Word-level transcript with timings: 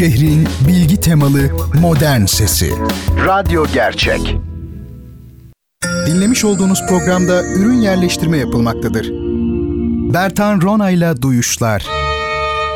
Şehrin 0.00 0.48
bilgi 0.68 1.00
temalı 1.00 1.40
modern 1.80 2.24
sesi. 2.24 2.70
Radyo 3.26 3.66
Gerçek. 3.74 4.36
Dinlemiş 6.06 6.44
olduğunuz 6.44 6.86
programda 6.88 7.42
ürün 7.42 7.80
yerleştirme 7.80 8.38
yapılmaktadır. 8.38 9.10
Bertan 10.14 10.60
Rona 10.60 10.90
ile 10.90 11.22
Duyuşlar. 11.22 11.86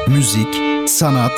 Müzik, 0.09 0.49
sanat, 0.89 1.33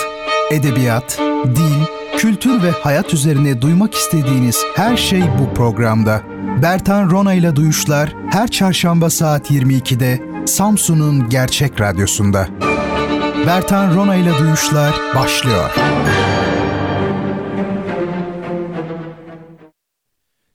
edebiyat, 0.50 1.18
dil, 1.44 1.84
kültür 2.18 2.62
ve 2.62 2.70
hayat 2.70 3.14
üzerine 3.14 3.62
duymak 3.62 3.94
istediğiniz 3.94 4.62
her 4.74 4.96
şey 4.96 5.22
bu 5.22 5.54
programda. 5.54 6.22
Bertan 6.62 7.10
Rona 7.10 7.34
ile 7.34 7.56
Duyuşlar 7.56 8.14
her 8.30 8.48
çarşamba 8.48 9.10
saat 9.10 9.50
22'de 9.50 10.20
Samsun'un 10.46 11.28
Gerçek 11.28 11.80
Radyosu'nda. 11.80 12.48
Bertan 13.46 13.94
Rona 13.94 14.16
ile 14.16 14.38
Duyuşlar 14.38 14.94
başlıyor. 15.14 15.70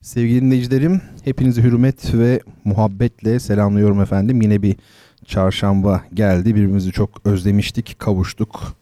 Sevgili 0.02 0.42
dinleyicilerim, 0.42 1.02
hepinizi 1.24 1.64
hürmet 1.64 2.14
ve 2.14 2.40
muhabbetle 2.64 3.40
selamlıyorum 3.40 4.02
efendim. 4.02 4.42
Yine 4.42 4.62
bir 4.62 4.76
çarşamba 5.26 6.02
geldi. 6.14 6.56
Birbirimizi 6.56 6.92
çok 6.92 7.26
özlemiştik, 7.26 8.00
kavuştuk. 8.00 8.76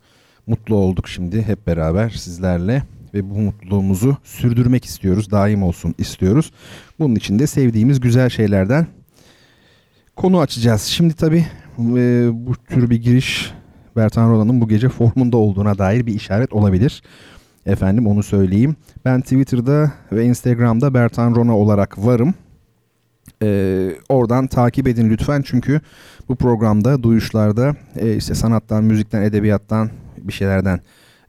Mutlu 0.48 0.76
olduk 0.76 1.08
şimdi 1.08 1.42
hep 1.42 1.68
beraber 1.68 2.10
sizlerle 2.10 2.84
ve 3.14 3.30
bu 3.30 3.36
mutluluğumuzu 3.36 4.18
sürdürmek 4.24 4.86
istiyoruz, 4.86 5.32
daim 5.32 5.64
olsun 5.64 5.96
istiyoruz. 5.98 6.52
Bunun 7.00 7.16
için 7.16 7.40
de 7.40 7.48
sevdiğimiz 7.48 8.00
güzel 8.00 8.30
şeylerden 8.30 8.88
konu 10.16 10.40
açacağız. 10.40 10.82
Şimdi 10.82 11.14
tabii 11.14 11.46
e, 11.80 12.30
bu 12.34 12.56
tür 12.56 12.90
bir 12.90 13.02
giriş 13.02 13.59
Bertan 14.00 14.30
Rona'nın 14.30 14.62
bu 14.62 14.68
gece 14.68 14.90
formunda 14.90 15.38
olduğuna 15.38 15.78
dair 15.78 16.06
bir 16.06 16.14
işaret 16.14 16.54
olabilir. 16.54 17.04
Efendim 17.66 18.08
onu 18.08 18.24
söyleyeyim. 18.24 18.76
Ben 19.06 19.22
Twitter'da 19.22 19.92
ve 20.12 20.26
Instagram'da 20.26 20.94
Bertan 20.94 21.36
Rona 21.36 21.58
olarak 21.58 22.06
varım. 22.06 22.34
Ee, 23.44 23.92
oradan 24.10 24.48
takip 24.48 24.88
edin 24.88 25.10
lütfen 25.10 25.42
çünkü 25.42 25.82
bu 26.30 26.36
programda 26.36 27.04
duyuşlarda 27.04 27.76
e, 27.96 28.16
işte 28.16 28.36
sanattan, 28.36 28.84
müzikten, 28.84 29.22
edebiyattan 29.22 29.90
bir 30.18 30.34
şeylerden 30.34 30.80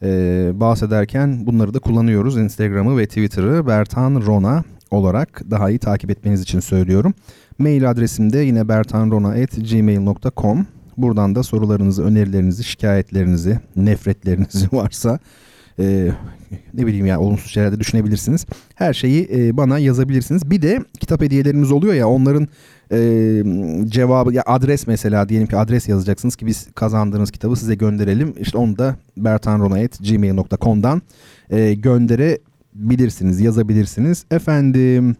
e, 0.03 0.51
bahsederken 0.55 1.47
bunları 1.47 1.75
da 1.75 1.79
kullanıyoruz. 1.79 2.37
Instagram'ı 2.37 2.99
ve 2.99 3.07
Twitter'ı 3.07 3.67
Bertan 3.67 4.23
Rona 4.27 4.65
olarak 4.91 5.43
daha 5.51 5.71
iyi 5.71 5.79
takip 5.79 6.11
etmeniz 6.11 6.41
için 6.41 6.61
söylüyorum. 6.61 7.15
Mail 7.59 7.91
adresim 7.91 8.33
de 8.33 8.39
yine 8.39 8.69
bertanrona.gmail.com 8.69 10.67
Buradan 10.97 11.35
da 11.35 11.43
sorularınızı, 11.43 12.05
önerilerinizi, 12.05 12.65
şikayetlerinizi, 12.65 13.61
nefretlerinizi 13.77 14.69
varsa 14.73 15.19
e, 15.79 16.11
ne 16.75 16.87
bileyim 16.87 17.07
ya 17.07 17.21
olumsuz 17.21 17.51
şeyler 17.51 17.73
de 17.73 17.81
düşünebilirsiniz. 17.81 18.47
Her 18.75 18.95
şeyi 18.95 19.29
e, 19.35 19.57
bana 19.57 19.79
yazabilirsiniz. 19.79 20.51
Bir 20.51 20.63
de 20.63 20.79
kitap 21.01 21.23
hediyelerimiz 21.23 21.73
oluyor 21.73 21.95
ya 21.95 22.09
onların 22.09 22.49
e, 22.93 22.99
cevabı 23.89 24.35
ya 24.35 24.43
adres 24.47 24.87
mesela 24.87 25.29
diyelim 25.29 25.47
ki 25.47 25.57
adres 25.57 25.89
yazacaksınız 25.89 26.37
ki 26.37 26.47
biz 26.47 26.69
kazandığınız 26.75 27.31
kitabı 27.31 27.57
size 27.57 27.75
gönderelim. 27.75 28.35
İşte 28.41 28.59
onu 28.59 28.79
da 28.79 28.97
bertanrona.gmail.com'dan 29.17 31.03
e, 31.51 31.75
gönderebilirsiniz, 31.75 33.41
yazabilirsiniz. 33.41 34.25
Efendim 34.31 35.17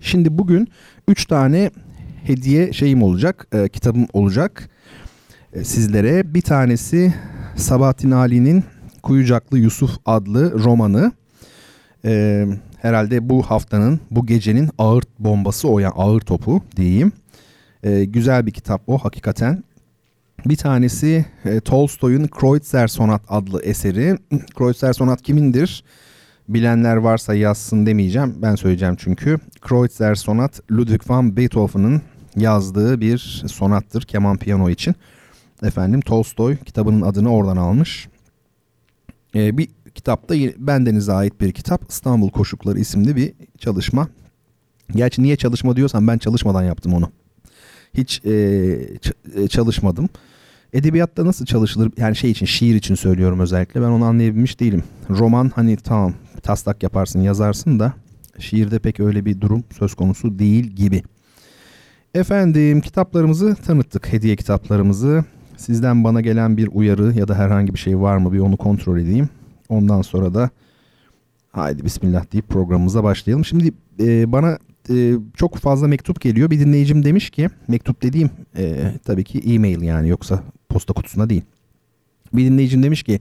şimdi 0.00 0.38
bugün 0.38 0.68
3 1.08 1.26
tane 1.26 1.70
hediye 2.24 2.72
şeyim 2.72 3.02
olacak, 3.02 3.46
e, 3.52 3.68
kitabım 3.68 4.06
olacak 4.12 4.68
sizlere. 5.64 6.34
Bir 6.34 6.42
tanesi 6.42 7.14
Sabahattin 7.56 8.10
Ali'nin 8.10 8.64
Kuyucaklı 9.02 9.58
Yusuf 9.58 9.90
adlı 10.06 10.64
romanı. 10.64 11.12
E, 12.04 12.46
herhalde 12.78 13.28
bu 13.28 13.42
haftanın, 13.42 14.00
bu 14.10 14.26
gecenin 14.26 14.70
ağır 14.78 15.04
bombası 15.18 15.68
o 15.68 15.78
yani 15.78 15.92
ağır 15.96 16.20
topu 16.20 16.62
diyeyim. 16.76 17.12
E, 17.82 18.04
güzel 18.04 18.46
bir 18.46 18.50
kitap 18.50 18.82
o 18.86 18.98
hakikaten. 18.98 19.64
Bir 20.46 20.56
tanesi 20.56 21.26
e, 21.44 21.60
Tolstoy'un 21.60 22.26
Kreutzer 22.26 22.86
Sonat 22.86 23.22
adlı 23.28 23.62
eseri. 23.62 24.18
Kreutzer 24.54 24.92
Sonat 24.92 25.22
kimindir? 25.22 25.84
Bilenler 26.48 26.96
varsa 26.96 27.34
yazsın 27.34 27.86
demeyeceğim. 27.86 28.34
Ben 28.42 28.54
söyleyeceğim 28.54 28.96
çünkü. 28.98 29.38
Kreutzer 29.60 30.14
Sonat 30.14 30.60
Ludwig 30.70 31.10
van 31.10 31.36
Beethoven'ın 31.36 32.02
yazdığı 32.36 33.00
bir 33.00 33.42
sonattır 33.46 34.02
keman 34.02 34.36
piyano 34.36 34.70
için. 34.70 34.94
Efendim 35.62 36.00
Tolstoy 36.00 36.56
kitabının 36.56 37.02
adını 37.02 37.32
oradan 37.32 37.56
almış. 37.56 38.08
Ee, 39.34 39.58
bir 39.58 39.68
kitapta 39.94 40.34
bendenize 40.56 41.12
ait 41.12 41.40
bir 41.40 41.52
kitap 41.52 41.82
İstanbul 41.88 42.30
Koşukları 42.30 42.78
isimli 42.78 43.16
bir 43.16 43.32
çalışma. 43.58 44.08
Gerçi 44.96 45.22
niye 45.22 45.36
çalışma 45.36 45.76
diyorsan 45.76 46.06
ben 46.08 46.18
çalışmadan 46.18 46.62
yaptım 46.62 46.94
onu. 46.94 47.10
Hiç 47.94 48.20
e, 48.24 48.32
e, 49.34 49.48
çalışmadım. 49.48 50.08
Edebiyatta 50.72 51.26
nasıl 51.26 51.46
çalışılır 51.46 51.92
yani 51.96 52.16
şey 52.16 52.30
için 52.30 52.46
şiir 52.46 52.74
için 52.74 52.94
söylüyorum 52.94 53.40
özellikle 53.40 53.80
ben 53.80 53.86
onu 53.86 54.04
anlayabilmiş 54.04 54.60
değilim. 54.60 54.84
Roman 55.10 55.52
hani 55.54 55.76
tamam 55.76 56.14
taslak 56.42 56.82
yaparsın 56.82 57.20
yazarsın 57.20 57.78
da 57.78 57.92
şiirde 58.38 58.78
pek 58.78 59.00
öyle 59.00 59.24
bir 59.24 59.40
durum 59.40 59.64
söz 59.78 59.94
konusu 59.94 60.38
değil 60.38 60.64
gibi. 60.64 61.02
Efendim 62.14 62.80
kitaplarımızı 62.80 63.54
tanıttık 63.54 64.12
hediye 64.12 64.36
kitaplarımızı. 64.36 65.24
Sizden 65.56 66.04
bana 66.04 66.20
gelen 66.20 66.56
bir 66.56 66.68
uyarı 66.72 67.12
ya 67.18 67.28
da 67.28 67.34
herhangi 67.34 67.74
bir 67.74 67.78
şey 67.78 67.98
var 67.98 68.16
mı 68.16 68.32
bir 68.32 68.38
onu 68.38 68.56
kontrol 68.56 68.98
edeyim. 68.98 69.28
Ondan 69.68 70.02
sonra 70.02 70.34
da 70.34 70.50
haydi 71.52 71.84
bismillah 71.84 72.32
deyip 72.32 72.48
programımıza 72.48 73.04
başlayalım. 73.04 73.44
Şimdi 73.44 73.72
e, 74.00 74.32
bana 74.32 74.58
e, 74.90 75.14
çok 75.36 75.56
fazla 75.56 75.88
mektup 75.88 76.20
geliyor. 76.20 76.50
Bir 76.50 76.60
dinleyicim 76.60 77.04
demiş 77.04 77.30
ki 77.30 77.48
mektup 77.68 78.02
dediğim 78.02 78.30
e, 78.56 78.92
tabii 79.04 79.24
ki 79.24 79.38
e-mail 79.54 79.82
yani 79.82 80.08
yoksa 80.08 80.42
posta 80.68 80.92
kutusuna 80.92 81.30
değil. 81.30 81.42
Bir 82.34 82.44
dinleyicim 82.44 82.82
demiş 82.82 83.02
ki 83.02 83.20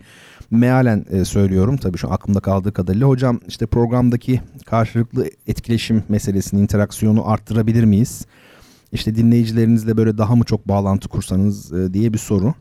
mealen 0.52 1.06
e, 1.12 1.25
söylüyorum 1.25 1.78
tabii 1.78 1.98
şu 1.98 2.12
aklımda 2.12 2.40
kaldığı 2.40 2.74
kadarıyla. 2.74 3.08
Hocam 3.08 3.40
işte 3.48 3.66
programdaki 3.66 4.42
karşılıklı 4.66 5.30
etkileşim 5.48 6.03
meselesini, 6.09 6.62
interaksiyonu 6.62 7.30
arttırabilir 7.30 7.84
miyiz? 7.84 8.25
İşte 8.91 9.16
dinleyicilerinizle 9.16 9.97
böyle 9.97 10.18
daha 10.18 10.35
mı 10.35 10.44
çok 10.44 10.68
bağlantı 10.68 11.07
kursanız 11.09 11.74
e, 11.74 11.94
diye 11.94 12.13
bir 12.13 12.18
soru. 12.18 12.53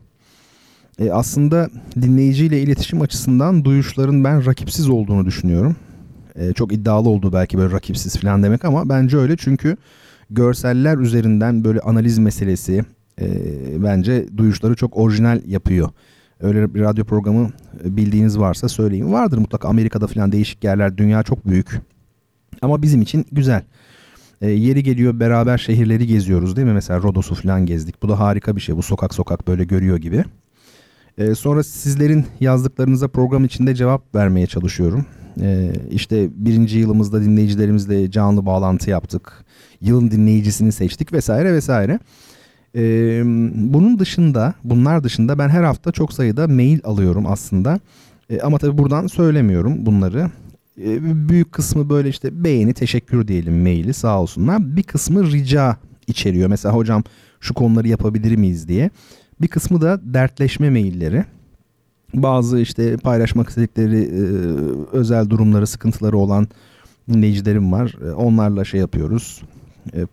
E, 0.99 1.11
aslında 1.11 1.69
dinleyiciyle 2.01 2.61
iletişim 2.61 3.01
açısından 3.01 3.65
duyuşların 3.65 4.23
ben 4.23 4.45
rakipsiz 4.45 4.89
olduğunu 4.89 5.25
düşünüyorum. 5.25 5.75
E, 6.35 6.53
çok 6.53 6.73
iddialı 6.73 7.09
oldu 7.09 7.33
belki 7.33 7.57
böyle 7.57 7.73
rakipsiz 7.73 8.17
falan 8.17 8.43
demek 8.43 8.65
ama 8.65 8.89
bence 8.89 9.17
öyle 9.17 9.37
çünkü 9.37 9.77
görseller 10.29 10.97
üzerinden 10.97 11.63
böyle 11.63 11.79
analiz 11.79 12.17
meselesi 12.17 12.85
e, 13.21 13.27
bence 13.83 14.25
duyuşları 14.37 14.75
çok 14.75 14.97
orijinal 14.97 15.41
yapıyor. 15.47 15.89
Öyle 16.39 16.73
bir 16.73 16.81
radyo 16.81 17.05
programı 17.05 17.49
e, 17.85 17.97
bildiğiniz 17.97 18.39
varsa 18.39 18.69
söyleyin. 18.69 19.13
Vardır 19.13 19.37
mutlaka 19.37 19.67
Amerika'da 19.67 20.07
falan 20.07 20.31
değişik 20.31 20.63
yerler. 20.63 20.97
Dünya 20.97 21.23
çok 21.23 21.47
büyük. 21.47 21.81
Ama 22.61 22.81
bizim 22.81 23.01
için 23.01 23.25
güzel. 23.31 23.63
E, 24.41 24.49
yeri 24.49 24.83
geliyor 24.83 25.19
beraber 25.19 25.57
şehirleri 25.57 26.07
geziyoruz 26.07 26.55
değil 26.55 26.67
mi? 26.67 26.73
Mesela 26.73 27.01
Rodos'u 27.01 27.35
falan 27.35 27.65
gezdik. 27.65 28.03
Bu 28.03 28.09
da 28.09 28.19
harika 28.19 28.55
bir 28.55 28.61
şey. 28.61 28.75
Bu 28.75 28.81
sokak 28.83 29.13
sokak 29.13 29.47
böyle 29.47 29.63
görüyor 29.63 29.97
gibi. 29.97 30.23
E, 31.17 31.35
sonra 31.35 31.63
sizlerin 31.63 32.25
yazdıklarınıza 32.39 33.07
program 33.07 33.45
içinde 33.45 33.75
cevap 33.75 34.15
vermeye 34.15 34.47
çalışıyorum. 34.47 35.05
E, 35.41 35.73
işte 35.91 36.29
birinci 36.35 36.77
yılımızda 36.79 37.23
dinleyicilerimizle 37.23 38.11
canlı 38.11 38.45
bağlantı 38.45 38.89
yaptık. 38.89 39.45
Yılın 39.81 40.11
dinleyicisini 40.11 40.71
seçtik 40.71 41.13
vesaire 41.13 41.53
vesaire. 41.53 41.99
E, 42.75 42.81
bunun 43.73 43.99
dışında, 43.99 44.53
bunlar 44.63 45.03
dışında 45.03 45.37
ben 45.39 45.49
her 45.49 45.63
hafta 45.63 45.91
çok 45.91 46.13
sayıda 46.13 46.47
mail 46.47 46.79
alıyorum 46.83 47.25
aslında. 47.27 47.79
E, 48.29 48.41
ama 48.41 48.57
tabii 48.57 48.77
buradan 48.77 49.07
söylemiyorum 49.07 49.85
bunları. 49.85 50.29
Ee, 50.79 51.29
büyük 51.29 51.51
kısmı 51.51 51.89
böyle 51.89 52.09
işte 52.09 52.43
beğeni 52.43 52.73
teşekkür 52.73 53.27
diyelim 53.27 53.61
maili 53.61 53.93
sağ 53.93 54.21
olsunlar. 54.21 54.75
Bir 54.75 54.83
kısmı 54.83 55.31
rica 55.31 55.77
içeriyor. 56.07 56.49
Mesela 56.49 56.75
hocam 56.75 57.03
şu 57.39 57.53
konuları 57.53 57.87
yapabilir 57.87 58.35
miyiz 58.35 58.67
diye. 58.67 58.89
Bir 59.41 59.47
kısmı 59.47 59.81
da 59.81 60.01
dertleşme 60.03 60.69
mailleri. 60.69 61.25
Bazı 62.13 62.59
işte 62.59 62.97
paylaşmak 62.97 63.49
istedikleri 63.49 64.01
e, 64.01 64.21
özel 64.91 65.29
durumları, 65.29 65.67
sıkıntıları 65.67 66.17
olan 66.17 66.47
dinleyicilerim 67.09 67.71
var. 67.71 67.95
E, 68.07 68.11
onlarla 68.11 68.65
şey 68.65 68.79
yapıyoruz. 68.79 69.41
E, 69.93 70.05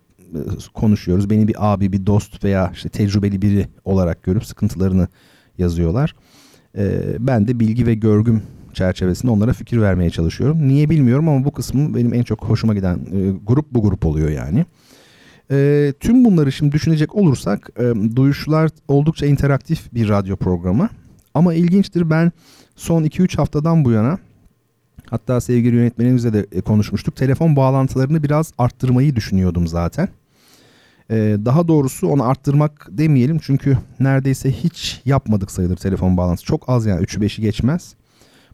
konuşuyoruz. 0.75 1.31
Beni 1.31 1.49
bir 1.49 1.73
abi, 1.73 1.93
bir 1.93 2.07
dost 2.07 2.45
veya 2.45 2.71
işte 2.75 2.89
tecrübeli 2.89 3.43
biri 3.43 3.69
olarak 3.85 4.23
görüp 4.23 4.45
sıkıntılarını 4.45 5.09
yazıyorlar. 5.59 6.15
Ben 7.19 7.49
de 7.49 7.61
bilgi 7.61 7.87
ve 7.87 7.95
görgüm 7.95 8.43
çerçevesinde 8.79 9.33
onlara 9.33 9.53
fikir 9.53 9.81
vermeye 9.81 10.11
çalışıyorum. 10.11 10.69
Niye 10.69 10.91
bilmiyorum 10.91 11.29
ama 11.29 11.45
bu 11.45 11.51
kısmı 11.53 11.95
benim 11.95 12.15
en 12.15 12.23
çok 12.23 12.45
hoşuma 12.45 12.75
giden 12.75 12.97
e, 12.97 13.31
grup 13.47 13.67
bu 13.73 13.83
grup 13.83 14.07
oluyor 14.07 14.29
yani. 14.29 14.65
E, 15.51 15.93
tüm 16.01 16.25
bunları 16.25 16.53
şimdi 16.53 16.73
düşünecek 16.73 17.15
olursak 17.15 17.71
e, 17.77 18.17
Duyuşlar 18.17 18.71
oldukça 18.89 19.27
interaktif 19.27 19.95
bir 19.95 20.09
radyo 20.09 20.37
programı. 20.37 20.89
Ama 21.35 21.55
ilginçtir 21.55 22.11
ben 22.11 22.33
son 22.77 23.05
2-3 23.05 23.37
haftadan 23.37 23.85
bu 23.85 23.91
yana 23.91 24.19
hatta 25.07 25.41
sevgili 25.41 25.77
yönetmenimizle 25.77 26.33
de 26.33 26.47
e, 26.53 26.61
konuşmuştuk. 26.61 27.17
Telefon 27.17 27.57
bağlantılarını 27.57 28.23
biraz 28.23 28.53
arttırmayı 28.59 29.17
düşünüyordum 29.17 29.67
zaten. 29.67 30.09
Ee, 31.11 31.37
daha 31.45 31.69
doğrusu 31.69 32.09
onu 32.09 32.25
arttırmak 32.25 32.89
demeyelim 32.91 33.39
çünkü 33.39 33.79
neredeyse 34.01 34.53
hiç 34.53 35.01
yapmadık 35.05 35.51
sayılır 35.51 35.77
telefon 35.77 36.17
bağlantısı. 36.17 36.47
Çok 36.47 36.69
az 36.69 36.87
yani 36.87 37.05
3'ü 37.05 37.21
5'i 37.21 37.43
geçmez. 37.43 37.95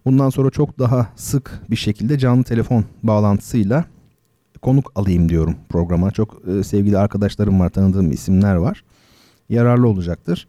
Bundan 0.05 0.31
sonra 0.31 0.51
çok 0.51 0.79
daha 0.79 1.09
sık 1.17 1.61
bir 1.71 1.77
şekilde 1.77 2.19
canlı 2.19 2.45
telefon 2.45 2.85
bağlantısıyla 3.03 3.85
konuk 4.63 4.93
alayım 4.95 5.29
diyorum 5.29 5.57
programa. 5.69 6.11
Çok 6.11 6.43
e, 6.49 6.63
sevgili 6.63 6.99
arkadaşlarım 6.99 7.61
var, 7.61 7.69
tanıdığım 7.69 8.11
isimler 8.11 8.55
var. 8.55 8.85
Yararlı 9.49 9.89
olacaktır. 9.89 10.49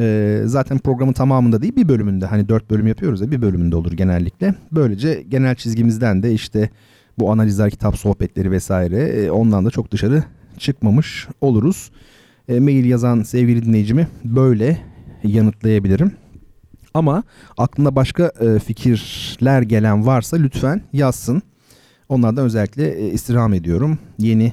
E, 0.00 0.40
zaten 0.44 0.78
programın 0.78 1.12
tamamında 1.12 1.62
değil 1.62 1.76
bir 1.76 1.88
bölümünde 1.88 2.26
hani 2.26 2.48
dört 2.48 2.70
bölüm 2.70 2.86
yapıyoruz 2.86 3.20
ya 3.20 3.30
bir 3.30 3.42
bölümünde 3.42 3.76
olur 3.76 3.92
genellikle. 3.92 4.54
Böylece 4.72 5.24
genel 5.28 5.54
çizgimizden 5.54 6.22
de 6.22 6.32
işte 6.32 6.70
bu 7.18 7.32
analizler, 7.32 7.70
kitap 7.70 7.98
sohbetleri 7.98 8.50
vesaire 8.50 8.96
e, 8.96 9.30
ondan 9.30 9.64
da 9.64 9.70
çok 9.70 9.90
dışarı 9.90 10.24
çıkmamış 10.58 11.28
oluruz. 11.40 11.90
E, 12.48 12.60
mail 12.60 12.84
yazan 12.84 13.22
sevgili 13.22 13.64
dinleyicimi 13.64 14.08
böyle 14.24 14.78
yanıtlayabilirim. 15.24 16.12
Ama 16.94 17.22
aklına 17.58 17.96
başka 17.96 18.32
e, 18.40 18.58
fikirler 18.58 19.62
gelen 19.62 20.06
varsa 20.06 20.36
lütfen 20.36 20.82
yazsın. 20.92 21.42
Onlardan 22.08 22.44
özellikle 22.44 23.00
e, 23.00 23.10
istirham 23.10 23.54
ediyorum. 23.54 23.98
Yeni 24.18 24.52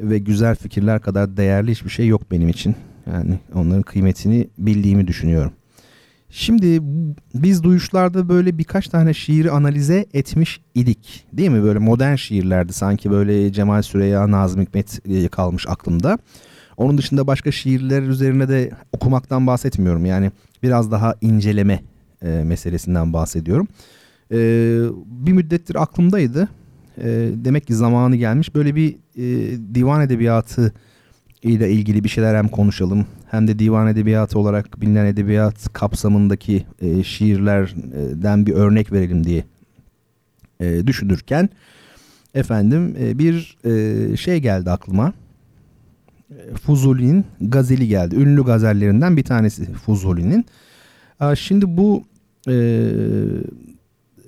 ve 0.00 0.18
güzel 0.18 0.56
fikirler 0.56 1.00
kadar 1.00 1.36
değerli 1.36 1.70
hiçbir 1.70 1.90
şey 1.90 2.06
yok 2.06 2.30
benim 2.30 2.48
için. 2.48 2.76
Yani 3.12 3.38
onların 3.54 3.82
kıymetini 3.82 4.48
bildiğimi 4.58 5.06
düşünüyorum. 5.06 5.52
Şimdi 6.30 6.78
biz 7.34 7.62
duyuşlarda 7.62 8.28
böyle 8.28 8.58
birkaç 8.58 8.88
tane 8.88 9.14
şiiri 9.14 9.50
analize 9.50 10.06
etmiş 10.14 10.60
idik. 10.74 11.26
Değil 11.32 11.50
mi? 11.50 11.62
Böyle 11.62 11.78
modern 11.78 12.14
şiirlerdi 12.14 12.72
sanki 12.72 13.10
böyle 13.10 13.52
Cemal 13.52 13.82
Süreya, 13.82 14.30
Nazım 14.30 14.62
Hikmet 14.62 15.00
e, 15.08 15.28
kalmış 15.28 15.66
aklımda. 15.68 16.18
Onun 16.78 16.98
dışında 16.98 17.26
başka 17.26 17.52
şiirler 17.52 18.02
üzerine 18.02 18.48
de 18.48 18.70
okumaktan 18.92 19.46
bahsetmiyorum. 19.46 20.06
Yani 20.06 20.30
biraz 20.62 20.90
daha 20.90 21.14
inceleme 21.20 21.82
e, 22.22 22.28
meselesinden 22.28 23.12
bahsediyorum. 23.12 23.68
E, 24.32 24.36
bir 25.06 25.32
müddettir 25.32 25.82
aklımdaydı. 25.82 26.48
E, 26.98 27.30
demek 27.34 27.66
ki 27.66 27.74
zamanı 27.74 28.16
gelmiş. 28.16 28.54
Böyle 28.54 28.74
bir 28.74 28.96
e, 29.16 29.58
divan 29.74 30.00
edebiyatı 30.00 30.72
ile 31.42 31.70
ilgili 31.70 32.04
bir 32.04 32.08
şeyler 32.08 32.34
hem 32.34 32.48
konuşalım 32.48 33.06
hem 33.30 33.48
de 33.48 33.58
divan 33.58 33.88
edebiyatı 33.88 34.38
olarak 34.38 34.80
bilinen 34.80 35.06
edebiyat 35.06 35.72
kapsamındaki 35.72 36.64
e, 36.80 37.02
şiirlerden 37.02 38.46
bir 38.46 38.52
örnek 38.52 38.92
verelim 38.92 39.24
diye 39.24 39.44
e, 40.60 40.86
düşünürken 40.86 41.48
efendim 42.34 42.96
e, 43.00 43.18
bir 43.18 43.58
e, 43.64 44.16
şey 44.16 44.38
geldi 44.38 44.70
aklıma. 44.70 45.12
Fuzuli'nin 46.62 47.24
gazeli 47.40 47.88
geldi. 47.88 48.16
Ünlü 48.16 48.44
gazellerinden 48.44 49.16
bir 49.16 49.24
tanesi 49.24 49.72
Fuzuli'nin. 49.72 50.44
Şimdi 51.34 51.76
bu 51.76 52.04
e, 52.48 52.88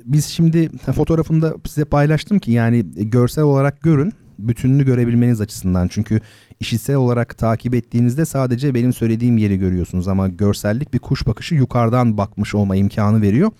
biz 0.04 0.26
şimdi 0.26 0.68
fotoğrafında 0.78 1.54
size 1.66 1.84
paylaştım 1.84 2.38
ki 2.38 2.52
yani 2.52 2.86
görsel 2.96 3.44
olarak 3.44 3.80
görün 3.80 4.12
bütününü 4.38 4.84
görebilmeniz 4.84 5.40
açısından. 5.40 5.88
Çünkü 5.88 6.20
işitsel 6.60 6.96
olarak 6.96 7.38
takip 7.38 7.74
ettiğinizde 7.74 8.24
sadece 8.24 8.74
benim 8.74 8.92
söylediğim 8.92 9.38
yeri 9.38 9.58
görüyorsunuz 9.58 10.08
ama 10.08 10.28
görsellik 10.28 10.94
bir 10.94 10.98
kuş 10.98 11.26
bakışı 11.26 11.54
yukarıdan 11.54 12.18
bakmış 12.18 12.54
olma 12.54 12.76
imkanı 12.76 13.22
veriyor. 13.22 13.50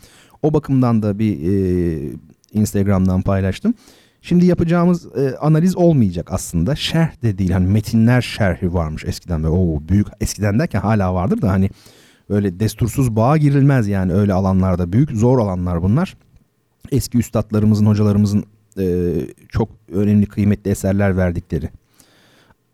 O 0.43 0.55
bakımdan 0.55 1.03
da 1.03 1.19
bir 1.19 1.33
e, 1.33 2.13
Instagram'dan 2.53 3.23
paylaştım. 3.23 3.75
Şimdi 4.23 4.47
yapacağımız 4.47 5.07
e, 5.17 5.37
analiz 5.37 5.77
olmayacak 5.77 6.33
aslında. 6.33 6.77
Şerh 6.77 7.23
de 7.23 7.39
değil. 7.39 7.51
Hani 7.51 7.67
metinler 7.67 8.23
şerhi 8.23 8.75
varmış 8.75 9.05
eskiden. 9.05 9.43
Böyle, 9.43 9.55
o 9.55 9.81
büyük 9.89 10.07
eskiden 10.21 10.59
derken 10.59 10.81
hala 10.81 11.15
vardır 11.15 11.43
da 11.43 11.51
hani 11.51 11.71
öyle 12.29 12.61
destursuz 12.61 13.17
bağa 13.17 13.37
girilmez 13.37 13.89
yani 13.89 14.13
öyle 14.13 14.33
alanlarda. 14.33 14.93
Büyük 14.93 15.11
zor 15.11 15.39
alanlar 15.39 15.83
bunlar. 15.83 16.17
Eski 16.93 17.19
üstadlarımızın, 17.19 17.87
hocalarımızın 17.87 18.45
e, 18.79 19.15
çok 19.49 19.69
önemli 19.93 20.27
kıymetli 20.27 20.71
eserler 20.71 21.17
verdikleri 21.17 21.69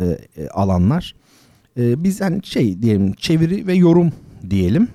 e, 0.01 0.05
e, 0.37 0.49
alanlar. 0.49 1.15
E, 1.79 2.05
biz 2.05 2.21
hani 2.21 2.47
şey 2.47 2.83
diyelim 2.83 3.13
çeviri 3.13 3.67
ve 3.67 3.75
yorum 3.75 4.13
diyelim. 4.51 4.89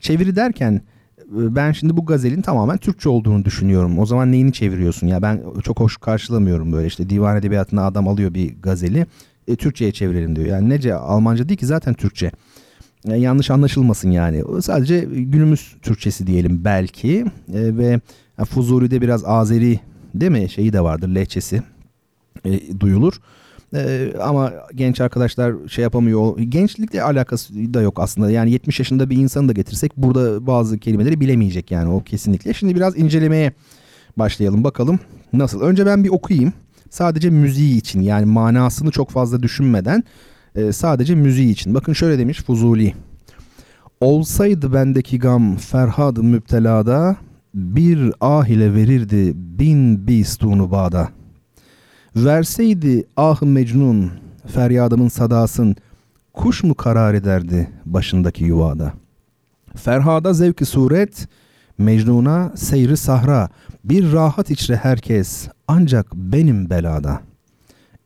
Çeviri 0.00 0.36
derken 0.36 0.82
ben 1.30 1.72
şimdi 1.72 1.96
bu 1.96 2.06
gazelin 2.06 2.42
tamamen 2.42 2.76
Türkçe 2.76 3.08
olduğunu 3.08 3.44
düşünüyorum. 3.44 3.98
O 3.98 4.06
zaman 4.06 4.32
neyini 4.32 4.52
çeviriyorsun 4.52 5.06
ya? 5.06 5.22
Ben 5.22 5.42
çok 5.64 5.80
hoş 5.80 5.96
karşılamıyorum 5.96 6.72
böyle 6.72 6.86
işte 6.86 7.10
divan 7.10 7.36
edebiyatına 7.36 7.86
adam 7.86 8.08
alıyor 8.08 8.34
bir 8.34 8.54
gazeli. 8.62 9.06
E, 9.48 9.56
Türkçe'ye 9.56 9.92
çevirelim 9.92 10.36
diyor. 10.36 10.46
Yani 10.46 10.68
nece 10.68 10.94
Almanca 10.94 11.48
değil 11.48 11.58
ki 11.58 11.66
zaten 11.66 11.94
Türkçe. 11.94 12.32
Yani 13.04 13.20
yanlış 13.20 13.50
anlaşılmasın 13.50 14.10
yani. 14.10 14.62
Sadece 14.62 15.00
günümüz 15.10 15.76
Türkçesi 15.82 16.26
diyelim 16.26 16.64
belki. 16.64 17.24
E, 17.54 17.76
ve 17.76 18.00
Fuzuli'de 18.44 19.00
biraz 19.00 19.24
Azeri 19.24 19.80
değil 20.14 20.32
mi 20.32 20.50
şeyi 20.50 20.72
de 20.72 20.80
vardır 20.80 21.08
lehçesi 21.08 21.62
e, 22.44 22.80
duyulur. 22.80 23.20
Ee, 23.74 24.12
ama 24.20 24.52
genç 24.74 25.00
arkadaşlar 25.00 25.54
şey 25.68 25.82
yapamıyor. 25.82 26.38
Gençlikle 26.38 27.02
alakası 27.02 27.54
da 27.54 27.80
yok 27.82 28.00
aslında. 28.00 28.30
Yani 28.30 28.50
70 28.50 28.78
yaşında 28.78 29.10
bir 29.10 29.16
insanı 29.16 29.48
da 29.48 29.52
getirsek 29.52 29.96
burada 29.96 30.46
bazı 30.46 30.78
kelimeleri 30.78 31.20
bilemeyecek 31.20 31.70
yani 31.70 31.90
o 31.90 32.02
kesinlikle. 32.02 32.54
Şimdi 32.54 32.74
biraz 32.74 32.98
incelemeye 32.98 33.52
başlayalım 34.16 34.64
bakalım 34.64 35.00
nasıl. 35.32 35.60
Önce 35.60 35.86
ben 35.86 36.04
bir 36.04 36.08
okuyayım. 36.08 36.52
Sadece 36.90 37.30
müziği 37.30 37.76
için 37.76 38.00
yani 38.00 38.26
manasını 38.26 38.90
çok 38.90 39.10
fazla 39.10 39.42
düşünmeden 39.42 40.04
e, 40.54 40.72
sadece 40.72 41.14
müziği 41.14 41.50
için. 41.50 41.74
Bakın 41.74 41.92
şöyle 41.92 42.18
demiş 42.18 42.42
Fuzuli. 42.42 42.94
Olsaydı 44.00 44.72
bendeki 44.72 45.18
gam 45.18 45.56
Ferhad 45.56 46.16
müptelada 46.16 47.16
bir 47.54 48.12
ah 48.20 48.46
ile 48.46 48.74
verirdi 48.74 49.32
bin 49.34 50.06
bistunu 50.06 50.70
bağda. 50.70 51.08
Verseydi 52.16 53.04
ah 53.16 53.42
mecnun 53.42 54.10
feryadımın 54.46 55.08
sadasın 55.08 55.76
kuş 56.32 56.62
mu 56.64 56.74
karar 56.74 57.14
ederdi 57.14 57.70
başındaki 57.84 58.44
yuvada. 58.44 58.92
Ferhada 59.74 60.32
zevki 60.32 60.64
suret, 60.64 61.28
Mecnun'a 61.78 62.52
seyri 62.56 62.96
sahra, 62.96 63.48
bir 63.84 64.12
rahat 64.12 64.50
içre 64.50 64.76
herkes 64.76 65.48
ancak 65.68 66.14
benim 66.14 66.70
belada. 66.70 67.20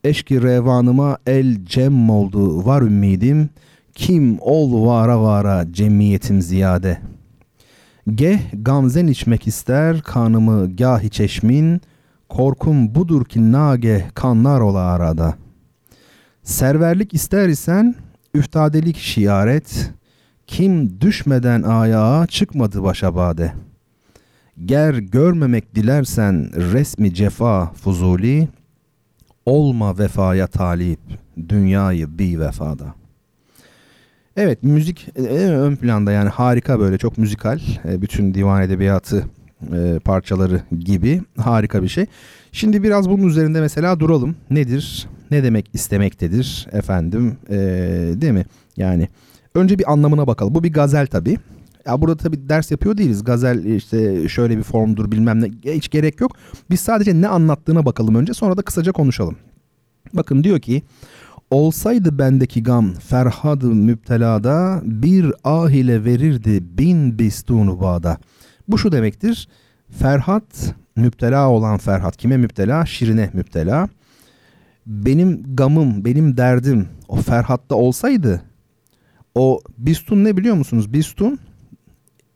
Eşki 0.04 0.42
revanıma 0.42 1.18
el 1.26 1.64
cem 1.64 2.10
oldu 2.10 2.66
var 2.66 2.82
ümidim, 2.82 3.50
kim 3.94 4.38
ol 4.40 4.86
vara 4.86 5.22
vara 5.22 5.72
cemiyetim 5.72 6.42
ziyade. 6.42 6.98
Geh 8.14 8.40
gamzen 8.52 9.06
içmek 9.06 9.46
ister 9.46 10.02
kanımı 10.02 10.76
gahi 10.76 11.10
çeşmin, 11.10 11.80
Korkum 12.30 12.94
budur 12.94 13.24
ki 13.24 13.52
nage 13.52 14.06
kanlar 14.14 14.60
ola 14.60 14.80
arada. 14.80 15.34
Serverlik 16.42 17.14
ister 17.14 17.48
isen 17.48 17.94
üftadelik 18.34 18.96
şiaret, 18.96 19.90
kim 20.46 21.00
düşmeden 21.00 21.62
ayağa 21.62 22.26
çıkmadı 22.26 22.82
başa 22.82 23.14
bade. 23.14 23.52
Ger 24.64 24.94
görmemek 24.94 25.74
dilersen 25.74 26.50
resmi 26.54 27.14
cefa 27.14 27.72
fuzuli, 27.72 28.48
olma 29.46 29.98
vefaya 29.98 30.46
talip, 30.46 31.00
dünyayı 31.48 32.18
bir 32.18 32.38
vefada. 32.38 32.94
Evet 34.36 34.62
müzik 34.62 35.08
e, 35.16 35.22
ön 35.36 35.76
planda 35.76 36.12
yani 36.12 36.28
harika 36.28 36.80
böyle 36.80 36.98
çok 36.98 37.18
müzikal 37.18 37.60
e, 37.84 38.02
bütün 38.02 38.34
divan 38.34 38.62
edebiyatı 38.62 39.24
e, 39.72 39.98
parçaları 40.04 40.62
gibi 40.78 41.22
harika 41.36 41.82
bir 41.82 41.88
şey. 41.88 42.06
Şimdi 42.52 42.82
biraz 42.82 43.10
bunun 43.10 43.28
üzerinde 43.28 43.60
mesela 43.60 44.00
duralım. 44.00 44.36
Nedir? 44.50 45.08
Ne 45.30 45.44
demek 45.44 45.70
istemektedir 45.72 46.68
efendim? 46.72 47.36
E, 47.50 47.56
değil 48.14 48.32
mi? 48.32 48.44
Yani 48.76 49.08
önce 49.54 49.78
bir 49.78 49.92
anlamına 49.92 50.26
bakalım. 50.26 50.54
Bu 50.54 50.64
bir 50.64 50.72
gazel 50.72 51.06
tabii. 51.06 51.38
Ya 51.86 52.00
burada 52.00 52.16
tabii 52.16 52.48
ders 52.48 52.70
yapıyor 52.70 52.96
değiliz. 52.96 53.24
Gazel 53.24 53.64
işte 53.64 54.28
şöyle 54.28 54.58
bir 54.58 54.62
formdur 54.62 55.12
bilmem 55.12 55.40
ne. 55.40 55.72
Hiç 55.74 55.88
gerek 55.90 56.20
yok. 56.20 56.32
Biz 56.70 56.80
sadece 56.80 57.20
ne 57.20 57.28
anlattığına 57.28 57.86
bakalım 57.86 58.14
önce 58.14 58.34
sonra 58.34 58.56
da 58.56 58.62
kısaca 58.62 58.92
konuşalım. 58.92 59.36
Bakın 60.14 60.44
diyor 60.44 60.60
ki 60.60 60.82
Olsaydı 61.50 62.18
bendeki 62.18 62.62
gam 62.62 62.92
ferhadı 62.94 63.66
müptelada 63.66 64.80
bir 64.84 65.32
ah 65.44 65.70
ile 65.70 66.04
verirdi 66.04 66.78
bin 66.78 67.18
bistunu 67.18 67.80
bağda. 67.80 68.18
Bu 68.70 68.78
şu 68.78 68.92
demektir. 68.92 69.48
Ferhat 69.98 70.74
müptela 70.96 71.50
olan 71.50 71.78
Ferhat 71.78 72.16
kime 72.16 72.36
müptela? 72.36 72.86
Şirine 72.86 73.30
müptela. 73.32 73.88
Benim 74.86 75.56
gamım, 75.56 76.04
benim 76.04 76.36
derdim 76.36 76.88
o 77.08 77.16
Ferhat'ta 77.16 77.74
olsaydı 77.74 78.42
o 79.34 79.60
bistun 79.78 80.24
ne 80.24 80.36
biliyor 80.36 80.54
musunuz? 80.54 80.92
Bistun 80.92 81.38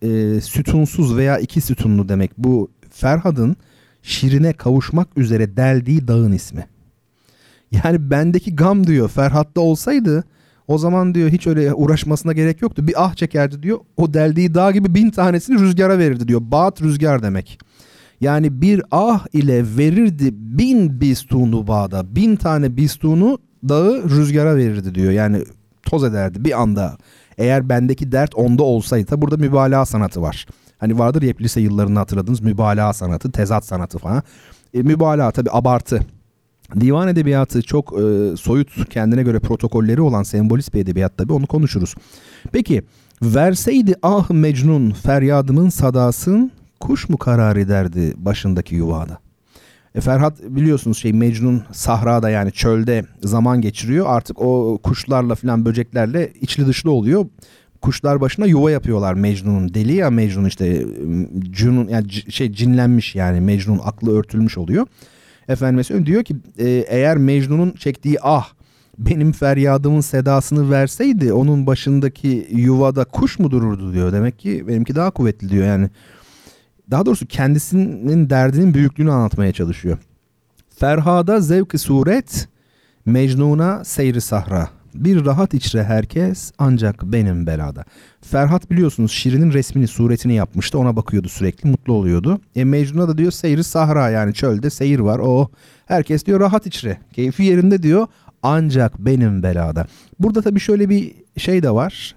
e, 0.01 0.41
sütunsuz 0.41 1.17
veya 1.17 1.37
iki 1.39 1.61
sütunlu 1.61 2.09
demek. 2.09 2.37
Bu 2.37 2.71
Ferhad'ın 2.89 3.55
şirine 4.01 4.53
kavuşmak 4.53 5.17
üzere 5.17 5.57
deldiği 5.57 6.07
dağın 6.07 6.31
ismi. 6.31 6.67
Yani 7.71 8.11
bendeki 8.11 8.55
gam 8.55 8.87
diyor 8.87 9.09
Ferhat'ta 9.09 9.61
olsaydı 9.61 10.23
o 10.67 10.77
zaman 10.77 11.15
diyor 11.15 11.29
hiç 11.29 11.47
öyle 11.47 11.73
uğraşmasına 11.73 12.33
gerek 12.33 12.61
yoktu. 12.61 12.87
Bir 12.87 13.05
ah 13.05 13.15
çekerdi 13.15 13.63
diyor. 13.63 13.79
O 13.97 14.13
deldiği 14.13 14.53
dağ 14.53 14.71
gibi 14.71 14.95
bin 14.95 15.09
tanesini 15.09 15.59
rüzgara 15.59 15.99
verirdi 15.99 16.27
diyor. 16.27 16.41
Bağıt 16.43 16.81
rüzgar 16.81 17.23
demek. 17.23 17.59
Yani 18.21 18.61
bir 18.61 18.81
ah 18.91 19.25
ile 19.33 19.63
verirdi 19.77 20.29
bin 20.33 21.01
bistunu 21.01 21.67
bağda. 21.67 22.15
Bin 22.15 22.35
tane 22.35 22.77
bistunu 22.77 23.39
dağı 23.69 24.09
rüzgara 24.09 24.55
verirdi 24.55 24.95
diyor. 24.95 25.11
Yani 25.11 25.43
toz 25.83 26.03
ederdi 26.03 26.45
bir 26.45 26.61
anda. 26.61 26.97
Eğer 27.37 27.69
bendeki 27.69 28.11
dert 28.11 28.35
onda 28.35 28.63
olsaydı. 28.63 29.05
Tabi 29.05 29.21
burada 29.21 29.37
mübalağa 29.37 29.85
sanatı 29.85 30.21
var. 30.21 30.45
Hani 30.77 30.99
vardır 30.99 31.21
ya 31.21 31.33
lise 31.41 31.61
yıllarını 31.61 31.99
hatırladınız 31.99 32.41
mübalağa 32.41 32.93
sanatı, 32.93 33.31
tezat 33.31 33.65
sanatı 33.65 33.97
falan. 33.97 34.23
E, 34.73 34.81
mübalağa 34.81 35.31
tabi 35.31 35.49
abartı. 35.51 35.99
Divan 36.79 37.07
edebiyatı 37.07 37.61
çok 37.61 37.93
e, 37.93 38.37
soyut 38.37 38.89
kendine 38.89 39.23
göre 39.23 39.39
protokolleri 39.39 40.01
olan 40.01 40.23
sembolist 40.23 40.73
bir 40.73 40.79
edebiyat 40.79 41.17
tabi 41.17 41.33
onu 41.33 41.47
konuşuruz. 41.47 41.95
Peki 42.51 42.83
verseydi 43.21 43.95
ah 44.03 44.29
Mecnun 44.29 44.91
feryadımın 44.91 45.69
sadasın 45.69 46.51
kuş 46.79 47.09
mu 47.09 47.17
karar 47.17 47.55
ederdi 47.55 48.13
başındaki 48.17 48.75
yuvada? 48.75 49.19
E, 49.95 50.01
Ferhat 50.01 50.41
biliyorsunuz 50.43 50.97
şey 50.97 51.13
Mecnun 51.13 51.63
sahrada 51.71 52.29
yani 52.29 52.51
çölde 52.51 53.05
zaman 53.23 53.61
geçiriyor. 53.61 54.05
Artık 54.09 54.41
o 54.41 54.79
kuşlarla 54.83 55.35
falan 55.35 55.65
böceklerle 55.65 56.33
içli 56.41 56.67
dışlı 56.67 56.91
oluyor. 56.91 57.25
Kuşlar 57.81 58.21
başına 58.21 58.45
yuva 58.45 58.71
yapıyorlar 58.71 59.13
Mecnun'un. 59.13 59.73
Deli 59.73 59.93
ya 59.93 60.09
Mecnun 60.09 60.45
işte 60.45 60.85
cunun 61.51 61.87
yani 61.87 62.11
şey 62.11 62.51
cinlenmiş 62.51 63.15
yani 63.15 63.41
Mecnun 63.41 63.79
aklı 63.83 64.17
örtülmüş 64.17 64.57
oluyor. 64.57 64.87
Efendim 65.49 65.83
söyleyeyim 65.83 66.05
diyor 66.05 66.23
ki 66.23 66.35
e, 66.57 66.69
eğer 66.69 67.17
Mecnun'un 67.17 67.71
çektiği 67.71 68.17
ah 68.21 68.49
benim 68.97 69.31
feryadımın 69.31 70.01
sedasını 70.01 70.71
verseydi 70.71 71.33
onun 71.33 71.67
başındaki 71.67 72.47
yuvada 72.51 73.05
kuş 73.05 73.39
mu 73.39 73.51
dururdu 73.51 73.93
diyor. 73.93 74.13
Demek 74.13 74.39
ki 74.39 74.67
benimki 74.67 74.95
daha 74.95 75.11
kuvvetli 75.11 75.49
diyor 75.49 75.65
yani 75.65 75.89
daha 76.91 77.05
doğrusu 77.05 77.25
kendisinin 77.25 78.29
derdinin 78.29 78.73
büyüklüğünü 78.73 79.11
anlatmaya 79.11 79.51
çalışıyor. 79.51 79.97
Ferhada 80.69 81.41
zevki 81.41 81.77
suret, 81.77 82.47
Mecnun'a 83.05 83.83
seyri 83.83 84.21
sahra. 84.21 84.69
Bir 84.95 85.25
rahat 85.25 85.53
içre 85.53 85.83
herkes 85.83 86.51
ancak 86.57 87.03
benim 87.03 87.47
belada. 87.47 87.85
Ferhat 88.21 88.71
biliyorsunuz 88.71 89.11
Şirin'in 89.11 89.53
resmini 89.53 89.87
suretini 89.87 90.33
yapmıştı 90.33 90.79
ona 90.79 90.95
bakıyordu 90.95 91.29
sürekli 91.29 91.69
mutlu 91.69 91.93
oluyordu. 91.93 92.39
E 92.55 92.63
Mecnun'a 92.63 93.07
da 93.07 93.17
diyor 93.17 93.31
seyri 93.31 93.63
sahra 93.63 94.09
yani 94.09 94.33
çölde 94.33 94.69
seyir 94.69 94.99
var 94.99 95.19
o 95.19 95.25
oh, 95.25 95.47
herkes 95.85 96.25
diyor 96.25 96.39
rahat 96.39 96.65
içre 96.65 96.97
keyfi 97.13 97.43
yerinde 97.43 97.83
diyor 97.83 98.07
ancak 98.43 98.99
benim 98.99 99.43
belada. 99.43 99.87
Burada 100.19 100.41
tabii 100.41 100.59
şöyle 100.59 100.89
bir 100.89 101.11
şey 101.37 101.63
de 101.63 101.71
var 101.71 102.15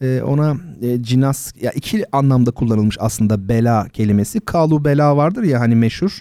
e, 0.00 0.22
ona 0.22 0.56
e, 0.82 1.02
cinas 1.02 1.52
ya 1.60 1.70
iki 1.70 2.04
anlamda 2.16 2.50
kullanılmış 2.50 2.96
aslında 3.00 3.48
bela 3.48 3.88
kelimesi. 3.88 4.40
Kalu 4.40 4.84
bela 4.84 5.16
vardır 5.16 5.42
ya 5.42 5.60
hani 5.60 5.74
meşhur. 5.74 6.20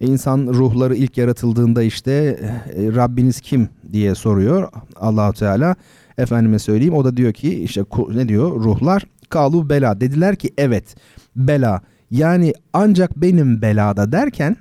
İnsan 0.00 0.46
ruhları 0.46 0.94
ilk 0.94 1.18
yaratıldığında 1.18 1.82
işte 1.82 2.12
e, 2.12 2.94
Rabbiniz 2.94 3.40
kim 3.40 3.68
diye 3.92 4.14
soruyor 4.14 4.68
Allahu 4.96 5.32
Teala. 5.32 5.76
Efendime 6.18 6.58
söyleyeyim 6.58 6.94
o 6.94 7.04
da 7.04 7.16
diyor 7.16 7.32
ki 7.32 7.62
işte 7.62 7.84
ne 8.08 8.28
diyor 8.28 8.50
ruhlar 8.50 9.02
kalu 9.28 9.70
bela 9.70 10.00
dediler 10.00 10.36
ki 10.36 10.50
evet 10.58 10.94
bela 11.36 11.80
yani 12.10 12.52
ancak 12.72 13.16
benim 13.16 13.62
belada 13.62 14.12
derken 14.12 14.56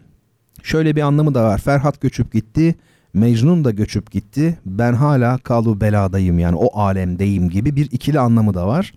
şöyle 0.63 0.95
bir 0.95 1.01
anlamı 1.01 1.33
da 1.33 1.43
var. 1.43 1.57
Ferhat 1.57 2.01
göçüp 2.01 2.33
gitti. 2.33 2.75
Mecnun 3.13 3.63
da 3.63 3.71
göçüp 3.71 4.11
gitti. 4.11 4.57
Ben 4.65 4.93
hala 4.93 5.37
kalu 5.37 5.81
beladayım 5.81 6.39
yani 6.39 6.55
o 6.55 6.79
alemdeyim 6.79 7.49
gibi 7.49 7.75
bir 7.75 7.91
ikili 7.91 8.19
anlamı 8.19 8.53
da 8.53 8.67
var. 8.67 8.93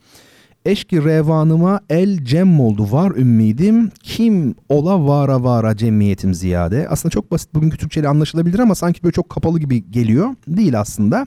Eşki 0.64 1.04
revanıma 1.04 1.80
el 1.90 2.24
cem 2.24 2.60
oldu 2.60 2.92
var 2.92 3.10
ümmidim. 3.10 3.90
Kim 4.02 4.54
ola 4.68 5.06
vara 5.06 5.44
vara 5.44 5.76
cemiyetim 5.76 6.34
ziyade. 6.34 6.88
Aslında 6.88 7.10
çok 7.10 7.30
basit 7.30 7.54
bugünkü 7.54 7.78
Türkçeyle 7.78 8.08
anlaşılabilir 8.08 8.58
ama 8.58 8.74
sanki 8.74 9.02
böyle 9.02 9.12
çok 9.12 9.30
kapalı 9.30 9.60
gibi 9.60 9.90
geliyor. 9.90 10.28
Değil 10.48 10.80
aslında. 10.80 11.26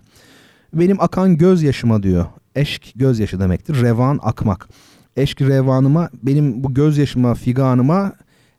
Benim 0.73 1.01
akan 1.01 1.37
gözyaşıma 1.37 2.03
diyor. 2.03 2.25
Eşk 2.55 2.91
gözyaşı 2.95 3.39
demektir. 3.39 3.81
Revan 3.81 4.19
akmak. 4.23 4.69
Eşk 5.15 5.41
revanıma 5.41 6.09
benim 6.23 6.63
bu 6.63 6.73
gözyaşıma 6.73 7.33
figanıma 7.33 8.13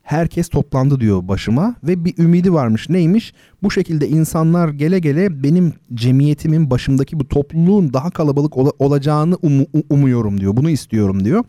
herkes 0.07 0.49
toplandı 0.49 0.99
diyor 0.99 1.27
başıma 1.27 1.75
ve 1.83 2.05
bir 2.05 2.17
ümidi 2.17 2.53
varmış. 2.53 2.89
Neymiş? 2.89 3.33
Bu 3.63 3.71
şekilde 3.71 4.07
insanlar 4.07 4.69
gele 4.69 4.99
gele 4.99 5.43
benim 5.43 5.73
cemiyetimin 5.93 6.69
başımdaki 6.71 7.19
bu 7.19 7.27
topluluğun 7.27 7.93
daha 7.93 8.09
kalabalık 8.11 8.57
ol- 8.57 8.71
olacağını 8.79 9.35
um- 9.35 9.83
umuyorum 9.89 10.41
diyor. 10.41 10.57
Bunu 10.57 10.69
istiyorum 10.69 11.25
diyor. 11.25 11.43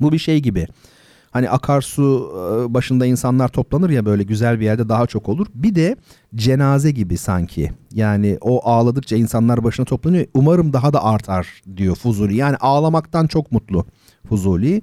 Bu 0.00 0.12
bir 0.12 0.18
şey 0.18 0.40
gibi. 0.40 0.66
Hani 1.30 1.50
akarsu 1.50 2.32
e, 2.36 2.74
başında 2.74 3.06
insanlar 3.06 3.48
toplanır 3.48 3.90
ya 3.90 4.06
böyle 4.06 4.22
güzel 4.22 4.60
bir 4.60 4.64
yerde 4.64 4.88
daha 4.88 5.06
çok 5.06 5.28
olur. 5.28 5.46
Bir 5.54 5.74
de 5.74 5.96
cenaze 6.34 6.90
gibi 6.90 7.16
sanki. 7.16 7.70
Yani 7.94 8.38
o 8.40 8.68
ağladıkça 8.68 9.16
insanlar 9.16 9.64
başına 9.64 9.86
toplanıyor. 9.86 10.26
Umarım 10.34 10.72
daha 10.72 10.92
da 10.92 11.04
artar 11.04 11.62
diyor 11.76 11.96
Fuzuli. 11.96 12.36
Yani 12.36 12.56
ağlamaktan 12.56 13.26
çok 13.26 13.52
mutlu 13.52 13.86
Fuzuli. 14.28 14.82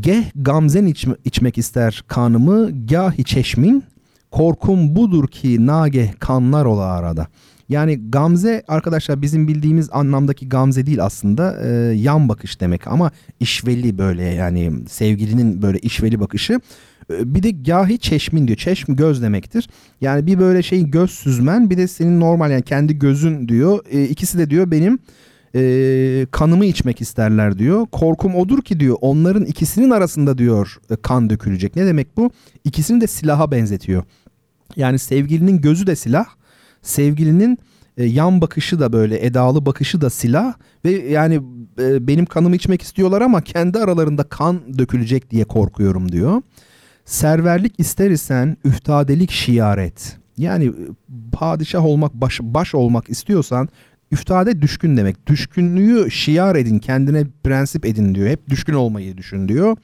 Geh 0.00 0.24
gamzen 0.34 0.86
içme, 0.86 1.14
içmek 1.24 1.58
ister 1.58 2.04
kanımı 2.08 2.86
gahi 2.86 3.24
çeşmin 3.24 3.84
korkum 4.30 4.96
budur 4.96 5.28
ki 5.28 5.66
nageh 5.66 6.12
kanlar 6.18 6.64
ola 6.64 6.84
arada. 6.84 7.26
Yani 7.68 8.10
gamze 8.10 8.62
arkadaşlar 8.68 9.22
bizim 9.22 9.48
bildiğimiz 9.48 9.88
anlamdaki 9.92 10.48
gamze 10.48 10.86
değil 10.86 11.04
aslında 11.04 11.60
e, 11.64 11.68
yan 11.94 12.28
bakış 12.28 12.60
demek 12.60 12.86
ama 12.86 13.10
işveli 13.40 13.98
böyle 13.98 14.22
yani 14.22 14.72
sevgilinin 14.88 15.62
böyle 15.62 15.78
işveli 15.78 16.20
bakışı. 16.20 16.60
E, 17.10 17.34
bir 17.34 17.42
de 17.42 17.50
gahi 17.50 17.98
çeşmin 17.98 18.46
diyor. 18.46 18.58
Çeşm 18.58 18.96
göz 18.96 19.22
demektir. 19.22 19.68
Yani 20.00 20.26
bir 20.26 20.38
böyle 20.38 20.62
şey 20.62 20.90
göz 20.90 21.10
süzmen 21.10 21.70
bir 21.70 21.76
de 21.76 21.88
senin 21.88 22.20
normal 22.20 22.50
yani 22.50 22.62
kendi 22.62 22.98
gözün 22.98 23.48
diyor. 23.48 23.84
E, 23.90 24.04
ikisi 24.04 24.38
de 24.38 24.50
diyor 24.50 24.70
benim 24.70 24.98
e, 25.54 26.26
kanımı 26.30 26.64
içmek 26.64 27.00
isterler 27.00 27.58
diyor. 27.58 27.86
Korkum 27.92 28.34
odur 28.34 28.62
ki 28.62 28.80
diyor 28.80 28.96
onların 29.00 29.44
ikisinin 29.44 29.90
arasında 29.90 30.38
diyor 30.38 30.78
e, 30.90 30.96
kan 30.96 31.30
dökülecek. 31.30 31.76
Ne 31.76 31.86
demek 31.86 32.16
bu? 32.16 32.30
İkisini 32.64 33.00
de 33.00 33.06
silaha 33.06 33.50
benzetiyor. 33.50 34.02
Yani 34.76 34.98
sevgilinin 34.98 35.60
gözü 35.60 35.86
de 35.86 35.96
silah, 35.96 36.26
sevgilinin 36.82 37.58
e, 37.96 38.04
yan 38.04 38.40
bakışı 38.40 38.80
da 38.80 38.92
böyle 38.92 39.26
edalı 39.26 39.66
bakışı 39.66 40.00
da 40.00 40.10
silah 40.10 40.54
ve 40.84 40.90
yani 40.90 41.40
e, 41.78 42.06
benim 42.06 42.26
kanımı 42.26 42.56
içmek 42.56 42.82
istiyorlar 42.82 43.22
ama 43.22 43.40
kendi 43.40 43.78
aralarında 43.78 44.22
kan 44.22 44.78
dökülecek 44.78 45.30
diye 45.30 45.44
korkuyorum 45.44 46.12
diyor. 46.12 46.42
Serverlik 47.04 47.72
ister 47.78 48.10
isen 48.10 48.56
üftadelik 48.64 49.30
şiaret. 49.30 50.16
Yani 50.38 50.64
e, 50.64 50.72
padişah 51.32 51.84
olmak, 51.84 52.14
baş, 52.14 52.40
baş 52.42 52.74
olmak 52.74 53.10
istiyorsan 53.10 53.68
Üftade 54.12 54.62
düşkün 54.62 54.96
demek. 54.96 55.26
Düşkünlüğü 55.26 56.10
şiar 56.10 56.56
edin, 56.56 56.78
kendine 56.78 57.24
prensip 57.44 57.86
edin 57.86 58.14
diyor. 58.14 58.28
Hep 58.28 58.48
düşkün 58.48 58.74
olmayı 58.74 59.16
düşün 59.16 59.48
diyor. 59.48 59.76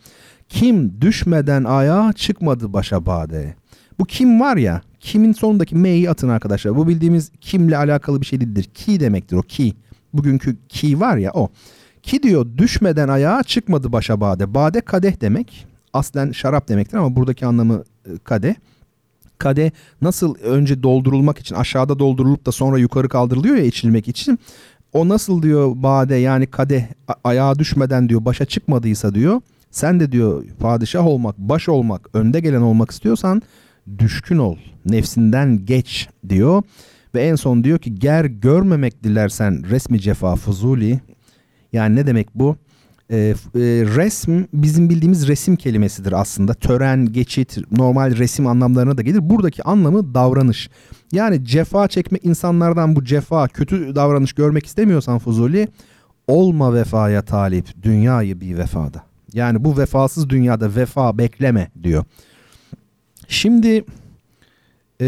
Kim 0.48 1.00
düşmeden 1.00 1.64
ayağa 1.64 2.12
çıkmadı 2.12 2.72
başa 2.72 3.06
bade. 3.06 3.54
Bu 3.98 4.04
kim 4.04 4.40
var 4.40 4.56
ya, 4.56 4.80
kimin 5.00 5.32
sonundaki 5.32 5.76
m'yi 5.76 6.10
atın 6.10 6.28
arkadaşlar. 6.28 6.76
Bu 6.76 6.88
bildiğimiz 6.88 7.30
kimle 7.40 7.76
alakalı 7.76 8.20
bir 8.20 8.26
şey 8.26 8.40
değildir. 8.40 8.64
Ki 8.64 9.00
demektir 9.00 9.36
o 9.36 9.42
ki. 9.42 9.74
Bugünkü 10.12 10.56
ki 10.68 11.00
var 11.00 11.16
ya 11.16 11.30
o. 11.34 11.48
Ki 12.02 12.22
diyor 12.22 12.46
düşmeden 12.58 13.08
ayağa 13.08 13.42
çıkmadı 13.42 13.92
başa 13.92 14.20
bade. 14.20 14.54
Bade 14.54 14.80
kadeh 14.80 15.20
demek. 15.20 15.66
Aslen 15.92 16.32
şarap 16.32 16.68
demektir 16.68 16.96
ama 16.96 17.16
buradaki 17.16 17.46
anlamı 17.46 17.84
e, 18.06 18.10
kadeh 18.24 18.54
kade 19.38 19.72
nasıl 20.02 20.34
önce 20.34 20.82
doldurulmak 20.82 21.38
için 21.38 21.54
aşağıda 21.54 21.98
doldurulup 21.98 22.46
da 22.46 22.52
sonra 22.52 22.78
yukarı 22.78 23.08
kaldırılıyor 23.08 23.56
ya 23.56 23.64
içilmek 23.64 24.08
için. 24.08 24.38
O 24.92 25.08
nasıl 25.08 25.42
diyor 25.42 25.72
bade 25.74 26.14
yani 26.14 26.46
kade 26.46 26.88
ayağa 27.24 27.58
düşmeden 27.58 28.08
diyor 28.08 28.24
başa 28.24 28.44
çıkmadıysa 28.44 29.14
diyor. 29.14 29.40
Sen 29.70 30.00
de 30.00 30.12
diyor 30.12 30.44
padişah 30.60 31.06
olmak, 31.06 31.38
baş 31.38 31.68
olmak, 31.68 32.08
önde 32.14 32.40
gelen 32.40 32.60
olmak 32.60 32.90
istiyorsan 32.90 33.42
düşkün 33.98 34.38
ol. 34.38 34.56
Nefsinden 34.86 35.64
geç 35.66 36.08
diyor. 36.28 36.62
Ve 37.14 37.22
en 37.22 37.34
son 37.34 37.64
diyor 37.64 37.78
ki 37.78 37.94
ger 37.94 38.24
görmemek 38.24 39.04
dilersen 39.04 39.70
resmi 39.70 40.00
cefa 40.00 40.36
fuzuli. 40.36 41.00
Yani 41.72 41.96
ne 41.96 42.06
demek 42.06 42.34
bu? 42.34 42.56
E, 43.10 43.16
e, 43.16 43.34
resm 43.96 44.42
bizim 44.52 44.90
bildiğimiz 44.90 45.28
resim 45.28 45.56
kelimesidir 45.56 46.12
aslında. 46.12 46.54
Tören, 46.54 47.12
geçit, 47.12 47.58
normal 47.72 48.16
resim 48.16 48.46
anlamlarına 48.46 48.98
da 48.98 49.02
gelir. 49.02 49.30
Buradaki 49.30 49.62
anlamı 49.62 50.14
davranış. 50.14 50.70
Yani 51.12 51.44
cefa 51.44 51.88
çekmek 51.88 52.24
insanlardan 52.24 52.96
bu 52.96 53.04
cefa, 53.04 53.48
kötü 53.48 53.94
davranış 53.94 54.32
görmek 54.32 54.66
istemiyorsan 54.66 55.18
Fuzuli 55.18 55.68
olma 56.26 56.74
vefaya 56.74 57.22
talip, 57.22 57.82
dünyayı 57.82 58.40
bir 58.40 58.58
vefada. 58.58 59.02
Yani 59.32 59.64
bu 59.64 59.78
vefasız 59.78 60.28
dünyada 60.28 60.76
vefa 60.76 61.18
bekleme 61.18 61.70
diyor. 61.82 62.04
Şimdi 63.28 63.84
e, 65.00 65.06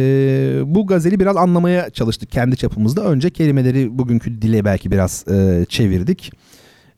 bu 0.66 0.86
gazeli 0.86 1.20
biraz 1.20 1.36
anlamaya 1.36 1.90
çalıştık 1.90 2.30
kendi 2.30 2.56
çapımızda. 2.56 3.04
Önce 3.04 3.30
kelimeleri 3.30 3.98
bugünkü 3.98 4.42
dile 4.42 4.64
belki 4.64 4.90
biraz 4.90 5.28
e, 5.28 5.66
çevirdik. 5.68 6.32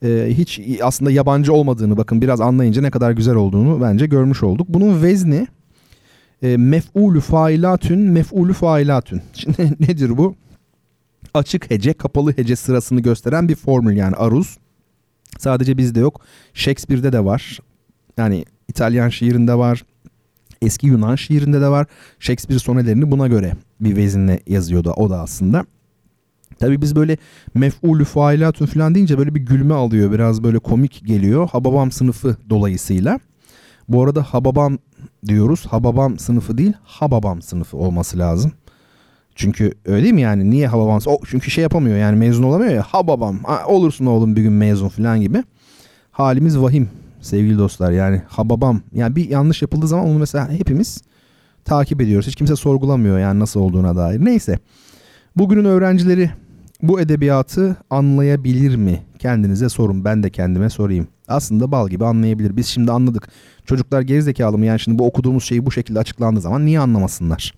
E, 0.05 0.29
hiç 0.31 0.61
aslında 0.83 1.11
yabancı 1.11 1.53
olmadığını 1.53 1.97
bakın 1.97 2.23
biraz 2.23 2.41
anlayınca 2.41 2.83
ne 2.83 2.91
kadar 2.91 3.11
güzel 3.11 3.35
olduğunu 3.35 3.81
bence 3.81 4.07
görmüş 4.07 4.43
olduk. 4.43 4.69
Bunun 4.69 5.03
vezni 5.03 5.47
e, 6.43 6.57
mef'ulü 6.57 7.21
failatün 7.21 7.99
mef'ulü 7.99 8.53
failatün. 8.53 9.23
Şimdi 9.33 9.75
nedir 9.81 10.17
bu? 10.19 10.35
Açık 11.35 11.71
hece 11.71 11.93
kapalı 11.93 12.37
hece 12.37 12.57
sırasını 12.57 13.01
gösteren 13.01 13.49
bir 13.49 13.57
formül 13.57 13.97
yani 13.97 14.17
aruz. 14.17 14.59
Sadece 15.39 15.79
bizde 15.79 16.01
yok. 16.01 16.21
Shakespeare'de 16.55 17.13
de 17.13 17.25
var. 17.25 17.59
Yani 18.17 18.45
İtalyan 18.69 19.09
şiirinde 19.09 19.55
var. 19.55 19.85
Eski 20.63 20.87
Yunan 20.87 21.17
şiirinde 21.17 21.61
de 21.61 21.69
var. 21.69 21.87
Shakespeare 22.19 22.59
sonelerini 22.59 23.11
buna 23.11 23.29
göre 23.29 23.53
bir 23.81 23.97
vezinle 23.97 24.41
yazıyordu 24.47 24.91
o 24.91 25.11
da 25.11 25.21
aslında. 25.21 25.65
Tabi 26.61 26.83
biz 26.83 26.97
böyle 26.97 27.17
mef'ulü 27.55 28.05
failatun 28.05 28.67
falan 28.67 28.95
deyince 28.95 29.19
böyle 29.19 29.35
bir 29.35 29.41
gülme 29.41 29.75
alıyor. 29.75 30.13
Biraz 30.13 30.43
böyle 30.43 30.59
komik 30.59 31.07
geliyor. 31.07 31.49
Hababam 31.49 31.93
sınıfı 31.93 32.37
dolayısıyla. 32.51 33.21
Bu 33.89 34.05
arada 34.05 34.23
Hababam 34.23 34.79
diyoruz. 35.27 35.67
Hababam 35.67 36.19
sınıfı 36.19 36.59
değil 36.59 36.73
Hababam 36.83 37.43
sınıfı 37.43 37.77
olması 37.77 38.19
lazım. 38.19 38.53
Çünkü 39.35 39.73
öyle 39.85 40.03
değil 40.03 40.15
mi 40.15 40.21
yani? 40.21 40.51
Niye 40.51 40.67
Hababam? 40.67 41.01
O 41.07 41.21
çünkü 41.27 41.51
şey 41.51 41.63
yapamıyor 41.63 41.97
yani 41.97 42.17
mezun 42.17 42.43
olamıyor 42.43 42.73
ya. 42.73 42.83
Hababam 42.83 43.39
ha, 43.45 43.63
olursun 43.67 44.07
oğlum 44.07 44.37
bir 44.37 44.43
gün 44.43 44.53
mezun 44.53 44.89
falan 44.89 45.21
gibi. 45.21 45.45
Halimiz 46.11 46.59
vahim 46.59 46.91
sevgili 47.21 47.59
dostlar. 47.59 47.93
Yani 47.93 48.23
Hababam 48.29 48.81
yani 48.93 49.17
bir 49.17 49.29
yanlış 49.29 49.63
yapıldığı 49.63 49.89
zaman 49.89 50.07
onu 50.07 50.19
mesela 50.19 50.51
hepimiz 50.51 51.03
takip 51.65 52.01
ediyoruz. 52.01 52.27
Hiç 52.27 52.37
kimse 52.37 52.57
sorgulamıyor 52.57 53.19
yani 53.19 53.41
nasıl 53.41 53.61
olduğuna 53.61 53.97
dair. 53.97 54.25
Neyse. 54.25 54.59
Bugünün 55.37 55.65
öğrencileri 55.65 56.31
bu 56.83 57.01
edebiyatı 57.01 57.77
anlayabilir 57.91 58.77
mi? 58.77 59.03
Kendinize 59.19 59.69
sorun. 59.69 60.05
Ben 60.05 60.23
de 60.23 60.31
kendime 60.31 60.71
sorayım. 60.71 61.09
Aslında 61.29 61.73
bal 61.73 61.89
gibi 61.89 62.05
anlayabilir. 62.05 62.57
Biz 62.57 62.67
şimdi 62.67 62.93
anladık. 62.93 63.29
Çocuklar 63.65 64.03
gerizekalı 64.03 64.59
mı? 64.59 64.67
Yani 64.67 64.81
şimdi 64.81 64.99
bu 64.99 65.07
okuduğumuz 65.07 65.45
şeyi 65.45 65.67
bu 65.67 65.73
şekilde 65.73 65.99
açıklandığı 65.99 66.41
zaman 66.41 66.67
niye 66.67 66.81
anlamasınlar? 66.81 67.55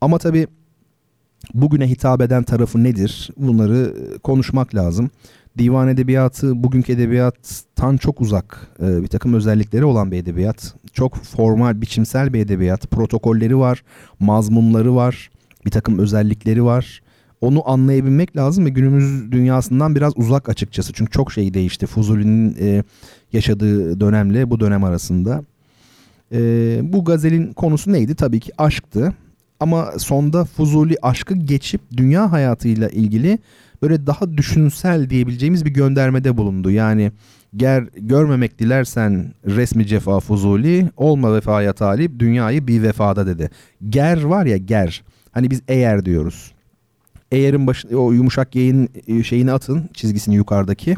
Ama 0.00 0.18
tabii 0.18 0.46
bugüne 1.54 1.90
hitap 1.90 2.20
eden 2.20 2.42
tarafı 2.42 2.84
nedir? 2.84 3.30
Bunları 3.36 3.94
konuşmak 4.22 4.74
lazım. 4.74 5.10
Divan 5.58 5.88
edebiyatı 5.88 6.62
bugünkü 6.62 6.92
edebiyattan 6.92 7.96
çok 7.96 8.20
uzak 8.20 8.68
bir 8.80 9.08
takım 9.08 9.34
özellikleri 9.34 9.84
olan 9.84 10.10
bir 10.10 10.16
edebiyat. 10.16 10.74
Çok 10.92 11.16
formal, 11.16 11.80
biçimsel 11.80 12.32
bir 12.32 12.40
edebiyat. 12.40 12.90
Protokolleri 12.90 13.58
var, 13.58 13.84
mazmunları 14.20 14.94
var, 14.94 15.30
bir 15.66 15.70
takım 15.70 15.98
özellikleri 15.98 16.64
var 16.64 17.02
onu 17.42 17.70
anlayabilmek 17.70 18.36
lazım 18.36 18.64
ve 18.64 18.70
günümüz 18.70 19.32
dünyasından 19.32 19.96
biraz 19.96 20.12
uzak 20.16 20.48
açıkçası. 20.48 20.92
Çünkü 20.92 21.10
çok 21.10 21.32
şey 21.32 21.54
değişti 21.54 21.86
Fuzuli'nin 21.86 22.56
e, 22.60 22.82
yaşadığı 23.32 24.00
dönemle 24.00 24.50
bu 24.50 24.60
dönem 24.60 24.84
arasında. 24.84 25.44
E, 26.32 26.40
bu 26.82 27.04
gazelin 27.04 27.52
konusu 27.52 27.92
neydi? 27.92 28.14
Tabii 28.14 28.40
ki 28.40 28.52
aşktı. 28.58 29.12
Ama 29.60 29.92
sonda 29.98 30.44
Fuzuli 30.44 30.96
aşkı 31.02 31.34
geçip 31.34 31.80
dünya 31.96 32.32
hayatıyla 32.32 32.88
ilgili 32.88 33.38
böyle 33.82 34.06
daha 34.06 34.36
düşünsel 34.36 35.10
diyebileceğimiz 35.10 35.64
bir 35.64 35.70
göndermede 35.70 36.36
bulundu. 36.36 36.70
Yani 36.70 37.12
ger 37.56 37.84
görmemek 37.96 38.58
dilersen 38.58 39.34
resmi 39.46 39.86
cefa 39.86 40.20
Fuzuli, 40.20 40.90
olma 40.96 41.34
vefaya 41.34 41.72
talip, 41.72 42.18
dünyayı 42.18 42.66
bir 42.66 42.82
vefada 42.82 43.26
dedi. 43.26 43.50
Ger 43.88 44.22
var 44.22 44.46
ya 44.46 44.56
ger. 44.56 45.02
Hani 45.32 45.50
biz 45.50 45.62
eğer 45.68 46.04
diyoruz. 46.04 46.52
Eğer'in 47.32 47.66
başı, 47.66 47.98
o 47.98 48.12
yumuşak 48.12 48.54
yayın 48.54 48.88
e, 49.08 49.22
şeyini 49.22 49.52
atın 49.52 49.90
çizgisini 49.94 50.34
yukarıdaki. 50.34 50.96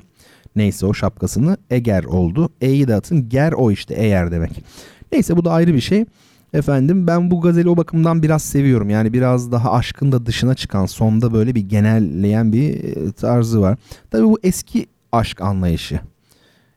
Neyse 0.57 0.87
o 0.87 0.95
şapkasını 0.95 1.57
Eger 1.71 2.05
oldu. 2.05 2.51
E'yi 2.61 2.89
de 2.89 2.95
atın. 2.95 3.29
Ger 3.29 3.53
o 3.53 3.71
işte 3.71 3.95
eğer 3.95 4.31
demek. 4.31 4.65
Neyse 5.13 5.37
bu 5.37 5.45
da 5.45 5.53
ayrı 5.53 5.75
bir 5.75 5.81
şey. 5.81 6.05
Efendim 6.53 7.07
ben 7.07 7.31
bu 7.31 7.41
gazeli 7.41 7.69
o 7.69 7.77
bakımdan 7.77 8.23
biraz 8.23 8.43
seviyorum. 8.43 8.91
Yani 8.91 9.13
biraz 9.13 9.53
daha 9.53 9.73
aşkın 9.73 10.13
da 10.13 10.27
dışına 10.27 10.55
çıkan 10.55 10.87
sonda 10.87 11.33
böyle 11.33 11.55
bir 11.55 11.61
genelleyen 11.61 12.53
bir 12.53 12.85
e, 12.85 13.13
tarzı 13.13 13.61
var. 13.61 13.79
Tabii 14.11 14.25
bu 14.25 14.39
eski 14.43 14.87
aşk 15.13 15.41
anlayışı. 15.41 16.01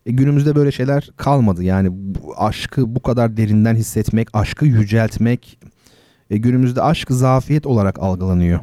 E, 0.06 0.12
günümüzde 0.12 0.56
böyle 0.56 0.72
şeyler 0.72 1.10
kalmadı. 1.18 1.64
Yani 1.64 1.90
bu 1.92 2.34
aşkı 2.38 2.96
bu 2.96 3.00
kadar 3.00 3.38
derinden 3.38 3.76
hissetmek, 3.76 4.28
aşkı 4.34 4.66
yüceltmek 4.66 5.60
e, 6.30 6.38
günümüzde 6.38 6.82
aşk 6.82 7.12
zafiyet 7.12 7.66
olarak 7.66 8.00
algılanıyor. 8.00 8.60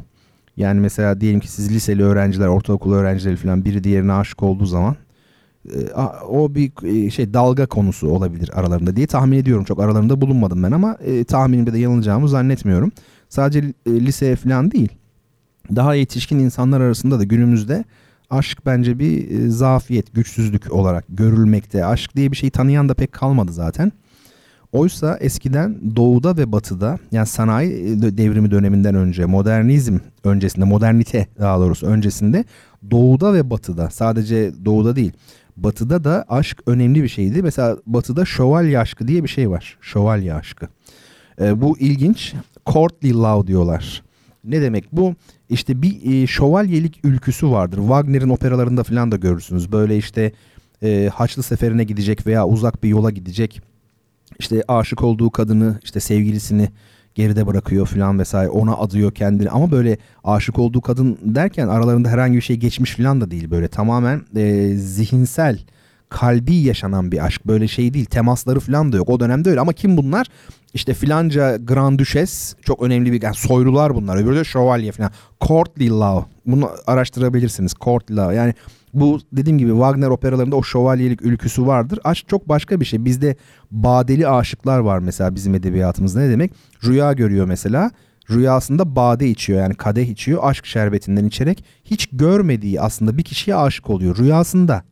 Yani 0.57 0.79
mesela 0.79 1.21
diyelim 1.21 1.39
ki 1.39 1.51
siz 1.51 1.71
liseli 1.71 2.03
öğrenciler, 2.03 2.47
ortaokul 2.47 2.93
öğrencileri 2.93 3.35
falan 3.35 3.65
biri 3.65 3.83
diğerine 3.83 4.13
aşık 4.13 4.43
olduğu 4.43 4.65
zaman 4.65 4.95
e, 5.73 5.93
o 6.29 6.55
bir 6.55 6.71
e, 6.83 7.09
şey 7.09 7.33
dalga 7.33 7.65
konusu 7.65 8.09
olabilir 8.09 8.51
aralarında 8.53 8.95
diye 8.95 9.07
tahmin 9.07 9.37
ediyorum. 9.37 9.63
Çok 9.63 9.79
aralarında 9.79 10.21
bulunmadım 10.21 10.63
ben 10.63 10.71
ama 10.71 10.97
e, 11.05 11.23
tahminimde 11.23 11.73
de 11.73 11.79
yanılacağımı 11.79 12.29
zannetmiyorum. 12.29 12.91
Sadece 13.29 13.73
lise 13.87 14.35
falan 14.35 14.71
değil. 14.71 14.89
Daha 15.75 15.95
yetişkin 15.95 16.39
insanlar 16.39 16.81
arasında 16.81 17.19
da 17.19 17.23
günümüzde 17.23 17.83
aşk 18.29 18.65
bence 18.65 18.99
bir 18.99 19.39
zafiyet, 19.47 20.13
güçsüzlük 20.13 20.71
olarak 20.71 21.05
görülmekte. 21.09 21.85
Aşk 21.85 22.15
diye 22.15 22.31
bir 22.31 22.37
şey 22.37 22.49
tanıyan 22.49 22.89
da 22.89 22.93
pek 22.93 23.11
kalmadı 23.11 23.51
zaten. 23.53 23.91
Oysa 24.75 25.17
eskiden 25.21 25.95
doğuda 25.95 26.37
ve 26.37 26.51
batıda 26.51 26.99
yani 27.11 27.27
sanayi 27.27 27.71
e, 27.71 28.17
devrimi 28.17 28.51
döneminden 28.51 28.95
önce 28.95 29.25
modernizm 29.25 29.97
öncesinde 30.23 30.65
modernite 30.65 31.27
daha 31.39 31.59
doğrusu 31.59 31.87
öncesinde 31.87 32.45
doğuda 32.91 33.33
ve 33.33 33.49
batıda 33.49 33.89
sadece 33.89 34.51
doğuda 34.65 34.95
değil 34.95 35.13
batıda 35.57 36.03
da 36.03 36.25
aşk 36.29 36.61
önemli 36.65 37.03
bir 37.03 37.07
şeydi. 37.07 37.43
Mesela 37.43 37.77
batıda 37.85 38.25
şövalye 38.25 38.79
aşkı 38.79 39.07
diye 39.07 39.23
bir 39.23 39.29
şey 39.29 39.49
var. 39.49 39.77
Şövalye 39.81 40.33
aşkı. 40.33 40.67
E, 41.41 41.61
bu 41.61 41.77
ilginç. 41.77 42.33
Courtly 42.65 43.13
love 43.13 43.47
diyorlar. 43.47 44.03
Ne 44.43 44.61
demek 44.61 44.85
bu? 44.91 45.15
İşte 45.49 45.81
bir 45.81 46.23
e, 46.23 46.27
şövalyelik 46.27 46.99
ülküsü 47.03 47.51
vardır. 47.51 47.77
Wagner'in 47.77 48.29
operalarında 48.29 48.83
falan 48.83 49.11
da 49.11 49.15
görürsünüz. 49.15 49.71
Böyle 49.71 49.97
işte 49.97 50.31
e, 50.83 51.09
Haçlı 51.13 51.43
Seferi'ne 51.43 51.83
gidecek 51.83 52.27
veya 52.27 52.47
uzak 52.47 52.83
bir 52.83 52.89
yola 52.89 53.11
gidecek 53.11 53.61
işte 54.39 54.63
aşık 54.67 55.03
olduğu 55.03 55.29
kadını 55.29 55.79
işte 55.83 55.99
sevgilisini 55.99 56.69
geride 57.15 57.47
bırakıyor 57.47 57.87
falan 57.87 58.19
vesaire 58.19 58.49
ona 58.49 58.73
adıyor 58.73 59.11
kendini. 59.11 59.49
Ama 59.49 59.71
böyle 59.71 59.97
aşık 60.23 60.59
olduğu 60.59 60.81
kadın 60.81 61.17
derken 61.21 61.67
aralarında 61.67 62.09
herhangi 62.09 62.35
bir 62.35 62.41
şey 62.41 62.55
geçmiş 62.55 62.95
falan 62.95 63.21
da 63.21 63.31
değil 63.31 63.51
böyle. 63.51 63.67
Tamamen 63.67 64.21
e, 64.35 64.73
zihinsel 64.75 65.59
kalbi 66.09 66.55
yaşanan 66.55 67.11
bir 67.11 67.25
aşk. 67.25 67.47
Böyle 67.47 67.67
şey 67.67 67.93
değil 67.93 68.05
temasları 68.05 68.59
falan 68.59 68.91
da 68.91 68.97
yok. 68.97 69.09
O 69.09 69.19
dönemde 69.19 69.49
öyle. 69.49 69.59
Ama 69.59 69.73
kim 69.73 69.97
bunlar? 69.97 70.27
İşte 70.73 70.93
filanca 70.93 71.57
Grand 71.57 71.99
Duchess 71.99 72.55
çok 72.61 72.81
önemli 72.81 73.11
bir 73.11 73.21
yani 73.21 73.35
soylular 73.35 73.95
bunlar. 73.95 74.17
Öbürü 74.17 74.35
de 74.35 74.43
şövalye 74.43 74.91
falan 74.91 75.11
courtly 75.41 75.89
love 75.89 76.25
bunu 76.45 76.69
araştırabilirsiniz. 76.87 77.73
Courtly 77.81 78.15
love 78.15 78.35
yani 78.35 78.53
bu 78.95 79.19
dediğim 79.31 79.57
gibi 79.57 79.71
Wagner 79.71 80.07
operalarında 80.07 80.55
o 80.55 80.63
şövalyelik 80.63 81.21
ülküsü 81.21 81.67
vardır. 81.67 81.99
Aşk 82.03 82.27
çok 82.27 82.49
başka 82.49 82.79
bir 82.79 82.85
şey. 82.85 83.05
Bizde 83.05 83.35
badeli 83.71 84.27
aşıklar 84.27 84.79
var 84.79 84.99
mesela 84.99 85.35
bizim 85.35 85.55
edebiyatımızda. 85.55 86.19
Ne 86.19 86.29
demek? 86.29 86.53
Rüya 86.83 87.13
görüyor 87.13 87.45
mesela. 87.45 87.91
Rüyasında 88.29 88.95
bade 88.95 89.29
içiyor 89.29 89.59
yani 89.59 89.75
kadeh 89.75 90.09
içiyor 90.09 90.39
aşk 90.43 90.65
şerbetinden 90.65 91.25
içerek. 91.25 91.65
Hiç 91.85 92.09
görmediği 92.11 92.81
aslında 92.81 93.17
bir 93.17 93.23
kişiye 93.23 93.55
aşık 93.55 93.89
oluyor 93.89 94.17
rüyasında. 94.17 94.83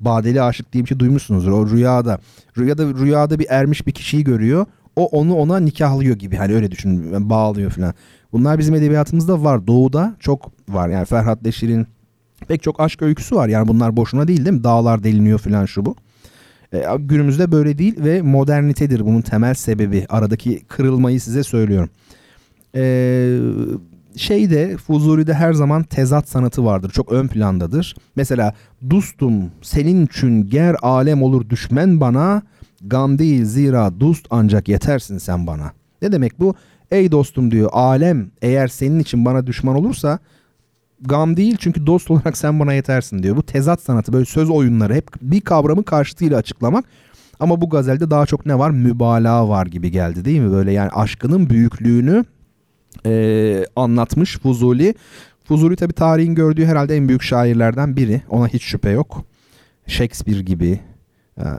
Badeli 0.00 0.42
aşık 0.42 0.72
diye 0.72 0.84
bir 0.84 0.88
şey 0.88 0.98
duymuşsunuzdur 0.98 1.52
o 1.52 1.70
rüyada. 1.70 2.18
Rüyada 2.58 2.84
rüyada 2.84 3.38
bir 3.38 3.46
ermiş 3.48 3.86
bir 3.86 3.92
kişiyi 3.92 4.24
görüyor. 4.24 4.66
O 4.96 5.06
onu 5.06 5.34
ona 5.34 5.58
nikahlıyor 5.58 6.16
gibi 6.16 6.36
hani 6.36 6.54
öyle 6.54 6.70
düşün 6.70 7.30
bağlıyor 7.30 7.70
falan. 7.70 7.94
Bunlar 8.32 8.58
bizim 8.58 8.74
edebiyatımızda 8.74 9.44
var. 9.44 9.66
Doğuda 9.66 10.16
çok 10.20 10.52
var. 10.68 10.88
Yani 10.88 11.04
Ferhat 11.04 11.46
Leşir'in 11.46 11.86
Pek 12.48 12.62
çok 12.62 12.80
aşk 12.80 13.02
öyküsü 13.02 13.36
var 13.36 13.48
yani 13.48 13.68
bunlar 13.68 13.96
boşuna 13.96 14.28
değil 14.28 14.44
değil 14.44 14.56
mi? 14.56 14.64
Dağlar 14.64 15.04
deliniyor 15.04 15.38
falan 15.38 15.66
şu 15.66 15.84
bu. 15.84 15.96
E, 16.72 16.84
günümüzde 16.98 17.52
böyle 17.52 17.78
değil 17.78 17.94
ve 17.98 18.22
modernitedir 18.22 19.06
bunun 19.06 19.20
temel 19.20 19.54
sebebi. 19.54 20.06
Aradaki 20.08 20.64
kırılmayı 20.68 21.20
size 21.20 21.42
söylüyorum. 21.42 21.90
E, 22.74 22.82
şeyde 24.16 24.76
Fuzuli'de 24.76 25.34
her 25.34 25.52
zaman 25.52 25.82
tezat 25.82 26.28
sanatı 26.28 26.64
vardır. 26.64 26.90
Çok 26.90 27.12
ön 27.12 27.28
plandadır. 27.28 27.96
Mesela 28.16 28.54
dostum 28.90 29.50
senin 29.62 30.06
için 30.06 30.50
ger 30.50 30.76
alem 30.82 31.22
olur 31.22 31.48
düşmen 31.50 32.00
bana 32.00 32.42
gam 32.84 33.18
değil 33.18 33.44
zira 33.44 34.00
dost 34.00 34.26
ancak 34.30 34.68
yetersin 34.68 35.18
sen 35.18 35.46
bana. 35.46 35.72
Ne 36.02 36.12
demek 36.12 36.40
bu? 36.40 36.54
Ey 36.90 37.12
dostum 37.12 37.50
diyor 37.50 37.70
alem 37.72 38.30
eğer 38.42 38.68
senin 38.68 38.98
için 38.98 39.24
bana 39.24 39.46
düşman 39.46 39.76
olursa 39.76 40.18
gam 41.02 41.36
değil 41.36 41.56
çünkü 41.60 41.86
dost 41.86 42.10
olarak 42.10 42.36
sen 42.36 42.60
bana 42.60 42.72
yetersin 42.72 43.22
diyor. 43.22 43.36
Bu 43.36 43.42
tezat 43.42 43.80
sanatı 43.80 44.12
böyle 44.12 44.24
söz 44.24 44.50
oyunları 44.50 44.94
hep 44.94 45.08
bir 45.22 45.40
kavramı 45.40 45.84
karşıtıyla 45.84 46.38
açıklamak. 46.38 46.84
Ama 47.40 47.60
bu 47.60 47.70
gazelde 47.70 48.10
daha 48.10 48.26
çok 48.26 48.46
ne 48.46 48.58
var? 48.58 48.70
Mübalağa 48.70 49.48
var 49.48 49.66
gibi 49.66 49.90
geldi 49.90 50.24
değil 50.24 50.40
mi? 50.40 50.52
Böyle 50.52 50.72
yani 50.72 50.90
aşkının 50.90 51.50
büyüklüğünü 51.50 52.24
e, 53.06 53.64
anlatmış 53.76 54.38
Fuzuli. 54.38 54.94
Fuzuli 55.44 55.76
tabi 55.76 55.92
tarihin 55.92 56.34
gördüğü 56.34 56.64
herhalde 56.64 56.96
en 56.96 57.08
büyük 57.08 57.22
şairlerden 57.22 57.96
biri. 57.96 58.22
Ona 58.28 58.48
hiç 58.48 58.62
şüphe 58.62 58.90
yok. 58.90 59.24
Shakespeare 59.86 60.42
gibi 60.42 60.80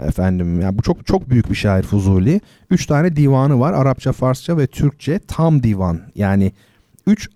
efendim 0.07 0.61
yani 0.61 0.77
bu 0.77 0.81
çok 0.81 1.05
çok 1.05 1.29
büyük 1.29 1.49
bir 1.49 1.55
şair 1.55 1.83
Fuzuli. 1.83 2.41
Üç 2.69 2.85
tane 2.85 3.15
divanı 3.15 3.59
var. 3.59 3.73
Arapça, 3.73 4.11
Farsça 4.11 4.57
ve 4.57 4.67
Türkçe 4.67 5.19
tam 5.27 5.63
divan. 5.63 6.01
Yani 6.15 6.51
üç 7.07 7.29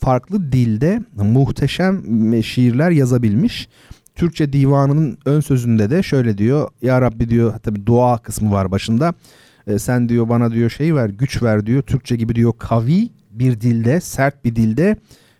farklı 0.00 0.52
dilde 0.52 1.02
muhteşem 1.16 2.02
şiirler 2.42 2.90
yazabilmiş. 2.90 3.68
Türkçe 4.14 4.52
divanının 4.52 5.18
ön 5.24 5.40
sözünde 5.40 5.90
de 5.90 6.02
şöyle 6.02 6.38
diyor. 6.38 6.68
Ya 6.82 7.02
Rabbi 7.02 7.28
diyor 7.28 7.58
tabi 7.58 7.86
dua 7.86 8.18
kısmı 8.18 8.52
var 8.52 8.70
başında. 8.70 9.14
E, 9.66 9.78
sen 9.78 10.08
diyor 10.08 10.28
bana 10.28 10.52
diyor 10.52 10.70
şey 10.70 10.94
ver 10.94 11.08
güç 11.08 11.42
ver 11.42 11.66
diyor. 11.66 11.82
Türkçe 11.82 12.16
gibi 12.16 12.34
diyor 12.34 12.52
kavi 12.58 13.08
bir 13.30 13.60
dilde 13.60 14.00
sert 14.00 14.44
bir 14.44 14.56
dilde 14.56 14.96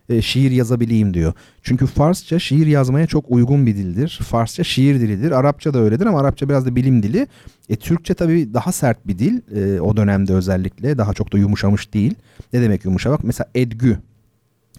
e, 0.08 0.22
şiir 0.22 0.50
yazabileyim 0.50 1.14
diyor. 1.14 1.32
Çünkü 1.62 1.86
Farsça 1.86 2.38
şiir 2.38 2.66
yazmaya 2.66 3.06
çok 3.06 3.24
uygun 3.28 3.66
bir 3.66 3.76
dildir. 3.76 4.18
Farsça 4.22 4.64
şiir 4.64 5.00
dilidir. 5.00 5.30
Arapça 5.30 5.74
da 5.74 5.78
öyledir 5.78 6.06
ama 6.06 6.20
Arapça 6.20 6.48
biraz 6.48 6.66
da 6.66 6.76
bilim 6.76 7.02
dili. 7.02 7.26
E, 7.68 7.76
Türkçe 7.76 8.14
tabii 8.14 8.54
daha 8.54 8.72
sert 8.72 9.06
bir 9.06 9.18
dil 9.18 9.40
e, 9.56 9.80
o 9.80 9.96
dönemde 9.96 10.34
özellikle. 10.34 10.98
Daha 10.98 11.14
çok 11.14 11.32
da 11.32 11.38
yumuşamış 11.38 11.94
değil. 11.94 12.14
Ne 12.52 12.62
demek 12.62 12.84
yumuşamak? 12.84 13.24
Mesela 13.24 13.50
edgü, 13.54 13.98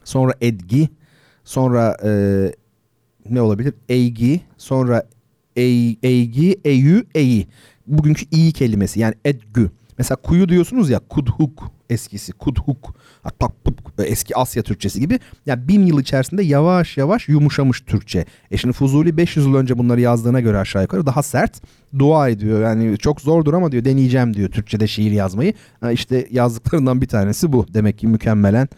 sonra 0.03 0.33
edgi, 0.41 0.89
sonra 1.43 1.97
e, 2.03 2.11
ne 3.29 3.41
olabilir? 3.41 3.73
Eygi, 3.89 4.41
sonra 4.57 5.03
ey, 5.55 5.97
eygi, 6.03 6.59
eyü, 6.65 7.05
eyi. 7.15 7.47
Bugünkü 7.87 8.25
iyi 8.31 8.51
kelimesi 8.51 8.99
yani 8.99 9.15
edgü. 9.25 9.71
Mesela 9.97 10.15
kuyu 10.15 10.49
diyorsunuz 10.49 10.89
ya 10.89 10.99
kudhuk 10.99 11.71
eskisi 11.89 12.31
kudhuk 12.33 12.95
hatta 13.23 13.49
eski 14.03 14.35
Asya 14.35 14.63
Türkçesi 14.63 14.99
gibi. 14.99 15.19
Yani 15.45 15.67
bin 15.67 15.85
yıl 15.85 16.01
içerisinde 16.01 16.43
yavaş 16.43 16.97
yavaş 16.97 17.29
yumuşamış 17.29 17.81
Türkçe. 17.81 18.25
E 18.51 18.57
şimdi 18.57 18.73
Fuzuli 18.73 19.17
500 19.17 19.45
yıl 19.45 19.55
önce 19.55 19.77
bunları 19.77 20.01
yazdığına 20.01 20.39
göre 20.39 20.57
aşağı 20.57 20.81
yukarı 20.81 21.05
daha 21.05 21.23
sert 21.23 21.61
dua 21.99 22.29
ediyor. 22.29 22.61
Yani 22.61 22.97
çok 22.97 23.21
zordur 23.21 23.53
ama 23.53 23.71
diyor 23.71 23.85
deneyeceğim 23.85 24.33
diyor 24.33 24.49
Türkçe'de 24.49 24.87
şiir 24.87 25.11
yazmayı. 25.11 25.53
Ha 25.81 25.91
işte 25.91 26.27
yazdıklarından 26.31 27.01
bir 27.01 27.07
tanesi 27.07 27.53
bu. 27.53 27.65
Demek 27.73 27.99
ki 27.99 28.07
mükemmelen 28.07 28.69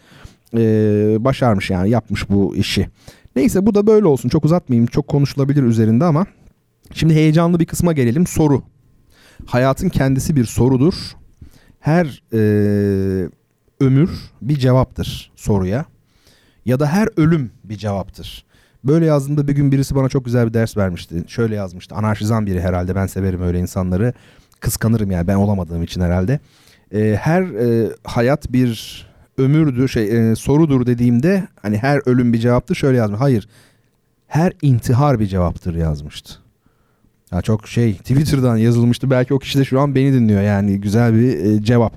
e, 0.56 1.16
başarmış 1.24 1.70
yani 1.70 1.90
yapmış 1.90 2.30
bu 2.30 2.56
işi. 2.56 2.88
Neyse 3.36 3.66
bu 3.66 3.74
da 3.74 3.86
böyle 3.86 4.06
olsun. 4.06 4.28
Çok 4.28 4.44
uzatmayayım. 4.44 4.86
Çok 4.86 5.08
konuşulabilir 5.08 5.62
üzerinde 5.62 6.04
ama 6.04 6.26
şimdi 6.92 7.14
heyecanlı 7.14 7.60
bir 7.60 7.66
kısma 7.66 7.92
gelelim. 7.92 8.26
Soru. 8.26 8.62
Hayatın 9.46 9.88
kendisi 9.88 10.36
bir 10.36 10.44
sorudur. 10.44 10.94
Her 11.80 12.22
e, 12.32 12.38
ömür 13.80 14.10
bir 14.42 14.56
cevaptır 14.56 15.32
soruya. 15.36 15.84
Ya 16.64 16.80
da 16.80 16.86
her 16.86 17.08
ölüm 17.16 17.50
bir 17.64 17.76
cevaptır. 17.76 18.44
Böyle 18.84 19.06
yazdığımda 19.06 19.48
bir 19.48 19.52
gün 19.52 19.72
birisi 19.72 19.94
bana 19.94 20.08
çok 20.08 20.24
güzel 20.24 20.48
bir 20.48 20.54
ders 20.54 20.76
vermişti. 20.76 21.24
Şöyle 21.26 21.54
yazmıştı. 21.54 21.94
Anarşizan 21.94 22.46
biri 22.46 22.60
herhalde. 22.60 22.94
Ben 22.94 23.06
severim 23.06 23.42
öyle 23.42 23.58
insanları. 23.58 24.12
Kıskanırım 24.60 25.10
yani 25.10 25.26
ben 25.26 25.34
olamadığım 25.34 25.82
için 25.82 26.00
herhalde. 26.00 26.40
E, 26.94 27.18
her 27.20 27.42
e, 27.42 27.90
hayat 28.04 28.52
bir 28.52 29.06
ömürdür, 29.38 29.88
şey 29.88 30.30
e, 30.30 30.36
sorudur 30.36 30.86
dediğimde 30.86 31.48
hani 31.62 31.78
her 31.78 32.00
ölüm 32.06 32.32
bir 32.32 32.38
cevaptır 32.38 32.74
şöyle 32.74 32.96
yazmış. 32.96 33.20
Hayır. 33.20 33.48
Her 34.26 34.52
intihar 34.62 35.20
bir 35.20 35.26
cevaptır 35.26 35.74
yazmıştı. 35.74 36.34
Ya 37.32 37.42
çok 37.42 37.68
şey 37.68 37.94
Twitter'dan 37.94 38.56
yazılmıştı. 38.56 39.10
Belki 39.10 39.34
o 39.34 39.38
kişi 39.38 39.58
de 39.58 39.64
şu 39.64 39.80
an 39.80 39.94
beni 39.94 40.12
dinliyor 40.12 40.42
yani 40.42 40.80
güzel 40.80 41.14
bir 41.14 41.44
e, 41.44 41.62
cevap. 41.62 41.94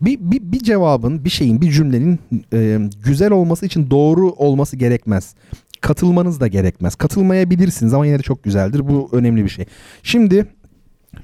Bir, 0.00 0.18
bir, 0.20 0.52
bir 0.52 0.58
cevabın, 0.58 1.24
bir 1.24 1.30
şeyin, 1.30 1.60
bir 1.60 1.70
cümlenin 1.70 2.18
e, 2.52 2.78
güzel 3.04 3.30
olması 3.30 3.66
için 3.66 3.90
doğru 3.90 4.30
olması 4.30 4.76
gerekmez. 4.76 5.34
Katılmanız 5.80 6.40
da 6.40 6.46
gerekmez. 6.46 6.94
Katılmayabilirsiniz 6.94 7.94
ama 7.94 8.06
yine 8.06 8.18
de 8.18 8.22
çok 8.22 8.44
güzeldir. 8.44 8.88
Bu 8.88 9.08
önemli 9.12 9.44
bir 9.44 9.48
şey. 9.48 9.64
Şimdi 10.02 10.46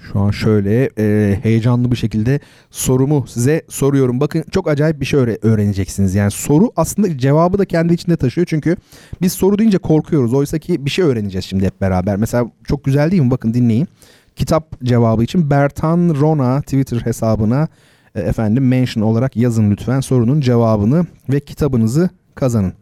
şu 0.01 0.21
an 0.21 0.31
şöyle 0.31 0.91
e, 0.99 1.39
heyecanlı 1.43 1.91
bir 1.91 1.97
şekilde 1.97 2.41
sorumu 2.71 3.25
size 3.29 3.63
soruyorum. 3.69 4.21
Bakın 4.21 4.45
çok 4.51 4.69
acayip 4.69 5.01
bir 5.01 5.07
şey 5.07 5.21
öğreneceksiniz. 5.43 6.15
Yani 6.15 6.31
soru 6.31 6.73
aslında 6.77 7.19
cevabı 7.19 7.59
da 7.59 7.65
kendi 7.65 7.95
içinde 7.95 8.17
taşıyor. 8.17 8.47
Çünkü 8.51 8.77
biz 9.23 9.33
soru 9.33 9.59
deyince 9.59 9.79
korkuyoruz. 9.79 10.35
Oysa 10.35 10.59
ki 10.59 10.87
bir 10.87 10.91
şey 10.91 11.05
öğreneceğiz 11.05 11.45
şimdi 11.45 11.67
hep 11.67 11.81
beraber. 11.81 12.17
Mesela 12.17 12.51
çok 12.65 12.85
güzel 12.85 13.11
değil 13.11 13.23
mi? 13.23 13.31
Bakın 13.31 13.55
dinleyin. 13.55 13.89
Kitap 14.37 14.85
cevabı 14.85 15.25
için 15.25 15.51
Bertan 15.51 16.17
Rona 16.21 16.61
Twitter 16.61 17.01
hesabına 17.01 17.69
e, 18.15 18.21
efendim 18.21 18.69
mention 18.69 19.05
olarak 19.05 19.37
yazın 19.37 19.71
lütfen 19.71 20.01
sorunun 20.01 20.41
cevabını 20.41 21.07
ve 21.29 21.41
kitabınızı 21.41 22.11
kazanın. 22.35 22.73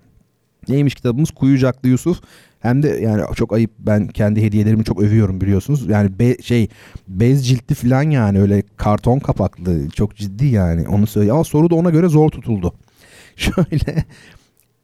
Neymiş 0.69 0.95
kitabımız? 0.95 1.31
Kuyucaklı 1.31 1.89
Yusuf 1.89 2.21
hem 2.65 2.83
de 2.83 2.89
yani 2.89 3.23
çok 3.35 3.53
ayıp 3.53 3.71
ben 3.79 4.09
kendi 4.09 4.43
hediyelerimi 4.43 4.85
çok 4.85 5.03
övüyorum 5.03 5.41
biliyorsunuz. 5.41 5.87
Yani 5.89 6.19
be, 6.19 6.43
şey 6.43 6.69
bez 7.09 7.49
ciltli 7.49 7.75
falan 7.75 8.03
yani 8.03 8.41
öyle 8.41 8.63
karton 8.77 9.19
kapaklı 9.19 9.91
çok 9.91 10.17
ciddi 10.17 10.47
yani 10.47 10.89
onu 10.89 11.07
söyle. 11.07 11.33
Ama 11.33 11.45
soru 11.45 11.71
da 11.71 11.75
ona 11.75 11.91
göre 11.91 12.09
zor 12.09 12.31
tutuldu. 12.31 12.75
Şöyle 13.37 14.05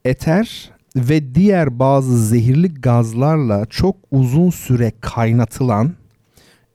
eter 0.05 0.71
ve 0.97 1.35
diğer 1.35 1.79
bazı 1.79 2.27
zehirli 2.27 2.75
gazlarla 2.75 3.67
çok 3.67 3.97
uzun 4.11 4.51
süre 4.51 4.93
kaynatılan 5.01 5.93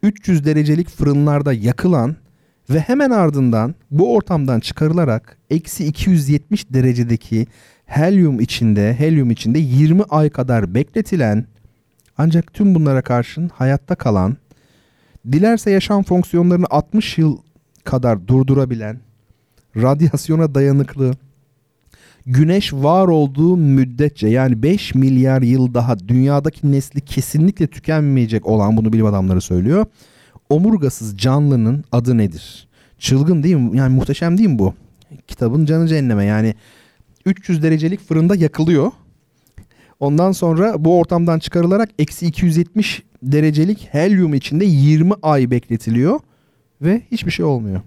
300 0.03 0.45
derecelik 0.45 0.89
fırınlarda 0.89 1.53
yakılan 1.53 2.15
ve 2.69 2.79
hemen 2.79 3.09
ardından 3.09 3.75
bu 3.91 4.13
ortamdan 4.15 4.59
çıkarılarak 4.59 5.37
eksi 5.49 5.85
270 5.85 6.73
derecedeki 6.73 7.47
helyum 7.85 8.39
içinde, 8.39 8.93
helyum 8.93 9.31
içinde 9.31 9.59
20 9.59 10.03
ay 10.03 10.29
kadar 10.29 10.75
bekletilen 10.75 11.45
ancak 12.17 12.53
tüm 12.53 12.75
bunlara 12.75 13.01
karşın 13.01 13.49
hayatta 13.49 13.95
kalan, 13.95 14.37
dilerse 15.31 15.71
yaşam 15.71 16.03
fonksiyonlarını 16.03 16.65
60 16.69 17.17
yıl 17.17 17.37
kadar 17.83 18.27
durdurabilen, 18.27 18.99
radyasyona 19.77 20.55
dayanıklı, 20.55 21.13
güneş 22.25 22.73
var 22.73 23.07
olduğu 23.07 23.57
müddetçe 23.57 24.27
yani 24.27 24.63
5 24.63 24.95
milyar 24.95 25.41
yıl 25.41 25.73
daha 25.73 25.99
dünyadaki 25.99 26.71
nesli 26.71 27.01
kesinlikle 27.01 27.67
tükenmeyecek 27.67 28.45
olan 28.45 28.77
bunu 28.77 28.93
bilim 28.93 29.05
adamları 29.05 29.41
söylüyor. 29.41 29.85
Omurgasız 30.49 31.17
canlının 31.17 31.83
adı 31.91 32.17
nedir? 32.17 32.67
Çılgın 32.99 33.43
değil 33.43 33.55
mi? 33.55 33.77
Yani 33.77 33.95
muhteşem 33.95 34.37
değil 34.37 34.49
mi 34.49 34.59
bu? 34.59 34.73
Kitabın 35.27 35.65
canı 35.65 35.87
cehenneme 35.87 36.25
yani 36.25 36.55
300 37.25 37.63
derecelik 37.63 38.07
fırında 38.07 38.35
yakılıyor. 38.35 38.91
Ondan 39.99 40.31
sonra 40.31 40.85
bu 40.85 40.99
ortamdan 40.99 41.39
çıkarılarak 41.39 41.89
eksi 41.99 42.25
270 42.25 43.03
derecelik 43.23 43.87
helyum 43.91 44.33
içinde 44.33 44.65
20 44.65 45.11
ay 45.21 45.51
bekletiliyor 45.51 46.19
ve 46.81 47.01
hiçbir 47.11 47.31
şey 47.31 47.45
olmuyor. 47.45 47.81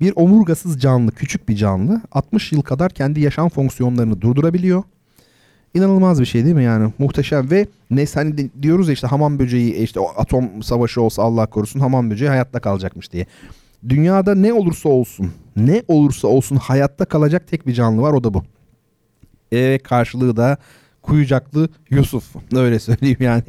Bir 0.00 0.12
omurgasız 0.16 0.80
canlı, 0.80 1.12
küçük 1.12 1.48
bir 1.48 1.56
canlı 1.56 2.00
60 2.12 2.52
yıl 2.52 2.62
kadar 2.62 2.90
kendi 2.90 3.20
yaşam 3.20 3.48
fonksiyonlarını 3.48 4.20
durdurabiliyor. 4.20 4.82
İnanılmaz 5.74 6.20
bir 6.20 6.26
şey 6.26 6.44
değil 6.44 6.56
mi 6.56 6.64
yani? 6.64 6.92
Muhteşem 6.98 7.50
ve 7.50 7.66
ne 7.90 8.06
hani 8.14 8.50
diyoruz 8.62 8.88
ya 8.88 8.94
işte 8.94 9.06
hamam 9.06 9.38
böceği 9.38 9.74
işte 9.74 10.00
atom 10.16 10.62
savaşı 10.62 11.02
olsa 11.02 11.22
Allah 11.22 11.46
korusun 11.46 11.80
hamam 11.80 12.10
böceği 12.10 12.28
hayatta 12.28 12.60
kalacakmış 12.60 13.12
diye. 13.12 13.26
Dünyada 13.88 14.34
ne 14.34 14.52
olursa 14.52 14.88
olsun, 14.88 15.32
ne 15.56 15.82
olursa 15.88 16.28
olsun 16.28 16.56
hayatta 16.56 17.04
kalacak 17.04 17.48
tek 17.48 17.66
bir 17.66 17.72
canlı 17.72 18.02
var 18.02 18.12
o 18.12 18.24
da 18.24 18.34
bu. 18.34 18.42
E 19.52 19.78
karşılığı 19.78 20.36
da 20.36 20.56
Kuyucaklı 21.02 21.68
Yusuf. 21.90 22.24
Öyle 22.54 22.78
söyleyeyim 22.78 23.18
yani. 23.20 23.42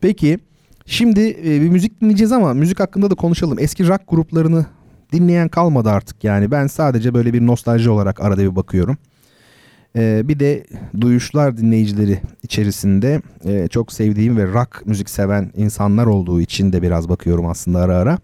Peki 0.00 0.38
şimdi 0.86 1.20
e, 1.30 1.60
bir 1.60 1.68
müzik 1.68 2.00
dinleyeceğiz 2.00 2.32
ama 2.32 2.54
müzik 2.54 2.80
hakkında 2.80 3.10
da 3.10 3.14
konuşalım. 3.14 3.58
Eski 3.58 3.88
rock 3.88 4.02
gruplarını 4.08 4.66
dinleyen 5.12 5.48
kalmadı 5.48 5.90
artık 5.90 6.24
yani. 6.24 6.50
Ben 6.50 6.66
sadece 6.66 7.14
böyle 7.14 7.32
bir 7.32 7.46
nostalji 7.46 7.90
olarak 7.90 8.20
arada 8.20 8.42
bir 8.42 8.56
bakıyorum. 8.56 8.98
Ee, 9.96 10.22
bir 10.24 10.40
de 10.40 10.64
duyuşlar 11.00 11.56
dinleyicileri 11.56 12.20
içerisinde 12.42 13.22
e, 13.44 13.68
çok 13.68 13.92
sevdiğim 13.92 14.36
ve 14.36 14.46
rock 14.46 14.86
müzik 14.86 15.10
seven 15.10 15.52
insanlar 15.56 16.06
olduğu 16.06 16.40
için 16.40 16.72
de 16.72 16.82
biraz 16.82 17.08
bakıyorum 17.08 17.46
aslında 17.46 17.78
ara 17.78 17.96
ara. 17.96 18.18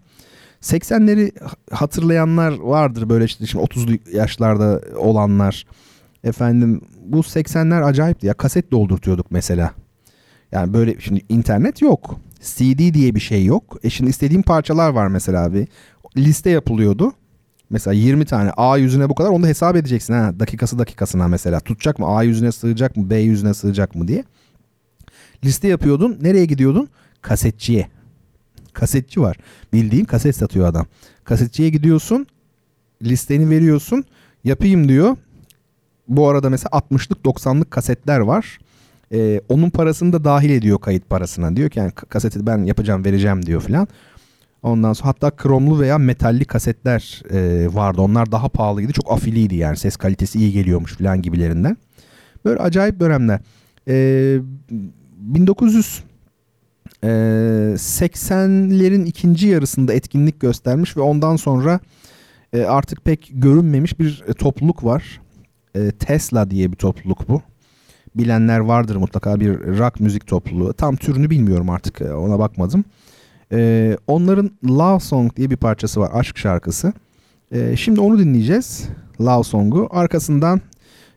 80'leri 0.61 1.31
hatırlayanlar 1.71 2.59
vardır 2.59 3.09
böyle 3.09 3.25
işte 3.25 3.45
şimdi 3.45 3.63
30 3.63 3.85
yaşlarda 4.13 4.81
olanlar. 4.97 5.65
Efendim 6.23 6.81
bu 7.05 7.17
80'ler 7.19 7.83
acayipti 7.83 8.27
ya 8.27 8.33
kaset 8.33 8.71
doldurtuyorduk 8.71 9.31
mesela. 9.31 9.71
Yani 10.51 10.73
böyle 10.73 10.99
şimdi 10.99 11.21
internet 11.29 11.81
yok. 11.81 12.19
CD 12.41 12.93
diye 12.93 13.15
bir 13.15 13.19
şey 13.19 13.45
yok. 13.45 13.77
E 13.83 13.89
şimdi 13.89 14.09
istediğim 14.09 14.41
parçalar 14.41 14.89
var 14.89 15.07
mesela 15.07 15.43
abi. 15.43 15.67
Liste 16.17 16.49
yapılıyordu. 16.49 17.13
Mesela 17.69 17.93
20 17.93 18.25
tane 18.25 18.51
A 18.57 18.77
yüzüne 18.77 19.09
bu 19.09 19.15
kadar 19.15 19.29
onu 19.29 19.43
da 19.43 19.47
hesap 19.47 19.75
edeceksin 19.75 20.13
ha. 20.13 20.39
Dakikası 20.39 20.79
dakikasına 20.79 21.27
mesela. 21.27 21.59
Tutacak 21.59 21.99
mı? 21.99 22.07
A 22.07 22.23
yüzüne 22.23 22.51
sığacak 22.51 22.97
mı? 22.97 23.09
B 23.09 23.17
yüzüne 23.17 23.53
sığacak 23.53 23.95
mı 23.95 24.07
diye. 24.07 24.23
Liste 25.43 25.67
yapıyordun. 25.67 26.17
Nereye 26.21 26.45
gidiyordun? 26.45 26.89
Kasetçiye. 27.21 27.87
Kasetçi 28.75 29.21
var. 29.21 29.37
Bildiğin 29.73 30.05
kaset 30.05 30.35
satıyor 30.35 30.67
adam. 30.67 30.85
Kasetçiye 31.23 31.69
gidiyorsun. 31.69 32.27
Listeni 33.01 33.49
veriyorsun. 33.49 34.03
Yapayım 34.43 34.89
diyor. 34.89 35.17
Bu 36.07 36.27
arada 36.29 36.49
mesela 36.49 36.69
60'lık 36.69 37.25
90'lık 37.25 37.71
kasetler 37.71 38.19
var. 38.19 38.59
Ee, 39.13 39.41
onun 39.49 39.69
parasını 39.69 40.13
da 40.13 40.23
dahil 40.23 40.49
ediyor 40.49 40.79
kayıt 40.79 41.09
parasına. 41.09 41.55
Diyor 41.55 41.69
ki 41.69 41.79
yani 41.79 41.91
kaseti 41.91 42.47
ben 42.47 42.63
yapacağım 42.63 43.05
vereceğim 43.05 43.45
diyor 43.45 43.61
filan. 43.61 43.87
Ondan 44.63 44.93
sonra 44.93 45.09
hatta 45.09 45.31
kromlu 45.31 45.79
veya 45.79 45.97
metalli 45.97 46.45
kasetler 46.45 47.23
e, 47.31 47.67
vardı. 47.75 48.01
Onlar 48.01 48.31
daha 48.31 48.49
pahalıydı. 48.49 48.93
Çok 48.93 49.11
afiliydi 49.11 49.55
yani. 49.55 49.77
Ses 49.77 49.97
kalitesi 49.97 50.39
iyi 50.39 50.51
geliyormuş 50.51 50.95
filan 50.95 51.21
gibilerinden. 51.21 51.77
Böyle 52.45 52.59
acayip 52.59 52.99
dönemler. 52.99 53.39
E, 53.87 54.39
1980'lerin 57.05 59.05
ikinci 59.05 59.47
yarısında 59.47 59.93
etkinlik 59.93 60.39
göstermiş 60.39 60.97
ve 60.97 61.01
ondan 61.01 61.35
sonra 61.35 61.79
e, 62.53 62.63
artık 62.63 63.05
pek 63.05 63.31
görünmemiş 63.33 63.99
bir 63.99 64.23
e, 64.27 64.33
topluluk 64.33 64.83
var. 64.83 65.21
E, 65.75 65.91
Tesla 65.91 66.51
diye 66.51 66.71
bir 66.71 66.77
topluluk 66.77 67.29
bu. 67.29 67.41
Bilenler 68.15 68.59
vardır 68.59 68.95
mutlaka 68.95 69.39
bir 69.39 69.79
rock 69.79 69.99
müzik 69.99 70.27
topluluğu. 70.27 70.73
Tam 70.73 70.95
türünü 70.95 71.29
bilmiyorum 71.29 71.69
artık 71.69 72.01
e, 72.01 72.13
ona 72.13 72.39
bakmadım. 72.39 72.83
E, 73.51 73.97
onların 74.07 74.51
Love 74.67 74.99
Song 74.99 75.35
diye 75.35 75.49
bir 75.49 75.57
parçası 75.57 75.99
var. 75.99 76.11
Aşk 76.13 76.37
şarkısı. 76.37 76.93
E, 77.51 77.75
şimdi 77.75 78.01
onu 78.01 78.19
dinleyeceğiz. 78.19 78.89
Love 79.21 79.43
Song'u. 79.43 79.89
Arkasından 79.91 80.61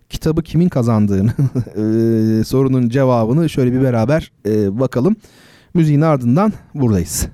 kitabı 0.09 0.43
kimin 0.43 0.69
kazandığını 0.69 1.31
e, 1.77 2.45
sorunun 2.45 2.89
cevabını 2.89 3.49
şöyle 3.49 3.73
bir 3.73 3.83
beraber 3.83 4.33
e, 4.47 4.81
bakalım. 4.81 5.17
Müziğin 5.75 6.01
ardından 6.01 6.53
buradayız. 6.75 7.29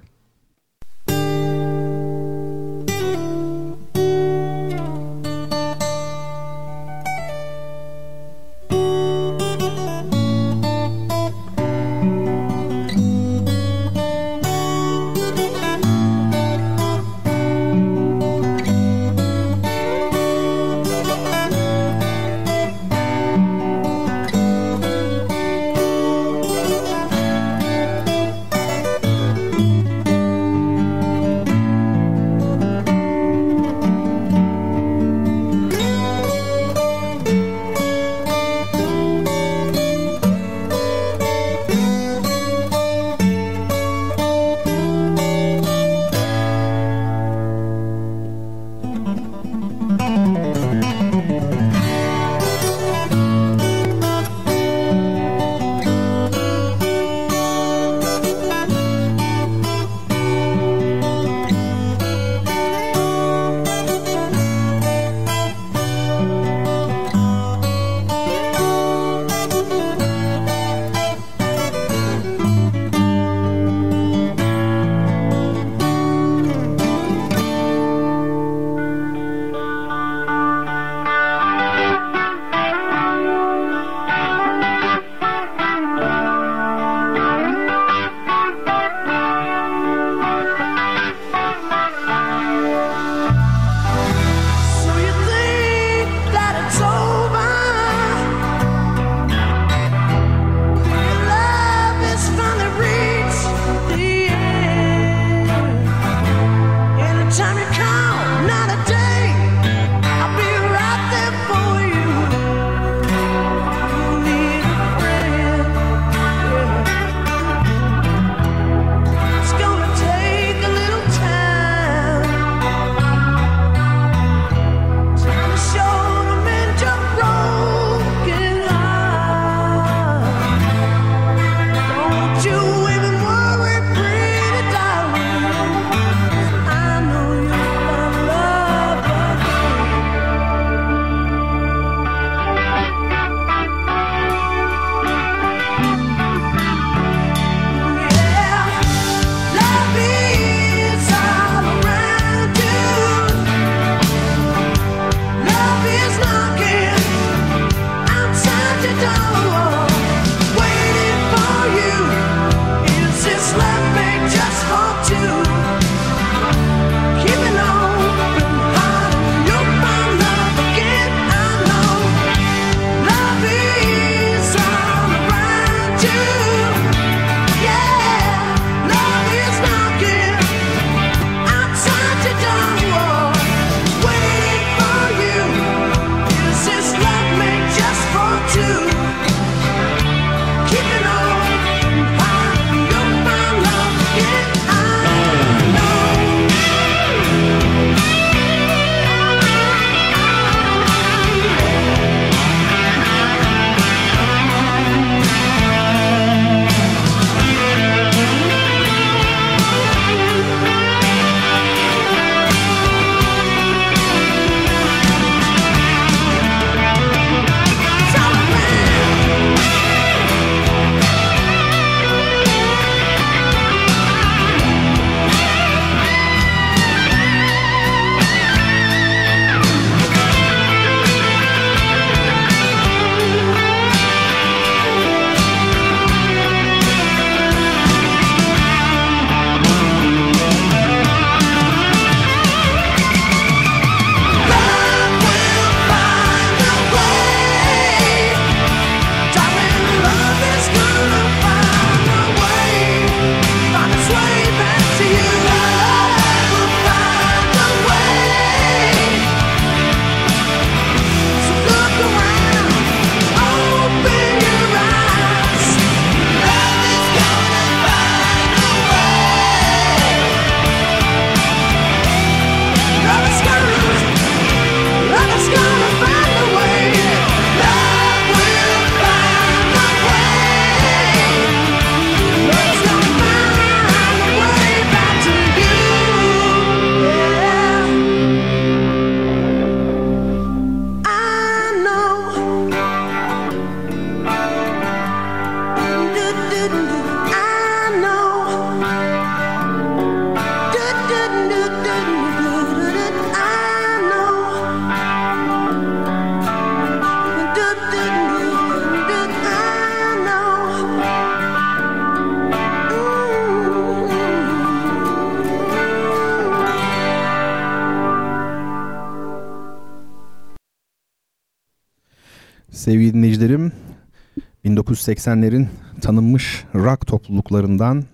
1980'lerin 325.04 325.66
tanınmış 326.00 326.64
rock 326.74 327.06
topluluklarından 327.06 328.04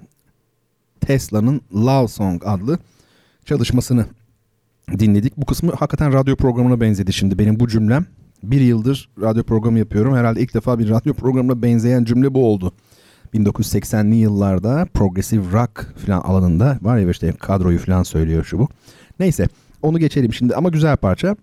Tesla'nın 1.00 1.60
Love 1.74 2.08
Song 2.08 2.42
adlı 2.46 2.78
çalışmasını 3.44 4.06
dinledik. 4.98 5.36
Bu 5.36 5.46
kısmı 5.46 5.72
hakikaten 5.72 6.12
radyo 6.12 6.36
programına 6.36 6.80
benzedi 6.80 7.12
şimdi 7.12 7.38
benim 7.38 7.60
bu 7.60 7.68
cümlem. 7.68 8.06
Bir 8.42 8.60
yıldır 8.60 9.08
radyo 9.20 9.42
programı 9.42 9.78
yapıyorum. 9.78 10.14
Herhalde 10.14 10.40
ilk 10.40 10.54
defa 10.54 10.78
bir 10.78 10.90
radyo 10.90 11.14
programına 11.14 11.62
benzeyen 11.62 12.04
cümle 12.04 12.34
bu 12.34 12.46
oldu. 12.46 12.72
1980'li 13.34 14.14
yıllarda 14.14 14.86
progressive 14.94 15.52
rock 15.52 15.94
falan 16.06 16.20
alanında 16.20 16.78
var 16.82 16.98
ya 16.98 17.10
işte 17.10 17.32
kadroyu 17.32 17.78
falan 17.78 18.02
söylüyor 18.02 18.44
şu 18.44 18.58
bu. 18.58 18.68
Neyse 19.20 19.48
onu 19.82 19.98
geçelim 19.98 20.32
şimdi 20.32 20.54
ama 20.54 20.68
güzel 20.68 20.96
parça. 20.96 21.36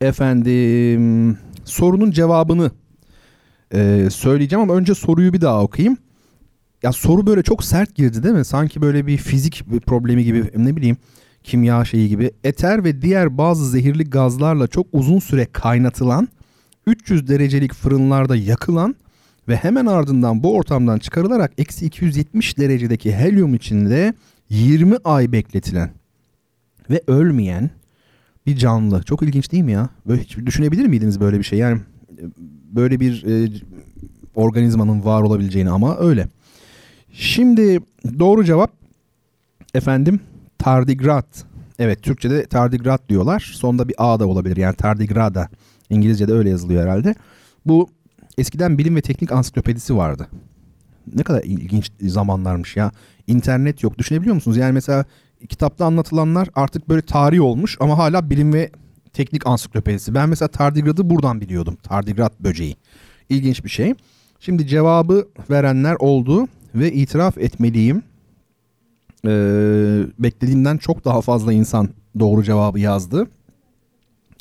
Efendim 0.00 1.38
sorunun 1.64 2.10
cevabını 2.10 2.70
e, 3.74 4.08
söyleyeceğim 4.10 4.62
ama 4.62 4.74
önce 4.74 4.94
soruyu 4.94 5.32
bir 5.32 5.40
daha 5.40 5.62
okuyayım. 5.62 5.96
Ya 6.82 6.92
soru 6.92 7.26
böyle 7.26 7.42
çok 7.42 7.64
sert 7.64 7.94
girdi 7.94 8.22
değil 8.22 8.34
mi? 8.34 8.44
Sanki 8.44 8.82
böyle 8.82 9.06
bir 9.06 9.16
fizik 9.16 9.64
bir 9.72 9.80
problemi 9.80 10.24
gibi 10.24 10.44
ne 10.56 10.76
bileyim 10.76 10.96
kimya 11.44 11.84
şeyi 11.84 12.08
gibi. 12.08 12.30
Eter 12.44 12.84
ve 12.84 13.02
diğer 13.02 13.38
bazı 13.38 13.70
zehirli 13.70 14.04
gazlarla 14.04 14.66
çok 14.66 14.86
uzun 14.92 15.18
süre 15.18 15.46
kaynatılan 15.52 16.28
300 16.86 17.28
derecelik 17.28 17.74
fırınlarda 17.74 18.36
yakılan 18.36 18.96
ve 19.48 19.56
hemen 19.56 19.86
ardından 19.86 20.42
bu 20.42 20.56
ortamdan 20.56 20.98
çıkarılarak 20.98 21.52
eksi 21.58 21.86
270 21.86 22.58
derecedeki 22.58 23.12
helyum 23.12 23.54
içinde 23.54 24.14
20 24.50 24.96
ay 25.04 25.32
bekletilen 25.32 25.90
ve 26.90 27.02
ölmeyen 27.06 27.70
bir 28.46 28.56
canlı. 28.56 29.02
Çok 29.02 29.22
ilginç 29.22 29.52
değil 29.52 29.64
mi 29.64 29.72
ya? 29.72 29.88
Böyle 30.06 30.22
hiç 30.22 30.36
düşünebilir 30.36 30.86
miydiniz 30.86 31.20
böyle 31.20 31.38
bir 31.38 31.44
şey? 31.44 31.58
Yani 31.58 31.80
böyle 32.72 33.00
bir 33.00 33.24
e, 33.24 33.52
organizmanın 34.34 35.04
var 35.04 35.22
olabileceğini 35.22 35.70
ama 35.70 35.98
öyle. 35.98 36.28
Şimdi 37.12 37.80
doğru 38.18 38.44
cevap 38.44 38.72
efendim 39.74 40.20
tardigrat. 40.58 41.44
Evet 41.78 42.02
Türkçe'de 42.02 42.46
tardigrat 42.46 43.08
diyorlar. 43.08 43.52
Sonunda 43.54 43.88
bir 43.88 43.94
A 43.98 44.20
da 44.20 44.26
olabilir. 44.26 44.56
Yani 44.56 44.76
tardigrada. 44.76 45.48
İngilizce'de 45.90 46.32
öyle 46.32 46.50
yazılıyor 46.50 46.82
herhalde. 46.82 47.14
Bu 47.66 47.88
eskiden 48.38 48.78
bilim 48.78 48.96
ve 48.96 49.00
teknik 49.02 49.32
ansiklopedisi 49.32 49.96
vardı. 49.96 50.28
Ne 51.14 51.22
kadar 51.22 51.42
ilginç 51.42 51.92
zamanlarmış 52.00 52.76
ya. 52.76 52.92
İnternet 53.26 53.82
yok. 53.82 53.98
Düşünebiliyor 53.98 54.34
musunuz? 54.34 54.56
Yani 54.56 54.72
mesela 54.72 55.04
kitapta 55.48 55.84
anlatılanlar 55.84 56.48
artık 56.54 56.88
böyle 56.88 57.02
tarih 57.02 57.42
olmuş 57.42 57.76
ama 57.80 57.98
hala 57.98 58.30
bilim 58.30 58.52
ve 58.52 58.70
teknik 59.12 59.46
ansiklopedisi. 59.46 60.14
Ben 60.14 60.28
mesela 60.28 60.48
tardigradı 60.48 61.10
buradan 61.10 61.40
biliyordum. 61.40 61.76
Tardigrat 61.82 62.40
böceği. 62.40 62.76
İlginç 63.28 63.64
bir 63.64 63.70
şey. 63.70 63.94
Şimdi 64.40 64.66
cevabı 64.66 65.28
verenler 65.50 65.96
oldu 65.98 66.48
ve 66.74 66.92
itiraf 66.92 67.38
etmeliyim. 67.38 68.02
Ee, 69.26 70.02
beklediğimden 70.18 70.76
çok 70.76 71.04
daha 71.04 71.20
fazla 71.20 71.52
insan 71.52 71.88
doğru 72.18 72.42
cevabı 72.42 72.80
yazdı. 72.80 73.26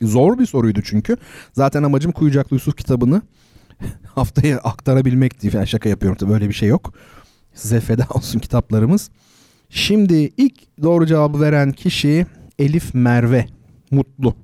Zor 0.01 0.39
bir 0.39 0.45
soruydu 0.45 0.81
çünkü. 0.83 1.17
Zaten 1.53 1.83
amacım 1.83 2.11
Kuyucaklı 2.11 2.55
Yusuf 2.55 2.77
kitabını 2.77 3.21
haftaya 4.15 4.57
aktarabilmekti. 4.57 5.57
Yani 5.57 5.67
şaka 5.67 5.89
yapıyorum 5.89 6.17
tabii 6.17 6.31
böyle 6.31 6.49
bir 6.49 6.53
şey 6.53 6.69
yok. 6.69 6.93
Size 7.53 7.79
feda 7.79 8.07
olsun 8.09 8.39
kitaplarımız. 8.39 9.09
Şimdi 9.69 10.31
ilk 10.37 10.83
doğru 10.83 11.05
cevabı 11.05 11.41
veren 11.41 11.71
kişi 11.71 12.25
Elif 12.59 12.93
Merve 12.93 13.45
Mutlu. 13.91 14.35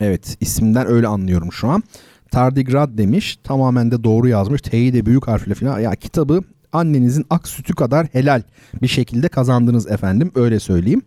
Evet 0.00 0.36
isimden 0.40 0.86
öyle 0.86 1.06
anlıyorum 1.06 1.52
şu 1.52 1.68
an. 1.68 1.82
Tardigrad 2.30 2.98
demiş. 2.98 3.38
Tamamen 3.44 3.90
de 3.90 4.04
doğru 4.04 4.28
yazmış. 4.28 4.62
T'yi 4.62 4.92
de 4.92 5.06
büyük 5.06 5.28
harfle 5.28 5.54
falan. 5.54 5.80
Ya 5.80 5.94
kitabı 5.94 6.40
annenizin 6.72 7.26
ak 7.30 7.48
sütü 7.48 7.74
kadar 7.74 8.06
helal 8.12 8.42
bir 8.82 8.88
şekilde 8.88 9.28
kazandınız 9.28 9.90
efendim. 9.90 10.30
Öyle 10.34 10.60
söyleyeyim. 10.60 11.02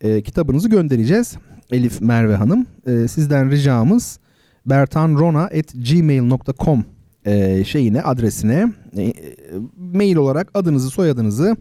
E, 0.00 0.22
kitabınızı 0.22 0.68
göndereceğiz. 0.68 1.36
Elif 1.70 2.00
Merve 2.00 2.36
Hanım. 2.36 2.66
E, 2.86 3.08
sizden 3.08 3.50
ricamız 3.50 4.18
bertanrona.gmail.com 4.66 6.84
e, 7.26 7.64
şeyine 7.64 8.02
adresine 8.02 8.72
e, 8.96 9.12
mail 9.76 10.16
olarak 10.16 10.50
adınızı 10.54 10.90
soyadınızı 10.90 11.56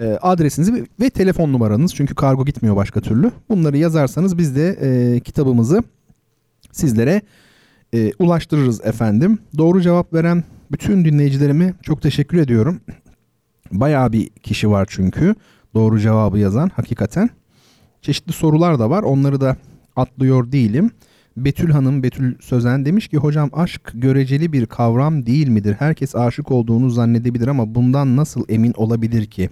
e, 0.00 0.04
adresinizi 0.22 0.86
ve 1.00 1.10
telefon 1.10 1.52
numaranız 1.52 1.94
çünkü 1.94 2.14
kargo 2.14 2.44
gitmiyor 2.44 2.76
başka 2.76 3.00
türlü. 3.00 3.30
Bunları 3.48 3.76
yazarsanız 3.76 4.38
biz 4.38 4.56
de 4.56 4.68
e, 4.80 5.20
kitabımızı 5.20 5.82
sizlere 6.72 7.22
e, 7.94 8.12
ulaştırırız 8.18 8.80
efendim. 8.84 9.38
Doğru 9.58 9.80
cevap 9.80 10.14
veren 10.14 10.44
bütün 10.72 11.04
dinleyicilerime 11.04 11.74
çok 11.82 12.02
teşekkür 12.02 12.38
ediyorum. 12.38 12.80
Bayağı 13.72 14.12
bir 14.12 14.28
kişi 14.28 14.70
var 14.70 14.86
çünkü 14.90 15.34
doğru 15.74 16.00
cevabı 16.00 16.38
yazan 16.38 16.70
hakikaten. 16.76 17.30
Çeşitli 18.02 18.32
sorular 18.32 18.78
da 18.78 18.90
var 18.90 19.02
onları 19.02 19.40
da 19.40 19.56
atlıyor 19.96 20.52
değilim. 20.52 20.90
Betül 21.36 21.70
Hanım, 21.70 22.02
Betül 22.02 22.34
Sözen 22.40 22.84
demiş 22.84 23.08
ki 23.08 23.16
hocam 23.16 23.50
aşk 23.52 23.90
göreceli 23.94 24.52
bir 24.52 24.66
kavram 24.66 25.26
değil 25.26 25.48
midir? 25.48 25.76
Herkes 25.78 26.16
aşık 26.16 26.50
olduğunu 26.50 26.90
zannedebilir 26.90 27.48
ama 27.48 27.74
bundan 27.74 28.16
nasıl 28.16 28.44
emin 28.48 28.72
olabilir 28.76 29.26
ki? 29.26 29.50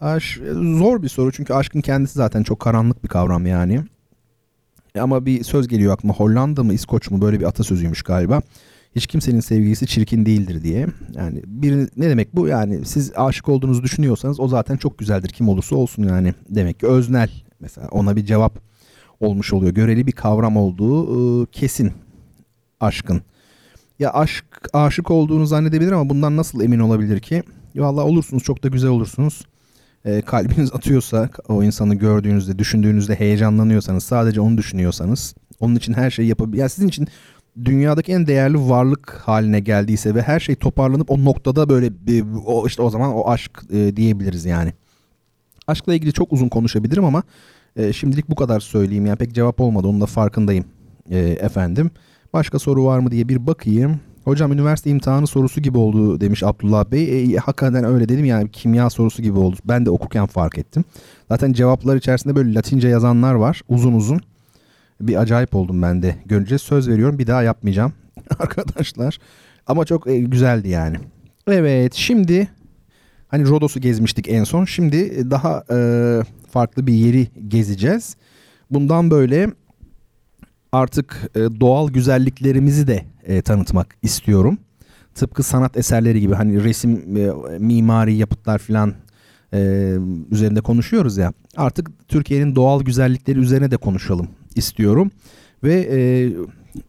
Aş, 0.00 0.40
zor 0.78 1.02
bir 1.02 1.08
soru 1.08 1.32
çünkü 1.32 1.54
aşkın 1.54 1.80
kendisi 1.80 2.14
zaten 2.14 2.42
çok 2.42 2.60
karanlık 2.60 3.04
bir 3.04 3.08
kavram 3.08 3.46
yani. 3.46 3.80
Ama 5.00 5.26
bir 5.26 5.44
söz 5.44 5.68
geliyor 5.68 5.92
aklıma 5.92 6.14
Hollanda 6.14 6.62
mı 6.64 6.74
İskoç 6.74 7.10
mu 7.10 7.20
böyle 7.20 7.40
bir 7.40 7.44
atasözüymüş 7.44 8.02
galiba. 8.02 8.42
Hiç 8.96 9.06
kimsenin 9.06 9.40
sevgilisi 9.40 9.86
çirkin 9.86 10.26
değildir 10.26 10.62
diye. 10.62 10.86
Yani 11.14 11.42
bir 11.46 11.88
ne 11.96 12.10
demek 12.10 12.36
bu? 12.36 12.48
Yani 12.48 12.84
siz 12.84 13.12
aşık 13.16 13.48
olduğunuzu 13.48 13.82
düşünüyorsanız 13.82 14.40
o 14.40 14.48
zaten 14.48 14.76
çok 14.76 14.98
güzeldir 14.98 15.28
kim 15.28 15.48
olursa 15.48 15.76
olsun 15.76 16.02
yani. 16.02 16.34
Demek 16.48 16.80
ki 16.80 16.86
öznel 16.86 17.30
mesela 17.60 17.88
ona 17.88 18.16
bir 18.16 18.24
cevap 18.24 18.58
olmuş 19.20 19.52
oluyor. 19.52 19.72
Göreli 19.72 20.06
bir 20.06 20.12
kavram 20.12 20.56
olduğu 20.56 21.40
ıı, 21.40 21.46
kesin 21.46 21.92
aşkın. 22.80 23.22
Ya 23.98 24.12
aşk 24.12 24.44
aşık 24.72 25.10
olduğunu 25.10 25.46
zannedebilir 25.46 25.92
ama 25.92 26.10
bundan 26.10 26.36
nasıl 26.36 26.60
emin 26.60 26.78
olabilir 26.78 27.20
ki? 27.20 27.42
Valla 27.76 28.04
olursunuz 28.04 28.42
çok 28.42 28.62
da 28.62 28.68
güzel 28.68 28.90
olursunuz 28.90 29.42
e, 30.06 30.22
kalbiniz 30.22 30.72
atıyorsa 30.74 31.28
o 31.48 31.62
insanı 31.62 31.94
gördüğünüzde, 31.94 32.58
düşündüğünüzde 32.58 33.14
heyecanlanıyorsanız, 33.14 34.04
sadece 34.04 34.40
onu 34.40 34.58
düşünüyorsanız, 34.58 35.34
onun 35.60 35.74
için 35.74 35.92
her 35.92 36.10
şeyi 36.10 36.28
yapabilir. 36.28 36.58
Yani 36.58 36.70
sizin 36.70 36.88
için 36.88 37.08
dünyadaki 37.64 38.12
en 38.12 38.26
değerli 38.26 38.58
varlık 38.58 39.20
haline 39.24 39.60
geldiyse 39.60 40.14
ve 40.14 40.22
her 40.22 40.40
şey 40.40 40.54
toparlanıp 40.54 41.10
o 41.10 41.24
noktada 41.24 41.68
böyle 41.68 41.92
o 42.46 42.66
işte 42.66 42.82
o 42.82 42.90
zaman 42.90 43.14
o 43.14 43.30
aşk 43.30 43.62
e, 43.72 43.96
diyebiliriz 43.96 44.44
yani. 44.44 44.72
Aşkla 45.66 45.94
ilgili 45.94 46.12
çok 46.12 46.32
uzun 46.32 46.48
konuşabilirim 46.48 47.04
ama 47.04 47.22
e, 47.76 47.92
şimdilik 47.92 48.30
bu 48.30 48.34
kadar 48.34 48.60
söyleyeyim. 48.60 49.06
Yani 49.06 49.16
pek 49.16 49.34
cevap 49.34 49.60
olmadı. 49.60 49.88
Onun 49.88 50.00
da 50.00 50.06
farkındayım 50.06 50.64
e, 51.10 51.18
efendim. 51.18 51.90
Başka 52.32 52.58
soru 52.58 52.84
var 52.84 52.98
mı 52.98 53.10
diye 53.10 53.28
bir 53.28 53.46
bakayım. 53.46 54.00
Hocam 54.26 54.52
üniversite 54.52 54.90
imtihanı 54.90 55.26
sorusu 55.26 55.60
gibi 55.60 55.78
oldu 55.78 56.20
demiş 56.20 56.42
Abdullah 56.42 56.90
Bey. 56.90 57.34
E, 57.34 57.36
hakikaten 57.36 57.84
öyle 57.84 58.08
dedim 58.08 58.24
yani 58.24 58.50
kimya 58.50 58.90
sorusu 58.90 59.22
gibi 59.22 59.38
oldu. 59.38 59.56
Ben 59.64 59.86
de 59.86 59.90
okurken 59.90 60.26
fark 60.26 60.58
ettim. 60.58 60.84
Zaten 61.28 61.52
cevaplar 61.52 61.96
içerisinde 61.96 62.36
böyle 62.36 62.54
latince 62.54 62.88
yazanlar 62.88 63.34
var 63.34 63.62
uzun 63.68 63.92
uzun. 63.92 64.20
Bir 65.00 65.16
acayip 65.16 65.54
oldum 65.54 65.82
ben 65.82 66.02
de. 66.02 66.16
Göreceğiz 66.24 66.62
söz 66.62 66.88
veriyorum 66.88 67.18
bir 67.18 67.26
daha 67.26 67.42
yapmayacağım 67.42 67.92
arkadaşlar. 68.38 69.18
Ama 69.66 69.84
çok 69.84 70.06
e, 70.06 70.18
güzeldi 70.18 70.68
yani. 70.68 70.96
Evet 71.48 71.94
şimdi 71.94 72.48
hani 73.28 73.48
Rodos'u 73.48 73.80
gezmiştik 73.80 74.28
en 74.28 74.44
son. 74.44 74.64
Şimdi 74.64 75.30
daha 75.30 75.64
e, 75.70 75.78
farklı 76.50 76.86
bir 76.86 76.94
yeri 76.94 77.28
gezeceğiz. 77.48 78.16
Bundan 78.70 79.10
böyle 79.10 79.50
artık 80.72 81.30
e, 81.34 81.40
doğal 81.60 81.90
güzelliklerimizi 81.90 82.86
de 82.86 83.04
e, 83.26 83.42
tanıtmak 83.42 83.96
istiyorum. 84.02 84.58
Tıpkı 85.14 85.42
sanat 85.42 85.76
eserleri 85.76 86.20
gibi 86.20 86.34
hani 86.34 86.64
resim, 86.64 87.16
e, 87.16 87.32
mimari 87.58 88.14
yapıtlar 88.14 88.58
falan 88.58 88.94
e, 89.54 89.92
üzerinde 90.30 90.60
konuşuyoruz 90.60 91.16
ya. 91.16 91.32
Artık 91.56 92.08
Türkiye'nin 92.08 92.56
doğal 92.56 92.82
güzellikleri 92.82 93.38
üzerine 93.38 93.70
de 93.70 93.76
konuşalım 93.76 94.28
istiyorum. 94.54 95.10
Ve 95.64 95.74
e, 95.74 95.98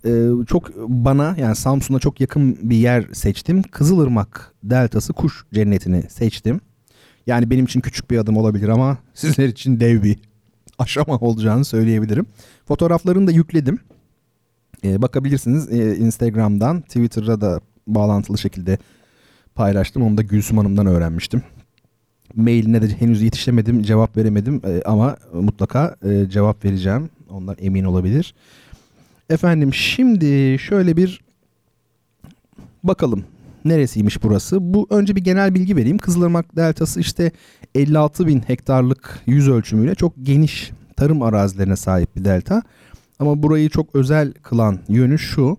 e, 0.05 0.29
çok 0.47 0.71
bana 0.87 1.35
yani 1.39 1.55
Samsun'a 1.55 1.99
çok 1.99 2.21
yakın 2.21 2.57
bir 2.61 2.75
yer 2.75 3.05
seçtim. 3.13 3.63
Kızılırmak 3.63 4.53
Deltası 4.63 5.13
Kuş 5.13 5.45
Cenneti'ni 5.53 6.03
seçtim. 6.09 6.61
Yani 7.27 7.49
benim 7.49 7.65
için 7.65 7.81
küçük 7.81 8.11
bir 8.11 8.17
adım 8.17 8.37
olabilir 8.37 8.67
ama 8.67 8.97
sizler 9.13 9.47
için 9.47 9.79
dev 9.79 10.03
bir 10.03 10.19
aşama 10.77 11.17
olacağını 11.17 11.65
söyleyebilirim. 11.65 12.25
Fotoğraflarını 12.67 13.27
da 13.27 13.31
yükledim. 13.31 13.79
E, 14.83 15.01
bakabilirsiniz 15.01 15.73
e, 15.73 15.97
Instagram'dan, 15.97 16.81
Twitter'da 16.81 17.41
da 17.41 17.61
bağlantılı 17.87 18.37
şekilde 18.37 18.77
paylaştım. 19.55 20.03
Onu 20.03 20.17
da 20.17 20.21
Gülsüm 20.21 20.57
Hanım'dan 20.57 20.85
öğrenmiştim. 20.85 21.43
Mailine 22.35 22.81
de 22.81 22.87
henüz 22.87 23.21
yetişemedim, 23.21 23.83
cevap 23.83 24.17
veremedim 24.17 24.61
e, 24.65 24.81
ama 24.85 25.17
mutlaka 25.33 25.95
e, 26.09 26.29
cevap 26.29 26.65
vereceğim. 26.65 27.09
Onlar 27.29 27.57
emin 27.61 27.83
olabilir. 27.83 28.35
Efendim 29.29 29.73
şimdi 29.73 30.59
şöyle 30.59 30.97
bir 30.97 31.21
bakalım 32.83 33.23
neresiymiş 33.65 34.23
burası? 34.23 34.73
Bu 34.73 34.87
önce 34.89 35.15
bir 35.15 35.23
genel 35.23 35.55
bilgi 35.55 35.75
vereyim. 35.75 35.97
Kızılırmak 35.97 36.55
Deltası 36.55 36.99
işte 36.99 37.31
56 37.75 38.27
bin 38.27 38.39
hektarlık 38.39 39.21
yüz 39.25 39.49
ölçümüyle 39.49 39.95
çok 39.95 40.13
geniş 40.23 40.71
tarım 40.97 41.21
arazilerine 41.21 41.75
sahip 41.75 42.15
bir 42.15 42.25
delta. 42.25 42.63
Ama 43.19 43.43
burayı 43.43 43.69
çok 43.69 43.95
özel 43.95 44.33
kılan 44.33 44.79
yönü 44.89 45.19
şu. 45.19 45.57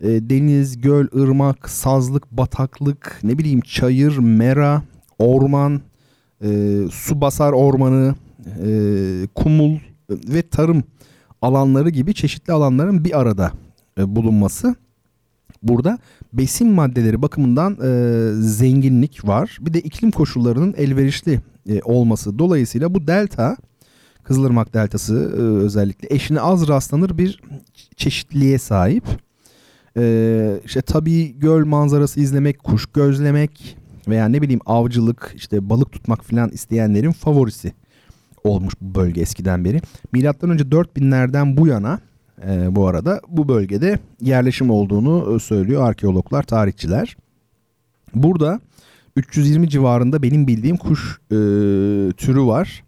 E, 0.00 0.08
deniz, 0.08 0.80
göl, 0.80 1.06
ırmak, 1.16 1.68
sazlık, 1.70 2.32
bataklık, 2.32 3.20
ne 3.22 3.38
bileyim 3.38 3.60
çayır, 3.60 4.18
mera, 4.18 4.82
orman, 5.18 5.80
e, 6.42 6.78
su 6.90 7.20
basar 7.20 7.52
ormanı, 7.52 8.14
e, 8.66 8.70
kumul 9.34 9.78
ve 10.10 10.42
tarım 10.42 10.82
alanları 11.42 11.90
gibi 11.90 12.14
çeşitli 12.14 12.52
alanların 12.52 13.04
bir 13.04 13.20
arada 13.20 13.52
e, 13.98 14.16
bulunması. 14.16 14.74
Burada 15.62 15.98
besin 16.32 16.68
maddeleri 16.68 17.22
bakımından 17.22 17.78
e, 17.84 18.42
zenginlik 18.42 19.26
var. 19.26 19.58
Bir 19.60 19.74
de 19.74 19.80
iklim 19.80 20.10
koşullarının 20.10 20.74
elverişli 20.76 21.40
e, 21.68 21.82
olması. 21.82 22.38
Dolayısıyla 22.38 22.94
bu 22.94 23.06
delta 23.06 23.56
Kızılırmak 24.28 24.74
Deltası 24.74 25.14
e, 25.14 25.40
özellikle 25.40 26.08
eşine 26.10 26.40
az 26.40 26.68
rastlanır 26.68 27.18
bir 27.18 27.42
çeşitliliğe 27.96 28.58
sahip. 28.58 29.04
E, 29.96 30.60
işte 30.64 30.82
tabii 30.82 31.38
göl 31.38 31.66
manzarası 31.66 32.20
izlemek, 32.20 32.58
kuş 32.58 32.86
gözlemek 32.86 33.76
veya 34.08 34.28
ne 34.28 34.42
bileyim 34.42 34.60
avcılık, 34.66 35.32
işte 35.36 35.70
balık 35.70 35.92
tutmak 35.92 36.24
filan 36.24 36.50
isteyenlerin 36.50 37.12
favorisi 37.12 37.72
olmuş 38.44 38.74
bu 38.80 38.94
bölge 39.00 39.20
eskiden 39.20 39.64
beri. 39.64 39.80
Milattan 40.12 40.50
önce 40.50 40.64
4000'lerden 40.64 41.56
bu 41.56 41.66
yana 41.66 42.00
e, 42.46 42.76
bu 42.76 42.86
arada 42.86 43.20
bu 43.28 43.48
bölgede 43.48 43.98
yerleşim 44.20 44.70
olduğunu 44.70 45.36
e, 45.36 45.38
söylüyor 45.38 45.88
arkeologlar, 45.88 46.42
tarihçiler. 46.42 47.16
Burada 48.14 48.60
320 49.16 49.68
civarında 49.68 50.22
benim 50.22 50.46
bildiğim 50.46 50.76
kuş 50.76 51.18
e, 51.30 51.36
türü 52.12 52.42
var. 52.42 52.87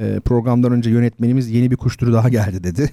E, 0.00 0.20
programdan 0.20 0.72
önce 0.72 0.90
yönetmenimiz 0.90 1.50
yeni 1.50 1.70
bir 1.70 1.76
kuş 1.76 2.00
daha 2.00 2.28
geldi 2.28 2.64
dedi. 2.64 2.90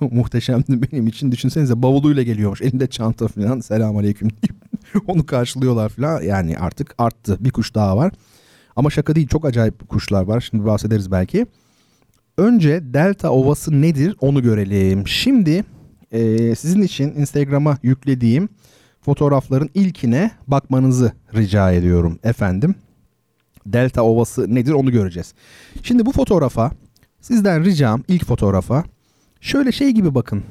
Muhteşemdi 0.00 0.82
benim 0.92 1.06
için. 1.06 1.32
Düşünsenize 1.32 1.82
bavuluyla 1.82 2.22
geliyormuş. 2.22 2.62
Elinde 2.62 2.86
çanta 2.86 3.28
falan. 3.28 3.60
Selamünaleyküm 3.60 4.30
deyip 4.30 4.56
onu 5.06 5.26
karşılıyorlar 5.26 5.88
falan. 5.88 6.22
Yani 6.22 6.58
artık 6.58 6.94
arttı. 6.98 7.36
Bir 7.40 7.50
kuş 7.50 7.74
daha 7.74 7.96
var. 7.96 8.12
Ama 8.76 8.90
şaka 8.90 9.14
değil 9.14 9.28
çok 9.28 9.44
acayip 9.44 9.88
kuşlar 9.88 10.22
var. 10.22 10.40
Şimdi 10.40 10.66
bahsederiz 10.66 11.10
belki. 11.10 11.46
Önce 12.38 12.80
Delta 12.94 13.30
Ovası 13.30 13.82
nedir 13.82 14.16
onu 14.20 14.42
görelim. 14.42 15.08
Şimdi 15.08 15.64
e, 16.12 16.54
sizin 16.54 16.82
için 16.82 17.14
Instagram'a 17.14 17.78
yüklediğim 17.82 18.48
fotoğrafların 19.00 19.70
ilkine 19.74 20.30
bakmanızı 20.46 21.12
rica 21.34 21.72
ediyorum 21.72 22.18
efendim. 22.24 22.74
Delta 23.72 24.02
Ovası 24.02 24.54
nedir 24.54 24.72
onu 24.72 24.92
göreceğiz. 24.92 25.34
Şimdi 25.82 26.06
bu 26.06 26.12
fotoğrafa 26.12 26.70
sizden 27.20 27.64
ricam 27.64 28.02
ilk 28.08 28.24
fotoğrafa 28.24 28.84
şöyle 29.40 29.72
şey 29.72 29.90
gibi 29.90 30.14
bakın. 30.14 30.42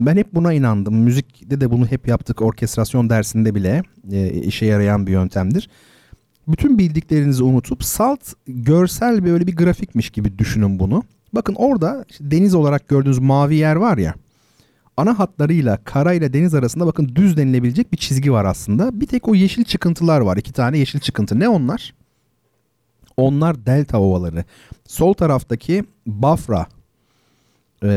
Ben 0.00 0.16
hep 0.16 0.34
buna 0.34 0.52
inandım. 0.52 0.94
Müzikte 0.94 1.60
de 1.60 1.70
bunu 1.70 1.86
hep 1.86 2.08
yaptık. 2.08 2.42
Orkestrasyon 2.42 3.10
dersinde 3.10 3.54
bile 3.54 3.82
e, 4.12 4.30
işe 4.30 4.66
yarayan 4.66 5.06
bir 5.06 5.12
yöntemdir 5.12 5.68
bütün 6.48 6.78
bildiklerinizi 6.78 7.42
unutup 7.42 7.84
salt 7.84 8.32
görsel 8.46 9.24
böyle 9.24 9.46
bir 9.46 9.56
grafikmiş 9.56 10.10
gibi 10.10 10.38
düşünün 10.38 10.78
bunu. 10.78 11.02
Bakın 11.32 11.54
orada 11.54 12.04
işte 12.08 12.30
deniz 12.30 12.54
olarak 12.54 12.88
gördüğünüz 12.88 13.18
mavi 13.18 13.56
yer 13.56 13.76
var 13.76 13.98
ya. 13.98 14.14
Ana 14.96 15.18
hatlarıyla 15.18 15.78
kara 15.84 16.12
ile 16.12 16.32
deniz 16.32 16.54
arasında 16.54 16.86
bakın 16.86 17.12
düz 17.14 17.36
denilebilecek 17.36 17.92
bir 17.92 17.96
çizgi 17.96 18.32
var 18.32 18.44
aslında. 18.44 19.00
Bir 19.00 19.06
tek 19.06 19.28
o 19.28 19.34
yeşil 19.34 19.64
çıkıntılar 19.64 20.20
var. 20.20 20.36
iki 20.36 20.52
tane 20.52 20.78
yeşil 20.78 21.00
çıkıntı. 21.00 21.40
Ne 21.40 21.48
onlar? 21.48 21.94
Onlar 23.16 23.66
delta 23.66 23.98
ovaları. 23.98 24.44
Sol 24.86 25.12
taraftaki 25.12 25.84
Bafra 26.06 26.66
ee, 27.82 27.88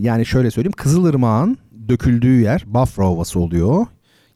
yani 0.00 0.26
şöyle 0.26 0.50
söyleyeyim 0.50 0.74
Kızılırmağın 0.76 1.58
döküldüğü 1.88 2.40
yer 2.40 2.64
Bafra 2.66 3.10
Ovası 3.10 3.40
oluyor. 3.40 3.86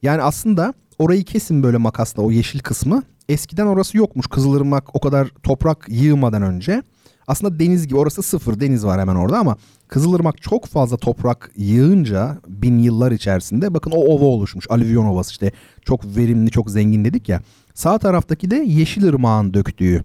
Yani 0.03 0.23
aslında 0.23 0.75
orayı 0.99 1.25
kesin 1.25 1.63
böyle 1.63 1.77
makasla 1.77 2.23
o 2.23 2.31
yeşil 2.31 2.59
kısmı 2.59 3.03
eskiden 3.29 3.67
orası 3.67 3.99
yokmuş. 3.99 4.27
Kızılırmak 4.27 4.97
o 4.97 5.01
kadar 5.01 5.29
toprak 5.43 5.87
yığmadan 5.89 6.43
önce. 6.43 6.83
Aslında 7.27 7.59
deniz 7.59 7.89
gibi 7.89 7.99
orası 7.99 8.23
sıfır 8.23 8.61
deniz 8.61 8.85
var 8.85 9.01
hemen 9.01 9.15
orada 9.15 9.39
ama 9.39 9.57
Kızılırmak 9.89 10.43
çok 10.43 10.67
fazla 10.67 10.97
toprak 10.97 11.51
yığınca 11.57 12.39
bin 12.49 12.79
yıllar 12.79 13.13
içerisinde 13.13 13.75
bakın 13.75 13.91
o 13.91 14.01
ova 14.01 14.25
oluşmuş. 14.25 14.67
Alüvyon 14.71 15.05
ovası 15.05 15.31
işte 15.31 15.53
çok 15.85 16.17
verimli 16.17 16.51
çok 16.51 16.71
zengin 16.71 17.05
dedik 17.05 17.29
ya. 17.29 17.43
Sağ 17.75 17.99
taraftaki 17.99 18.51
de 18.51 18.57
Yeşilırmak'ın 18.57 19.55
döktüğü 19.55 20.05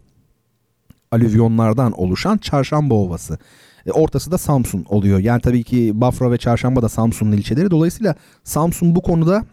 alüvyonlardan 1.11 1.91
oluşan 1.91 2.37
Çarşamba 2.37 2.93
Ovası. 2.93 3.37
E, 3.85 3.91
ortası 3.91 4.31
da 4.31 4.37
Samsun 4.37 4.85
oluyor. 4.89 5.19
Yani 5.19 5.41
tabii 5.41 5.63
ki 5.63 5.91
Bafra 5.93 6.31
ve 6.31 6.37
Çarşamba 6.37 6.81
da 6.81 6.89
Samsun'un 6.89 7.31
ilçeleri. 7.31 7.71
Dolayısıyla 7.71 8.15
Samsun 8.43 8.95
bu 8.95 9.01
konuda 9.01 9.45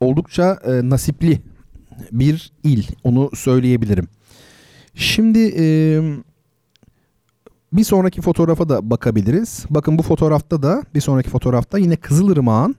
oldukça 0.00 0.58
e, 0.64 0.90
nasipli 0.90 1.40
bir 2.12 2.52
il. 2.64 2.86
Onu 3.04 3.30
söyleyebilirim. 3.34 4.08
Şimdi 4.94 5.54
e, 5.58 5.66
bir 7.72 7.84
sonraki 7.84 8.20
fotoğrafa 8.20 8.68
da 8.68 8.90
bakabiliriz. 8.90 9.66
Bakın 9.70 9.98
bu 9.98 10.02
fotoğrafta 10.02 10.62
da 10.62 10.82
bir 10.94 11.00
sonraki 11.00 11.30
fotoğrafta 11.30 11.78
yine 11.78 11.96
Kızılırmak'ın 11.96 12.76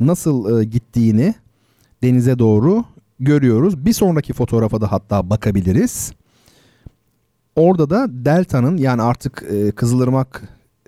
nasıl 0.00 0.60
e, 0.60 0.64
gittiğini 0.64 1.34
denize 2.02 2.38
doğru 2.38 2.84
görüyoruz. 3.20 3.86
Bir 3.86 3.92
sonraki 3.92 4.32
fotoğrafa 4.32 4.80
da 4.80 4.92
hatta 4.92 5.30
bakabiliriz. 5.30 6.12
Orada 7.56 7.90
da 7.90 8.06
delta'nın 8.10 8.76
yani 8.76 9.02
artık 9.02 9.44
e, 9.50 9.70
Kızılırmak 9.70 10.42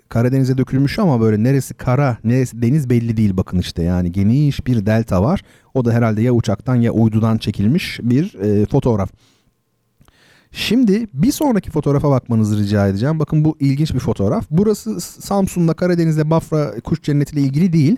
Karadeniz'e 0.09 0.57
dökülmüş 0.57 0.99
ama 0.99 1.21
böyle 1.21 1.43
neresi 1.43 1.73
kara 1.73 2.17
neresi 2.23 2.61
deniz 2.61 2.89
belli 2.89 3.17
değil 3.17 3.37
bakın 3.37 3.57
işte 3.57 3.83
yani 3.83 4.11
geniş 4.11 4.67
bir 4.67 4.85
delta 4.85 5.23
var. 5.23 5.41
O 5.73 5.85
da 5.85 5.91
herhalde 5.91 6.21
ya 6.21 6.33
uçaktan 6.33 6.75
ya 6.75 6.91
uydudan 6.91 7.37
çekilmiş 7.37 7.99
bir 8.03 8.33
e, 8.33 8.65
fotoğraf. 8.65 9.11
Şimdi 10.51 11.07
bir 11.13 11.31
sonraki 11.31 11.71
fotoğrafa 11.71 12.09
bakmanızı 12.09 12.57
rica 12.57 12.87
edeceğim. 12.87 13.19
Bakın 13.19 13.45
bu 13.45 13.57
ilginç 13.59 13.93
bir 13.93 13.99
fotoğraf. 13.99 14.45
Burası 14.51 15.01
Samsun'da 15.01 15.73
Karadeniz'de 15.73 16.29
Bafra 16.29 16.79
kuş 16.79 17.01
cennetiyle 17.01 17.41
ilgili 17.41 17.73
değil. 17.73 17.97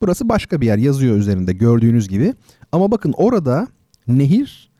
Burası 0.00 0.28
başka 0.28 0.60
bir 0.60 0.66
yer 0.66 0.78
yazıyor 0.78 1.16
üzerinde 1.16 1.52
gördüğünüz 1.52 2.08
gibi. 2.08 2.34
Ama 2.72 2.90
bakın 2.90 3.14
orada 3.16 3.68
nehir 4.08 4.70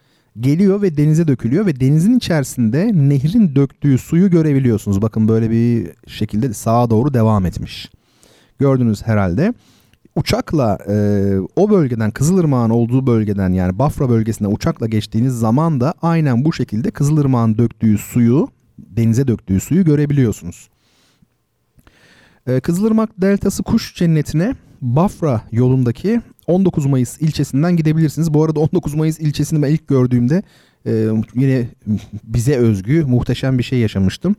geliyor 0.41 0.83
ve 0.83 0.97
denize 0.97 1.29
dökülüyor 1.29 1.67
ve 1.67 1.81
denizin 1.81 2.17
içerisinde 2.17 2.91
nehrin 2.95 3.55
döktüğü 3.55 3.99
suyu 3.99 4.31
görebiliyorsunuz. 4.31 5.03
Bakın 5.03 5.29
böyle 5.29 5.51
bir 5.51 5.91
şekilde 6.07 6.55
sağa 6.55 6.91
doğru 6.91 7.15
devam 7.15 7.47
etmiş. 7.47 7.91
Gördünüz 8.59 9.07
herhalde. 9.07 9.55
Uçakla 10.17 10.79
e, 10.89 10.95
o 11.57 11.71
bölgeden 11.71 12.11
Kızılırmak'ın 12.11 12.71
olduğu 12.71 13.07
bölgeden 13.07 13.53
yani 13.53 13.79
Bafra 13.79 14.09
bölgesine 14.09 14.49
uçakla 14.49 14.87
geçtiğiniz 14.87 15.39
zaman 15.39 15.81
da 15.81 15.95
aynen 16.03 16.45
bu 16.45 16.53
şekilde 16.53 16.91
Kızılırmak'ın 16.91 17.59
döktüğü 17.59 17.99
suyu 17.99 18.49
denize 18.79 19.29
döktüğü 19.29 19.61
suyu 19.61 19.85
görebiliyorsunuz. 19.85 20.69
E, 22.47 22.61
Kızılırmak 22.61 23.11
Deltası 23.21 23.63
kuş 23.63 23.95
cennetine 23.95 24.55
Bafra 24.81 25.43
yolundaki 25.53 26.21
19 26.47 26.87
Mayıs 26.87 27.21
ilçesinden 27.21 27.77
gidebilirsiniz. 27.77 28.35
Bu 28.35 28.45
arada 28.45 28.61
19 28.61 28.95
Mayıs 28.95 29.21
ilçesini 29.21 29.63
ben 29.63 29.71
ilk 29.71 29.89
gördüğümde 29.89 30.43
e, 30.87 31.09
yine 31.35 31.69
bize 32.25 32.57
özgü 32.57 33.05
muhteşem 33.05 33.59
bir 33.59 33.63
şey 33.63 33.79
yaşamıştım. 33.79 34.37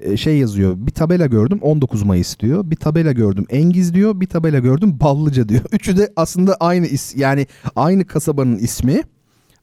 E, 0.00 0.16
şey 0.16 0.38
yazıyor 0.38 0.76
bir 0.76 0.92
tabela 0.92 1.26
gördüm 1.26 1.58
19 1.62 2.02
Mayıs 2.02 2.38
diyor. 2.40 2.70
Bir 2.70 2.76
tabela 2.76 3.12
gördüm 3.12 3.46
Engiz 3.50 3.94
diyor. 3.94 4.20
Bir 4.20 4.26
tabela 4.26 4.58
gördüm 4.58 5.00
Ballıca 5.00 5.48
diyor. 5.48 5.62
Üçü 5.72 5.96
de 5.96 6.12
aslında 6.16 6.56
aynı 6.60 6.86
is 6.86 7.16
yani 7.16 7.46
aynı 7.76 8.04
kasabanın 8.04 8.56
ismi. 8.56 9.02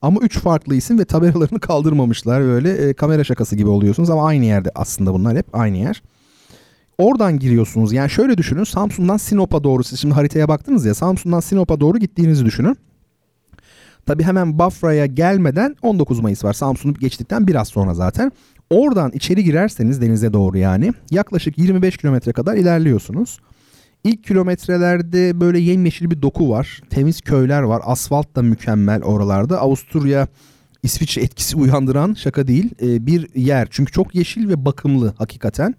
Ama 0.01 0.19
üç 0.21 0.39
farklı 0.39 0.75
isim 0.75 0.99
ve 0.99 1.05
tabelalarını 1.05 1.59
kaldırmamışlar. 1.59 2.43
Böyle 2.43 2.71
e, 2.71 2.93
kamera 2.93 3.23
şakası 3.23 3.55
gibi 3.55 3.69
oluyorsunuz 3.69 4.09
ama 4.09 4.27
aynı 4.27 4.45
yerde 4.45 4.71
aslında 4.75 5.13
bunlar 5.13 5.37
hep 5.37 5.45
aynı 5.53 5.77
yer. 5.77 6.01
Oradan 6.97 7.39
giriyorsunuz. 7.39 7.93
Yani 7.93 8.09
şöyle 8.09 8.37
düşünün. 8.37 8.63
Samsun'dan 8.63 9.17
Sinop'a 9.17 9.63
doğru 9.63 9.83
siz 9.83 9.99
şimdi 9.99 10.13
haritaya 10.13 10.47
baktınız 10.47 10.85
ya. 10.85 10.93
Samsun'dan 10.93 11.39
Sinop'a 11.39 11.79
doğru 11.79 11.97
gittiğinizi 11.97 12.45
düşünün. 12.45 12.77
Tabi 14.05 14.23
hemen 14.23 14.59
Bafra'ya 14.59 15.05
gelmeden 15.05 15.75
19 15.81 16.19
Mayıs 16.19 16.43
var. 16.43 16.53
Samsun'u 16.53 16.93
geçtikten 16.93 17.47
biraz 17.47 17.67
sonra 17.67 17.93
zaten. 17.93 18.31
Oradan 18.69 19.11
içeri 19.11 19.43
girerseniz 19.43 20.01
denize 20.01 20.33
doğru 20.33 20.57
yani 20.57 20.91
yaklaşık 21.11 21.57
25 21.57 21.97
kilometre 21.97 22.33
kadar 22.33 22.55
ilerliyorsunuz. 22.55 23.39
İlk 24.03 24.23
kilometrelerde 24.23 25.41
böyle 25.41 25.59
yemyeşil 25.59 26.11
bir 26.11 26.21
doku 26.21 26.49
var. 26.49 26.81
Temiz 26.89 27.21
köyler 27.21 27.61
var. 27.61 27.81
Asfalt 27.85 28.35
da 28.35 28.41
mükemmel 28.41 29.03
oralarda. 29.03 29.59
Avusturya 29.59 30.27
İsviçre 30.83 31.21
etkisi 31.21 31.57
uyandıran 31.57 32.13
şaka 32.13 32.47
değil 32.47 32.69
bir 32.81 33.35
yer. 33.35 33.67
Çünkü 33.71 33.91
çok 33.91 34.15
yeşil 34.15 34.49
ve 34.49 34.65
bakımlı 34.65 35.13
hakikaten 35.17 35.75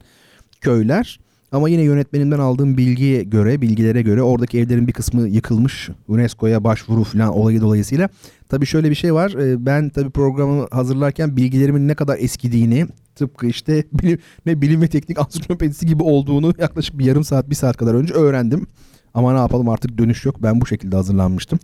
köyler. 0.62 1.20
Ama 1.52 1.68
yine 1.68 1.82
yönetmenimden 1.82 2.38
aldığım 2.38 2.76
bilgiye 2.76 3.22
göre, 3.22 3.60
bilgilere 3.60 4.02
göre 4.02 4.22
oradaki 4.22 4.58
evlerin 4.58 4.86
bir 4.88 4.92
kısmı 4.92 5.28
yıkılmış. 5.28 5.90
UNESCO'ya 6.08 6.64
başvuru 6.64 7.04
falan 7.04 7.28
olayı 7.28 7.60
dolayısıyla. 7.60 8.08
Tabii 8.48 8.66
şöyle 8.66 8.90
bir 8.90 8.94
şey 8.94 9.14
var. 9.14 9.30
e, 9.30 9.66
Ben 9.66 9.88
tabii 9.88 10.10
programı 10.10 10.66
hazırlarken 10.70 11.36
bilgilerimin 11.36 11.88
ne 11.88 11.94
kadar 11.94 12.18
eskidiğini, 12.18 12.86
tıpkı 13.14 13.46
işte 13.46 13.84
bilim, 13.92 14.18
ne 14.46 14.62
bilim 14.62 14.82
ve 14.82 14.88
teknik 14.88 15.18
ansiklopedisi 15.18 15.86
gibi 15.86 16.02
olduğunu 16.02 16.54
yaklaşık 16.58 16.98
bir 16.98 17.04
yarım 17.04 17.24
saat, 17.24 17.50
bir 17.50 17.54
saat 17.54 17.76
kadar 17.76 17.94
önce 17.94 18.14
öğrendim. 18.14 18.66
Ama 19.14 19.32
ne 19.32 19.38
yapalım 19.38 19.68
artık 19.68 19.98
dönüş 19.98 20.24
yok. 20.24 20.42
Ben 20.42 20.60
bu 20.60 20.66
şekilde 20.66 20.96
hazırlanmıştım. 20.96 21.58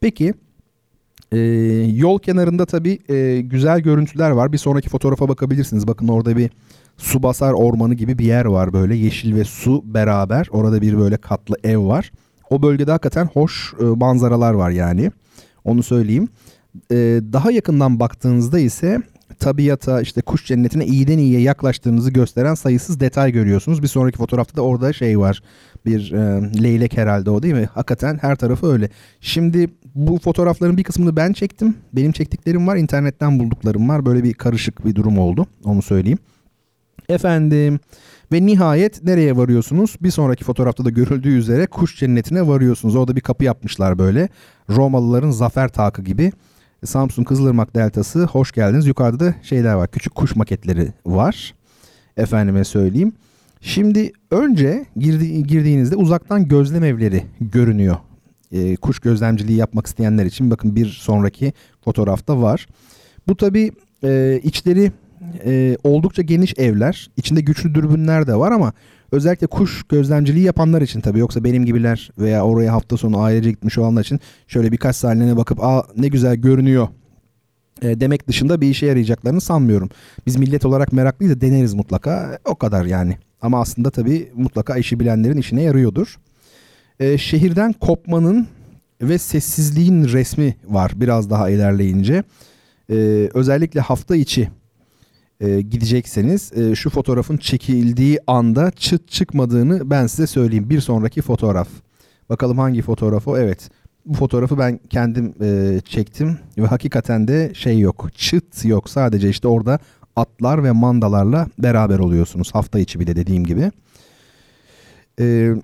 Peki 0.00 0.34
e, 1.32 1.38
yol 1.94 2.18
kenarında 2.18 2.66
tabii 2.66 2.98
e, 3.08 3.40
güzel 3.40 3.80
görüntüler 3.80 4.30
var. 4.30 4.52
Bir 4.52 4.58
sonraki 4.58 4.88
fotoğrafa 4.88 5.28
bakabilirsiniz. 5.28 5.86
Bakın 5.88 6.08
orada 6.08 6.36
bir 6.36 6.50
Subasar 6.96 7.52
Ormanı 7.52 7.94
gibi 7.94 8.18
bir 8.18 8.24
yer 8.24 8.44
var 8.44 8.72
böyle 8.72 8.96
yeşil 8.96 9.36
ve 9.36 9.44
su 9.44 9.82
beraber. 9.94 10.48
Orada 10.50 10.82
bir 10.82 10.98
böyle 10.98 11.16
katlı 11.16 11.56
ev 11.64 11.86
var. 11.86 12.12
O 12.50 12.62
bölgede 12.62 12.90
hakikaten 12.90 13.26
hoş 13.26 13.74
e, 13.80 13.84
manzaralar 13.84 14.54
var 14.54 14.70
yani. 14.70 15.10
Onu 15.64 15.82
söyleyeyim. 15.82 16.28
E, 16.90 16.96
daha 17.32 17.50
yakından 17.50 18.00
baktığınızda 18.00 18.58
ise 18.58 19.02
tabiata 19.38 20.00
işte 20.00 20.20
kuş 20.20 20.46
cennetine 20.46 20.86
iyiden 20.86 21.18
iyiye 21.18 21.40
yaklaştığınızı 21.40 22.10
gösteren 22.10 22.54
sayısız 22.54 23.00
detay 23.00 23.32
görüyorsunuz. 23.32 23.82
Bir 23.82 23.88
sonraki 23.88 24.18
fotoğrafta 24.18 24.56
da 24.56 24.62
orada 24.62 24.92
şey 24.92 25.18
var. 25.18 25.42
Bir 25.86 26.12
e, 26.12 26.52
leylek 26.62 26.96
herhalde 26.96 27.30
o 27.30 27.42
değil 27.42 27.54
mi? 27.54 27.68
Hakikaten 27.74 28.18
her 28.20 28.36
tarafı 28.36 28.66
öyle. 28.66 28.90
Şimdi 29.20 29.70
bu 29.94 30.18
fotoğrafların 30.18 30.76
bir 30.76 30.84
kısmını 30.84 31.16
ben 31.16 31.32
çektim. 31.32 31.74
Benim 31.92 32.12
çektiklerim 32.12 32.66
var. 32.66 32.76
internetten 32.76 33.38
bulduklarım 33.38 33.88
var. 33.88 34.06
Böyle 34.06 34.24
bir 34.24 34.34
karışık 34.34 34.86
bir 34.86 34.94
durum 34.94 35.18
oldu. 35.18 35.46
Onu 35.64 35.82
söyleyeyim. 35.82 36.18
Efendim 37.08 37.80
ve 38.32 38.46
nihayet 38.46 39.04
nereye 39.04 39.36
varıyorsunuz? 39.36 39.96
Bir 40.00 40.10
sonraki 40.10 40.44
fotoğrafta 40.44 40.84
da 40.84 40.90
görüldüğü 40.90 41.36
üzere 41.36 41.66
kuş 41.66 41.98
cennetine 41.98 42.46
varıyorsunuz. 42.46 42.96
Orada 42.96 43.16
bir 43.16 43.20
kapı 43.20 43.44
yapmışlar 43.44 43.98
böyle. 43.98 44.28
Romalıların 44.70 45.30
zafer 45.30 45.68
takı 45.68 46.02
gibi. 46.02 46.32
Samsun 46.84 47.24
Kızılırmak 47.24 47.74
Deltası 47.74 48.24
hoş 48.24 48.52
geldiniz. 48.52 48.86
Yukarıda 48.86 49.24
da 49.24 49.34
şeyler 49.42 49.74
var. 49.74 49.90
Küçük 49.90 50.14
kuş 50.14 50.36
maketleri 50.36 50.92
var. 51.06 51.54
Efendime 52.16 52.64
söyleyeyim. 52.64 53.12
Şimdi 53.60 54.12
önce 54.30 54.84
girdi, 54.96 55.42
girdiğinizde 55.42 55.96
uzaktan 55.96 56.48
gözlem 56.48 56.84
evleri 56.84 57.24
görünüyor. 57.40 57.96
Ee, 58.52 58.76
kuş 58.76 58.98
gözlemciliği 58.98 59.58
yapmak 59.58 59.86
isteyenler 59.86 60.24
için 60.24 60.50
bakın 60.50 60.76
bir 60.76 60.86
sonraki 60.86 61.52
fotoğrafta 61.84 62.42
var. 62.42 62.66
Bu 63.28 63.36
tabi 63.36 63.72
e, 64.04 64.40
içleri 64.42 64.92
e, 65.44 65.76
oldukça 65.84 66.22
geniş 66.22 66.54
evler. 66.58 67.10
İçinde 67.16 67.40
güçlü 67.40 67.74
dürbünler 67.74 68.26
de 68.26 68.34
var 68.36 68.52
ama 68.52 68.72
özellikle 69.12 69.46
kuş 69.46 69.82
gözlemciliği 69.88 70.44
yapanlar 70.44 70.82
için 70.82 71.00
tabii 71.00 71.18
yoksa 71.18 71.44
benim 71.44 71.64
gibiler 71.64 72.10
veya 72.18 72.44
oraya 72.44 72.72
hafta 72.72 72.96
sonu 72.96 73.20
ailece 73.20 73.50
gitmiş 73.50 73.78
olanlar 73.78 74.02
için 74.02 74.20
şöyle 74.48 74.72
birkaç 74.72 74.96
sahnene 74.96 75.36
bakıp 75.36 75.64
aa 75.64 75.84
ne 75.96 76.08
güzel 76.08 76.36
görünüyor 76.36 76.88
e, 77.82 78.00
demek 78.00 78.28
dışında 78.28 78.60
bir 78.60 78.68
işe 78.68 78.86
yarayacaklarını 78.86 79.40
sanmıyorum. 79.40 79.90
Biz 80.26 80.36
millet 80.36 80.66
olarak 80.66 80.92
meraklıyız 80.92 81.36
da 81.36 81.40
deneriz 81.40 81.74
mutlaka 81.74 82.38
o 82.44 82.54
kadar 82.54 82.84
yani. 82.84 83.18
Ama 83.40 83.60
aslında 83.60 83.90
tabii 83.90 84.30
mutlaka 84.34 84.76
işi 84.76 85.00
bilenlerin 85.00 85.36
işine 85.36 85.62
yarıyordur. 85.62 86.18
E, 87.00 87.18
şehirden 87.18 87.72
kopmanın 87.72 88.46
ve 89.02 89.18
sessizliğin 89.18 90.04
resmi 90.04 90.56
var 90.64 90.92
biraz 90.96 91.30
daha 91.30 91.50
ilerleyince. 91.50 92.22
E, 92.90 92.94
özellikle 93.34 93.80
hafta 93.80 94.16
içi 94.16 94.50
e, 95.40 95.60
gidecekseniz 95.60 96.52
e, 96.52 96.74
şu 96.74 96.90
fotoğrafın 96.90 97.36
çekildiği 97.36 98.18
anda 98.26 98.70
çıt 98.70 99.08
çıkmadığını 99.08 99.90
ben 99.90 100.06
size 100.06 100.26
söyleyeyim. 100.26 100.70
Bir 100.70 100.80
sonraki 100.80 101.22
fotoğraf. 101.22 101.68
Bakalım 102.28 102.58
hangi 102.58 102.82
fotoğraf 102.82 103.28
o? 103.28 103.38
Evet. 103.38 103.70
Bu 104.06 104.14
fotoğrafı 104.14 104.58
ben 104.58 104.80
kendim 104.90 105.34
e, 105.40 105.80
çektim 105.84 106.38
ve 106.58 106.66
hakikaten 106.66 107.28
de 107.28 107.54
şey 107.54 107.78
yok. 107.78 108.08
Çıt 108.14 108.64
yok. 108.64 108.90
Sadece 108.90 109.28
işte 109.28 109.48
orada 109.48 109.78
atlar 110.16 110.64
ve 110.64 110.72
mandalarla 110.72 111.46
beraber 111.58 111.98
oluyorsunuz. 111.98 112.54
Hafta 112.54 112.78
içi 112.78 113.00
bir 113.00 113.06
de 113.06 113.16
dediğim 113.16 113.44
gibi. 113.44 113.70
Eee 115.18 115.54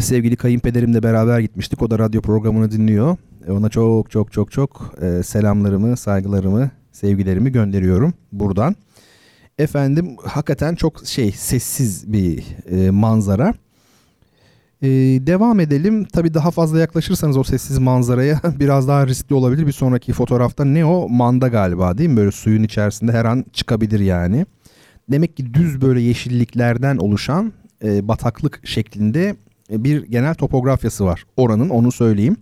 sevgili 0.00 0.36
kayınpederimle 0.36 1.02
beraber 1.02 1.40
gitmiştik. 1.40 1.82
O 1.82 1.90
da 1.90 1.98
radyo 1.98 2.20
programını 2.20 2.70
dinliyor. 2.70 3.16
E, 3.46 3.52
ona 3.52 3.68
çok 3.68 4.10
çok 4.10 4.32
çok 4.32 4.52
çok 4.52 4.94
e, 5.02 5.22
selamlarımı, 5.22 5.96
saygılarımı, 5.96 6.70
sevgilerimi 6.94 7.52
gönderiyorum 7.52 8.14
buradan. 8.32 8.76
Efendim 9.58 10.16
hakikaten 10.24 10.74
çok 10.74 11.06
şey 11.06 11.32
sessiz 11.32 12.12
bir 12.12 12.44
e, 12.70 12.90
manzara. 12.90 13.54
E, 14.82 14.88
devam 15.26 15.60
edelim. 15.60 16.04
Tabii 16.04 16.34
daha 16.34 16.50
fazla 16.50 16.80
yaklaşırsanız 16.80 17.36
o 17.36 17.44
sessiz 17.44 17.78
manzaraya 17.78 18.40
biraz 18.60 18.88
daha 18.88 19.06
riskli 19.06 19.34
olabilir. 19.34 19.66
Bir 19.66 19.72
sonraki 19.72 20.12
fotoğrafta 20.12 20.64
ne 20.64 20.84
o? 20.84 21.08
Manda 21.08 21.48
galiba 21.48 21.98
değil 21.98 22.10
mi? 22.10 22.16
Böyle 22.16 22.30
suyun 22.30 22.62
içerisinde 22.62 23.12
her 23.12 23.24
an 23.24 23.44
çıkabilir 23.52 24.00
yani. 24.00 24.46
Demek 25.10 25.36
ki 25.36 25.54
düz 25.54 25.80
böyle 25.80 26.00
yeşilliklerden 26.00 26.96
oluşan 26.96 27.52
e, 27.84 28.08
bataklık 28.08 28.60
şeklinde 28.66 29.36
e, 29.70 29.84
bir 29.84 30.06
genel 30.06 30.34
topografyası 30.34 31.04
var. 31.04 31.24
Oranın 31.36 31.68
onu 31.68 31.92
söyleyeyim. 31.92 32.36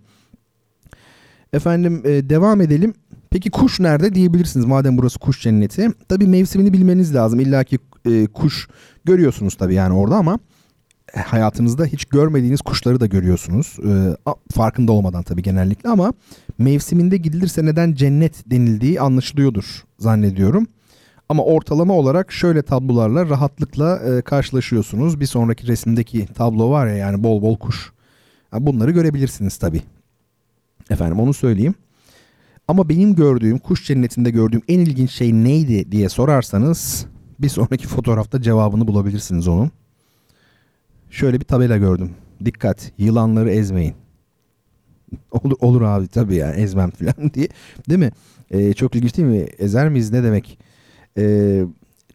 Efendim 1.53 2.01
e, 2.05 2.29
devam 2.29 2.61
edelim. 2.61 2.93
Peki 3.33 3.51
kuş 3.51 3.79
nerede 3.79 4.15
diyebilirsiniz 4.15 4.65
madem 4.65 4.97
burası 4.97 5.19
kuş 5.19 5.41
cenneti. 5.41 5.89
Tabii 6.09 6.27
mevsimini 6.27 6.73
bilmeniz 6.73 7.15
lazım. 7.15 7.39
İlla 7.39 7.63
ki 7.63 7.79
e, 8.05 8.27
kuş 8.27 8.67
görüyorsunuz 9.05 9.55
tabii 9.55 9.73
yani 9.73 9.93
orada 9.93 10.15
ama 10.15 10.39
e, 11.13 11.19
hayatınızda 11.19 11.85
hiç 11.85 12.05
görmediğiniz 12.05 12.61
kuşları 12.61 12.99
da 12.99 13.05
görüyorsunuz. 13.05 13.77
E, 13.79 14.17
farkında 14.51 14.91
olmadan 14.91 15.23
tabii 15.23 15.41
genellikle 15.41 15.89
ama 15.89 16.13
mevsiminde 16.57 17.17
gidilirse 17.17 17.65
neden 17.65 17.93
cennet 17.93 18.51
denildiği 18.51 19.01
anlaşılıyordur 19.01 19.83
zannediyorum. 19.99 20.67
Ama 21.29 21.43
ortalama 21.43 21.93
olarak 21.93 22.31
şöyle 22.31 22.61
tablolarla 22.61 23.29
rahatlıkla 23.29 23.97
e, 23.97 24.21
karşılaşıyorsunuz. 24.21 25.19
Bir 25.19 25.25
sonraki 25.25 25.67
resimdeki 25.67 26.25
tablo 26.25 26.69
var 26.69 26.87
ya 26.87 26.95
yani 26.95 27.23
bol 27.23 27.41
bol 27.41 27.57
kuş. 27.57 27.91
Bunları 28.59 28.91
görebilirsiniz 28.91 29.57
tabii. 29.57 29.81
Efendim 30.89 31.19
onu 31.19 31.33
söyleyeyim. 31.33 31.75
Ama 32.67 32.89
benim 32.89 33.15
gördüğüm 33.15 33.57
kuş 33.57 33.87
cennetinde 33.87 34.29
gördüğüm 34.29 34.61
en 34.67 34.79
ilginç 34.79 35.11
şey 35.11 35.33
neydi 35.33 35.91
diye 35.91 36.09
sorarsanız 36.09 37.05
bir 37.39 37.49
sonraki 37.49 37.87
fotoğrafta 37.87 38.41
cevabını 38.41 38.87
bulabilirsiniz 38.87 39.47
onun. 39.47 39.71
Şöyle 41.09 41.39
bir 41.39 41.45
tabela 41.45 41.77
gördüm. 41.77 42.11
Dikkat 42.45 42.91
yılanları 42.97 43.51
ezmeyin. 43.51 43.93
Olur, 45.31 45.55
olur 45.59 45.81
abi 45.81 46.07
tabii 46.07 46.35
yani 46.35 46.61
ezmem 46.61 46.89
falan 46.91 47.29
diye. 47.33 47.47
Değil 47.89 47.99
mi? 47.99 48.11
Ee, 48.51 48.73
çok 48.73 48.95
ilginç 48.95 49.17
değil 49.17 49.27
mi? 49.27 49.45
Ezer 49.57 49.89
miyiz 49.89 50.11
ne 50.11 50.23
demek? 50.23 50.59
Ee, 51.17 51.63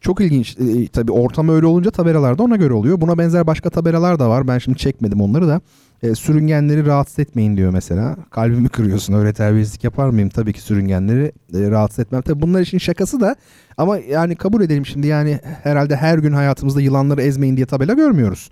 çok 0.00 0.20
ilginç. 0.20 0.56
Ee, 0.58 0.88
tabii 0.88 1.12
ortam 1.12 1.48
öyle 1.48 1.66
olunca 1.66 1.90
tabelalar 1.90 2.38
da 2.38 2.42
ona 2.42 2.56
göre 2.56 2.72
oluyor. 2.72 3.00
Buna 3.00 3.18
benzer 3.18 3.46
başka 3.46 3.70
tabelalar 3.70 4.18
da 4.18 4.28
var. 4.28 4.48
Ben 4.48 4.58
şimdi 4.58 4.78
çekmedim 4.78 5.20
onları 5.20 5.48
da. 5.48 5.60
Ee, 6.02 6.14
sürüngenleri 6.14 6.86
rahatsız 6.86 7.18
etmeyin 7.18 7.56
diyor 7.56 7.72
mesela. 7.72 8.16
Kalbimi 8.30 8.68
kırıyorsun 8.68 9.14
öyle 9.14 9.32
terbiyesizlik 9.32 9.84
yapar 9.84 10.08
mıyım? 10.08 10.28
Tabii 10.28 10.52
ki 10.52 10.60
sürüngenleri 10.60 11.32
e, 11.54 11.70
rahatsız 11.70 11.98
etmem. 11.98 12.22
Tabii 12.22 12.42
bunlar 12.42 12.60
için 12.60 12.78
şakası 12.78 13.20
da 13.20 13.36
ama 13.76 13.98
yani 13.98 14.36
kabul 14.36 14.62
edelim 14.62 14.86
şimdi 14.86 15.06
yani 15.06 15.40
herhalde 15.62 15.96
her 15.96 16.18
gün 16.18 16.32
hayatımızda 16.32 16.80
yılanları 16.80 17.22
ezmeyin 17.22 17.56
diye 17.56 17.66
tabela 17.66 17.92
görmüyoruz. 17.94 18.50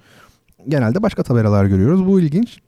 Genelde 0.68 1.03
başka 1.03 1.22
tabelalar 1.22 1.64
görüyoruz. 1.64 2.07
Bu 2.07 2.20
ilginç. 2.20 2.59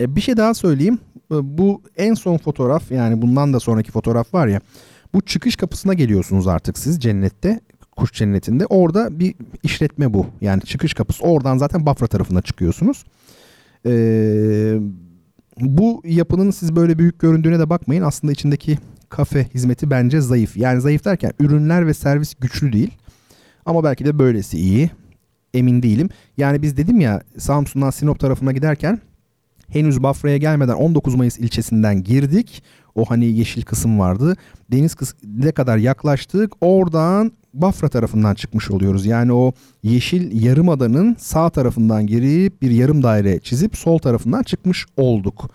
Ee, 0.00 0.16
bir 0.16 0.20
şey 0.20 0.36
daha 0.36 0.54
söyleyeyim. 0.54 0.98
Ee, 1.32 1.58
bu 1.58 1.82
en 1.96 2.14
son 2.14 2.38
fotoğraf 2.38 2.90
yani 2.90 3.22
bundan 3.22 3.52
da 3.52 3.60
sonraki 3.60 3.92
fotoğraf 3.92 4.34
var 4.34 4.46
ya. 4.46 4.60
Bu 5.14 5.20
çıkış 5.20 5.56
kapısına 5.56 5.94
geliyorsunuz 5.94 6.46
artık 6.48 6.78
siz 6.78 7.00
cennette. 7.00 7.60
Kuş 7.96 8.12
cennetinde. 8.12 8.66
Orada 8.66 9.18
bir 9.18 9.34
işletme 9.62 10.14
bu. 10.14 10.26
Yani 10.40 10.62
çıkış 10.62 10.94
kapısı. 10.94 11.24
Oradan 11.24 11.58
zaten 11.58 11.86
Bafra 11.86 12.06
tarafına 12.06 12.42
çıkıyorsunuz. 12.42 13.04
Ee, 13.86 14.78
bu 15.60 16.02
yapının 16.04 16.50
siz 16.50 16.76
böyle 16.76 16.98
büyük 16.98 17.18
göründüğüne 17.18 17.58
de 17.58 17.70
bakmayın. 17.70 18.02
Aslında 18.02 18.32
içindeki 18.32 18.78
kafe 19.08 19.46
hizmeti 19.54 19.90
bence 19.90 20.20
zayıf. 20.20 20.56
Yani 20.56 20.80
zayıf 20.80 21.04
derken 21.04 21.32
ürünler 21.40 21.86
ve 21.86 21.94
servis 21.94 22.34
güçlü 22.34 22.72
değil. 22.72 22.90
Ama 23.66 23.84
belki 23.84 24.04
de 24.04 24.18
böylesi 24.18 24.58
iyi. 24.58 24.90
Emin 25.54 25.82
değilim. 25.82 26.08
Yani 26.36 26.62
biz 26.62 26.76
dedim 26.76 27.00
ya 27.00 27.22
Samsun'dan 27.38 27.90
Sinop 27.90 28.20
tarafına 28.20 28.52
giderken 28.52 29.00
henüz 29.68 30.02
Bafra'ya 30.02 30.36
gelmeden 30.36 30.74
19 30.74 31.14
Mayıs 31.14 31.38
ilçesinden 31.38 32.02
girdik. 32.02 32.62
O 32.94 33.04
hani 33.04 33.24
yeşil 33.24 33.62
kısım 33.62 33.98
vardı. 33.98 34.36
Deniz 34.72 34.96
ne 35.24 35.52
kadar 35.52 35.76
yaklaştık 35.76 36.52
oradan 36.60 37.32
Bafra 37.54 37.88
tarafından 37.88 38.34
çıkmış 38.34 38.70
oluyoruz. 38.70 39.06
Yani 39.06 39.32
o 39.32 39.52
yeşil 39.82 40.44
yarımadanın 40.44 41.16
sağ 41.18 41.50
tarafından 41.50 42.06
girip 42.06 42.62
bir 42.62 42.70
yarım 42.70 43.02
daire 43.02 43.40
çizip 43.40 43.76
sol 43.76 43.98
tarafından 43.98 44.42
çıkmış 44.42 44.86
olduk. 44.96 45.50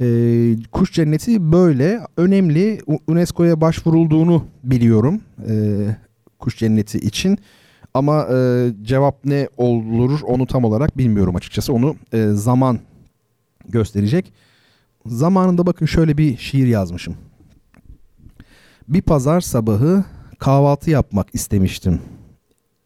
Ee, 0.00 0.56
kuş 0.72 0.92
cenneti 0.92 1.52
böyle 1.52 2.00
önemli. 2.16 2.80
UNESCO'ya 3.06 3.60
başvurulduğunu 3.60 4.44
biliyorum. 4.64 5.20
Ee, 5.48 5.96
kuş 6.38 6.58
cenneti 6.58 6.98
için. 6.98 7.38
Ama 7.94 8.28
e, 8.32 8.68
cevap 8.82 9.24
ne 9.24 9.48
olur 9.56 10.20
onu 10.22 10.46
tam 10.46 10.64
olarak 10.64 10.98
bilmiyorum 10.98 11.36
açıkçası. 11.36 11.72
Onu 11.72 11.96
e, 12.12 12.26
zaman 12.26 12.78
gösterecek. 13.68 14.32
Zamanında 15.06 15.66
bakın 15.66 15.86
şöyle 15.86 16.18
bir 16.18 16.36
şiir 16.36 16.66
yazmışım. 16.66 17.16
Bir 18.88 19.02
pazar 19.02 19.40
sabahı 19.40 20.04
kahvaltı 20.38 20.90
yapmak 20.90 21.34
istemiştim. 21.34 22.00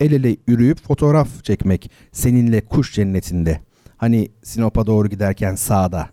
El 0.01 0.13
ele 0.13 0.37
yürüyüp 0.47 0.81
fotoğraf 0.81 1.45
çekmek 1.45 1.91
seninle 2.13 2.61
kuş 2.61 2.95
cennetinde. 2.95 3.61
Hani 3.97 4.29
Sinop'a 4.43 4.87
doğru 4.87 5.09
giderken 5.09 5.55
sağda. 5.55 6.09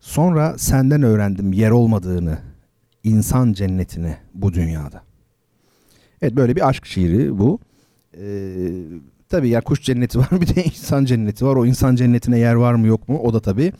Sonra 0.00 0.58
senden 0.58 1.02
öğrendim 1.02 1.52
yer 1.52 1.70
olmadığını, 1.70 2.38
insan 3.04 3.52
cennetini 3.52 4.16
bu 4.34 4.52
dünyada. 4.52 5.02
Evet 6.22 6.36
böyle 6.36 6.56
bir 6.56 6.68
aşk 6.68 6.86
şiiri 6.86 7.38
bu. 7.38 7.58
Ee, 8.20 8.68
tabii 9.28 9.48
ya 9.48 9.60
kuş 9.60 9.82
cenneti 9.82 10.18
var 10.18 10.28
bir 10.40 10.56
de 10.56 10.64
insan 10.64 11.04
cenneti 11.04 11.46
var. 11.46 11.56
O 11.56 11.66
insan 11.66 11.96
cennetine 11.96 12.38
yer 12.38 12.54
var 12.54 12.74
mı 12.74 12.86
yok 12.86 13.08
mu 13.08 13.18
o 13.18 13.34
da 13.34 13.40
tabii 13.40 13.72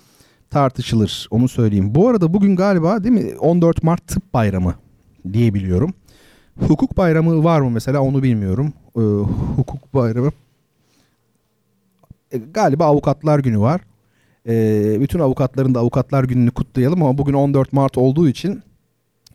tartışılır 0.51 1.29
onu 1.31 1.49
söyleyeyim. 1.49 1.95
Bu 1.95 2.09
arada 2.09 2.35
bugün 2.35 2.57
galiba 2.57 3.05
değil 3.05 3.15
mi 3.15 3.39
14 3.39 3.83
Mart 3.83 4.07
Tıp 4.07 4.35
Bayramı 4.35 4.75
diye 5.33 5.55
biliyorum. 5.55 5.95
Hukuk 6.69 6.97
bayramı 6.97 7.45
var 7.45 7.61
mı 7.61 7.71
mesela 7.71 8.01
onu 8.01 8.23
bilmiyorum. 8.23 8.73
Ee, 8.97 9.01
hukuk 9.57 9.95
bayramı. 9.95 10.31
E, 12.33 12.39
galiba 12.39 12.85
avukatlar 12.85 13.39
günü 13.39 13.61
var. 13.61 13.81
E, 14.49 14.97
bütün 15.01 15.19
avukatların 15.19 15.75
da 15.75 15.81
avukatlar 15.81 16.25
gününü 16.25 16.51
kutlayalım 16.51 17.03
ama 17.03 17.19
bugün 17.19 17.33
14 17.33 17.73
Mart 17.73 17.99
olduğu 17.99 18.29
için 18.29 18.63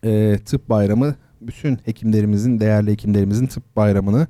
e, 0.03 0.39
tıp 0.45 0.69
bayramı 0.69 1.15
bütün 1.41 1.79
hekimlerimizin, 1.85 2.59
değerli 2.59 2.91
hekimlerimizin 2.91 3.47
tıp 3.47 3.75
bayramını 3.75 4.27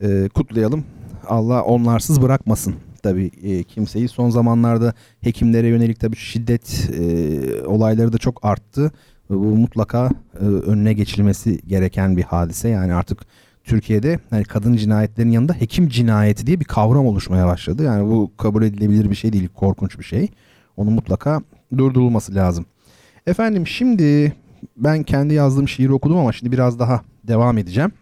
e, 0.00 0.28
kutlayalım. 0.34 0.84
Allah 1.26 1.62
onlarsız 1.62 2.22
bırakmasın 2.22 2.74
tabii 3.04 3.30
e, 3.42 3.62
kimseyi. 3.62 4.08
Son 4.08 4.30
zamanlarda 4.30 4.94
hekimlere 5.20 5.68
yönelik 5.68 6.00
tabii 6.00 6.16
şiddet 6.16 6.90
e, 6.98 7.66
olayları 7.66 8.12
da 8.12 8.18
çok 8.18 8.44
arttı. 8.44 8.92
Bu 9.30 9.56
mutlaka 9.56 10.10
e, 10.40 10.44
önüne 10.44 10.92
geçilmesi 10.92 11.58
gereken 11.66 12.16
bir 12.16 12.22
hadise. 12.22 12.68
Yani 12.68 12.94
artık 12.94 13.18
Türkiye'de 13.64 14.18
hani 14.30 14.44
kadın 14.44 14.76
cinayetlerinin 14.76 15.32
yanında 15.32 15.52
hekim 15.52 15.88
cinayeti 15.88 16.46
diye 16.46 16.60
bir 16.60 16.64
kavram 16.64 17.06
oluşmaya 17.06 17.46
başladı. 17.46 17.82
Yani 17.82 18.10
bu 18.10 18.30
kabul 18.36 18.62
edilebilir 18.62 19.10
bir 19.10 19.14
şey 19.14 19.32
değil, 19.32 19.48
korkunç 19.48 19.98
bir 19.98 20.04
şey. 20.04 20.28
Onun 20.76 20.92
mutlaka 20.92 21.40
durdurulması 21.78 22.34
lazım. 22.34 22.66
Efendim 23.26 23.66
şimdi 23.66 24.32
ben 24.76 25.02
kendi 25.02 25.34
yazdığım 25.34 25.68
şiiri 25.68 25.92
okudum 25.92 26.18
ama 26.18 26.32
şimdi 26.32 26.52
biraz 26.52 26.78
daha 26.78 27.00
devam 27.24 27.58
edeceğim. 27.58 27.92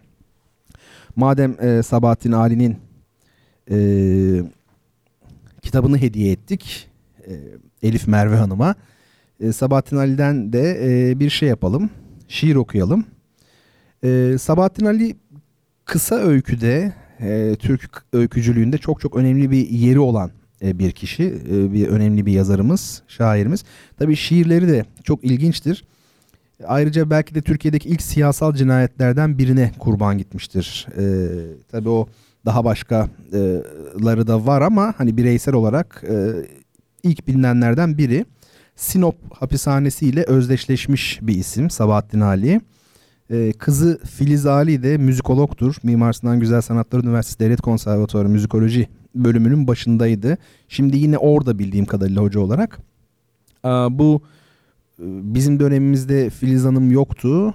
Madem 1.16 1.56
e, 1.60 1.82
Sabahattin 1.82 2.32
Ali'nin 2.32 2.76
e, 3.70 3.76
kitabını 5.62 5.98
hediye 5.98 6.32
ettik 6.32 6.90
e, 7.26 7.32
Elif 7.82 8.08
Merve 8.08 8.36
Hanım'a. 8.36 8.74
E, 9.40 9.52
Sabahattin 9.52 9.96
Ali'den 9.96 10.52
de 10.52 10.78
e, 11.10 11.20
bir 11.20 11.30
şey 11.30 11.48
yapalım. 11.48 11.90
Şiir 12.28 12.56
okuyalım. 12.56 13.04
E, 14.04 14.36
Sabahattin 14.38 14.86
Ali 14.86 15.16
kısa 15.84 16.14
öyküde, 16.14 16.92
e, 17.20 17.56
Türk 17.58 18.04
öykücülüğünde 18.12 18.78
çok 18.78 19.00
çok 19.00 19.16
önemli 19.16 19.50
bir 19.50 19.68
yeri 19.70 19.98
olan 19.98 20.30
e, 20.62 20.78
bir 20.78 20.92
kişi, 20.92 21.24
e, 21.24 21.72
bir 21.72 21.88
önemli 21.88 22.26
bir 22.26 22.32
yazarımız, 22.32 23.02
şairimiz. 23.08 23.64
Tabii 23.98 24.16
şiirleri 24.16 24.68
de 24.68 24.84
çok 25.04 25.24
ilginçtir. 25.24 25.84
Ayrıca 26.66 27.10
belki 27.10 27.34
de 27.34 27.42
Türkiye'deki 27.42 27.88
ilk 27.88 28.02
siyasal 28.02 28.54
cinayetlerden 28.54 29.38
birine 29.38 29.72
kurban 29.78 30.18
gitmiştir. 30.18 30.86
E, 30.98 31.04
tabii 31.70 31.88
o 31.88 32.08
daha 32.46 32.64
başkaları 32.64 34.26
da 34.26 34.46
var 34.46 34.62
ama 34.62 34.94
hani 34.98 35.16
bireysel 35.16 35.54
olarak 35.54 36.04
e, 36.08 36.32
ilk 37.02 37.28
bilinenlerden 37.28 37.98
biri. 37.98 38.24
Sinop 38.76 39.16
hapishanesiyle 39.32 40.22
özdeşleşmiş 40.22 41.18
bir 41.22 41.34
isim 41.34 41.70
Sabahattin 41.70 42.20
Ali. 42.20 42.60
Ee, 43.30 43.52
kızı 43.52 44.00
Filiz 44.04 44.46
Ali 44.46 44.82
de 44.82 44.98
müzikologtur. 44.98 45.74
Mimar 45.82 46.12
Sinan 46.12 46.40
Güzel 46.40 46.60
Sanatlar 46.60 47.04
Üniversitesi 47.04 47.40
Devlet 47.40 47.60
Konservatuarı 47.60 48.28
Müzikoloji 48.28 48.88
bölümünün 49.14 49.66
başındaydı. 49.66 50.38
Şimdi 50.68 50.96
yine 50.98 51.18
orada 51.18 51.58
bildiğim 51.58 51.86
kadarıyla 51.86 52.22
hoca 52.22 52.40
olarak. 52.40 52.78
Bu 53.90 54.22
e, 54.98 55.04
bizim 55.34 55.60
dönemimizde 55.60 56.30
Filiz 56.30 56.64
Hanım 56.64 56.90
yoktu. 56.90 57.54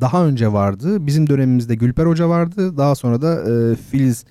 Daha 0.00 0.26
önce 0.26 0.52
vardı. 0.52 1.06
Bizim 1.06 1.28
dönemimizde 1.28 1.74
Gülper 1.74 2.06
Hoca 2.06 2.28
vardı. 2.28 2.76
Daha 2.76 2.94
sonra 2.94 3.22
da 3.22 3.50
e, 3.50 3.76
Filiz 3.76 4.24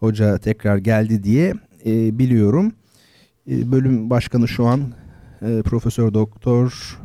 Hoca 0.00 0.38
tekrar 0.38 0.76
geldi 0.76 1.22
diye 1.22 1.54
e, 1.86 2.18
biliyorum. 2.18 2.72
E, 3.50 3.72
bölüm 3.72 4.10
başkanı 4.10 4.48
şu 4.48 4.66
an 4.66 4.80
e, 5.42 5.62
Profesör 5.62 6.14
Doktor 6.14 6.98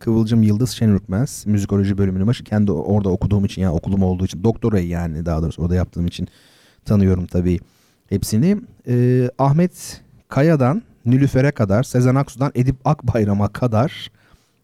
Kıvılcım 0.00 0.42
Yıldız 0.42 0.70
Şenürkmez. 0.70 1.46
Müzikoloji 1.46 1.98
bölümünü 1.98 2.26
başı. 2.26 2.44
Kendi 2.44 2.72
orada 2.72 3.08
okuduğum 3.08 3.44
için 3.44 3.62
yani 3.62 3.72
okulum 3.72 4.02
olduğu 4.02 4.24
için 4.24 4.44
doktorayı 4.44 4.88
yani 4.88 5.26
daha 5.26 5.42
doğrusu 5.42 5.62
orada 5.62 5.74
yaptığım 5.74 6.06
için 6.06 6.28
tanıyorum 6.84 7.26
tabii 7.26 7.58
hepsini. 8.08 8.56
E, 8.88 9.28
Ahmet 9.38 10.00
Kaya'dan 10.28 10.82
Nülüfer'e 11.04 11.50
kadar, 11.50 11.82
Sezen 11.82 12.14
Aksu'dan 12.14 12.52
Edip 12.54 12.76
Akbayram'a 12.84 13.48
kadar 13.48 14.10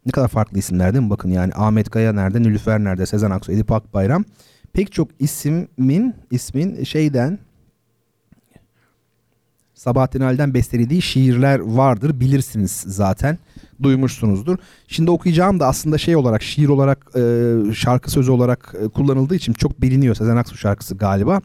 ne 0.07 0.13
kadar 0.13 0.29
farklı 0.29 0.59
isimler 0.59 0.95
değil 0.95 1.05
mi? 1.05 1.11
Bakın 1.11 1.29
yani 1.29 1.53
Ahmet 1.55 1.91
Kaya 1.91 2.13
nerede, 2.13 2.43
Nülüfer 2.43 2.85
nerede, 2.85 3.07
Sezen 3.07 3.31
Aksu, 3.31 3.53
Edip 3.53 3.73
Akbayram. 3.73 4.25
Pek 4.73 4.93
çok 4.93 5.09
ismin, 5.19 6.15
ismin 6.31 6.85
şeyden 6.85 7.39
Sabahattin 9.83 10.21
Ali'den 10.21 10.55
bestelediği 10.55 11.03
şiirler 11.03 11.59
vardır. 11.59 12.21
Bilirsiniz 12.21 12.85
zaten. 12.87 13.39
Duymuşsunuzdur. 13.83 14.59
Şimdi 14.89 15.11
okuyacağım 15.11 15.61
da 15.61 15.67
aslında 15.67 15.99
şey 15.99 16.17
olarak 16.17 16.43
şiir 16.43 16.69
olarak 16.69 17.07
e, 17.17 17.55
şarkı 17.75 18.11
sözü 18.11 18.31
olarak 18.31 18.75
e, 18.85 18.89
kullanıldığı 18.89 19.35
için 19.35 19.53
çok 19.53 19.83
biliniyor. 19.83 20.15
Sezen 20.15 20.37
Aksu 20.37 20.57
şarkısı 20.57 20.97
galiba. 20.97 21.41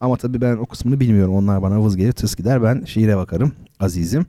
Ama 0.00 0.16
tabii 0.16 0.40
ben 0.40 0.56
o 0.56 0.66
kısmını 0.66 1.00
bilmiyorum. 1.00 1.34
Onlar 1.34 1.62
bana 1.62 1.84
vız 1.84 1.96
gelir 1.96 2.12
tıs 2.12 2.36
gider. 2.36 2.62
Ben 2.62 2.84
şiire 2.84 3.16
bakarım 3.16 3.52
azizim. 3.80 4.26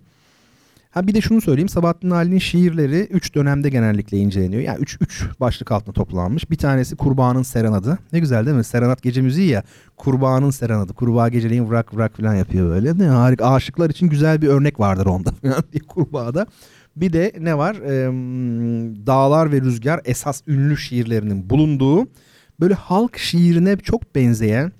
Ha 0.93 1.07
bir 1.07 1.13
de 1.13 1.21
şunu 1.21 1.41
söyleyeyim. 1.41 1.69
Sabahattin 1.69 2.09
Ali'nin 2.09 2.39
şiirleri 2.39 2.99
3 2.99 3.35
dönemde 3.35 3.69
genellikle 3.69 4.17
inceleniyor. 4.17 4.61
Yani 4.61 4.79
3 4.79 4.97
3 5.01 5.25
başlık 5.39 5.71
altında 5.71 5.93
toplanmış. 5.93 6.51
Bir 6.51 6.55
tanesi 6.55 6.95
Kurbağanın 6.95 7.43
Serenadı. 7.43 7.99
Ne 8.13 8.19
güzel 8.19 8.45
değil 8.45 8.57
mi? 8.57 8.63
Serenat 8.63 9.01
gece 9.01 9.21
müziği 9.21 9.49
ya. 9.49 9.63
Kurbağanın 9.97 10.49
Serenadı. 10.49 10.93
Kurbağa 10.93 11.29
geceleyin 11.29 11.69
vrak 11.69 11.97
vrak 11.97 12.17
falan 12.17 12.35
yapıyor 12.35 12.69
böyle. 12.69 12.97
Ne 12.97 13.07
harika. 13.07 13.53
Aşıklar 13.53 13.89
için 13.89 14.07
güzel 14.09 14.41
bir 14.41 14.47
örnek 14.47 14.79
vardır 14.79 15.05
onda. 15.05 15.31
bir 15.73 15.79
kurbağada. 15.79 16.45
Bir 16.95 17.13
de 17.13 17.33
ne 17.39 17.57
var? 17.57 17.75
Ee, 17.75 18.07
Dağlar 19.07 19.51
ve 19.51 19.61
Rüzgar 19.61 20.01
esas 20.05 20.41
ünlü 20.47 20.77
şiirlerinin 20.77 21.49
bulunduğu 21.49 22.07
böyle 22.59 22.73
halk 22.73 23.17
şiirine 23.17 23.77
çok 23.77 24.15
benzeyen 24.15 24.71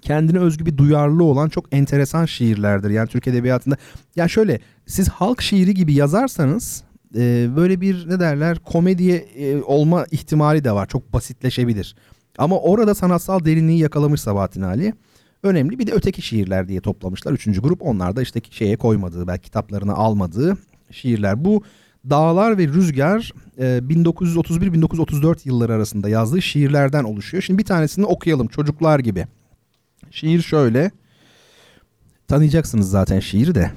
kendine 0.00 0.38
özgü 0.38 0.66
bir 0.66 0.76
duyarlı 0.76 1.24
olan 1.24 1.48
çok 1.48 1.64
enteresan 1.72 2.24
şiirlerdir. 2.24 2.90
Yani 2.90 3.08
Türk 3.08 3.26
Edebiyatı'nda 3.26 3.76
ya 4.16 4.28
şöyle 4.28 4.60
siz 4.86 5.08
halk 5.08 5.42
şiiri 5.42 5.74
gibi 5.74 5.94
yazarsanız 5.94 6.84
e, 7.16 7.48
böyle 7.56 7.80
bir 7.80 8.08
ne 8.08 8.20
derler 8.20 8.58
komediye 8.58 9.16
e, 9.16 9.62
olma 9.62 10.04
ihtimali 10.10 10.64
de 10.64 10.72
var. 10.72 10.86
Çok 10.86 11.12
basitleşebilir. 11.12 11.96
Ama 12.38 12.58
orada 12.58 12.94
sanatsal 12.94 13.44
derinliği 13.44 13.78
yakalamış 13.78 14.20
Sabahattin 14.20 14.62
Ali. 14.62 14.94
Önemli 15.42 15.78
bir 15.78 15.86
de 15.86 15.92
öteki 15.92 16.22
şiirler 16.22 16.68
diye 16.68 16.80
toplamışlar. 16.80 17.32
Üçüncü 17.32 17.62
grup 17.62 17.82
onlar 17.82 18.16
da 18.16 18.22
işte 18.22 18.40
şeye 18.50 18.76
koymadığı 18.76 19.26
belki 19.26 19.42
kitaplarına 19.42 19.94
almadığı 19.94 20.56
şiirler. 20.90 21.44
Bu 21.44 21.62
Dağlar 22.10 22.58
ve 22.58 22.68
Rüzgar 22.68 23.32
1931-1934 23.58 25.36
yılları 25.44 25.74
arasında 25.74 26.08
yazdığı 26.08 26.42
şiirlerden 26.42 27.04
oluşuyor. 27.04 27.42
Şimdi 27.42 27.58
bir 27.58 27.64
tanesini 27.64 28.04
okuyalım 28.04 28.48
çocuklar 28.48 28.98
gibi. 28.98 29.26
Şiir 30.10 30.42
şöyle. 30.42 30.90
Tanıyacaksınız 32.28 32.90
zaten 32.90 33.20
şiiri 33.20 33.54
de. 33.54 33.70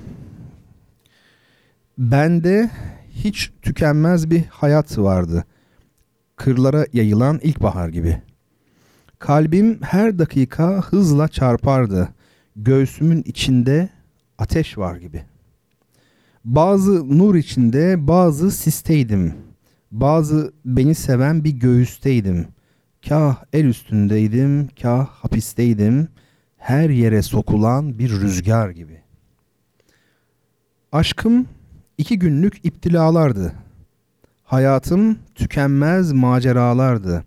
Bende 1.98 2.70
hiç 3.12 3.52
tükenmez 3.62 4.30
bir 4.30 4.44
hayat 4.46 4.98
vardı. 4.98 5.46
Kırlara 6.36 6.86
yayılan 6.94 7.40
ilkbahar 7.44 7.90
gibi. 7.90 8.22
Kalbim 9.20 9.82
her 9.82 10.20
dakika 10.20 10.82
hızla 10.82 11.28
çarpardı. 11.28 12.10
Göğsümün 12.56 13.24
içinde 13.26 13.90
ateş 14.38 14.78
var 14.78 14.96
gibi. 14.96 15.24
Bazı 16.46 17.18
nur 17.18 17.36
içinde, 17.36 18.08
bazı 18.08 18.52
sisteydim. 18.52 19.34
Bazı 19.92 20.54
beni 20.66 20.96
seven 20.96 21.44
bir 21.44 21.52
göğüsteydim. 21.52 22.48
Kah 23.08 23.44
el 23.54 23.66
üstündeydim, 23.66 24.70
kah 24.82 25.08
hapisteydim. 25.08 26.08
Her 26.64 26.90
yere 26.90 27.22
sokulan 27.22 28.00
bir 28.00 28.10
rüzgar 28.10 28.70
gibi. 28.70 29.02
Aşkım 30.92 31.48
iki 31.98 32.20
günlük 32.20 32.66
iptilalardı. 32.66 33.54
Hayatım 34.44 35.20
tükenmez 35.36 36.12
maceralardı. 36.12 37.24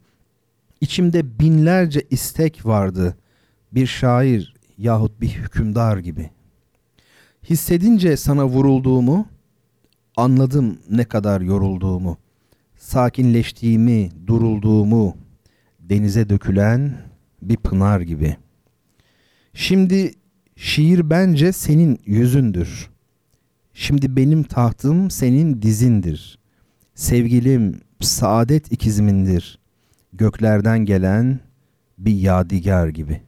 İçimde 0.80 1.38
binlerce 1.38 2.02
istek 2.10 2.66
vardı. 2.66 3.16
bir 3.72 3.86
şair 3.86 4.54
yahut 4.78 5.20
bir 5.20 5.28
hükümdar 5.28 5.98
gibi. 5.98 6.30
Hissedince 7.50 8.16
sana 8.16 8.46
vurulduğumu, 8.46 9.26
anladım 10.16 10.78
ne 10.90 11.04
kadar 11.04 11.40
yorulduğumu, 11.40 12.18
sakinleştiğimi, 12.76 14.10
durulduğumu, 14.26 15.16
denize 15.80 16.28
dökülen 16.28 16.96
bir 17.42 17.56
pınar 17.56 18.00
gibi. 18.00 18.36
Şimdi 19.58 20.10
şiir 20.56 21.10
bence 21.10 21.52
senin 21.52 21.98
yüzündür. 22.06 22.90
Şimdi 23.74 24.16
benim 24.16 24.42
tahtım 24.42 25.10
senin 25.10 25.62
dizindir. 25.62 26.38
Sevgilim 26.94 27.80
saadet 28.00 28.72
ikizimindir. 28.72 29.58
Göklerden 30.12 30.78
gelen 30.78 31.40
bir 31.98 32.14
yadigar 32.14 32.88
gibi. 32.88 33.22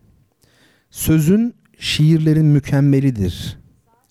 Sözün 0.90 1.54
şiirlerin 1.78 2.46
mükemmelidir. 2.46 3.58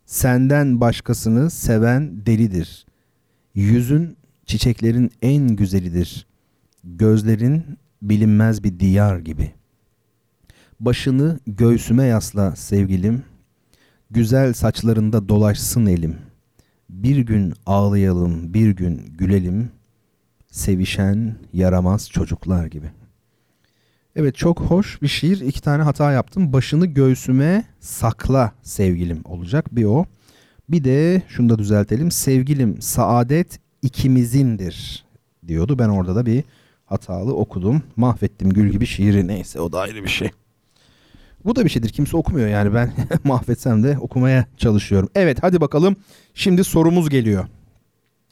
Senden 0.06 0.82
başkasını 0.82 1.50
seven 1.50 2.26
delidir. 2.26 2.86
Yüzün 3.56 4.18
çiçeklerin 4.46 5.12
en 5.22 5.48
güzelidir. 5.56 6.28
Gözlerin 6.84 7.64
bilinmez 8.02 8.64
bir 8.64 8.80
diyar 8.80 9.20
gibi. 9.20 9.57
Başını 10.80 11.40
göğsüme 11.48 12.04
yasla 12.04 12.56
sevgilim. 12.56 13.24
Güzel 14.12 14.54
saçlarında 14.54 15.30
dolaşsın 15.30 15.86
elim. 15.86 16.16
Bir 16.90 17.18
gün 17.18 17.54
ağlayalım, 17.66 18.54
bir 18.54 18.70
gün 18.70 19.02
gülelim. 19.18 19.72
Sevişen 20.52 21.36
yaramaz 21.54 22.10
çocuklar 22.10 22.66
gibi. 22.66 22.92
Evet 24.16 24.36
çok 24.36 24.60
hoş 24.62 25.02
bir 25.02 25.08
şiir. 25.08 25.40
İki 25.40 25.62
tane 25.62 25.84
hata 25.84 26.12
yaptım. 26.12 26.54
Başını 26.54 26.86
göğsüme 26.86 27.66
sakla 27.80 28.52
sevgilim 28.62 29.22
olacak 29.26 29.76
bir 29.76 29.86
o. 29.86 30.06
Bir 30.70 30.84
de 30.84 31.22
şunu 31.28 31.50
da 31.50 31.60
düzeltelim. 31.60 32.12
Sevgilim 32.12 32.82
saadet 32.82 33.60
ikimizindir 33.82 35.06
diyordu. 35.48 35.80
Ben 35.80 35.90
orada 35.90 36.16
da 36.16 36.26
bir 36.26 36.44
hatalı 36.86 37.36
okudum. 37.36 37.84
Mahvettim 37.96 38.50
gül 38.50 38.70
gibi 38.70 38.86
şiiri 38.86 39.28
neyse 39.28 39.60
o 39.60 39.72
da 39.72 39.80
ayrı 39.80 40.04
bir 40.04 40.10
şey. 40.10 40.32
Bu 41.46 41.56
da 41.56 41.66
bir 41.66 41.70
şeydir. 41.70 41.90
Kimse 41.90 42.18
okumuyor 42.18 42.48
yani 42.48 42.74
ben 42.74 42.94
mahvetsem 43.24 43.84
de 43.84 43.98
okumaya 43.98 44.46
çalışıyorum. 44.58 45.10
Evet 45.16 45.38
hadi 45.42 45.62
bakalım. 45.62 45.96
Şimdi 46.34 46.64
sorumuz 46.64 47.10
geliyor. 47.10 47.46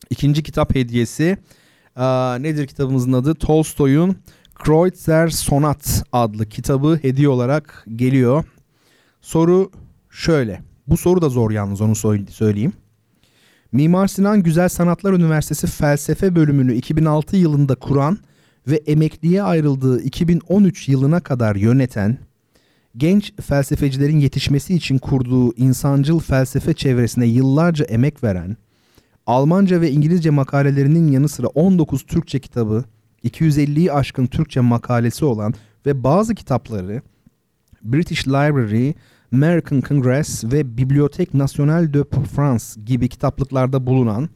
İkinci 0.10 0.43
kitap 0.43 0.76
hediyesi. 0.76 1.38
Aa, 1.95 2.38
nedir 2.41 2.68
kitabımızın 2.68 3.14
adı? 3.14 3.36
Tolstoy'un 3.36 4.18
Kreutzer 4.56 5.28
Sonat 5.28 6.03
adlı 6.12 6.45
kitabı 6.45 6.99
hediye 7.01 7.30
olarak 7.30 7.86
geliyor. 7.95 8.43
Soru 9.22 9.72
şöyle. 10.10 10.62
Bu 10.88 10.97
soru 10.97 11.22
da 11.22 11.30
zor 11.30 11.51
yalnız 11.51 11.82
onu 11.82 11.95
söyleyeyim. 12.30 12.74
Mimar 13.72 14.08
Sinan 14.08 14.43
Güzel 14.43 14.70
Sanatlar 14.70 15.14
Üniversitesi 15.14 15.68
Felsefe 15.68 16.36
bölümünü 16.36 16.74
2006 16.74 17.36
yılında 17.38 17.76
kuran 17.76 18.18
ve 18.68 18.76
emekliye 18.76 19.43
ayrıldığı 19.43 20.01
2013 20.01 20.89
yılına 20.89 21.20
kadar 21.20 21.56
yöneten, 21.56 22.18
genç 22.98 23.34
felsefecilerin 23.41 24.20
yetişmesi 24.20 24.76
için 24.76 24.98
kurduğu 24.98 25.54
insancıl 25.56 26.20
felsefe 26.20 26.74
çevresine 26.74 27.26
yıllarca 27.26 27.86
emek 27.86 28.24
veren, 28.24 28.58
Almanca 29.26 29.82
ve 29.82 29.91
İngilizce 29.91 30.30
makalelerinin 30.30 31.12
yanı 31.12 31.30
sıra 31.30 31.48
19 31.48 32.04
Türkçe 32.04 32.39
kitabı, 32.39 32.84
250'yi 33.24 33.91
aşkın 33.91 34.26
Türkçe 34.28 34.60
makalesi 34.60 35.26
olan 35.26 35.54
ve 35.86 36.04
bazı 36.04 36.36
kitapları 36.36 37.02
British 37.84 38.28
Library, 38.28 38.93
American 39.34 39.82
Congress 39.82 40.43
ve 40.43 40.62
Bibliothèque 40.62 41.38
Nationale 41.38 41.93
de 41.93 42.04
France 42.36 42.64
gibi 42.86 43.10
kitaplıklarda 43.10 43.88
bulunan, 43.88 44.30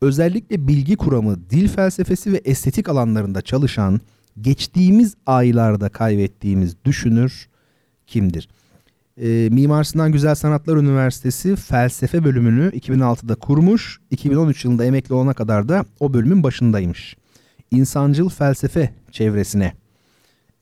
özellikle 0.00 0.68
bilgi 0.68 0.96
kuramı, 0.96 1.50
dil 1.50 1.68
felsefesi 1.68 2.32
ve 2.32 2.36
estetik 2.36 2.88
alanlarında 2.88 3.42
çalışan, 3.42 4.00
geçtiğimiz 4.40 5.14
aylarda 5.26 5.88
kaybettiğimiz 5.88 6.76
düşünür 6.84 7.48
kimdir? 8.06 8.48
E, 9.16 9.48
Mimar 9.52 9.84
Sinan 9.84 10.12
Güzel 10.12 10.34
Sanatlar 10.34 10.76
Üniversitesi 10.76 11.56
felsefe 11.56 12.24
bölümünü 12.24 12.70
2006'da 12.70 13.34
kurmuş, 13.34 14.00
2013 14.10 14.64
yılında 14.64 14.84
emekli 14.84 15.14
olana 15.14 15.34
kadar 15.34 15.68
da 15.68 15.84
o 16.00 16.14
bölümün 16.14 16.42
başındaymış 16.42 17.16
insancıl 17.74 18.28
felsefe 18.28 18.90
çevresine 19.12 19.72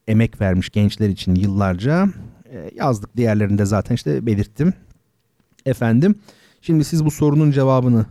emek 0.09 0.41
vermiş 0.41 0.71
gençler 0.71 1.09
için 1.09 1.35
yıllarca 1.35 2.09
e, 2.53 2.71
yazdık. 2.75 3.17
Diğerlerinde 3.17 3.65
zaten 3.65 3.95
işte 3.95 4.27
belirttim. 4.27 4.75
Efendim 5.67 6.15
şimdi 6.61 6.85
siz 6.85 7.05
bu 7.05 7.11
sorunun 7.11 7.51
cevabını 7.51 8.07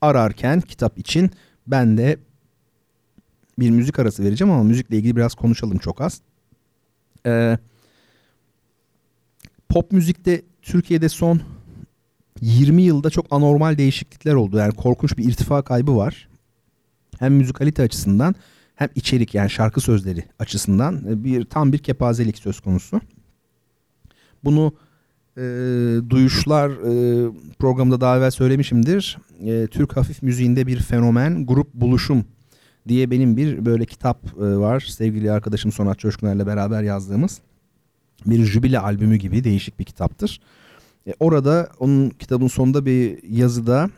ararken 0.00 0.60
kitap 0.60 0.98
için 0.98 1.30
ben 1.66 1.98
de 1.98 2.16
bir 3.58 3.70
müzik 3.70 3.98
arası 3.98 4.24
vereceğim 4.24 4.52
ama 4.52 4.62
müzikle 4.62 4.96
ilgili 4.96 5.16
biraz 5.16 5.34
konuşalım 5.34 5.78
çok 5.78 6.00
az. 6.00 6.20
Ee, 7.26 7.58
pop 9.68 9.92
müzikte 9.92 10.42
Türkiye'de 10.62 11.08
son 11.08 11.40
20 12.40 12.82
yılda 12.82 13.10
çok 13.10 13.26
anormal 13.30 13.78
değişiklikler 13.78 14.34
oldu. 14.34 14.56
Yani 14.56 14.72
korkunç 14.72 15.18
bir 15.18 15.24
irtifa 15.24 15.62
kaybı 15.62 15.96
var 15.96 16.28
hem 17.18 17.34
müzikalite 17.34 17.82
açısından 17.82 18.34
hem 18.74 18.88
içerik 18.94 19.34
yani 19.34 19.50
şarkı 19.50 19.80
sözleri 19.80 20.24
açısından 20.38 21.04
e, 21.08 21.24
bir 21.24 21.44
tam 21.44 21.72
bir 21.72 21.78
kepazelik 21.78 22.38
söz 22.38 22.60
konusu. 22.60 23.00
Bunu 24.44 24.72
e, 25.36 25.42
duyuşlar 26.10 26.70
e, 26.70 27.30
programda 27.58 28.00
daha 28.00 28.18
evvel 28.18 28.30
söylemişimdir. 28.30 29.18
E, 29.44 29.66
Türk 29.66 29.96
hafif 29.96 30.22
müziğinde 30.22 30.66
bir 30.66 30.78
fenomen 30.78 31.46
grup 31.46 31.74
buluşum 31.74 32.24
diye 32.88 33.10
benim 33.10 33.36
bir 33.36 33.64
böyle 33.64 33.84
kitap 33.84 34.24
e, 34.36 34.40
var. 34.40 34.80
Sevgili 34.80 35.32
arkadaşım 35.32 35.72
Sonat 35.72 35.98
Coşkuner'le 35.98 36.46
beraber 36.46 36.82
yazdığımız 36.82 37.40
bir 38.26 38.44
jübile 38.44 38.78
albümü 38.78 39.16
gibi 39.16 39.44
değişik 39.44 39.78
bir 39.78 39.84
kitaptır. 39.84 40.40
E, 41.06 41.14
orada 41.20 41.70
onun 41.78 42.10
kitabın 42.10 42.48
sonunda 42.48 42.86
bir 42.86 43.22
yazıda 43.28 43.90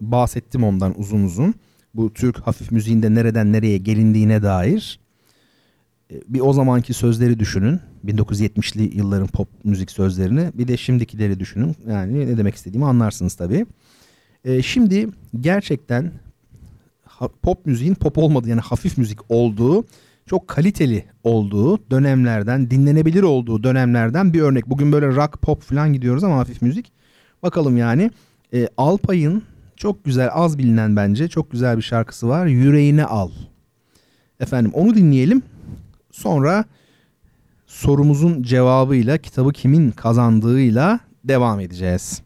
bahsettim 0.00 0.64
ondan 0.64 1.00
uzun 1.00 1.24
uzun 1.24 1.54
bu 1.94 2.12
Türk 2.12 2.38
hafif 2.38 2.72
müziğinde 2.72 3.14
nereden 3.14 3.52
nereye 3.52 3.78
gelindiğine 3.78 4.42
dair 4.42 5.00
e, 6.10 6.14
bir 6.28 6.40
o 6.40 6.52
zamanki 6.52 6.94
sözleri 6.94 7.38
düşünün. 7.38 7.80
1970'li 8.04 8.96
yılların 8.96 9.26
pop 9.26 9.48
müzik 9.64 9.90
sözlerini 9.90 10.50
bir 10.54 10.68
de 10.68 10.76
şimdikileri 10.76 11.40
düşünün. 11.40 11.76
Yani 11.88 12.26
ne 12.26 12.38
demek 12.38 12.54
istediğimi 12.54 12.86
anlarsınız 12.86 13.34
tabii. 13.34 13.66
Ee, 14.44 14.62
şimdi 14.62 15.08
gerçekten 15.40 16.12
pop 17.42 17.66
müziğin 17.66 17.94
pop 17.94 18.18
olmadığı 18.18 18.48
yani 18.48 18.60
hafif 18.60 18.98
müzik 18.98 19.18
olduğu 19.30 19.84
çok 20.26 20.48
kaliteli 20.48 21.04
olduğu 21.24 21.90
dönemlerden 21.90 22.70
dinlenebilir 22.70 23.22
olduğu 23.22 23.62
dönemlerden 23.62 24.32
bir 24.32 24.40
örnek. 24.40 24.66
Bugün 24.66 24.92
böyle 24.92 25.06
rock 25.06 25.42
pop 25.42 25.62
falan 25.62 25.92
gidiyoruz 25.92 26.24
ama 26.24 26.38
hafif 26.38 26.62
müzik. 26.62 26.92
Bakalım 27.42 27.76
yani 27.76 28.10
e, 28.54 28.68
Alpay'ın 28.76 29.42
çok 29.76 30.04
güzel 30.04 30.30
az 30.32 30.58
bilinen 30.58 30.96
bence 30.96 31.28
çok 31.28 31.50
güzel 31.50 31.76
bir 31.76 31.82
şarkısı 31.82 32.28
var. 32.28 32.46
Yüreğine 32.46 33.04
al. 33.04 33.30
Efendim 34.40 34.70
onu 34.74 34.94
dinleyelim. 34.94 35.42
Sonra 36.10 36.64
sorumuzun 37.66 38.42
cevabıyla 38.42 39.18
kitabı 39.18 39.52
kimin 39.52 39.90
kazandığıyla 39.90 41.00
devam 41.24 41.60
edeceğiz. 41.60 42.22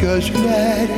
Gözler 0.00 0.88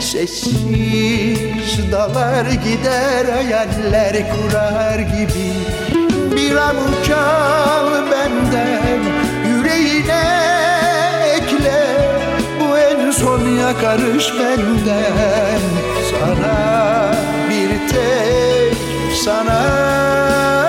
Sessiz 0.00 1.92
dalar 1.92 2.44
gider 2.44 3.24
hayaller 3.34 4.16
kurar 4.30 4.98
gibi. 4.98 5.52
Bir 6.36 6.56
avuç 6.56 7.10
al 7.10 7.86
benden 8.10 9.00
yüreğine 9.48 10.24
ekle 11.36 11.86
Bu 12.60 12.78
en 12.78 13.10
son 13.10 13.40
yakarış 13.48 14.32
benden. 14.34 15.60
Sana 16.10 17.12
bir 17.50 17.88
tek 17.88 18.76
sana 19.24 20.67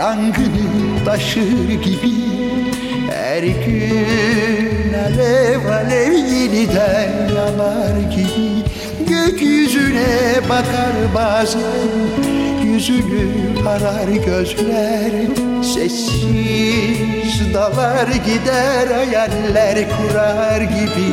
Yangını 0.00 1.04
taşır 1.04 1.68
gibi 1.84 2.14
Her 3.10 3.42
gün 3.42 4.94
alev 4.94 5.66
alev 5.66 6.12
yeniden 6.12 7.10
yanar 7.36 8.00
gibi. 8.10 8.64
Gökyüzüne 9.08 10.40
bakar 10.48 11.14
bazen 11.14 11.90
Yüzünü 12.64 13.28
arar 13.68 14.08
gözler. 14.08 15.12
Sessiz 15.74 17.54
dalar 17.54 18.06
gider 18.06 18.86
hayaller 18.94 19.78
kurar 19.90 20.60
gibi. 20.60 21.10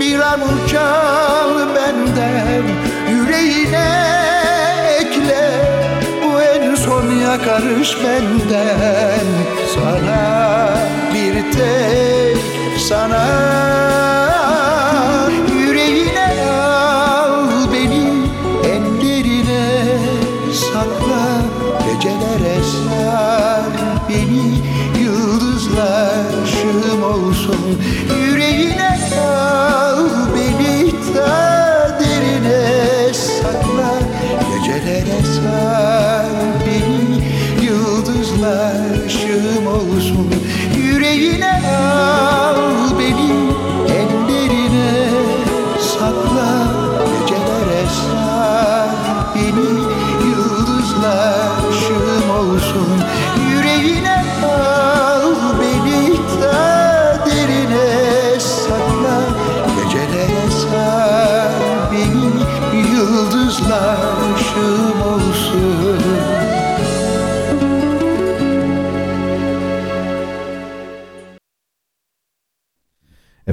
Bir 0.00 0.18
avuç 0.18 0.74
al 0.74 1.74
benden 1.74 2.62
yüreğine 3.10 4.31
son 7.32 7.38
yakarış 7.38 7.96
benden. 8.04 9.26
Sana 9.74 10.74
bir 11.14 11.52
tek 11.52 12.36
sana 12.80 14.31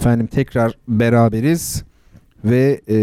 Efendim 0.10 0.28
tekrar 0.28 0.74
beraberiz 0.88 1.84
ve 2.46 2.82
e, 2.90 2.98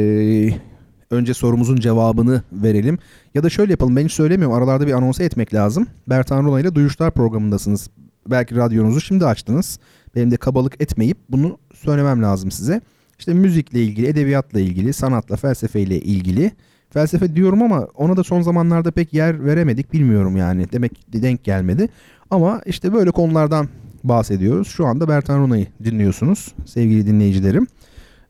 önce 1.11 1.35
sorumuzun 1.35 1.77
cevabını 1.77 2.43
verelim. 2.53 2.99
Ya 3.35 3.43
da 3.43 3.51
şöyle 3.51 3.73
yapalım 3.73 3.97
ben 3.97 4.05
hiç 4.05 4.13
söylemiyorum 4.13 4.57
aralarda 4.57 4.87
bir 4.87 4.93
anons 4.93 5.21
etmek 5.21 5.55
lazım. 5.55 5.87
Bertan 6.07 6.45
Rona 6.45 6.61
ile 6.61 6.75
Duyuşlar 6.75 7.11
programındasınız. 7.11 7.91
Belki 8.27 8.57
radyonuzu 8.57 9.01
şimdi 9.01 9.27
açtınız. 9.27 9.79
Benim 10.15 10.31
de 10.31 10.37
kabalık 10.37 10.83
etmeyip 10.83 11.19
bunu 11.29 11.59
söylemem 11.75 12.23
lazım 12.23 12.51
size. 12.51 12.81
İşte 13.19 13.35
müzikle 13.35 13.83
ilgili, 13.83 14.07
edebiyatla 14.07 14.61
ilgili, 14.61 14.93
sanatla, 14.93 15.37
felsefeyle 15.37 16.01
ilgili. 16.01 16.53
Felsefe 16.91 17.37
diyorum 17.37 17.63
ama 17.63 17.89
ona 17.95 18.17
da 18.17 18.25
son 18.25 18.43
zamanlarda 18.43 18.91
pek 18.91 19.15
yer 19.15 19.45
veremedik 19.45 19.93
bilmiyorum 19.93 20.37
yani. 20.37 20.73
Demek 20.73 21.13
denk 21.13 21.45
gelmedi. 21.45 21.89
Ama 22.31 22.61
işte 22.67 22.93
böyle 22.93 23.11
konulardan 23.11 23.69
bahsediyoruz. 24.09 24.69
Şu 24.69 24.87
anda 24.87 25.09
Bertan 25.09 25.39
Rona'yı 25.39 25.67
dinliyorsunuz 25.85 26.55
sevgili 26.67 27.07
dinleyicilerim. 27.07 27.67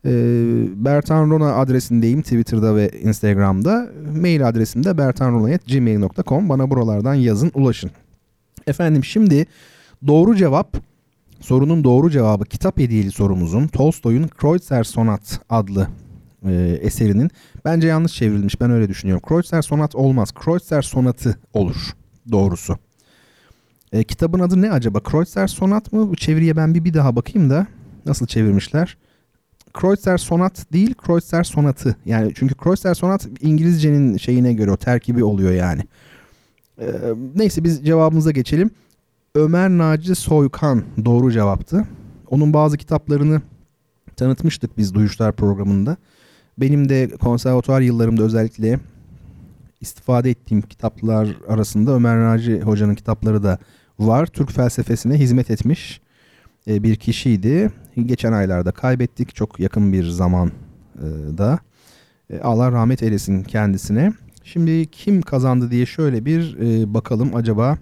Ee, 0.06 0.10
Bertan 0.84 1.30
Rona 1.30 1.54
adresindeyim 1.54 2.22
Twitter'da 2.22 2.76
ve 2.76 2.90
Instagram'da. 3.02 3.88
Mail 4.20 4.48
adresim 4.48 4.84
de 4.84 4.98
bertanrona.gmail.com. 4.98 6.48
Bana 6.48 6.70
buralardan 6.70 7.14
yazın 7.14 7.50
ulaşın. 7.54 7.90
Efendim 8.66 9.04
şimdi 9.04 9.46
doğru 10.06 10.36
cevap 10.36 10.76
sorunun 11.40 11.84
doğru 11.84 12.10
cevabı 12.10 12.44
kitap 12.44 12.78
hediyeli 12.78 13.10
sorumuzun 13.10 13.66
Tolstoy'un 13.66 14.28
Kreutzer 14.28 14.84
Sonat 14.84 15.40
adlı 15.50 15.88
e, 16.46 16.78
eserinin 16.82 17.30
bence 17.64 17.88
yanlış 17.88 18.12
çevrilmiş 18.12 18.60
ben 18.60 18.70
öyle 18.70 18.88
düşünüyorum. 18.88 19.22
Kreutzer 19.28 19.62
Sonat 19.62 19.94
olmaz. 19.94 20.32
Kreutzer 20.34 20.82
Sonatı 20.82 21.38
olur 21.54 21.76
doğrusu. 22.32 22.78
E, 23.96 24.04
kitabın 24.04 24.40
adı 24.40 24.62
ne 24.62 24.70
acaba? 24.70 25.00
Kreutzer 25.00 25.46
Sonat 25.46 25.92
mı? 25.92 26.10
Bu 26.10 26.16
çeviriye 26.16 26.56
ben 26.56 26.74
bir, 26.74 26.84
bir 26.84 26.94
daha 26.94 27.16
bakayım 27.16 27.50
da 27.50 27.66
nasıl 28.06 28.26
çevirmişler. 28.26 28.96
Kreutzer 29.72 30.18
Sonat 30.18 30.72
değil, 30.72 30.94
Kreutzer 30.94 31.44
Sonatı. 31.44 31.96
Yani 32.06 32.32
çünkü 32.34 32.54
Kreutzer 32.54 32.94
Sonat 32.94 33.28
İngilizcenin 33.40 34.16
şeyine 34.16 34.52
göre 34.52 34.70
o 34.70 34.76
terkibi 34.76 35.24
oluyor 35.24 35.52
yani. 35.52 35.82
E, 36.80 36.86
neyse 37.34 37.64
biz 37.64 37.86
cevabımıza 37.86 38.30
geçelim. 38.30 38.70
Ömer 39.34 39.70
Naci 39.70 40.14
Soykan 40.14 40.84
doğru 41.04 41.32
cevaptı. 41.32 41.84
Onun 42.30 42.52
bazı 42.52 42.76
kitaplarını 42.76 43.42
tanıtmıştık 44.16 44.78
biz 44.78 44.94
Duyuşlar 44.94 45.32
programında. 45.32 45.96
Benim 46.58 46.88
de 46.88 47.08
konservatuvar 47.08 47.80
yıllarımda 47.80 48.22
özellikle 48.22 48.80
istifade 49.80 50.30
ettiğim 50.30 50.62
kitaplar 50.62 51.28
arasında 51.48 51.92
Ömer 51.92 52.20
Naci 52.20 52.60
Hoca'nın 52.60 52.94
kitapları 52.94 53.42
da 53.42 53.58
var. 53.98 54.26
Türk 54.26 54.52
felsefesine 54.52 55.14
hizmet 55.14 55.50
etmiş 55.50 56.00
e, 56.68 56.82
bir 56.82 56.96
kişiydi. 56.96 57.70
Geçen 58.06 58.32
aylarda 58.32 58.72
kaybettik 58.72 59.34
çok 59.34 59.60
yakın 59.60 59.92
bir 59.92 60.04
zaman 60.04 60.52
e. 61.38 61.58
E, 62.30 62.40
Allah 62.40 62.72
rahmet 62.72 63.02
eylesin 63.02 63.42
kendisine. 63.42 64.12
Şimdi 64.44 64.86
kim 64.86 65.22
kazandı 65.22 65.70
diye 65.70 65.86
şöyle 65.86 66.24
bir 66.24 66.56
bakalım 66.94 67.36
acaba 67.36 67.78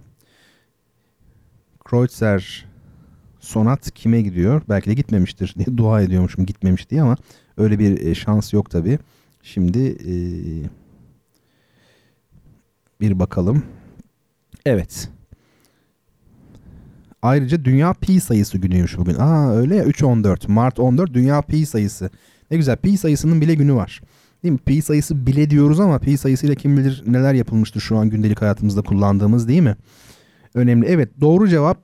Kreutzer 1.85 2.67
Sonat 3.41 3.91
kime 3.91 4.23
gidiyor? 4.23 4.63
Belki 4.69 4.91
de 4.91 4.95
gitmemiştir 4.95 5.55
diye 5.59 5.77
dua 5.77 6.03
ediyormuşum 6.03 6.47
gitmemiş 6.47 6.91
diye 6.91 7.03
ama 7.03 7.17
öyle 7.57 7.79
bir 7.79 8.15
şans 8.15 8.53
yok 8.53 8.71
tabi. 8.71 8.99
Şimdi 9.43 9.99
bir 13.01 13.19
bakalım. 13.19 13.63
Evet. 14.67 15.09
Ayrıca 17.25 17.65
Dünya 17.65 17.93
Pi 17.93 18.21
sayısı 18.21 18.59
günüymüş 18.59 18.99
bugün. 18.99 19.15
Aa 19.15 19.57
öyle 19.57 19.77
ya 19.77 19.85
3-14 19.85 20.53
Mart 20.53 20.79
14 20.79 21.15
Dünya 21.15 21.43
Pi 21.43 21.67
sayısı. 21.67 22.11
Ne 22.51 22.57
güzel 22.57 22.77
pi 22.77 22.99
sayısının 22.99 23.41
bile 23.41 23.55
günü 23.55 23.75
var. 23.75 24.01
Değil 24.43 24.53
mi? 24.53 24.59
Pi 24.59 24.83
sayısı 24.83 25.27
bile 25.27 25.51
diyoruz 25.51 25.81
ama 25.81 25.99
pi 25.99 26.19
sayısıyla 26.19 26.55
kim 26.55 26.77
bilir 26.77 27.03
neler 27.07 27.35
yapılmıştır 27.35 27.81
şu 27.81 27.97
an 27.97 28.11
gündelik 28.11 28.43
hayatımızda 28.43 28.83
kullandığımız 28.83 29.49
değil 29.49 29.63
mi? 29.63 29.77
Önemli. 30.55 30.87
Evet 30.87 31.21
doğru 31.21 31.49
cevap 31.49 31.79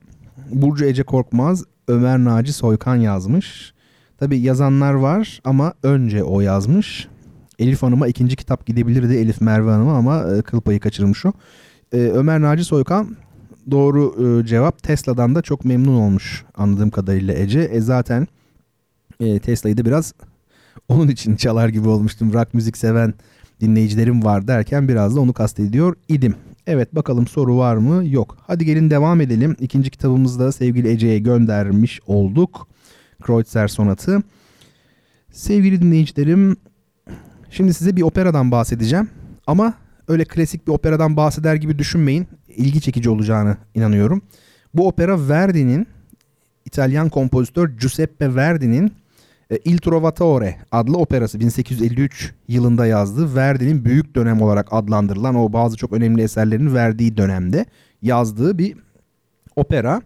Burcu 0.53 0.84
Ece 0.84 1.03
Korkmaz 1.03 1.64
Ömer 1.88 2.18
Naci 2.18 2.53
Soykan 2.53 2.97
yazmış. 2.97 3.74
Tabi 4.18 4.38
yazanlar 4.38 4.95
var 4.95 5.41
ama 5.45 5.72
önce 5.82 6.22
o 6.22 6.41
yazmış. 6.41 7.09
Elif 7.59 7.82
Hanım'a 7.82 8.09
ikinci 8.09 8.36
kitap 8.36 8.66
gidebilirdi 8.66 9.14
Elif 9.14 9.41
Merve 9.41 9.70
Hanım'a 9.70 9.97
ama 9.97 10.34
e, 10.36 10.43
kıl 10.43 10.61
payı 10.61 10.80
kaçırmış 10.80 11.26
o. 11.26 11.32
E, 11.93 11.97
Ömer 11.97 12.41
Naci 12.41 12.64
Soykan 12.64 13.16
doğru 13.71 14.14
e, 14.41 14.47
cevap 14.47 14.83
Tesla'dan 14.83 15.35
da 15.35 15.43
çok 15.43 15.64
memnun 15.64 16.01
olmuş 16.01 16.45
anladığım 16.55 16.91
kadarıyla 16.91 17.35
Ece. 17.35 17.61
E 17.61 17.81
zaten 17.81 18.27
e, 19.21 19.39
Tesla'yı 19.39 19.77
da 19.77 19.85
biraz 19.85 20.14
onun 20.89 21.09
için 21.09 21.37
çalar 21.37 21.68
gibi 21.68 21.89
olmuştum. 21.89 22.33
Rock 22.33 22.55
müzik 22.55 22.77
seven 22.77 23.14
dinleyicilerim 23.61 24.25
var 24.25 24.49
derken 24.49 24.89
biraz 24.89 25.16
da 25.16 25.21
onu 25.21 25.33
kastediyor 25.33 25.97
idim. 26.09 26.35
Evet 26.66 26.95
bakalım 26.95 27.27
soru 27.27 27.57
var 27.57 27.77
mı? 27.77 28.09
Yok. 28.09 28.37
Hadi 28.47 28.64
gelin 28.64 28.91
devam 28.91 29.21
edelim. 29.21 29.57
İkinci 29.61 29.91
kitabımızda 29.91 30.53
sevgili 30.53 30.89
Ece'ye 30.89 31.18
göndermiş 31.18 32.01
olduk. 32.07 32.68
Kreutzer 33.23 33.68
Sonatı. 33.68 34.23
Sevgili 35.33 35.83
dinleyicilerim 35.83 36.57
şimdi 37.51 37.75
size 37.75 37.97
bir 37.97 38.03
operadan 38.03 38.51
bahsedeceğim. 38.51 39.09
Ama 39.47 39.75
öyle 40.11 40.25
klasik 40.25 40.67
bir 40.67 40.73
operadan 40.73 41.17
bahseder 41.17 41.55
gibi 41.55 41.79
düşünmeyin. 41.79 42.27
İlgi 42.49 42.81
çekici 42.81 43.11
olacağını 43.11 43.57
inanıyorum. 43.75 44.23
Bu 44.75 44.89
opera 44.89 45.29
Verdi'nin 45.29 45.87
İtalyan 46.65 47.09
kompozitör 47.09 47.69
Giuseppe 47.69 48.35
Verdi'nin 48.35 48.93
e, 49.51 49.57
Il 49.57 49.79
Trovatore 49.79 50.57
adlı 50.73 50.99
operası 50.99 51.41
1853 51.41 52.35
yılında 52.49 52.87
yazdığı 52.87 53.37
Verdi'nin 53.37 53.85
büyük 53.85 54.15
dönem 54.15 54.43
olarak 54.43 54.69
adlandırılan 54.71 55.35
o 55.35 55.53
bazı 55.53 55.77
çok 55.77 55.93
önemli 55.93 56.23
eserlerini 56.23 56.75
verdiği 56.75 57.17
dönemde 57.17 57.65
yazdığı 58.03 58.59
bir 58.59 58.77
opera. 59.57 60.03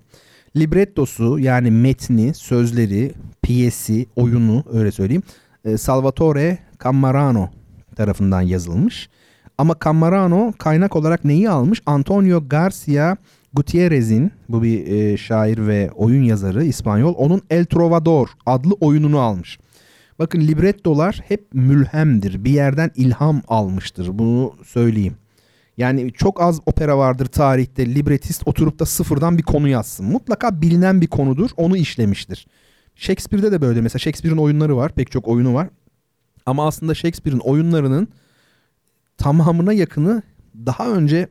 Librettosu 0.56 1.38
yani 1.38 1.70
metni, 1.70 2.34
sözleri, 2.34 3.12
piyesi, 3.42 4.06
oyunu 4.16 4.64
öyle 4.72 4.92
söyleyeyim 4.92 5.22
e, 5.64 5.76
Salvatore 5.78 6.58
Cammarano 6.84 7.50
tarafından 7.96 8.40
yazılmış. 8.40 9.08
Ama 9.58 9.74
Cammarano 9.84 10.52
kaynak 10.58 10.96
olarak 10.96 11.24
neyi 11.24 11.50
almış? 11.50 11.82
Antonio 11.86 12.48
Garcia 12.48 13.16
Gutierrez'in 13.52 14.32
bu 14.48 14.62
bir 14.62 14.86
e, 14.86 15.16
şair 15.16 15.66
ve 15.66 15.90
oyun 15.94 16.22
yazarı 16.22 16.64
İspanyol 16.64 17.14
onun 17.14 17.42
El 17.50 17.64
Trovador 17.64 18.28
adlı 18.46 18.74
oyununu 18.80 19.18
almış. 19.18 19.58
Bakın 20.18 20.40
librettolar 20.40 21.20
hep 21.28 21.54
mülhemdir. 21.54 22.44
Bir 22.44 22.50
yerden 22.50 22.90
ilham 22.96 23.42
almıştır. 23.48 24.18
Bunu 24.18 24.52
söyleyeyim. 24.64 25.14
Yani 25.76 26.12
çok 26.12 26.40
az 26.42 26.60
opera 26.66 26.98
vardır 26.98 27.26
tarihte 27.26 27.94
libretist 27.94 28.42
oturup 28.48 28.78
da 28.78 28.86
sıfırdan 28.86 29.38
bir 29.38 29.42
konu 29.42 29.68
yazsın. 29.68 30.06
Mutlaka 30.06 30.62
bilinen 30.62 31.00
bir 31.00 31.06
konudur. 31.06 31.50
Onu 31.56 31.76
işlemiştir. 31.76 32.46
Shakespeare'de 32.94 33.52
de 33.52 33.60
böyle. 33.60 33.80
Mesela 33.80 33.98
Shakespeare'in 33.98 34.38
oyunları 34.38 34.76
var. 34.76 34.92
Pek 34.92 35.10
çok 35.10 35.28
oyunu 35.28 35.54
var. 35.54 35.68
Ama 36.46 36.66
aslında 36.66 36.94
Shakespeare'in 36.94 37.40
oyunlarının 37.40 38.08
tamamına 39.16 39.72
yakını 39.72 40.22
daha 40.66 40.90
önce 40.90 41.28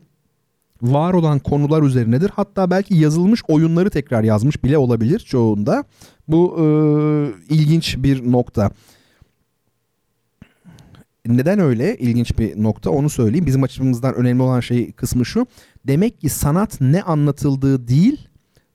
var 0.82 1.14
olan 1.14 1.40
konular 1.40 1.84
üzerinedir. 1.84 2.32
Hatta 2.36 2.70
belki 2.70 2.96
yazılmış 2.96 3.42
oyunları 3.48 3.90
tekrar 3.90 4.24
yazmış 4.24 4.64
bile 4.64 4.78
olabilir 4.78 5.20
çoğunda. 5.20 5.84
Bu 6.28 6.56
e, 6.60 6.66
ilginç 7.54 7.98
bir 7.98 8.32
nokta. 8.32 8.72
Neden 11.26 11.60
öyle? 11.60 11.98
İlginç 11.98 12.40
bir 12.40 12.64
nokta 12.64 12.90
onu 12.90 13.10
söyleyeyim. 13.10 13.46
Bizim 13.46 13.64
açımızdan 13.64 14.16
önemli 14.16 14.42
olan 14.42 14.60
şey 14.60 14.92
kısmı 14.92 15.26
şu. 15.26 15.48
Demek 15.88 16.22
ki 16.22 16.30
sanat 16.30 16.82
ne 16.82 17.02
anlatıldığı 17.02 17.88
değil, 17.88 18.28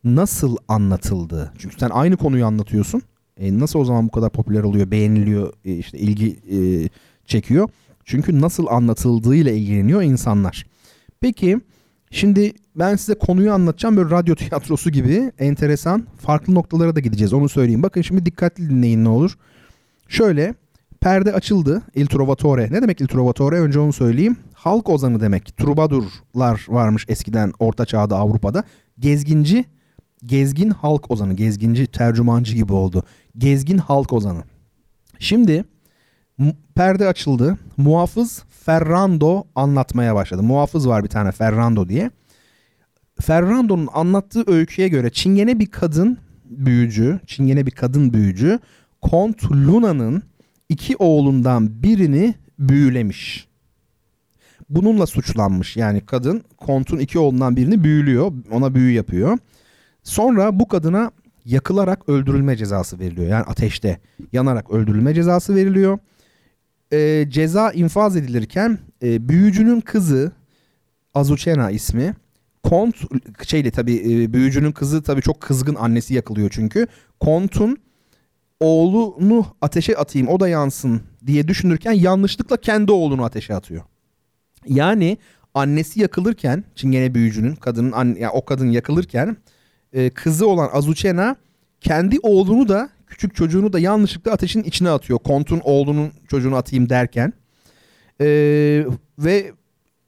nasıl 0.04 0.56
anlatıldığı. 0.68 1.52
Çünkü 1.58 1.76
sen 1.78 1.90
aynı 1.90 2.16
konuyu 2.16 2.46
anlatıyorsun. 2.46 3.02
E, 3.36 3.58
nasıl 3.58 3.78
o 3.78 3.84
zaman 3.84 4.06
bu 4.06 4.10
kadar 4.10 4.30
popüler 4.30 4.62
oluyor, 4.62 4.90
beğeniliyor, 4.90 5.52
e, 5.64 5.72
işte 5.72 5.98
ilgi 5.98 6.36
e, 6.50 6.88
çekiyor? 7.26 7.68
Çünkü 8.08 8.40
nasıl 8.40 8.66
anlatıldığıyla 8.66 9.52
ilgileniyor 9.52 10.02
insanlar. 10.02 10.66
Peki 11.20 11.60
Şimdi 12.10 12.52
ben 12.76 12.96
size 12.96 13.14
konuyu 13.14 13.52
anlatacağım 13.52 13.96
böyle 13.96 14.10
radyo 14.10 14.34
tiyatrosu 14.36 14.90
gibi 14.90 15.32
enteresan 15.38 16.06
farklı 16.18 16.54
noktalara 16.54 16.96
da 16.96 17.00
gideceğiz 17.00 17.32
onu 17.32 17.48
söyleyeyim. 17.48 17.82
Bakın 17.82 18.02
şimdi 18.02 18.26
dikkatli 18.26 18.70
dinleyin 18.70 19.04
ne 19.04 19.08
olur. 19.08 19.38
Şöyle 20.08 20.54
perde 21.00 21.32
açıldı 21.32 21.82
Il 21.94 22.06
Trovatore. 22.06 22.68
Ne 22.70 22.82
demek 22.82 23.00
Il 23.00 23.06
Trovatore? 23.06 23.60
Önce 23.60 23.78
onu 23.78 23.92
söyleyeyim. 23.92 24.36
Halk 24.54 24.88
ozanı 24.88 25.20
demek. 25.20 25.56
Trubadurlar 25.56 26.66
varmış 26.68 27.04
eskiden 27.08 27.52
Orta 27.58 27.86
Çağ'da 27.86 28.16
Avrupa'da. 28.16 28.64
Gezginci, 28.98 29.64
gezgin 30.24 30.70
halk 30.70 31.10
ozanı. 31.10 31.34
Gezginci 31.34 31.86
tercümancı 31.86 32.54
gibi 32.54 32.72
oldu. 32.72 33.02
Gezgin 33.38 33.78
halk 33.78 34.12
ozanı. 34.12 34.42
Şimdi 35.18 35.64
perde 36.74 37.06
açıldı. 37.06 37.58
Muhafız 37.76 38.42
Ferrando 38.50 39.44
anlatmaya 39.54 40.14
başladı. 40.14 40.42
Muhafız 40.42 40.88
var 40.88 41.04
bir 41.04 41.08
tane 41.08 41.32
Ferrando 41.32 41.88
diye. 41.88 42.10
Ferrando'nun 43.20 43.88
anlattığı 43.94 44.44
öyküye 44.46 44.88
göre 44.88 45.10
Çingene 45.10 45.58
bir 45.58 45.66
kadın 45.66 46.18
büyücü, 46.44 47.20
Çingene 47.26 47.66
bir 47.66 47.70
kadın 47.70 48.12
büyücü 48.12 48.58
Kont 49.02 49.52
Luna'nın 49.52 50.22
iki 50.68 50.96
oğlundan 50.96 51.82
birini 51.82 52.34
büyülemiş. 52.58 53.48
Bununla 54.68 55.06
suçlanmış 55.06 55.76
yani 55.76 56.00
kadın 56.00 56.44
Kont'un 56.56 56.98
iki 56.98 57.18
oğlundan 57.18 57.56
birini 57.56 57.84
büyülüyor, 57.84 58.32
ona 58.50 58.74
büyü 58.74 58.92
yapıyor. 58.92 59.38
Sonra 60.02 60.60
bu 60.60 60.68
kadına 60.68 61.10
yakılarak 61.44 62.08
öldürülme 62.08 62.56
cezası 62.56 62.98
veriliyor. 62.98 63.28
Yani 63.28 63.44
ateşte 63.44 64.00
yanarak 64.32 64.70
öldürülme 64.70 65.14
cezası 65.14 65.54
veriliyor 65.54 65.98
e, 66.92 67.26
ceza 67.28 67.72
infaz 67.72 68.16
edilirken 68.16 68.78
e, 69.02 69.28
büyücünün 69.28 69.80
kızı 69.80 70.32
Azucena 71.14 71.70
ismi 71.70 72.14
Kont 72.62 72.96
şeyle 73.46 73.70
tabi 73.70 73.94
e, 73.96 74.32
büyücünün 74.32 74.72
kızı 74.72 75.02
tabi 75.02 75.22
çok 75.22 75.40
kızgın 75.40 75.74
annesi 75.74 76.14
yakılıyor 76.14 76.50
çünkü. 76.52 76.86
Kont'un 77.20 77.78
oğlunu 78.60 79.46
ateşe 79.60 79.96
atayım 79.96 80.28
o 80.28 80.40
da 80.40 80.48
yansın 80.48 81.02
diye 81.26 81.48
düşünürken 81.48 81.92
yanlışlıkla 81.92 82.56
kendi 82.56 82.92
oğlunu 82.92 83.24
ateşe 83.24 83.54
atıyor. 83.54 83.82
Yani 84.66 85.18
annesi 85.54 86.00
yakılırken 86.00 86.64
Çingene 86.74 87.14
büyücünün 87.14 87.54
kadının 87.54 88.14
yani 88.14 88.28
o 88.28 88.44
kadın 88.44 88.70
yakılırken 88.70 89.36
e, 89.92 90.10
kızı 90.10 90.48
olan 90.48 90.70
Azucena 90.72 91.36
kendi 91.80 92.18
oğlunu 92.22 92.68
da 92.68 92.90
küçük 93.08 93.34
çocuğunu 93.34 93.72
da 93.72 93.78
yanlışlıkla 93.78 94.32
ateşin 94.32 94.62
içine 94.62 94.90
atıyor. 94.90 95.18
Kont'un 95.18 95.60
oğlunun 95.64 96.12
çocuğunu 96.28 96.56
atayım 96.56 96.88
derken. 96.88 97.32
Ee, 98.20 98.86
ve 99.18 99.52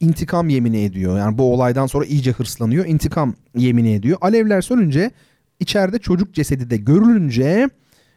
intikam 0.00 0.48
yemini 0.48 0.84
ediyor. 0.84 1.18
Yani 1.18 1.38
bu 1.38 1.54
olaydan 1.54 1.86
sonra 1.86 2.04
iyice 2.04 2.32
hırslanıyor. 2.32 2.86
İntikam 2.86 3.34
yemini 3.56 3.92
ediyor. 3.92 4.18
Alevler 4.20 4.60
sönünce 4.60 5.10
içeride 5.60 5.98
çocuk 5.98 6.34
cesedi 6.34 6.70
de 6.70 6.76
görülünce 6.76 7.70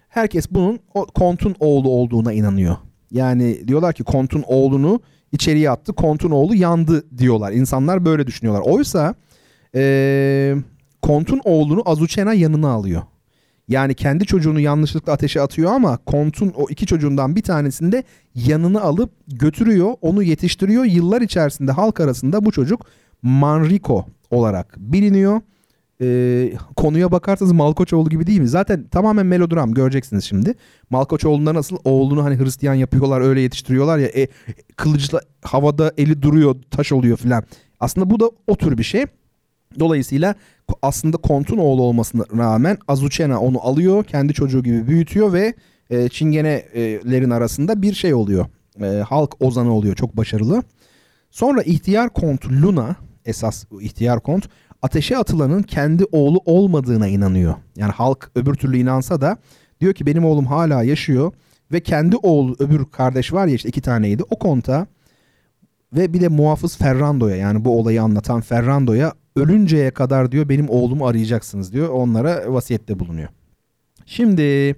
herkes 0.10 0.52
bunun 0.52 0.80
Kont'un 1.16 1.56
oğlu 1.60 1.90
olduğuna 1.90 2.34
inanıyor. 2.34 2.76
Yani 3.12 3.68
diyorlar 3.68 3.94
ki 3.94 4.04
Kont'un 4.04 4.44
oğlunu 4.48 5.02
içeriye 5.32 5.70
attı. 5.70 5.94
Kont'un 5.94 6.32
oğlu 6.32 6.56
yandı 6.56 7.18
diyorlar. 7.18 7.52
İnsanlar 7.52 8.06
böyle 8.06 8.28
düşünüyorlar. 8.28 8.64
Oysa 8.66 9.16
ee, 9.76 10.56
Kont'un 11.02 11.42
oğlunu 11.44 11.82
Azucena 11.86 12.34
yanına 12.34 12.70
alıyor. 12.70 13.02
Yani 13.68 13.93
kendi 13.93 14.26
çocuğunu 14.26 14.59
yanlışlıkla 14.59 15.14
ateşe 15.14 15.41
atıyor 15.41 15.72
ama 15.72 15.97
Kont'un 15.97 16.53
o 16.55 16.70
iki 16.70 16.86
çocuğundan 16.86 17.36
bir 17.36 17.41
tanesini 17.41 17.91
de 17.91 18.03
yanına 18.36 18.82
alıp 18.82 19.11
götürüyor. 19.28 19.93
Onu 20.01 20.24
yetiştiriyor. 20.24 20.86
Yıllar 20.86 21.22
içerisinde 21.22 21.72
halk 21.72 21.99
arasında 21.99 22.45
bu 22.45 22.51
çocuk 22.51 22.86
Manrico 23.22 24.05
olarak 24.32 24.76
biliniyor. 24.78 25.41
Ee, 26.01 26.53
konuya 26.76 27.11
bakarsanız 27.11 27.51
Malkoçoğlu 27.51 28.09
gibi 28.09 28.28
değil 28.28 28.39
mi? 28.39 28.47
Zaten 28.47 28.88
tamamen 28.88 29.26
melodram 29.26 29.74
göreceksiniz 29.74 30.24
şimdi. 30.24 30.53
Malkoçoğlu'nda 30.89 31.53
nasıl 31.53 31.78
oğlunu 31.84 32.24
hani 32.24 32.39
Hristiyan 32.39 32.74
yapıyorlar 32.74 33.22
öyle 33.22 33.41
yetiştiriyorlar 33.41 33.97
ya 33.97 34.07
e, 34.07 34.28
kılıçla 34.76 35.22
havada 35.41 35.93
eli 35.97 36.22
duruyor 36.22 36.55
taş 36.72 36.91
oluyor 36.91 37.18
filan. 37.18 37.43
Aslında 37.80 38.09
bu 38.09 38.20
da 38.20 38.32
o 38.47 38.55
tür 38.55 38.78
bir 38.78 38.84
şey. 38.84 39.05
Dolayısıyla 39.80 40.36
aslında 40.82 41.18
Kont'un 41.18 41.58
oğlu 41.58 41.82
olmasına 41.82 42.24
rağmen 42.38 42.78
Azucena 42.88 43.40
onu 43.40 43.62
alıyor, 43.62 44.04
kendi 44.04 44.34
çocuğu 44.34 44.64
gibi 44.64 44.88
büyütüyor 44.88 45.34
ve 45.34 45.54
e, 45.90 46.10
Çingenelerin 46.10 47.30
arasında 47.30 47.82
bir 47.82 47.94
şey 47.94 48.14
oluyor. 48.14 48.46
E, 48.82 48.86
halk 48.86 49.42
ozanı 49.42 49.74
oluyor, 49.74 49.96
çok 49.96 50.18
başarılı. 50.18 50.64
Sonra 51.32 51.62
ihtiyar 51.62 52.10
Kont 52.10 52.46
Luna, 52.46 52.96
esas 53.26 53.66
ihtiyar 53.82 54.20
Kont, 54.20 54.50
ateşe 54.82 55.18
atılanın 55.18 55.62
kendi 55.64 56.06
oğlu 56.12 56.42
olmadığına 56.46 57.08
inanıyor. 57.08 57.56
Yani 57.76 57.92
halk 57.92 58.32
öbür 58.36 58.54
türlü 58.56 58.78
inansa 58.78 59.22
da 59.22 59.38
diyor 59.82 59.94
ki 59.94 60.06
benim 60.06 60.26
oğlum 60.26 60.46
hala 60.46 60.84
yaşıyor 60.84 61.32
ve 61.72 61.80
kendi 61.80 62.16
oğlu 62.16 62.56
öbür 62.60 62.86
kardeş 62.86 63.34
var 63.34 63.48
ya 63.48 63.56
işte 63.56 63.70
iki 63.70 63.82
taneydi 63.82 64.24
o 64.30 64.40
konta 64.40 64.88
ve 65.96 66.14
bir 66.14 66.22
de 66.22 66.28
muhafız 66.28 66.78
Ferrando'ya 66.78 67.36
yani 67.36 67.66
bu 67.66 67.80
olayı 67.80 68.04
anlatan 68.04 68.41
Ferrando'ya 68.41 69.14
ölünceye 69.36 69.91
kadar 69.91 70.32
diyor 70.32 70.50
benim 70.50 70.70
oğlumu 70.70 71.08
arayacaksınız 71.08 71.74
diyor. 71.74 71.89
Onlara 71.89 72.54
vasiyette 72.54 73.00
bulunuyor. 73.00 73.30
Şimdi 74.06 74.76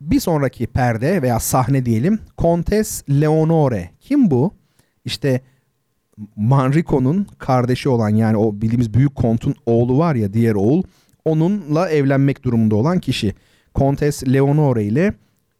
Bir 0.00 0.20
sonraki 0.20 0.66
perde 0.66 1.22
veya 1.22 1.40
sahne 1.40 1.84
diyelim. 1.84 2.18
Kontes 2.36 3.04
Leonore. 3.10 3.90
Kim 4.00 4.30
bu? 4.30 4.54
İşte 5.04 5.40
Manrico'nun 6.36 7.26
kardeşi 7.38 7.88
olan 7.88 8.08
yani 8.08 8.36
o 8.36 8.54
bildiğimiz 8.54 8.94
büyük 8.94 9.14
kontun 9.14 9.54
oğlu 9.66 9.98
var 9.98 10.14
ya 10.14 10.32
diğer 10.32 10.54
oğul. 10.54 10.82
Onunla 11.24 11.90
evlenmek 11.90 12.44
durumunda 12.44 12.76
olan 12.76 13.00
kişi. 13.00 13.34
Kontes 13.74 14.28
Leonore 14.28 14.84
ile 14.84 15.14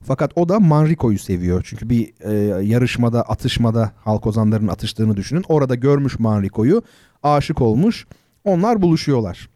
fakat 0.05 0.33
o 0.37 0.49
da 0.49 0.61
Manrico'yu 0.61 1.19
seviyor. 1.19 1.63
Çünkü 1.67 1.91
bir 1.91 2.13
e, 2.21 2.65
yarışmada, 2.65 3.23
atışmada 3.23 3.93
halk 3.97 4.27
ozanlarının 4.27 4.69
atıştığını 4.69 5.17
düşünün. 5.17 5.45
Orada 5.49 5.75
görmüş 5.75 6.19
Manrico'yu, 6.19 6.83
aşık 7.23 7.61
olmuş. 7.61 8.07
Onlar 8.45 8.83
buluşuyorlar. 8.83 9.49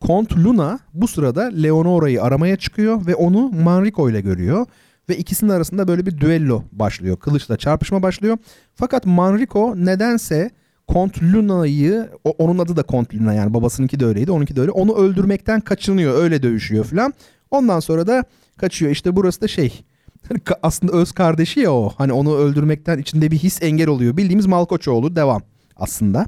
Kont 0.00 0.36
Luna 0.36 0.78
bu 0.94 1.08
sırada 1.08 1.42
Leonora'yı 1.42 2.22
aramaya 2.22 2.56
çıkıyor 2.56 3.06
ve 3.06 3.14
onu 3.14 3.48
Manrico 3.48 4.10
ile 4.10 4.20
görüyor. 4.20 4.66
Ve 5.08 5.16
ikisinin 5.16 5.50
arasında 5.50 5.88
böyle 5.88 6.06
bir 6.06 6.20
düello 6.20 6.62
başlıyor. 6.72 7.16
Kılıçla 7.16 7.56
çarpışma 7.56 8.02
başlıyor. 8.02 8.38
Fakat 8.74 9.06
Manrico 9.06 9.74
nedense 9.76 10.50
Kont 10.86 11.22
Luna'yı, 11.22 12.08
onun 12.38 12.58
adı 12.58 12.76
da 12.76 12.82
Kont 12.82 13.14
Luna 13.14 13.34
yani 13.34 13.54
babasınınki 13.54 14.00
de 14.00 14.06
öyleydi, 14.06 14.32
onunki 14.32 14.56
de 14.56 14.60
öyle. 14.60 14.70
Onu 14.70 14.94
öldürmekten 14.94 15.60
kaçınıyor, 15.60 16.22
öyle 16.22 16.42
dövüşüyor 16.42 16.84
falan. 16.84 17.14
Ondan 17.50 17.80
sonra 17.80 18.06
da 18.06 18.24
kaçıyor. 18.62 18.92
İşte 18.92 19.16
burası 19.16 19.40
da 19.40 19.48
şey, 19.48 19.84
hani 20.28 20.40
aslında 20.62 20.92
öz 20.92 21.12
kardeşi 21.12 21.60
ya 21.60 21.72
o. 21.72 21.92
Hani 21.96 22.12
onu 22.12 22.36
öldürmekten 22.36 22.98
içinde 22.98 23.30
bir 23.30 23.38
his 23.38 23.62
engel 23.62 23.88
oluyor. 23.88 24.16
Bildiğimiz 24.16 24.46
Malkoçoğlu 24.46 25.16
devam 25.16 25.42
aslında. 25.76 26.26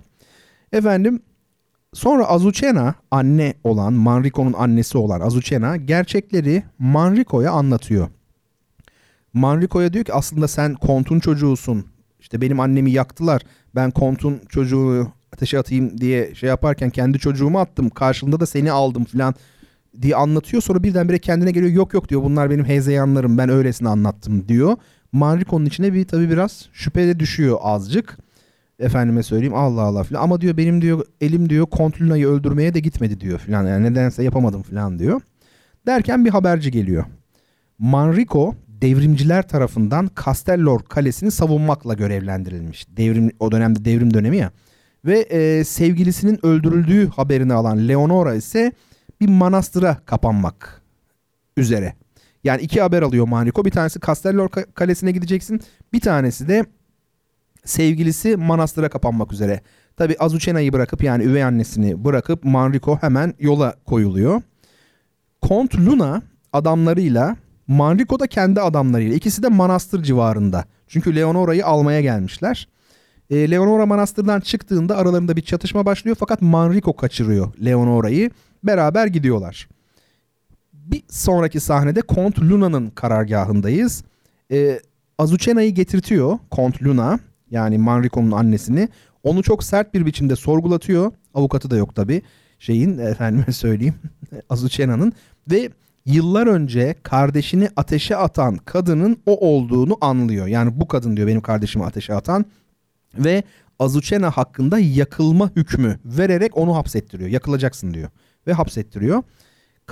Efendim 0.72 1.22
Sonra 1.94 2.26
Azucena 2.26 2.94
anne 3.10 3.54
olan 3.64 3.92
Manrico'nun 3.92 4.52
annesi 4.52 4.98
olan 4.98 5.20
Azucena 5.20 5.76
gerçekleri 5.76 6.62
Manrico'ya 6.78 7.52
anlatıyor. 7.52 8.08
Manrico'ya 9.32 9.92
diyor 9.92 10.04
ki 10.04 10.12
aslında 10.12 10.48
sen 10.48 10.74
kontun 10.74 11.20
çocuğusun. 11.20 11.86
İşte 12.20 12.40
benim 12.40 12.60
annemi 12.60 12.90
yaktılar. 12.90 13.42
Ben 13.74 13.90
kontun 13.90 14.40
çocuğu 14.48 15.08
ateşe 15.32 15.58
atayım 15.58 15.98
diye 15.98 16.34
şey 16.34 16.48
yaparken 16.48 16.90
kendi 16.90 17.18
çocuğumu 17.18 17.58
attım. 17.58 17.90
Karşılığında 17.90 18.40
da 18.40 18.46
seni 18.46 18.72
aldım 18.72 19.04
falan 19.04 19.34
diye 20.02 20.16
anlatıyor. 20.16 20.62
Sonra 20.62 20.82
birdenbire 20.82 21.18
kendine 21.18 21.50
geliyor. 21.50 21.72
Yok 21.72 21.94
yok 21.94 22.08
diyor 22.08 22.22
bunlar 22.22 22.50
benim 22.50 22.64
hezeyanlarım 22.64 23.38
ben 23.38 23.48
öylesine 23.48 23.88
anlattım 23.88 24.48
diyor. 24.48 24.76
Manrico'nun 25.12 25.64
içine 25.64 25.92
bir 25.92 26.04
tabii 26.04 26.30
biraz 26.30 26.68
şüphe 26.72 27.06
de 27.06 27.20
düşüyor 27.20 27.58
azıcık. 27.62 28.18
Efendime 28.78 29.22
söyleyeyim 29.22 29.54
Allah 29.54 29.82
Allah 29.82 30.02
filan. 30.02 30.22
Ama 30.22 30.40
diyor 30.40 30.56
benim 30.56 30.82
diyor 30.82 31.04
elim 31.20 31.50
diyor 31.50 31.66
Kont 31.66 32.00
Luna'yı 32.00 32.28
öldürmeye 32.28 32.74
de 32.74 32.80
gitmedi 32.80 33.20
diyor 33.20 33.38
filan. 33.38 33.66
Yani 33.66 33.84
nedense 33.84 34.22
yapamadım 34.22 34.62
filan 34.62 34.98
diyor. 34.98 35.20
Derken 35.86 36.24
bir 36.24 36.30
haberci 36.30 36.70
geliyor. 36.70 37.04
Manrico 37.78 38.54
devrimciler 38.68 39.48
tarafından 39.48 40.10
Castellor 40.24 40.80
Kalesi'ni 40.80 41.30
savunmakla 41.30 41.94
görevlendirilmiş. 41.94 42.86
Devrim 42.96 43.30
o 43.40 43.52
dönemde 43.52 43.84
devrim 43.84 44.14
dönemi 44.14 44.36
ya. 44.36 44.50
Ve 45.04 45.18
e, 45.20 45.64
sevgilisinin 45.64 46.46
öldürüldüğü 46.46 47.08
haberini 47.08 47.52
alan 47.52 47.88
Leonora 47.88 48.34
ise 48.34 48.72
bir 49.24 49.32
manastıra 49.32 49.98
kapanmak 50.06 50.82
üzere. 51.56 51.94
Yani 52.44 52.62
iki 52.62 52.80
haber 52.80 53.02
alıyor 53.02 53.28
Manrico. 53.28 53.64
Bir 53.64 53.70
tanesi 53.70 54.00
Castellor 54.00 54.48
Ka- 54.48 54.72
Kalesi'ne 54.74 55.12
gideceksin. 55.12 55.60
Bir 55.92 56.00
tanesi 56.00 56.48
de 56.48 56.64
sevgilisi 57.64 58.36
manastıra 58.36 58.88
kapanmak 58.88 59.32
üzere. 59.32 59.60
Tabi 59.96 60.16
Azucena'yı 60.18 60.72
bırakıp 60.72 61.04
yani 61.04 61.24
üvey 61.24 61.44
annesini 61.44 62.04
bırakıp 62.04 62.44
Manrico 62.44 62.98
hemen 63.00 63.34
yola 63.38 63.74
koyuluyor. 63.86 64.42
Kont 65.42 65.74
Luna 65.74 66.22
adamlarıyla 66.52 67.36
Manrico 67.66 68.20
da 68.20 68.26
kendi 68.26 68.60
adamlarıyla 68.60 69.16
ikisi 69.16 69.42
de 69.42 69.48
manastır 69.48 70.02
civarında. 70.02 70.64
Çünkü 70.88 71.16
Leonora'yı 71.16 71.66
almaya 71.66 72.00
gelmişler. 72.00 72.68
E, 73.30 73.50
Leonora 73.50 73.86
manastırdan 73.86 74.40
çıktığında 74.40 74.96
aralarında 74.96 75.36
bir 75.36 75.42
çatışma 75.42 75.86
başlıyor 75.86 76.16
fakat 76.20 76.42
Manrico 76.42 76.96
kaçırıyor 76.96 77.52
Leonora'yı. 77.64 78.30
Beraber 78.64 79.06
gidiyorlar. 79.06 79.68
Bir 80.72 81.02
sonraki 81.08 81.60
sahnede 81.60 82.00
Kont 82.00 82.38
Luna'nın 82.38 82.90
karargahındayız. 82.90 84.04
E, 84.52 84.80
Azucena'yı 85.18 85.74
getirtiyor 85.74 86.38
Kont 86.50 86.82
Luna 86.82 87.18
yani 87.50 87.78
Manrico'nun 87.78 88.30
annesini. 88.30 88.88
Onu 89.22 89.42
çok 89.42 89.64
sert 89.64 89.94
bir 89.94 90.06
biçimde 90.06 90.36
sorgulatıyor. 90.36 91.12
Avukatı 91.34 91.70
da 91.70 91.76
yok 91.76 91.94
tabi 91.94 92.22
şeyin 92.58 92.98
efendime 93.12 93.52
söyleyeyim 93.52 93.94
Azucena'nın 94.48 95.12
ve 95.50 95.70
yıllar 96.06 96.46
önce 96.46 96.94
kardeşini 97.02 97.68
ateşe 97.76 98.16
atan 98.16 98.56
kadının 98.56 99.16
o 99.26 99.48
olduğunu 99.48 99.96
anlıyor. 100.00 100.46
Yani 100.46 100.80
bu 100.80 100.88
kadın 100.88 101.16
diyor 101.16 101.28
benim 101.28 101.40
kardeşimi 101.40 101.84
ateşe 101.84 102.14
atan 102.14 102.44
ve 103.18 103.42
Azucena 103.78 104.30
hakkında 104.30 104.78
yakılma 104.78 105.50
hükmü 105.56 105.98
vererek 106.04 106.56
onu 106.56 106.76
hapsettiriyor. 106.76 107.30
Yakılacaksın 107.30 107.94
diyor 107.94 108.10
ve 108.46 108.52
hapsettiriyor. 108.52 109.22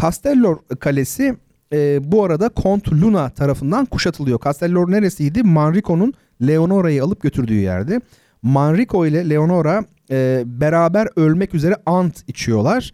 Castellor 0.01 0.57
Kalesi 0.81 1.37
e, 1.73 2.13
bu 2.13 2.25
arada 2.25 2.49
Kont 2.49 2.93
Luna 2.93 3.31
tarafından 3.31 3.87
kuşatılıyor. 3.87 4.41
Castellor 4.45 4.91
neresiydi? 4.91 5.43
Manrico'nun 5.43 6.15
Leonora'yı 6.43 7.05
alıp 7.05 7.21
götürdüğü 7.23 7.55
yerdi. 7.55 7.99
Manrico 8.43 9.07
ile 9.07 9.31
Leonora 9.31 9.85
e, 10.11 10.43
beraber 10.47 11.09
ölmek 11.17 11.55
üzere 11.55 11.77
ant 11.87 12.29
içiyorlar. 12.29 12.93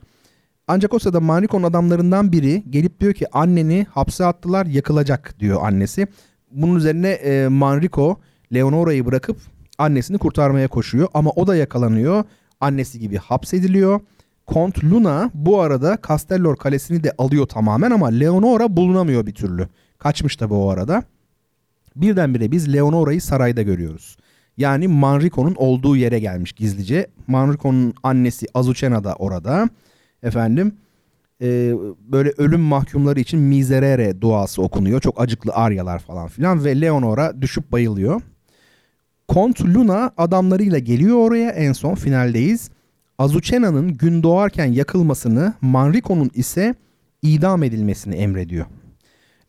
Ancak 0.68 0.94
o 0.94 0.98
sırada 0.98 1.20
Manrico'nun 1.20 1.62
adamlarından 1.62 2.32
biri 2.32 2.62
gelip 2.70 3.00
diyor 3.00 3.14
ki 3.14 3.26
anneni 3.32 3.86
hapse 3.90 4.24
attılar 4.24 4.66
yakılacak 4.66 5.34
diyor 5.40 5.62
annesi. 5.62 6.06
Bunun 6.50 6.76
üzerine 6.76 7.10
e, 7.10 7.48
Manrico 7.48 8.20
Leonora'yı 8.54 9.06
bırakıp 9.06 9.36
annesini 9.78 10.18
kurtarmaya 10.18 10.68
koşuyor 10.68 11.08
ama 11.14 11.30
o 11.30 11.46
da 11.46 11.56
yakalanıyor. 11.56 12.24
Annesi 12.60 12.98
gibi 12.98 13.16
hapsediliyor. 13.16 14.00
Kont 14.48 14.84
Luna 14.84 15.30
bu 15.34 15.60
arada 15.60 15.98
Castellor 16.08 16.56
Kalesi'ni 16.56 17.04
de 17.04 17.12
alıyor 17.18 17.46
tamamen 17.46 17.90
ama 17.90 18.06
Leonora 18.06 18.76
bulunamıyor 18.76 19.26
bir 19.26 19.34
türlü. 19.34 19.68
Kaçmış 19.98 20.36
tabi 20.36 20.54
o 20.54 20.70
arada. 20.70 21.02
Birdenbire 21.96 22.50
biz 22.50 22.74
Leonora'yı 22.74 23.22
sarayda 23.22 23.62
görüyoruz. 23.62 24.16
Yani 24.56 24.88
Manrico'nun 24.88 25.54
olduğu 25.54 25.96
yere 25.96 26.18
gelmiş 26.18 26.52
gizlice. 26.52 27.06
Manrico'nun 27.26 27.94
annesi 28.02 28.46
Azucena 28.54 29.04
da 29.04 29.14
orada. 29.14 29.68
Efendim 30.22 30.72
e, 31.42 31.74
böyle 32.00 32.32
ölüm 32.38 32.60
mahkumları 32.60 33.20
için 33.20 33.40
miserere 33.40 34.20
duası 34.20 34.62
okunuyor. 34.62 35.00
Çok 35.00 35.20
acıklı 35.20 35.52
aryalar 35.52 35.98
falan 35.98 36.28
filan 36.28 36.64
ve 36.64 36.80
Leonora 36.80 37.42
düşüp 37.42 37.72
bayılıyor. 37.72 38.20
Kont 39.28 39.60
Luna 39.60 40.12
adamlarıyla 40.16 40.78
geliyor 40.78 41.16
oraya 41.16 41.50
en 41.50 41.72
son 41.72 41.94
finaldeyiz. 41.94 42.70
Azucena'nın 43.18 43.96
gün 43.96 44.22
doğarken 44.22 44.66
yakılmasını, 44.66 45.54
Manrico'nun 45.60 46.30
ise 46.34 46.74
idam 47.22 47.62
edilmesini 47.62 48.14
emrediyor. 48.14 48.66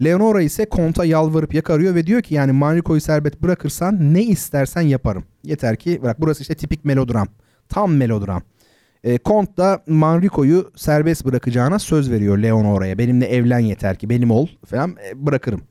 Leonora 0.04 0.42
ise 0.42 0.66
Kont'a 0.66 1.06
yalvarıp 1.06 1.54
yakarıyor 1.54 1.96
ve 1.96 2.08
diyor 2.08 2.22
ki 2.22 2.36
yani 2.36 2.52
Manrico'yu 2.52 3.02
serbest 3.02 3.42
bırakırsan 3.42 4.14
ne 4.14 4.24
istersen 4.24 4.82
yaparım. 4.82 5.24
Yeter 5.44 5.76
ki 5.76 6.00
bırak 6.02 6.22
burası 6.22 6.42
işte 6.42 6.56
tipik 6.56 6.86
melodram. 6.86 7.28
Tam 7.70 7.94
melodram. 7.94 8.42
E, 9.04 9.18
Kont 9.18 9.58
da 9.58 9.84
Manrico'yu 9.88 10.72
serbest 10.76 11.26
bırakacağına 11.26 11.80
söz 11.80 12.12
veriyor 12.12 12.38
Leonora'ya. 12.38 12.98
Benimle 12.98 13.26
evlen 13.26 13.60
yeter 13.60 13.96
ki 13.96 14.10
benim 14.10 14.32
ol 14.32 14.48
falan 14.66 14.96
e, 15.10 15.26
bırakırım 15.26 15.62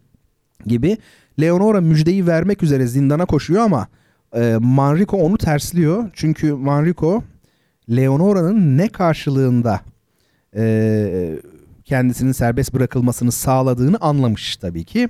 gibi. 0.67 0.97
Leonora 1.41 1.81
müjdeyi 1.81 2.27
vermek 2.27 2.63
üzere 2.63 2.87
zindana 2.87 3.27
koşuyor 3.27 3.63
ama 3.63 3.89
e, 4.37 4.57
Manrico 4.61 5.17
onu 5.17 5.39
tersliyor. 5.39 6.11
Çünkü 6.13 6.53
Manrico 6.53 7.23
Leonora'nın 7.91 8.79
ne 8.79 8.89
karşılığında 8.89 9.81
e, 10.57 11.39
kendisinin 11.85 12.33
serbest 12.33 12.75
bırakılmasını 12.75 13.33
sağladığını 13.33 13.97
anlamış 14.01 14.57
tabii 14.57 14.85
ki. 14.85 15.09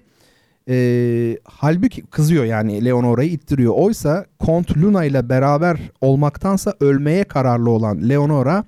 E, 0.69 1.39
halbuki 1.45 2.03
kızıyor 2.03 2.45
yani 2.45 2.85
Leonora'yı 2.85 3.31
ittiriyor. 3.31 3.75
Oysa 3.77 4.27
Kont 4.39 4.77
Luna 4.77 5.05
ile 5.05 5.29
beraber 5.29 5.79
olmaktansa 6.01 6.75
ölmeye 6.81 7.25
kararlı 7.25 7.71
olan 7.71 8.09
Leonora 8.09 8.65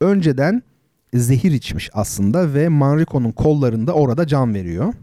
önceden 0.00 0.62
zehir 1.14 1.52
içmiş 1.52 1.90
aslında 1.92 2.54
ve 2.54 2.68
Manrico'nun 2.68 3.32
kollarında 3.32 3.92
orada 3.92 4.26
can 4.26 4.54
veriyor. 4.54 4.94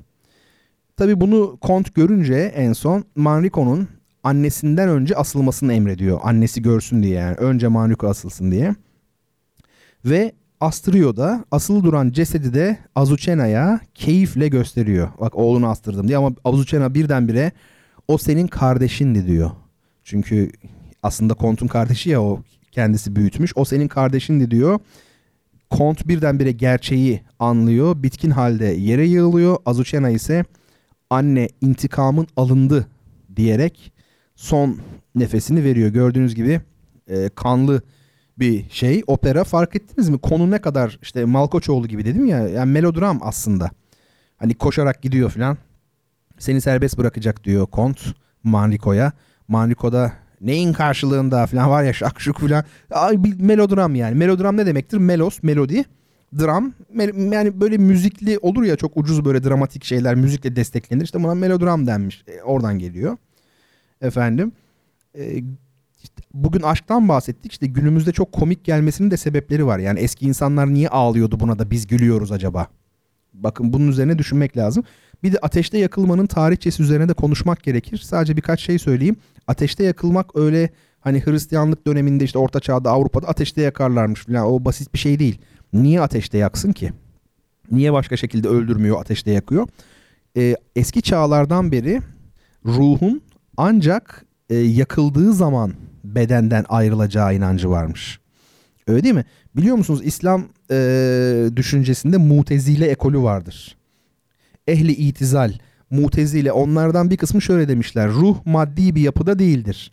Tabi 0.97 1.21
bunu 1.21 1.57
Kont 1.61 1.95
görünce 1.95 2.35
en 2.35 2.73
son 2.73 3.03
Manrico'nun 3.15 3.87
annesinden 4.23 4.89
önce 4.89 5.15
asılmasını 5.15 5.73
emrediyor. 5.73 6.19
Annesi 6.23 6.61
görsün 6.61 7.03
diye 7.03 7.13
yani 7.13 7.35
önce 7.35 7.67
Manrico 7.67 8.07
asılsın 8.07 8.51
diye. 8.51 8.75
Ve 10.05 10.31
astırıyor 10.59 11.15
da 11.15 11.45
asılı 11.51 11.83
duran 11.83 12.11
cesedi 12.11 12.53
de 12.53 12.77
Azucena'ya 12.95 13.79
keyifle 13.93 14.47
gösteriyor. 14.47 15.09
Bak 15.19 15.35
oğlunu 15.35 15.67
astırdım 15.67 16.07
diye 16.07 16.17
ama 16.17 16.31
Azucena 16.43 16.93
birdenbire 16.93 17.51
o 18.07 18.17
senin 18.17 18.47
kardeşindi 18.47 19.27
diyor. 19.27 19.51
Çünkü 20.03 20.51
aslında 21.03 21.33
Kont'un 21.33 21.67
kardeşi 21.67 22.09
ya 22.09 22.21
o 22.21 22.43
kendisi 22.71 23.15
büyütmüş. 23.15 23.51
O 23.55 23.65
senin 23.65 23.87
kardeşindi 23.87 24.51
diyor. 24.51 24.79
Kont 25.69 26.07
birdenbire 26.07 26.51
gerçeği 26.51 27.21
anlıyor. 27.39 28.03
Bitkin 28.03 28.31
halde 28.31 28.65
yere 28.65 29.07
yığılıyor. 29.07 29.57
Azucena 29.65 30.09
ise 30.09 30.45
anne 31.09 31.49
intikamın 31.61 32.27
alındı 32.37 32.87
diyerek 33.35 33.91
son 34.39 34.77
nefesini 35.15 35.63
veriyor. 35.63 35.89
Gördüğünüz 35.89 36.35
gibi 36.35 36.61
e, 37.07 37.29
kanlı 37.29 37.81
bir 38.37 38.69
şey. 38.69 39.03
Opera 39.07 39.43
fark 39.43 39.75
ettiniz 39.75 40.09
mi? 40.09 40.17
Konu 40.17 40.51
ne 40.51 40.61
kadar 40.61 40.99
işte 41.01 41.25
Malkoçoğlu 41.25 41.87
gibi 41.87 42.05
dedim 42.05 42.25
ya. 42.25 42.47
Yani 42.47 42.71
melodram 42.71 43.19
aslında. 43.21 43.71
Hani 44.37 44.53
koşarak 44.53 45.01
gidiyor 45.01 45.29
falan. 45.29 45.57
Seni 46.37 46.61
serbest 46.61 46.97
bırakacak 46.97 47.43
diyor 47.43 47.67
Kont 47.67 47.99
Manrico'ya. 48.43 49.11
Manrico 49.47 49.91
da 49.91 50.13
neyin 50.41 50.73
karşılığında 50.73 51.45
falan 51.47 51.69
var 51.69 51.83
ya 51.83 51.93
şakşuk 51.93 52.39
falan. 52.39 52.63
Ay, 52.91 53.23
bir 53.23 53.39
melodram 53.39 53.95
yani. 53.95 54.15
Melodram 54.15 54.57
ne 54.57 54.65
demektir? 54.65 54.97
Melos, 54.97 55.43
melodi. 55.43 55.83
Dram 56.39 56.73
yani 57.33 57.61
böyle 57.61 57.77
müzikli 57.77 58.37
olur 58.37 58.63
ya 58.63 58.75
çok 58.75 58.97
ucuz 58.97 59.25
böyle 59.25 59.43
dramatik 59.43 59.83
şeyler 59.83 60.15
müzikle 60.15 60.55
desteklenir. 60.55 61.03
İşte 61.03 61.23
buna 61.23 61.35
melodram 61.35 61.87
denmiş. 61.87 62.23
E, 62.27 62.41
oradan 62.41 62.79
geliyor. 62.79 63.17
Efendim. 64.01 64.51
E, 65.17 65.43
bugün 66.33 66.61
aşktan 66.61 67.09
bahsettik. 67.09 67.51
İşte 67.51 67.67
günümüzde 67.67 68.11
çok 68.11 68.31
komik 68.31 68.63
gelmesinin 68.63 69.11
de 69.11 69.17
sebepleri 69.17 69.65
var. 69.65 69.79
Yani 69.79 69.99
eski 69.99 70.25
insanlar 70.25 70.73
niye 70.73 70.89
ağlıyordu 70.89 71.39
buna 71.39 71.59
da 71.59 71.71
biz 71.71 71.87
gülüyoruz 71.87 72.31
acaba? 72.31 72.67
Bakın 73.33 73.73
bunun 73.73 73.87
üzerine 73.87 74.17
düşünmek 74.17 74.57
lazım. 74.57 74.83
Bir 75.23 75.33
de 75.33 75.37
ateşte 75.41 75.77
yakılmanın 75.77 76.25
tarihçesi 76.25 76.83
üzerine 76.83 77.09
de 77.09 77.13
konuşmak 77.13 77.63
gerekir. 77.63 77.97
Sadece 77.97 78.37
birkaç 78.37 78.61
şey 78.61 78.79
söyleyeyim. 78.79 79.15
Ateşte 79.47 79.83
yakılmak 79.83 80.35
öyle 80.35 80.69
hani 80.99 81.25
Hristiyanlık 81.25 81.87
döneminde 81.87 82.23
işte 82.23 82.39
Orta 82.39 82.59
Çağ'da 82.59 82.91
Avrupa'da 82.91 83.27
ateşte 83.27 83.61
yakarlarmış 83.61 84.25
falan. 84.25 84.45
O 84.45 84.65
basit 84.65 84.93
bir 84.93 84.99
şey 84.99 85.19
değil. 85.19 85.41
Niye 85.73 86.01
ateşte 86.01 86.37
yaksın 86.37 86.71
ki? 86.71 86.93
Niye 87.71 87.93
başka 87.93 88.17
şekilde 88.17 88.47
öldürmüyor 88.47 89.01
ateşte 89.01 89.31
yakıyor? 89.31 89.67
Ee, 90.37 90.55
eski 90.75 91.01
çağlardan 91.01 91.71
beri 91.71 92.01
ruhun 92.65 93.21
ancak 93.59 94.25
e, 94.49 94.55
yakıldığı 94.55 95.33
zaman 95.33 95.73
bedenden 96.03 96.65
ayrılacağı 96.69 97.35
inancı 97.35 97.69
varmış. 97.69 98.19
Öyle 98.87 99.03
değil 99.03 99.15
mi? 99.15 99.25
Biliyor 99.55 99.75
musunuz 99.75 100.01
İslam 100.03 100.45
e, 100.71 101.49
düşüncesinde 101.55 102.17
mutezile 102.17 102.85
ekolü 102.87 103.19
vardır. 103.19 103.77
Ehli 104.67 104.91
itizal, 104.91 105.53
mutezile 105.89 106.51
onlardan 106.51 107.09
bir 107.09 107.17
kısmı 107.17 107.41
şöyle 107.41 107.67
demişler. 107.67 108.09
Ruh 108.09 108.37
maddi 108.45 108.95
bir 108.95 109.01
yapıda 109.01 109.39
değildir. 109.39 109.91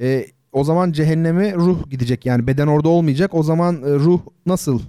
E, 0.00 0.26
o 0.52 0.64
zaman 0.64 0.92
cehenneme 0.92 1.54
ruh 1.54 1.90
gidecek 1.90 2.26
yani 2.26 2.46
beden 2.46 2.66
orada 2.66 2.88
olmayacak. 2.88 3.34
O 3.34 3.42
zaman 3.42 3.82
e, 3.82 3.94
ruh 3.94 4.20
nasıl 4.46 4.80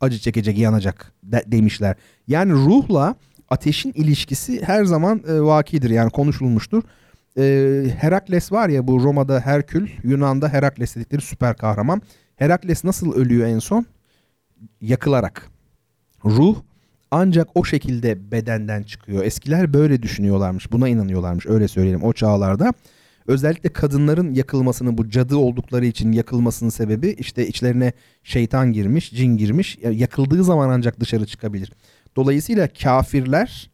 acı 0.00 0.18
çekecek, 0.18 0.58
yanacak 0.58 1.12
de, 1.22 1.44
demişler. 1.46 1.96
Yani 2.28 2.52
ruhla 2.52 3.14
ateşin 3.48 3.92
ilişkisi 3.92 4.62
her 4.62 4.84
zaman 4.84 5.22
e, 5.28 5.40
vakidir 5.40 5.90
yani 5.90 6.10
konuşulmuştur. 6.10 6.82
E, 7.38 7.42
Herakles 7.98 8.52
var 8.52 8.68
ya 8.68 8.86
bu 8.86 9.02
Roma'da 9.02 9.40
Herkül, 9.40 9.88
Yunan'da 10.02 10.48
Herakles 10.48 10.96
dedikleri 10.96 11.20
süper 11.20 11.56
kahraman. 11.56 12.02
Herakles 12.36 12.84
nasıl 12.84 13.12
ölüyor 13.12 13.46
en 13.46 13.58
son? 13.58 13.86
Yakılarak. 14.80 15.50
Ruh 16.24 16.56
ancak 17.10 17.48
o 17.54 17.64
şekilde 17.64 18.30
bedenden 18.30 18.82
çıkıyor. 18.82 19.24
Eskiler 19.24 19.72
böyle 19.74 20.02
düşünüyorlarmış. 20.02 20.72
Buna 20.72 20.88
inanıyorlarmış. 20.88 21.46
Öyle 21.46 21.68
söyleyelim 21.68 22.02
o 22.02 22.12
çağlarda. 22.12 22.72
Özellikle 23.26 23.72
kadınların 23.72 24.34
yakılmasının 24.34 24.98
bu 24.98 25.10
cadı 25.10 25.36
oldukları 25.36 25.86
için 25.86 26.12
yakılmasının 26.12 26.70
sebebi 26.70 27.08
işte 27.18 27.48
içlerine 27.48 27.92
şeytan 28.24 28.72
girmiş, 28.72 29.10
cin 29.10 29.36
girmiş. 29.36 29.78
Yakıldığı 29.90 30.44
zaman 30.44 30.68
ancak 30.68 31.00
dışarı 31.00 31.26
çıkabilir. 31.26 31.72
Dolayısıyla 32.16 32.68
kafirler 32.82 33.70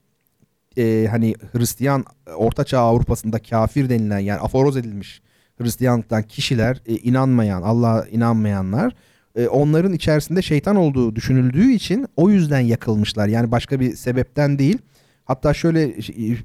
e, 0.78 1.06
hani 1.10 1.34
Hristiyan 1.52 2.04
Ortaçağ 2.36 2.78
Avrupa'sında 2.78 3.38
kafir 3.38 3.88
denilen 3.88 4.18
yani 4.18 4.40
aforoz 4.40 4.76
edilmiş 4.76 5.22
Hristiyanlıktan 5.60 6.22
kişiler 6.22 6.82
e, 6.86 6.96
inanmayan 6.96 7.62
Allah'a 7.62 8.06
inanmayanlar 8.06 8.94
e, 9.36 9.48
onların 9.48 9.92
içerisinde 9.92 10.42
şeytan 10.42 10.76
olduğu 10.76 11.16
düşünüldüğü 11.16 11.72
için 11.72 12.06
o 12.16 12.30
yüzden 12.30 12.60
yakılmışlar. 12.60 13.28
Yani 13.28 13.50
başka 13.50 13.80
bir 13.80 13.96
sebepten 13.96 14.58
değil. 14.58 14.78
Hatta 15.24 15.54
şöyle 15.54 15.96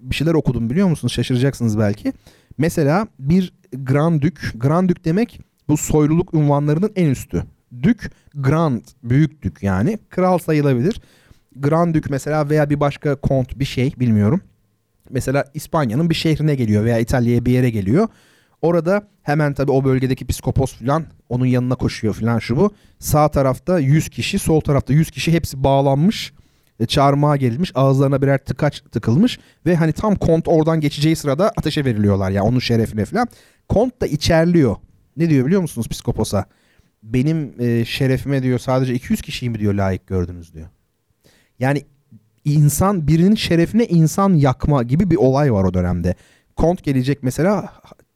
bir 0.01 0.15
şeyler 0.15 0.33
okudum 0.33 0.69
biliyor 0.69 0.87
musunuz? 0.87 1.13
Şaşıracaksınız 1.13 1.79
belki. 1.79 2.13
Mesela 2.57 3.07
bir 3.19 3.53
Grand 3.73 4.21
Dük, 4.21 4.51
Grand 4.55 4.89
Dük 4.89 5.05
demek 5.05 5.39
bu 5.67 5.77
soyluluk 5.77 6.33
unvanlarının 6.33 6.91
en 6.95 7.09
üstü. 7.09 7.43
Dük, 7.83 8.11
Grand, 8.35 8.81
büyük 9.03 9.41
dük 9.41 9.63
yani. 9.63 9.99
Kral 10.09 10.37
sayılabilir. 10.37 11.01
Grand 11.61 11.95
Dük 11.95 12.09
mesela 12.09 12.49
veya 12.49 12.69
bir 12.69 12.79
başka 12.79 13.15
kont 13.15 13.59
bir 13.59 13.65
şey 13.65 13.93
bilmiyorum. 13.99 14.41
Mesela 15.09 15.45
İspanya'nın 15.53 16.09
bir 16.09 16.15
şehrine 16.15 16.55
geliyor 16.55 16.85
veya 16.85 16.99
İtalya'ya 16.99 17.45
bir 17.45 17.51
yere 17.51 17.69
geliyor. 17.69 18.07
Orada 18.61 19.07
hemen 19.23 19.53
tabii 19.53 19.71
o 19.71 19.84
bölgedeki 19.84 20.27
psikopos 20.27 20.73
falan 20.73 21.05
onun 21.29 21.45
yanına 21.45 21.75
koşuyor 21.75 22.13
falan 22.13 22.39
şu 22.39 22.57
bu. 22.57 22.71
Sağ 22.99 23.31
tarafta 23.31 23.79
100 23.79 24.09
kişi, 24.09 24.39
sol 24.39 24.61
tarafta 24.61 24.93
100 24.93 25.11
kişi 25.11 25.34
hepsi 25.34 25.63
bağlanmış. 25.63 26.34
E, 26.79 26.85
çarmıha 26.85 27.38
gerilmiş. 27.38 27.71
Ağızlarına 27.75 28.21
birer 28.21 28.38
tıkaç 28.38 28.81
tıkılmış 28.81 29.39
ve 29.65 29.75
hani 29.75 29.93
tam 29.93 30.15
kont 30.15 30.47
oradan 30.47 30.81
geçeceği 30.81 31.15
sırada 31.15 31.51
ateşe 31.57 31.85
veriliyorlar 31.85 32.31
yani 32.31 32.47
onun 32.47 32.59
şerefine 32.59 33.05
falan. 33.05 33.27
Kont 33.69 34.01
da 34.01 34.07
içerliyor. 34.07 34.75
Ne 35.17 35.29
diyor 35.29 35.45
biliyor 35.45 35.61
musunuz 35.61 35.88
psikoposa? 35.88 36.45
Benim 37.03 37.61
e, 37.61 37.85
şerefime 37.85 38.43
diyor 38.43 38.59
sadece 38.59 38.93
200 38.93 39.21
kişiyi 39.21 39.49
mi 39.49 39.59
diyor 39.59 39.73
layık 39.73 40.07
gördünüz 40.07 40.53
diyor. 40.53 40.67
Yani 41.59 41.81
insan 42.45 43.07
birinin 43.07 43.35
şerefine 43.35 43.85
insan 43.85 44.34
yakma 44.34 44.84
gibi 44.84 45.11
bir 45.11 45.15
olay 45.15 45.53
var 45.53 45.63
o 45.63 45.73
dönemde. 45.73 46.15
Kont 46.55 46.84
gelecek 46.84 47.23
mesela 47.23 47.69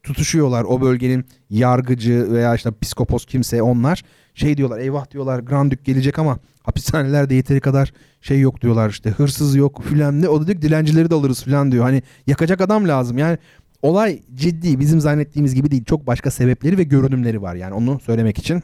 tutuşuyorlar 0.03 0.63
o 0.63 0.81
bölgenin 0.81 1.25
yargıcı 1.49 2.27
veya 2.31 2.55
işte 2.55 2.69
psikopos 2.81 3.25
kimse 3.25 3.61
onlar. 3.61 4.03
Şey 4.33 4.57
diyorlar 4.57 4.79
eyvah 4.79 5.11
diyorlar 5.11 5.39
Grand 5.39 5.71
Dük 5.71 5.85
gelecek 5.85 6.19
ama 6.19 6.39
hapishanelerde 6.63 7.35
yeteri 7.35 7.59
kadar 7.59 7.93
şey 8.21 8.39
yok 8.39 8.61
diyorlar 8.61 8.89
işte 8.89 9.09
hırsız 9.09 9.55
yok 9.55 9.83
filan. 9.83 10.21
Ne 10.21 10.29
o 10.29 10.41
da 10.41 10.47
diyor 10.47 10.61
dilencileri 10.61 11.09
de 11.09 11.15
alırız 11.15 11.43
filan 11.43 11.71
diyor. 11.71 11.83
Hani 11.83 12.03
yakacak 12.27 12.61
adam 12.61 12.87
lazım. 12.87 13.17
Yani 13.17 13.37
olay 13.81 14.21
ciddi 14.33 14.79
bizim 14.79 14.99
zannettiğimiz 14.99 15.55
gibi 15.55 15.71
değil. 15.71 15.85
Çok 15.85 16.07
başka 16.07 16.31
sebepleri 16.31 16.77
ve 16.77 16.83
görünümleri 16.83 17.41
var 17.41 17.55
yani 17.55 17.73
onu 17.73 17.99
söylemek 17.99 18.37
için 18.37 18.63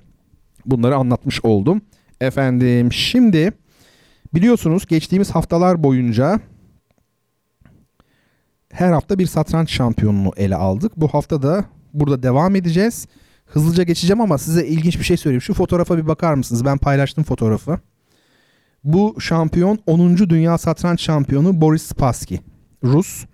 bunları 0.66 0.96
anlatmış 0.96 1.46
oldum. 1.46 1.82
Efendim 2.22 2.94
şimdi 2.94 3.52
biliyorsunuz 4.34 4.86
geçtiğimiz 4.86 5.30
haftalar 5.30 5.84
boyunca 5.84 6.40
her 8.72 8.92
hafta 8.92 9.20
bir 9.20 9.26
satranç 9.26 9.72
şampiyonunu 9.72 10.32
ele 10.38 10.56
aldık. 10.56 10.98
Bu 10.98 11.08
hafta 11.08 11.42
da 11.42 11.66
burada 11.94 12.24
devam 12.24 12.56
edeceğiz. 12.56 13.08
Hızlıca 13.46 13.84
geçeceğim 13.84 14.22
ama 14.22 14.38
size 14.38 14.68
ilginç 14.68 15.00
bir 15.00 15.04
şey 15.04 15.18
söyleyeyim. 15.18 15.42
Şu 15.42 15.54
fotoğrafa 15.54 15.98
bir 15.98 16.08
bakar 16.08 16.34
mısınız? 16.34 16.66
Ben 16.66 16.78
paylaştım 16.78 17.24
fotoğrafı. 17.24 17.80
Bu 18.84 19.22
şampiyon 19.22 19.80
10. 19.88 20.18
Dünya 20.18 20.58
Satranç 20.58 21.02
Şampiyonu 21.02 21.62
Boris 21.62 21.84
Spassky. 21.84 22.42
Rus. 22.84 23.26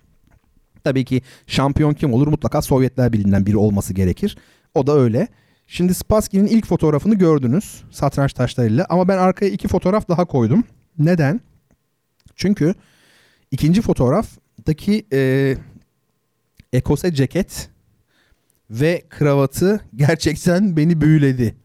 Tabii 0.84 1.06
ki 1.06 1.22
şampiyon 1.48 1.94
kim 1.94 2.14
olur? 2.14 2.28
Mutlaka 2.28 2.62
Sovyetler 2.62 3.14
Birliği'nden 3.14 3.46
biri 3.46 3.58
olması 3.58 3.94
gerekir. 3.94 4.38
O 4.74 4.88
da 4.88 4.98
öyle. 4.98 5.28
Şimdi 5.68 5.94
Spassky'nin 5.94 6.48
ilk 6.48 6.66
fotoğrafını 6.66 7.16
gördünüz 7.16 7.84
satranç 7.92 8.34
taşlarıyla 8.34 8.86
ama 8.90 9.08
ben 9.08 9.18
arkaya 9.18 9.52
iki 9.52 9.68
fotoğraf 9.68 10.10
daha 10.10 10.26
koydum. 10.26 10.64
Neden? 11.00 11.42
Çünkü 12.36 12.76
ikinci 13.52 13.82
fotoğraftaki 13.82 15.06
e, 15.14 15.56
ekose 16.74 17.14
ceket 17.14 17.70
ve 18.70 19.04
kravatı 19.10 19.82
gerçekten 19.96 20.78
beni 20.78 21.02
büyüledi. 21.02 21.56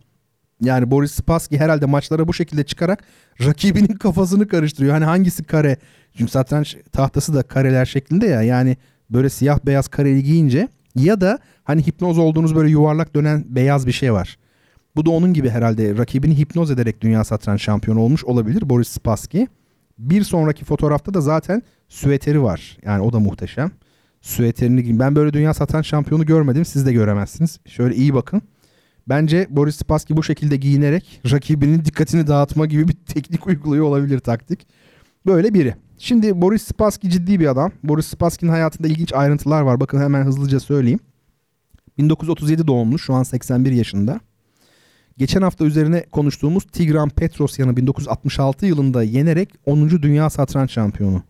Yani 0.60 0.90
Boris 0.90 1.12
Spassky 1.12 1.60
herhalde 1.60 1.86
maçlara 1.86 2.28
bu 2.28 2.34
şekilde 2.34 2.64
çıkarak 2.64 3.04
rakibinin 3.44 3.96
kafasını 4.00 4.48
karıştırıyor. 4.48 4.92
Hani 4.92 5.04
hangisi 5.04 5.44
kare? 5.44 5.76
Çünkü 6.18 6.30
satranç 6.30 6.76
tahtası 6.92 7.34
da 7.34 7.42
kareler 7.42 7.86
şeklinde 7.86 8.26
ya. 8.26 8.42
Yani 8.42 8.76
böyle 9.10 9.30
siyah 9.30 9.58
beyaz 9.66 9.88
kareli 9.88 10.22
giyince 10.22 10.68
ya 10.94 11.20
da 11.20 11.38
hani 11.64 11.86
hipnoz 11.86 12.18
olduğunuz 12.18 12.56
böyle 12.56 12.70
yuvarlak 12.70 13.14
dönen 13.14 13.44
beyaz 13.48 13.86
bir 13.86 13.92
şey 13.92 14.12
var. 14.12 14.38
Bu 14.96 15.06
da 15.06 15.10
onun 15.10 15.32
gibi 15.32 15.50
herhalde 15.50 15.96
rakibini 15.98 16.38
hipnoz 16.38 16.70
ederek 16.70 17.00
dünya 17.00 17.24
satranç 17.24 17.62
şampiyonu 17.62 18.00
olmuş 18.00 18.24
olabilir 18.24 18.70
Boris 18.70 18.88
Spassky. 18.88 19.46
Bir 19.98 20.22
sonraki 20.22 20.64
fotoğrafta 20.64 21.14
da 21.14 21.20
zaten 21.20 21.62
süveteri 21.88 22.42
var. 22.42 22.78
Yani 22.84 23.02
o 23.02 23.12
da 23.12 23.20
muhteşem. 23.20 23.70
Süveterini. 24.20 24.98
Ben 24.98 25.16
böyle 25.16 25.32
dünya 25.32 25.54
satranç 25.54 25.86
şampiyonu 25.86 26.26
görmedim. 26.26 26.64
Siz 26.64 26.86
de 26.86 26.92
göremezsiniz. 26.92 27.60
Şöyle 27.66 27.94
iyi 27.94 28.14
bakın. 28.14 28.42
Bence 29.08 29.46
Boris 29.50 29.76
Spassky 29.76 30.16
bu 30.16 30.22
şekilde 30.22 30.56
giyinerek 30.56 31.20
rakibinin 31.30 31.84
dikkatini 31.84 32.26
dağıtma 32.26 32.66
gibi 32.66 32.88
bir 32.88 32.92
teknik 32.92 33.46
uyguluyor 33.46 33.84
olabilir 33.84 34.18
taktik. 34.18 34.66
Böyle 35.26 35.54
biri. 35.54 35.74
Şimdi 35.98 36.42
Boris 36.42 36.62
Spassky 36.62 37.12
ciddi 37.12 37.40
bir 37.40 37.46
adam. 37.46 37.72
Boris 37.82 38.06
Spassky'nin 38.06 38.50
hayatında 38.50 38.88
ilginç 38.88 39.12
ayrıntılar 39.12 39.62
var. 39.62 39.80
Bakın 39.80 40.00
hemen 40.00 40.24
hızlıca 40.24 40.60
söyleyeyim. 40.60 41.00
1937 41.98 42.66
doğumlu. 42.66 42.98
Şu 42.98 43.14
an 43.14 43.22
81 43.22 43.72
yaşında. 43.72 44.20
Geçen 45.18 45.42
hafta 45.42 45.64
üzerine 45.64 46.06
konuştuğumuz 46.12 46.64
Tigran 46.64 47.08
Petrosyan'ı 47.08 47.76
1966 47.76 48.66
yılında 48.66 49.02
yenerek 49.02 49.48
10. 49.66 49.90
Dünya 49.90 50.30
Satranç 50.30 50.72
Şampiyonu 50.72 51.22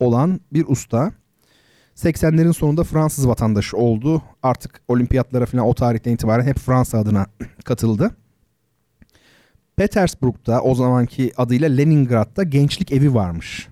olan 0.00 0.40
bir 0.52 0.64
usta. 0.68 1.12
80'lerin 1.96 2.52
sonunda 2.52 2.84
Fransız 2.84 3.28
vatandaşı 3.28 3.76
oldu. 3.76 4.22
Artık 4.42 4.80
olimpiyatlara 4.88 5.46
falan 5.46 5.66
o 5.66 5.74
tarihten 5.74 6.12
itibaren 6.12 6.44
hep 6.44 6.58
Fransa 6.58 6.98
adına 6.98 7.26
katıldı. 7.64 8.10
Petersburg'da 9.76 10.62
o 10.62 10.74
zamanki 10.74 11.32
adıyla 11.36 11.68
Leningrad'da 11.68 12.42
gençlik 12.42 12.92
evi 12.92 13.14
varmış. 13.14 13.68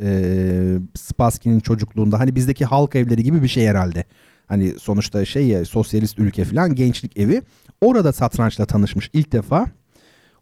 Ee, 0.00 0.78
Spassky'nin 0.94 1.60
çocukluğunda 1.60 2.18
hani 2.18 2.36
bizdeki 2.36 2.64
halk 2.64 2.96
evleri 2.96 3.22
gibi 3.22 3.42
bir 3.42 3.48
şey 3.48 3.66
herhalde. 3.66 4.04
Hani 4.50 4.74
sonuçta 4.78 5.24
şey 5.24 5.46
ya 5.46 5.64
sosyalist 5.64 6.18
ülke 6.18 6.44
falan 6.44 6.74
gençlik 6.74 7.18
evi. 7.18 7.42
Orada 7.80 8.12
satrançla 8.12 8.66
tanışmış 8.66 9.10
ilk 9.12 9.32
defa. 9.32 9.66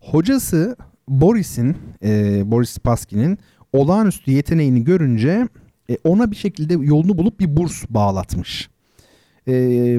Hocası 0.00 0.76
Boris'in, 1.08 1.76
e, 2.04 2.42
Boris 2.50 2.70
Spassky'nin 2.70 3.38
olağanüstü 3.72 4.30
yeteneğini 4.30 4.84
görünce 4.84 5.48
e, 5.90 5.98
ona 6.04 6.30
bir 6.30 6.36
şekilde 6.36 6.74
yolunu 6.74 7.18
bulup 7.18 7.40
bir 7.40 7.56
burs 7.56 7.84
bağlatmış. 7.90 8.70
E, 9.48 9.52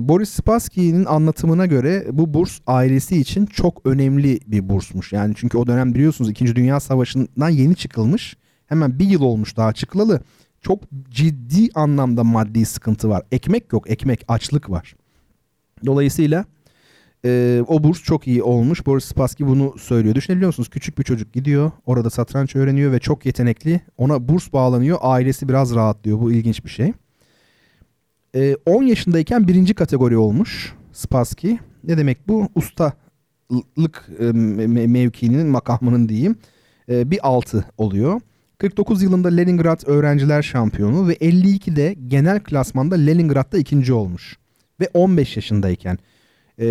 Boris 0.09 0.29
Spassky'nin 0.29 1.05
anlatımına 1.05 1.65
göre 1.65 2.05
bu 2.11 2.33
burs 2.33 2.59
ailesi 2.67 3.17
için 3.17 3.45
çok 3.45 3.85
önemli 3.85 4.39
bir 4.47 4.69
bursmuş. 4.69 5.13
Yani 5.13 5.33
çünkü 5.37 5.57
o 5.57 5.67
dönem 5.67 5.93
biliyorsunuz 5.93 6.29
2. 6.29 6.55
Dünya 6.55 6.79
Savaşı'ndan 6.79 7.49
yeni 7.49 7.75
çıkılmış. 7.75 8.37
Hemen 8.65 8.99
bir 8.99 9.05
yıl 9.05 9.21
olmuş 9.21 9.57
daha 9.57 9.73
çıkılalı. 9.73 10.21
Çok 10.61 10.83
ciddi 11.09 11.69
anlamda 11.75 12.23
maddi 12.23 12.65
sıkıntı 12.65 13.09
var. 13.09 13.23
Ekmek 13.31 13.73
yok, 13.73 13.89
ekmek, 13.89 14.25
açlık 14.27 14.69
var. 14.69 14.95
Dolayısıyla 15.85 16.45
e, 17.25 17.63
o 17.67 17.83
burs 17.83 18.03
çok 18.03 18.27
iyi 18.27 18.43
olmuş. 18.43 18.85
Boris 18.85 19.05
Spassky 19.05 19.49
bunu 19.49 19.77
söylüyor. 19.77 20.15
Düşünebiliyor 20.15 20.47
musunuz? 20.47 20.69
Küçük 20.69 20.97
bir 20.97 21.03
çocuk 21.03 21.33
gidiyor. 21.33 21.71
Orada 21.85 22.09
satranç 22.09 22.55
öğreniyor 22.55 22.91
ve 22.91 22.99
çok 22.99 23.25
yetenekli. 23.25 23.81
Ona 23.97 24.27
burs 24.27 24.53
bağlanıyor. 24.53 24.97
Ailesi 25.01 25.49
biraz 25.49 25.75
rahatlıyor. 25.75 26.19
Bu 26.19 26.31
ilginç 26.31 26.65
bir 26.65 26.69
şey. 26.69 26.93
E, 28.35 28.55
10 28.65 28.83
yaşındayken 28.83 29.47
birinci 29.47 29.73
kategori 29.73 30.17
olmuş 30.17 30.73
Spassky. 30.93 31.57
Ne 31.83 31.97
demek 31.97 32.27
bu? 32.27 32.49
Ustalık 32.55 34.09
e, 34.19 34.23
mevkinin 34.87 35.47
makamının 35.47 36.09
diyeyim. 36.09 36.35
E, 36.89 37.11
bir 37.11 37.19
altı 37.27 37.65
oluyor. 37.77 38.21
49 38.59 39.03
yılında 39.03 39.27
Leningrad 39.27 39.81
Öğrenciler 39.85 40.41
Şampiyonu 40.41 41.07
ve 41.07 41.13
52'de 41.13 41.95
genel 42.07 42.39
klasmanda 42.39 42.95
Leningrad'da 42.95 43.57
ikinci 43.57 43.93
olmuş. 43.93 44.37
Ve 44.79 44.89
15 44.93 45.35
yaşındayken 45.35 45.97
e, 46.57 46.67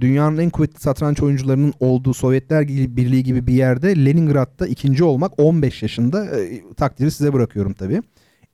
dünyanın 0.00 0.38
en 0.38 0.50
kuvvetli 0.50 0.80
satranç 0.80 1.22
oyuncularının 1.22 1.74
olduğu 1.80 2.14
Sovyetler 2.14 2.68
Birliği 2.68 3.24
gibi 3.24 3.46
bir 3.46 3.54
yerde 3.54 4.04
Leningrad'da 4.04 4.66
ikinci 4.66 5.04
olmak 5.04 5.32
15 5.40 5.82
yaşında 5.82 6.40
e, 6.40 6.62
takdiri 6.74 7.10
size 7.10 7.32
bırakıyorum 7.32 7.72
tabii. 7.72 8.02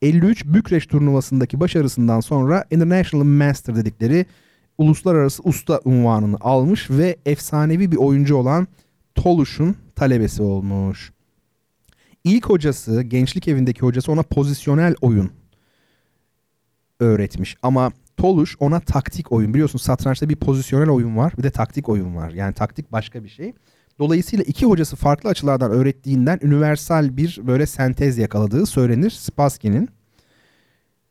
53 0.02 0.44
Bükreş 0.44 0.86
turnuvasındaki 0.86 1.60
başarısından 1.60 2.20
sonra 2.20 2.64
International 2.70 3.24
Master 3.24 3.76
dedikleri 3.76 4.26
uluslararası 4.78 5.42
usta 5.42 5.80
unvanını 5.84 6.36
almış 6.40 6.90
ve 6.90 7.16
efsanevi 7.26 7.92
bir 7.92 7.96
oyuncu 7.96 8.36
olan 8.36 8.68
Toluş'un 9.14 9.76
talebesi 9.94 10.42
olmuş. 10.42 11.12
İlk 12.24 12.46
hocası, 12.46 13.02
gençlik 13.02 13.48
evindeki 13.48 13.80
hocası 13.80 14.12
ona 14.12 14.22
pozisyonel 14.22 14.94
oyun 15.00 15.30
öğretmiş. 17.00 17.56
Ama 17.62 17.92
Toluş 18.16 18.56
ona 18.60 18.80
taktik 18.80 19.32
oyun. 19.32 19.54
Biliyorsun 19.54 19.78
satrançta 19.78 20.28
bir 20.28 20.36
pozisyonel 20.36 20.88
oyun 20.88 21.16
var 21.16 21.32
bir 21.38 21.42
de 21.42 21.50
taktik 21.50 21.88
oyun 21.88 22.16
var. 22.16 22.30
Yani 22.30 22.54
taktik 22.54 22.92
başka 22.92 23.24
bir 23.24 23.28
şey. 23.28 23.52
Dolayısıyla 23.98 24.44
iki 24.44 24.66
hocası 24.66 24.96
farklı 24.96 25.30
açılardan 25.30 25.70
öğrettiğinden 25.70 26.40
universal 26.42 27.16
bir 27.16 27.40
böyle 27.46 27.66
sentez 27.66 28.18
yakaladığı 28.18 28.66
söylenir 28.66 29.10
Spassky'nin. 29.10 29.88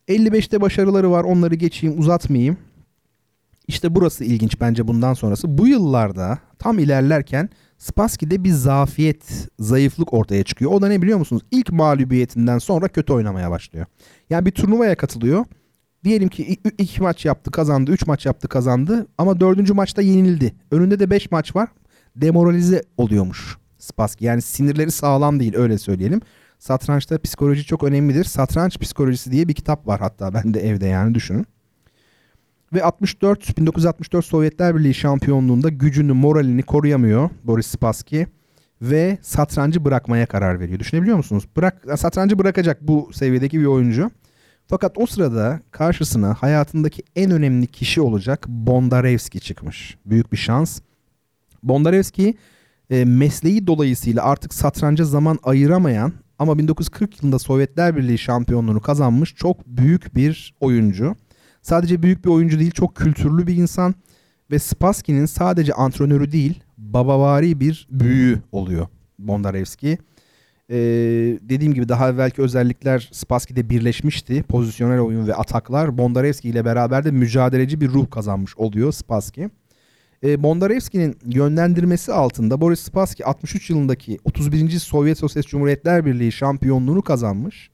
55'te 0.07 0.61
başarıları 0.61 1.11
var 1.11 1.23
onları 1.23 1.55
geçeyim 1.55 1.99
uzatmayayım. 1.99 2.57
İşte 3.67 3.95
burası 3.95 4.23
ilginç 4.23 4.61
bence 4.61 4.88
bundan 4.88 5.13
sonrası. 5.13 5.57
Bu 5.57 5.67
yıllarda 5.67 6.39
tam 6.61 6.79
ilerlerken 6.79 7.49
Spassky'de 7.77 8.43
bir 8.43 8.51
zafiyet, 8.51 9.47
zayıflık 9.59 10.13
ortaya 10.13 10.43
çıkıyor. 10.43 10.71
O 10.71 10.81
da 10.81 10.88
ne 10.88 11.01
biliyor 11.01 11.17
musunuz? 11.17 11.41
İlk 11.51 11.71
mağlubiyetinden 11.71 12.57
sonra 12.57 12.88
kötü 12.88 13.13
oynamaya 13.13 13.51
başlıyor. 13.51 13.85
Yani 14.29 14.45
bir 14.45 14.51
turnuvaya 14.51 14.95
katılıyor. 14.95 15.45
Diyelim 16.03 16.29
ki 16.29 16.57
iki 16.77 17.01
maç 17.01 17.25
yaptı 17.25 17.51
kazandı, 17.51 17.91
üç 17.91 18.07
maç 18.07 18.25
yaptı 18.25 18.47
kazandı 18.47 19.07
ama 19.17 19.39
dördüncü 19.39 19.73
maçta 19.73 20.01
yenildi. 20.01 20.53
Önünde 20.71 20.99
de 20.99 21.09
beş 21.09 21.31
maç 21.31 21.55
var. 21.55 21.69
Demoralize 22.15 22.81
oluyormuş 22.97 23.57
Spassky. 23.77 24.27
Yani 24.27 24.41
sinirleri 24.41 24.91
sağlam 24.91 25.39
değil 25.39 25.55
öyle 25.55 25.77
söyleyelim. 25.77 26.21
Satrançta 26.59 27.21
psikoloji 27.21 27.63
çok 27.63 27.83
önemlidir. 27.83 28.23
Satranç 28.23 28.79
psikolojisi 28.79 29.31
diye 29.31 29.47
bir 29.47 29.53
kitap 29.53 29.88
var 29.88 29.99
hatta 29.99 30.33
ben 30.33 30.53
de 30.53 30.69
evde 30.69 30.85
yani 30.85 31.13
düşünün. 31.15 31.45
Ve 32.73 32.84
64 32.84 33.57
1964 33.57 34.26
Sovyetler 34.26 34.76
Birliği 34.76 34.93
şampiyonluğunda 34.93 35.69
gücünü, 35.69 36.14
moralini 36.14 36.64
koruyamıyor 36.64 37.30
Boris 37.43 37.68
Spassky 37.68 38.23
ve 38.81 39.18
satrancı 39.22 39.85
bırakmaya 39.85 40.26
karar 40.26 40.60
veriyor. 40.60 40.80
Düşünebiliyor 40.80 41.18
musunuz? 41.18 41.43
Bırak 41.57 41.85
satrancı 41.98 42.39
bırakacak 42.39 42.81
bu 42.81 43.10
seviyedeki 43.14 43.60
bir 43.60 43.65
oyuncu. 43.65 44.11
Fakat 44.68 44.98
o 44.98 45.06
sırada 45.06 45.60
karşısına 45.72 46.34
hayatındaki 46.34 47.03
en 47.15 47.31
önemli 47.31 47.68
kişi 47.68 48.02
olacak 48.02 48.48
Bondarevski 48.48 49.39
çıkmış. 49.39 49.98
Büyük 50.06 50.31
bir 50.31 50.38
şans. 50.38 50.80
Bondarevski 51.64 52.38
e, 52.89 53.06
mesleği 53.06 53.68
dolayısıyla 53.68 54.23
artık 54.23 54.53
satranca 54.53 55.06
zaman 55.06 55.39
ayıramayan 55.43 56.14
ama 56.39 56.57
1940 56.57 57.23
yılında 57.23 57.39
Sovyetler 57.39 57.98
Birliği 57.98 58.18
şampiyonluğunu 58.18 58.81
kazanmış 58.81 59.35
çok 59.35 59.68
büyük 59.68 60.15
bir 60.15 60.56
oyuncu. 60.60 61.15
Sadece 61.61 62.03
büyük 62.03 62.25
bir 62.25 62.29
oyuncu 62.29 62.59
değil 62.59 62.71
çok 62.71 62.95
kültürlü 62.95 63.47
bir 63.47 63.55
insan 63.55 63.95
ve 64.51 64.59
Spassky'nin 64.59 65.25
sadece 65.25 65.73
antrenörü 65.73 66.31
değil 66.31 66.63
babavari 66.77 67.59
bir 67.59 67.88
büyüğü 67.91 68.41
oluyor 68.51 68.88
Bondarevski. 69.19 69.97
Ee, 70.69 70.77
dediğim 71.41 71.73
gibi 71.73 71.89
daha 71.89 72.09
evvelki 72.09 72.41
özellikler 72.41 73.09
Spassky'de 73.11 73.69
birleşmişti. 73.69 74.43
Pozisyonel 74.43 74.99
oyun 74.99 75.27
ve 75.27 75.35
ataklar. 75.35 75.97
Bondarevski 75.97 76.49
ile 76.49 76.65
beraber 76.65 77.03
de 77.03 77.11
mücadeleci 77.11 77.81
bir 77.81 77.89
ruh 77.89 78.09
kazanmış 78.09 78.57
oluyor 78.57 78.91
Spassky. 78.91 79.47
Ee, 80.23 80.43
Bondarevski'nin 80.43 81.17
yönlendirmesi 81.25 82.13
altında 82.13 82.61
Boris 82.61 82.79
Spassky 82.79 83.29
63 83.29 83.69
yılındaki 83.69 84.19
31. 84.23 84.69
Sovyet 84.79 85.17
Sosyalist 85.17 85.49
Cumhuriyetler 85.49 86.05
Birliği 86.05 86.31
şampiyonluğunu 86.31 87.01
kazanmış. 87.01 87.71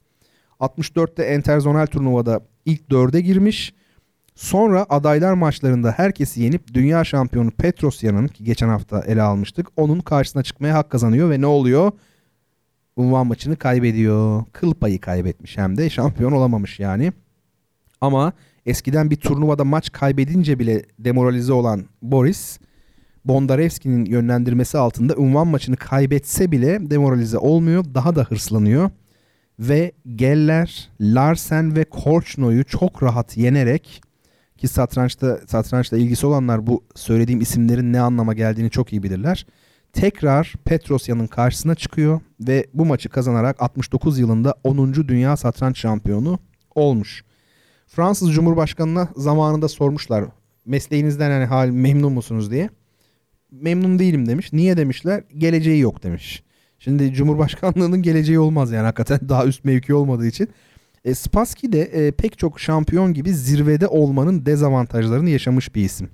64'te 0.60 1.24
Enterzonal 1.24 1.86
turnuvada 1.86 2.42
ilk 2.66 2.90
dörde 2.90 3.22
girmiş. 3.22 3.74
Sonra 4.38 4.86
adaylar 4.90 5.34
maçlarında 5.34 5.92
herkesi 5.92 6.42
yenip 6.42 6.74
dünya 6.74 7.04
şampiyonu 7.04 7.52
Petrosyan'ın 7.52 8.28
ki 8.28 8.44
geçen 8.44 8.70
hafta 8.70 9.00
ele 9.00 9.22
almıştık. 9.22 9.68
Onun 9.76 10.00
karşısına 10.00 10.44
çıkmaya 10.44 10.76
hak 10.76 10.90
kazanıyor 10.90 11.30
ve 11.30 11.42
ne 11.42 11.46
oluyor? 11.46 11.92
Unvan 12.96 13.28
maçını 13.28 13.56
kaybediyor. 13.56 14.44
Kıl 14.54 14.74
payı 14.74 15.02
kaybetmiş 15.02 15.58
hem 15.58 15.78
de 15.78 15.90
şampiyon 15.90 16.32
olamamış 16.32 16.80
yani. 16.80 17.12
Ama 18.02 18.34
eskiden 18.66 19.12
bir 19.12 19.16
turnuvada 19.16 19.64
maç 19.64 19.92
kaybedince 19.92 20.60
bile 20.60 20.86
demoralize 21.00 21.54
olan 21.54 21.86
Boris 22.02 22.60
Bondarevski'nin 23.26 24.06
yönlendirmesi 24.06 24.78
altında 24.78 25.16
unvan 25.16 25.48
maçını 25.48 25.76
kaybetse 25.76 26.52
bile 26.52 26.90
demoralize 26.90 27.38
olmuyor. 27.38 27.86
Daha 27.94 28.16
da 28.16 28.24
hırslanıyor. 28.24 28.90
Ve 29.60 29.92
Geller, 30.16 30.90
Larsen 31.02 31.76
ve 31.76 31.86
Korchno'yu 31.86 32.66
çok 32.66 33.04
rahat 33.04 33.38
yenerek 33.38 34.07
ki 34.58 34.68
satrançta 34.68 35.40
satrançla 35.48 35.98
ilgisi 35.98 36.28
olanlar 36.28 36.68
bu 36.68 36.84
söylediğim 36.96 37.42
isimlerin 37.42 37.94
ne 37.94 38.02
anlama 38.02 38.34
geldiğini 38.34 38.70
çok 38.70 38.94
iyi 38.94 39.04
bilirler. 39.04 39.46
Tekrar 39.94 40.54
Petrosyan'ın 40.66 41.28
karşısına 41.28 41.76
çıkıyor 41.76 42.22
ve 42.40 42.68
bu 42.74 42.86
maçı 42.86 43.10
kazanarak 43.10 43.62
69 43.62 44.20
yılında 44.20 44.56
10. 44.64 44.94
Dünya 44.94 45.38
Satranç 45.38 45.80
Şampiyonu 45.80 46.40
olmuş. 46.76 47.24
Fransız 47.88 48.34
Cumhurbaşkanı'na 48.34 49.08
zamanında 49.16 49.68
sormuşlar 49.68 50.26
mesleğinizden 50.68 51.32
yani 51.32 51.46
hal 51.46 51.70
memnun 51.70 52.14
musunuz 52.14 52.52
diye. 52.52 52.70
Memnun 53.52 54.00
değilim 54.00 54.28
demiş. 54.28 54.54
Niye 54.54 54.78
demişler? 54.78 55.24
Geleceği 55.38 55.80
yok 55.80 56.04
demiş. 56.04 56.44
Şimdi 56.80 57.14
Cumhurbaşkanlığının 57.14 58.02
geleceği 58.02 58.40
olmaz 58.40 58.72
yani 58.72 58.86
hakikaten 58.86 59.20
daha 59.30 59.46
üst 59.46 59.66
mevki 59.66 59.94
olmadığı 59.94 60.28
için. 60.28 60.50
E, 61.08 61.14
Spassky 61.14 61.72
de 61.72 61.82
e, 61.82 62.12
pek 62.12 62.38
çok 62.38 62.60
şampiyon 62.60 63.14
gibi 63.14 63.34
zirvede 63.34 63.88
olmanın 63.88 64.46
dezavantajlarını 64.46 65.30
yaşamış 65.30 65.76
bir 65.76 65.84
isim. 65.84 66.10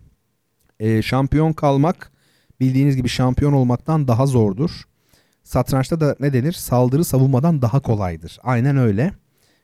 E, 0.80 1.02
şampiyon 1.02 1.53
kalmak 1.53 2.11
bildiğiniz 2.60 2.95
gibi 2.95 3.10
şampiyon 3.10 3.53
olmaktan 3.53 4.07
daha 4.07 4.26
zordur. 4.26 4.82
Satrançta 5.44 5.99
da 5.99 6.15
ne 6.20 6.34
denir? 6.34 6.52
Saldırı 6.52 7.06
savunmadan 7.06 7.61
daha 7.61 7.80
kolaydır. 7.80 8.40
Aynen 8.44 8.78
öyle. 8.78 9.14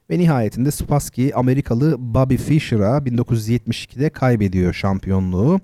Ve 0.09 0.19
nihayetinde 0.19 0.71
Spassky 0.71 1.31
Amerikalı 1.35 1.95
Bobby 1.99 2.35
Fischer'a 2.35 2.97
1972'de 2.97 4.09
kaybediyor 4.09 4.73
şampiyonluğu. 4.73 5.59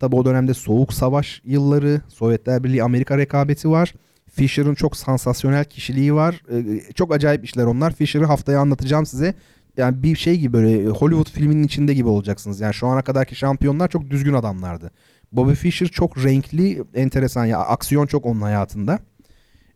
Tabi 0.00 0.16
o 0.16 0.24
dönemde 0.24 0.54
soğuk 0.54 0.92
savaş 0.92 1.42
yılları, 1.44 2.00
Sovyetler 2.08 2.64
Birliği 2.64 2.82
Amerika 2.82 3.18
rekabeti 3.18 3.70
var. 3.70 3.94
Fisher'ın 4.30 4.74
çok 4.74 4.96
sansasyonel 4.96 5.64
kişiliği 5.64 6.14
var. 6.14 6.42
Ee, 6.52 6.92
çok 6.94 7.14
acayip 7.14 7.44
işler 7.44 7.64
onlar. 7.64 7.94
Fisher'ı 7.94 8.24
haftaya 8.24 8.60
anlatacağım 8.60 9.06
size. 9.06 9.34
Yani 9.76 10.02
bir 10.02 10.16
şey 10.16 10.38
gibi 10.38 10.52
böyle 10.52 10.86
Hollywood 10.86 11.30
filminin 11.30 11.62
içinde 11.62 11.94
gibi 11.94 12.08
olacaksınız. 12.08 12.60
Yani 12.60 12.74
şu 12.74 12.86
ana 12.86 13.02
kadarki 13.02 13.34
şampiyonlar 13.34 13.88
çok 13.88 14.10
düzgün 14.10 14.34
adamlardı. 14.34 14.90
Bobby 15.32 15.52
Fischer 15.52 15.86
çok 15.88 16.24
renkli, 16.24 16.82
enteresan 16.94 17.46
ya 17.46 17.58
aksiyon 17.58 18.06
çok 18.06 18.26
onun 18.26 18.40
hayatında. 18.40 18.98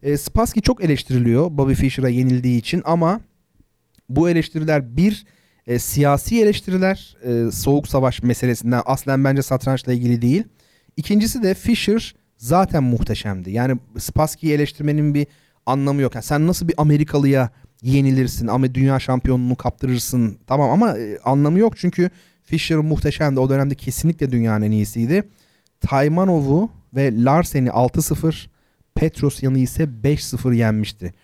E, 0.02 0.16
Spassky 0.16 0.62
çok 0.62 0.85
eleştiriliyor 0.85 1.51
Bobby 1.51 1.72
Fischer'a 1.72 2.09
yenildiği 2.09 2.59
için 2.59 2.82
ama 2.85 3.20
bu 4.09 4.31
eleştiriler 4.31 4.97
bir 4.97 5.26
e, 5.66 5.78
siyasi 5.78 6.43
eleştiriler 6.43 7.16
e, 7.22 7.51
soğuk 7.51 7.89
savaş 7.89 8.22
meselesinden 8.22 8.82
aslen 8.86 9.24
bence 9.24 9.43
satrançla 9.43 9.93
ilgili 9.93 10.22
değil. 10.22 10.44
İkincisi 10.97 11.43
de 11.43 11.55
Fischer 11.55 12.14
zaten 12.36 12.82
muhteşemdi. 12.82 13.51
Yani 13.51 13.78
Spassky'yi 13.98 14.55
eleştirmenin 14.55 15.15
bir 15.15 15.27
anlamı 15.66 16.02
yok. 16.02 16.15
Yani 16.15 16.24
sen 16.24 16.47
nasıl 16.47 16.69
bir 16.69 16.74
Amerikalıya 16.78 17.51
yenilirsin 17.82 18.47
ama 18.47 18.74
dünya 18.74 19.01
şampiyonluğunu 19.01 19.56
kaptırırsın 19.56 20.39
tamam 20.47 20.70
ama 20.70 20.98
e, 20.98 21.19
anlamı 21.24 21.59
yok 21.59 21.77
çünkü 21.77 22.11
Fischer 22.43 22.78
muhteşemdi. 22.78 23.40
O 23.40 23.51
dönemde 23.51 23.74
kesinlikle 23.74 24.31
dünyanın 24.31 24.65
en 24.65 24.70
iyisiydi. 24.70 25.28
Taymanov'u 25.81 26.70
ve 26.94 27.24
Larsen'i 27.24 27.69
6-0 27.69 28.47
Petrosyan'ı 28.94 29.59
ise 29.59 29.85
5-0 29.85 30.55
yenmişti. 30.55 31.15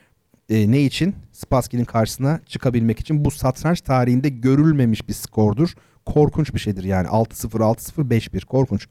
E, 0.48 0.70
ne 0.70 0.82
için? 0.82 1.14
Spassky'nin 1.32 1.84
karşısına 1.84 2.40
çıkabilmek 2.46 3.00
için. 3.00 3.24
Bu 3.24 3.30
satranç 3.30 3.80
tarihinde 3.80 4.28
görülmemiş 4.28 5.08
bir 5.08 5.12
skordur. 5.14 5.74
Korkunç 6.06 6.54
bir 6.54 6.58
şeydir 6.58 6.84
yani. 6.84 7.08
6-0, 7.08 7.48
6-0, 7.48 8.08
5-1. 8.08 8.44
Korkunç. 8.44 8.86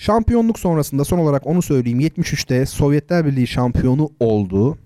Şampiyonluk 0.00 0.58
sonrasında 0.58 1.04
son 1.04 1.18
olarak 1.18 1.46
onu 1.46 1.62
söyleyeyim. 1.62 2.00
73'te 2.00 2.66
Sovyetler 2.66 3.26
Birliği 3.26 3.46
şampiyonu 3.46 4.10
oldu. 4.20 4.78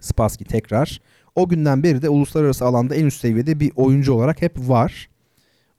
Spassky 0.00 0.48
tekrar. 0.48 1.00
O 1.34 1.48
günden 1.48 1.82
beri 1.82 2.02
de 2.02 2.08
uluslararası 2.08 2.64
alanda 2.64 2.94
en 2.94 3.06
üst 3.06 3.20
seviyede 3.20 3.60
bir 3.60 3.72
oyuncu 3.76 4.12
olarak 4.12 4.42
hep 4.42 4.58
var. 4.58 5.08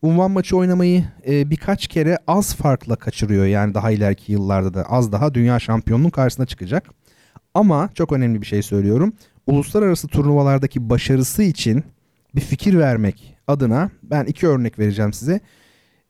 Unvan 0.01 0.31
maçı 0.31 0.57
oynamayı 0.57 1.03
e, 1.27 1.49
birkaç 1.49 1.88
kere 1.88 2.17
az 2.27 2.55
farkla 2.55 2.95
kaçırıyor. 2.95 3.45
Yani 3.45 3.73
daha 3.73 3.91
ileriki 3.91 4.31
yıllarda 4.31 4.73
da 4.73 4.84
az 4.84 5.11
daha 5.11 5.34
dünya 5.34 5.59
şampiyonunun 5.59 6.09
karşısına 6.09 6.45
çıkacak. 6.45 6.89
Ama 7.53 7.89
çok 7.95 8.11
önemli 8.11 8.41
bir 8.41 8.47
şey 8.47 8.61
söylüyorum. 8.61 9.13
Uluslararası 9.47 10.07
turnuvalardaki 10.07 10.89
başarısı 10.89 11.43
için 11.43 11.84
bir 12.35 12.41
fikir 12.41 12.77
vermek 12.77 13.38
adına 13.47 13.89
ben 14.03 14.25
iki 14.25 14.47
örnek 14.47 14.80
vereceğim 14.80 15.13
size. 15.13 15.39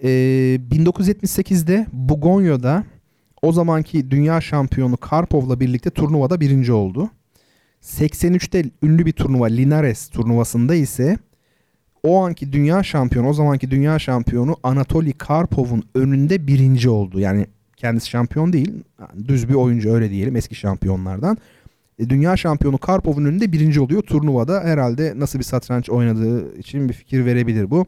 Ee, 0.03 0.59
1978'de 0.71 1.87
Bugonya'da 1.93 2.83
o 3.41 3.51
zamanki 3.51 4.11
dünya 4.11 4.41
şampiyonu 4.41 4.97
Karpov'la 4.97 5.59
birlikte 5.59 5.89
turnuvada 5.89 6.39
birinci 6.39 6.73
oldu. 6.73 7.09
83'te 7.81 8.63
ünlü 8.83 9.05
bir 9.05 9.11
turnuva 9.11 9.45
Linares 9.45 10.07
turnuvasında 10.07 10.75
ise 10.75 11.17
o 12.03 12.23
anki 12.23 12.53
dünya 12.53 12.83
şampiyonu, 12.83 13.29
o 13.29 13.33
zamanki 13.33 13.71
dünya 13.71 13.99
şampiyonu 13.99 14.55
Anatoly 14.63 15.13
Karpov'un 15.13 15.83
önünde 15.95 16.47
birinci 16.47 16.89
oldu. 16.89 17.19
Yani 17.19 17.45
kendisi 17.77 18.09
şampiyon 18.09 18.53
değil, 18.53 18.71
düz 19.27 19.49
bir 19.49 19.53
oyuncu 19.53 19.93
öyle 19.93 20.09
diyelim 20.09 20.35
eski 20.35 20.55
şampiyonlardan. 20.55 21.37
E, 21.99 22.09
dünya 22.09 22.37
şampiyonu 22.37 22.77
Karpov'un 22.77 23.25
önünde 23.25 23.51
birinci 23.51 23.81
oluyor. 23.81 24.01
Turnuvada 24.01 24.63
herhalde 24.63 25.13
nasıl 25.15 25.39
bir 25.39 25.43
satranç 25.43 25.89
oynadığı 25.89 26.57
için 26.57 26.89
bir 26.89 26.93
fikir 26.93 27.25
verebilir 27.25 27.69
bu. 27.69 27.85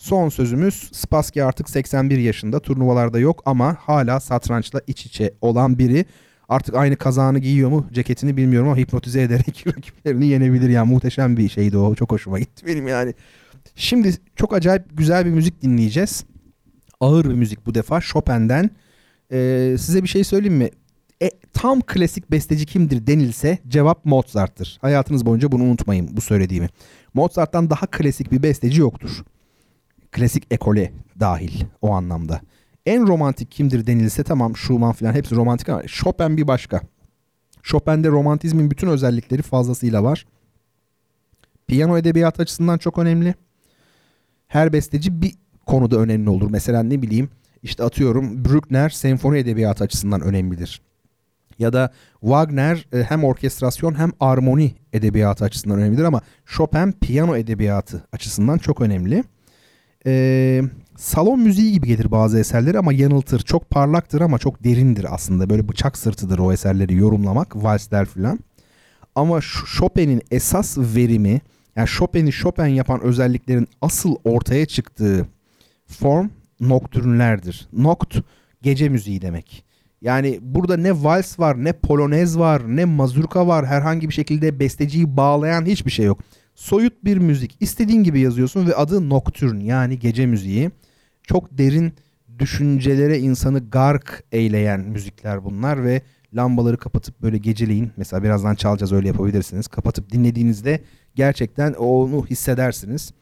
Son 0.00 0.28
sözümüz 0.28 0.90
Spassky 0.92 1.44
artık 1.44 1.70
81 1.70 2.18
yaşında 2.18 2.60
turnuvalarda 2.60 3.18
yok 3.18 3.42
ama 3.46 3.76
hala 3.80 4.20
satrançla 4.20 4.80
iç 4.86 5.06
içe 5.06 5.34
olan 5.40 5.78
biri. 5.78 6.04
Artık 6.48 6.74
aynı 6.74 6.96
kazağını 6.96 7.38
giyiyor 7.38 7.70
mu 7.70 7.86
ceketini 7.92 8.36
bilmiyorum 8.36 8.68
ama 8.68 8.76
hipnotize 8.76 9.22
ederek 9.22 9.64
rakiplerini 9.76 10.26
yenebilir. 10.26 10.68
Yani 10.68 10.92
muhteşem 10.92 11.36
bir 11.36 11.48
şeydi 11.48 11.78
o. 11.78 11.94
Çok 11.94 12.12
hoşuma 12.12 12.38
gitti 12.38 12.66
benim 12.66 12.88
yani. 12.88 13.14
Şimdi 13.74 14.14
çok 14.36 14.54
acayip 14.54 14.84
güzel 14.96 15.26
bir 15.26 15.30
müzik 15.30 15.62
dinleyeceğiz. 15.62 16.24
Ağır 17.00 17.24
bir 17.24 17.34
müzik 17.34 17.66
bu 17.66 17.74
defa 17.74 18.00
Chopin'den. 18.00 18.70
Ee, 19.32 19.76
size 19.78 20.02
bir 20.02 20.08
şey 20.08 20.24
söyleyeyim 20.24 20.58
mi? 20.58 20.70
E, 21.22 21.30
tam 21.52 21.80
klasik 21.80 22.30
besteci 22.30 22.66
kimdir 22.66 23.06
denilse 23.06 23.58
cevap 23.68 24.04
Mozart'tır. 24.04 24.78
Hayatınız 24.80 25.26
boyunca 25.26 25.52
bunu 25.52 25.62
unutmayın 25.62 26.16
bu 26.16 26.20
söylediğimi. 26.20 26.68
Mozart'tan 27.14 27.70
daha 27.70 27.86
klasik 27.86 28.32
bir 28.32 28.42
besteci 28.42 28.80
yoktur. 28.80 29.24
Klasik 30.12 30.46
ekole 30.50 30.92
dahil 31.20 31.64
o 31.82 31.92
anlamda. 31.92 32.40
En 32.86 33.06
romantik 33.06 33.50
kimdir 33.50 33.86
denilse 33.86 34.24
tamam 34.24 34.56
Schumann 34.56 34.92
falan 34.92 35.12
hepsi 35.12 35.36
romantik 35.36 35.68
ama 35.68 35.82
Chopin 35.86 36.36
bir 36.36 36.46
başka. 36.46 36.80
Chopin'de 37.62 38.08
romantizmin 38.08 38.70
bütün 38.70 38.88
özellikleri 38.88 39.42
fazlasıyla 39.42 40.02
var. 40.02 40.26
Piyano 41.66 41.98
edebiyat 41.98 42.40
açısından 42.40 42.78
çok 42.78 42.98
önemli. 42.98 43.34
Her 44.48 44.72
besteci 44.72 45.22
bir 45.22 45.34
konuda 45.66 45.96
önemli 45.98 46.30
olur. 46.30 46.50
Mesela 46.50 46.82
ne 46.82 47.02
bileyim 47.02 47.28
işte 47.62 47.84
atıyorum 47.84 48.44
Bruckner 48.44 48.88
senfoni 48.88 49.38
edebiyatı 49.38 49.84
açısından 49.84 50.20
önemlidir. 50.20 50.80
Ya 51.58 51.72
da 51.72 51.92
Wagner 52.20 52.86
e, 52.92 53.02
hem 53.02 53.24
orkestrasyon 53.24 53.98
hem 53.98 54.12
armoni 54.20 54.74
edebiyatı 54.92 55.44
açısından 55.44 55.78
önemlidir 55.78 56.04
ama 56.04 56.20
Chopin 56.46 56.92
piyano 56.92 57.36
edebiyatı 57.36 58.04
açısından 58.12 58.58
çok 58.58 58.80
önemli. 58.80 59.24
Ee, 60.06 60.62
salon 60.96 61.40
müziği 61.40 61.72
gibi 61.72 61.86
gelir 61.86 62.10
bazı 62.10 62.38
eserleri 62.38 62.78
ama 62.78 62.92
yanıltır. 62.92 63.40
Çok 63.40 63.70
parlaktır 63.70 64.20
ama 64.20 64.38
çok 64.38 64.64
derindir 64.64 65.14
aslında. 65.14 65.50
Böyle 65.50 65.68
bıçak 65.68 65.98
sırtıdır 65.98 66.38
o 66.38 66.52
eserleri 66.52 66.94
yorumlamak, 66.96 67.56
valsler 67.56 68.06
filan. 68.06 68.38
Ama 69.14 69.40
Chopin'in 69.76 70.22
esas 70.30 70.78
verimi, 70.78 71.40
yani 71.76 71.88
Chopin'i 71.88 72.32
Chopin 72.32 72.66
yapan 72.66 73.00
özelliklerin 73.00 73.68
asıl 73.80 74.16
ortaya 74.24 74.66
çıktığı 74.66 75.26
form 75.86 76.28
noktürnlerdir. 76.60 77.68
Nokt 77.72 78.16
gece 78.62 78.88
müziği 78.88 79.22
demek. 79.22 79.64
Yani 80.02 80.38
burada 80.42 80.76
ne 80.76 81.04
vals 81.04 81.38
var, 81.38 81.64
ne 81.64 81.72
polonez 81.72 82.38
var, 82.38 82.76
ne 82.76 82.84
mazurka 82.84 83.46
var. 83.46 83.66
Herhangi 83.66 84.08
bir 84.08 84.14
şekilde 84.14 84.60
besteciyi 84.60 85.16
bağlayan 85.16 85.66
hiçbir 85.66 85.90
şey 85.90 86.06
yok. 86.06 86.20
Soyut 86.60 87.04
bir 87.04 87.16
müzik. 87.16 87.56
İstediğin 87.60 88.02
gibi 88.02 88.20
yazıyorsun 88.20 88.66
ve 88.66 88.74
adı 88.74 89.08
noktürn 89.08 89.60
yani 89.60 89.98
gece 89.98 90.26
müziği. 90.26 90.70
Çok 91.22 91.58
derin 91.58 91.92
düşüncelere 92.38 93.18
insanı 93.18 93.70
gark 93.70 94.24
eyleyen 94.32 94.80
müzikler 94.80 95.44
bunlar 95.44 95.84
ve 95.84 96.02
lambaları 96.34 96.76
kapatıp 96.76 97.22
böyle 97.22 97.38
geceleyin 97.38 97.92
mesela 97.96 98.22
birazdan 98.22 98.54
çalacağız 98.54 98.92
öyle 98.92 99.08
yapabilirsiniz. 99.08 99.68
Kapatıp 99.68 100.12
dinlediğinizde 100.12 100.80
gerçekten 101.14 101.72
onu 101.72 102.26
hissedersiniz. 102.26 103.12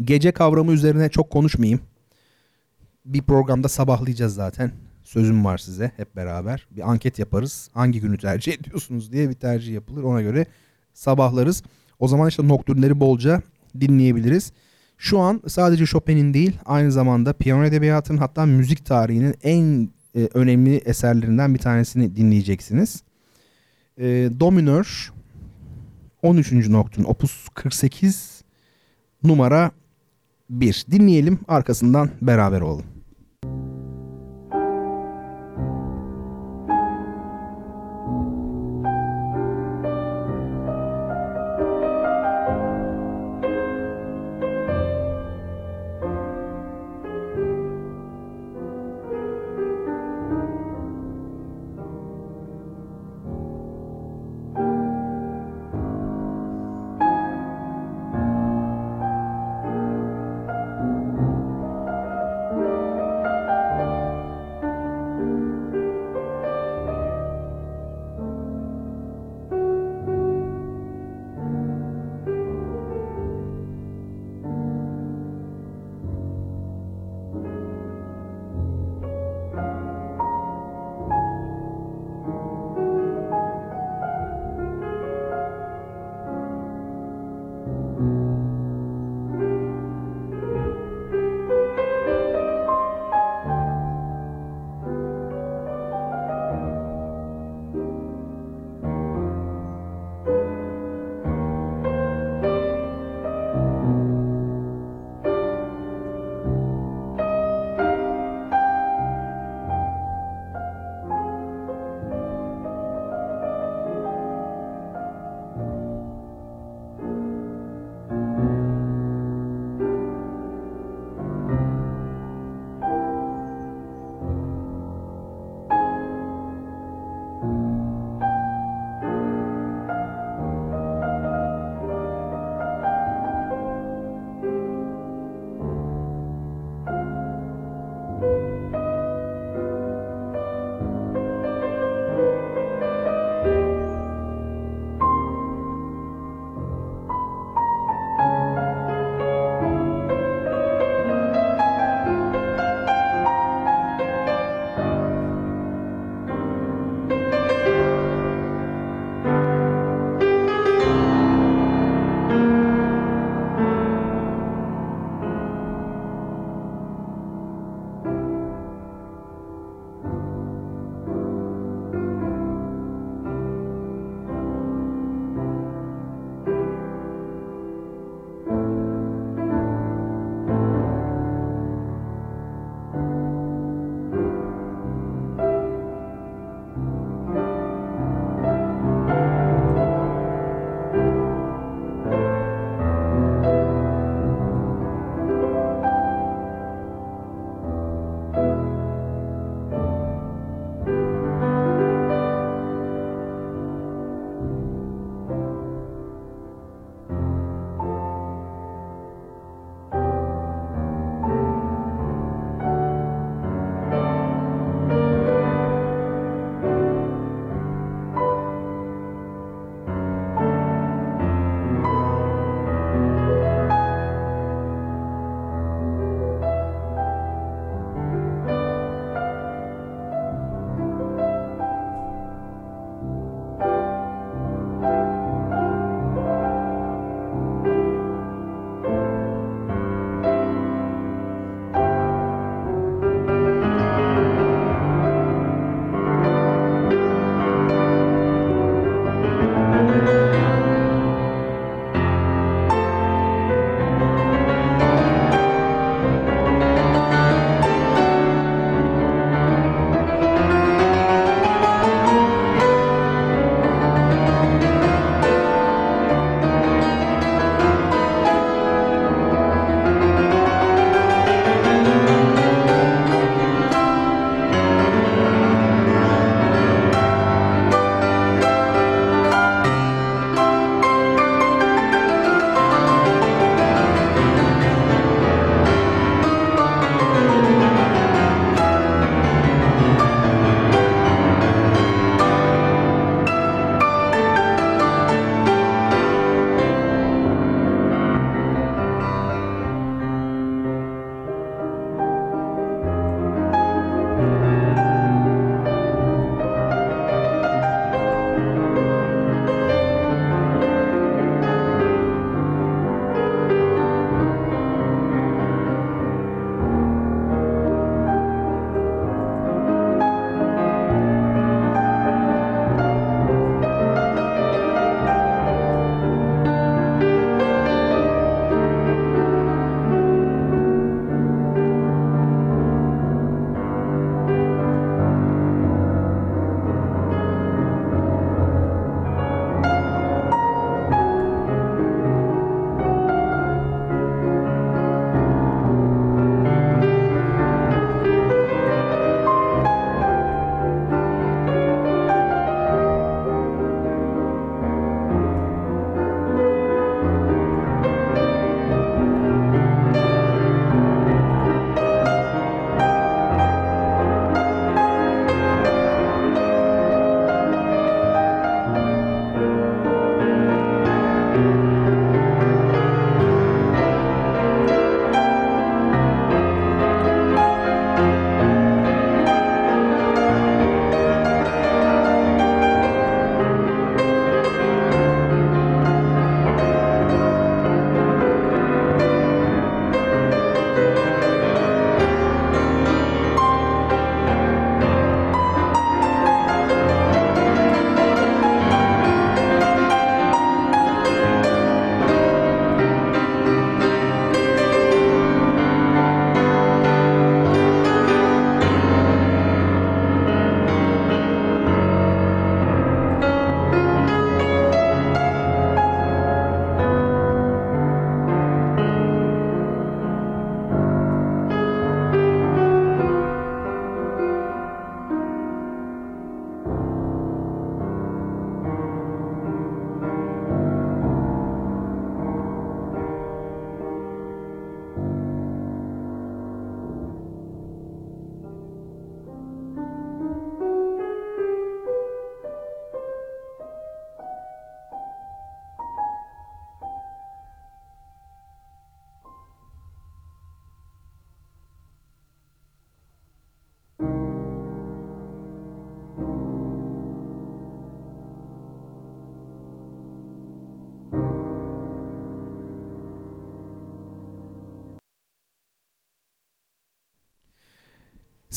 Gece 0.00 0.32
kavramı 0.32 0.72
üzerine 0.72 1.08
çok 1.08 1.30
konuşmayayım. 1.30 1.80
Bir 3.04 3.22
programda 3.22 3.68
sabahlayacağız 3.68 4.34
zaten. 4.34 4.72
Sözüm 5.04 5.44
var 5.44 5.58
size 5.58 5.92
hep 5.96 6.16
beraber. 6.16 6.66
Bir 6.70 6.90
anket 6.90 7.18
yaparız. 7.18 7.70
Hangi 7.74 8.00
günü 8.00 8.18
tercih 8.18 8.52
ediyorsunuz 8.52 9.12
diye 9.12 9.28
bir 9.28 9.34
tercih 9.34 9.74
yapılır. 9.74 10.02
Ona 10.02 10.22
göre 10.22 10.46
sabahlarız. 10.94 11.62
O 12.02 12.08
zaman 12.08 12.28
işte 12.28 12.48
noktürnleri 12.48 13.00
bolca 13.00 13.42
dinleyebiliriz. 13.80 14.52
Şu 14.98 15.18
an 15.18 15.42
sadece 15.46 15.86
Chopin'in 15.86 16.34
değil 16.34 16.58
aynı 16.64 16.92
zamanda 16.92 17.32
piyano 17.32 17.64
edebiyatının 17.64 18.18
hatta 18.18 18.46
müzik 18.46 18.86
tarihinin 18.86 19.34
en 19.42 19.88
e, 20.16 20.28
önemli 20.34 20.76
eserlerinden 20.76 21.54
bir 21.54 21.58
tanesini 21.58 22.16
dinleyeceksiniz. 22.16 23.02
E, 23.98 24.04
Dominör 24.40 25.12
13. 26.22 26.52
noktun 26.52 27.04
opus 27.04 27.48
48 27.54 28.42
numara 29.24 29.70
1. 30.50 30.86
Dinleyelim 30.90 31.38
arkasından 31.48 32.10
beraber 32.22 32.60
olalım. 32.60 32.91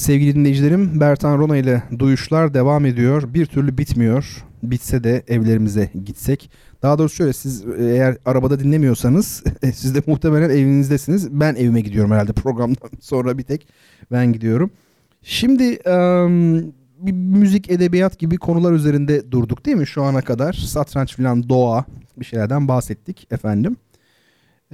Sevgili 0.06 0.36
dinleyicilerim 0.36 1.00
Bertan 1.00 1.38
Rona 1.38 1.58
ile 1.58 1.84
duyuşlar 2.00 2.54
devam 2.54 2.86
ediyor. 2.86 3.34
Bir 3.34 3.46
türlü 3.46 3.78
bitmiyor. 3.78 4.46
Bitse 4.64 5.04
de 5.04 5.24
evlerimize 5.28 5.90
gitsek. 6.06 6.52
Daha 6.82 6.98
doğrusu 6.98 7.16
şöyle 7.16 7.34
siz 7.34 7.66
eğer 7.80 8.18
arabada 8.26 8.60
dinlemiyorsanız 8.60 9.44
siz 9.74 9.96
de 9.96 10.02
muhtemelen 10.08 10.50
evinizdesiniz. 10.50 11.40
Ben 11.40 11.56
evime 11.56 11.82
gidiyorum 11.82 12.12
herhalde 12.12 12.34
programdan 12.34 12.90
sonra 13.02 13.38
bir 13.38 13.44
tek 13.44 13.68
ben 14.12 14.34
gidiyorum. 14.34 14.72
Şimdi 15.22 15.64
um, 15.90 16.58
bir 17.00 17.12
müzik, 17.12 17.72
edebiyat 17.72 18.20
gibi 18.20 18.38
konular 18.38 18.74
üzerinde 18.74 19.32
durduk 19.32 19.66
değil 19.66 19.78
mi 19.78 19.88
şu 19.88 20.04
ana 20.04 20.22
kadar? 20.22 20.54
Satranç 20.54 21.16
falan, 21.16 21.50
doğa 21.50 21.86
bir 22.18 22.26
şeylerden 22.26 22.68
bahsettik 22.68 23.28
efendim. 23.32 23.78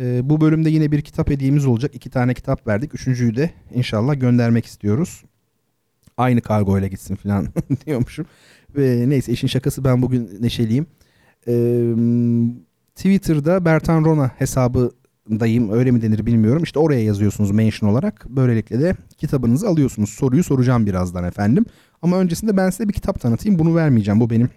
Ee, 0.02 0.30
bu 0.30 0.41
bölümde 0.41 0.69
yine 0.69 0.91
bir 0.91 1.02
kitap 1.02 1.30
hediyemiz 1.30 1.65
olacak. 1.65 1.95
İki 1.95 2.10
tane 2.10 2.34
kitap 2.34 2.68
verdik. 2.68 2.95
Üçüncüyü 2.95 3.36
de 3.36 3.52
inşallah 3.73 4.19
göndermek 4.19 4.65
istiyoruz. 4.65 5.23
Aynı 6.18 6.41
kargo 6.41 6.80
ile 6.80 6.88
gitsin 6.88 7.15
falan 7.15 7.48
diyormuşum. 7.86 8.26
Ve 8.76 9.10
neyse 9.10 9.32
işin 9.32 9.48
şakası 9.48 9.84
ben 9.84 10.02
bugün 10.02 10.30
neşeliyim. 10.41 10.86
Ee, 11.48 11.94
Twitter'da 12.95 13.65
Bertan 13.65 14.06
Rona 14.06 14.28
hesabındayım. 14.28 15.72
Öyle 15.72 15.91
mi 15.91 16.02
denir 16.02 16.26
bilmiyorum. 16.26 16.64
İşte 16.64 16.80
oraya 16.80 17.03
yazıyorsunuz 17.03 17.52
mention 17.52 17.90
olarak. 17.90 18.26
Böylelikle 18.30 18.80
de 18.80 18.95
kitabınızı 19.18 19.68
alıyorsunuz. 19.68 20.10
Soruyu 20.10 20.44
soracağım 20.44 20.86
birazdan 20.86 21.23
efendim. 21.23 21.65
Ama 22.02 22.18
öncesinde 22.18 22.57
ben 22.57 22.69
size 22.69 22.88
bir 22.88 22.94
kitap 22.94 23.19
tanıtayım. 23.19 23.60
Bunu 23.60 23.76
vermeyeceğim. 23.76 24.19
Bu 24.19 24.30
benim 24.30 24.49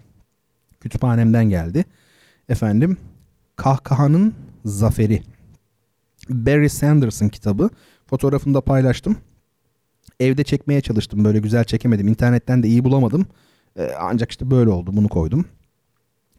kütüphanemden 0.79 1.49
geldi. 1.49 1.85
Efendim 2.49 2.97
Kahkahanın 3.55 4.33
Zaferi. 4.65 5.34
Barry 6.29 6.69
Sanders'ın 6.69 7.29
kitabı. 7.29 7.69
Fotoğrafını 8.07 8.53
da 8.53 8.61
paylaştım. 8.61 9.17
Evde 10.19 10.43
çekmeye 10.43 10.81
çalıştım. 10.81 11.25
Böyle 11.25 11.39
güzel 11.39 11.63
çekemedim. 11.63 12.07
İnternetten 12.07 12.63
de 12.63 12.67
iyi 12.67 12.83
bulamadım. 12.83 13.25
Ee, 13.79 13.91
ancak 13.99 14.31
işte 14.31 14.51
böyle 14.51 14.69
oldu. 14.69 14.89
Bunu 14.93 15.09
koydum. 15.09 15.45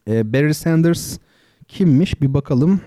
Ee, 0.09 0.33
Barry 0.33 0.55
Sanders 0.55 1.19
kimmiş? 1.69 2.23
Bir 2.23 2.35
bakalım. 2.35 2.81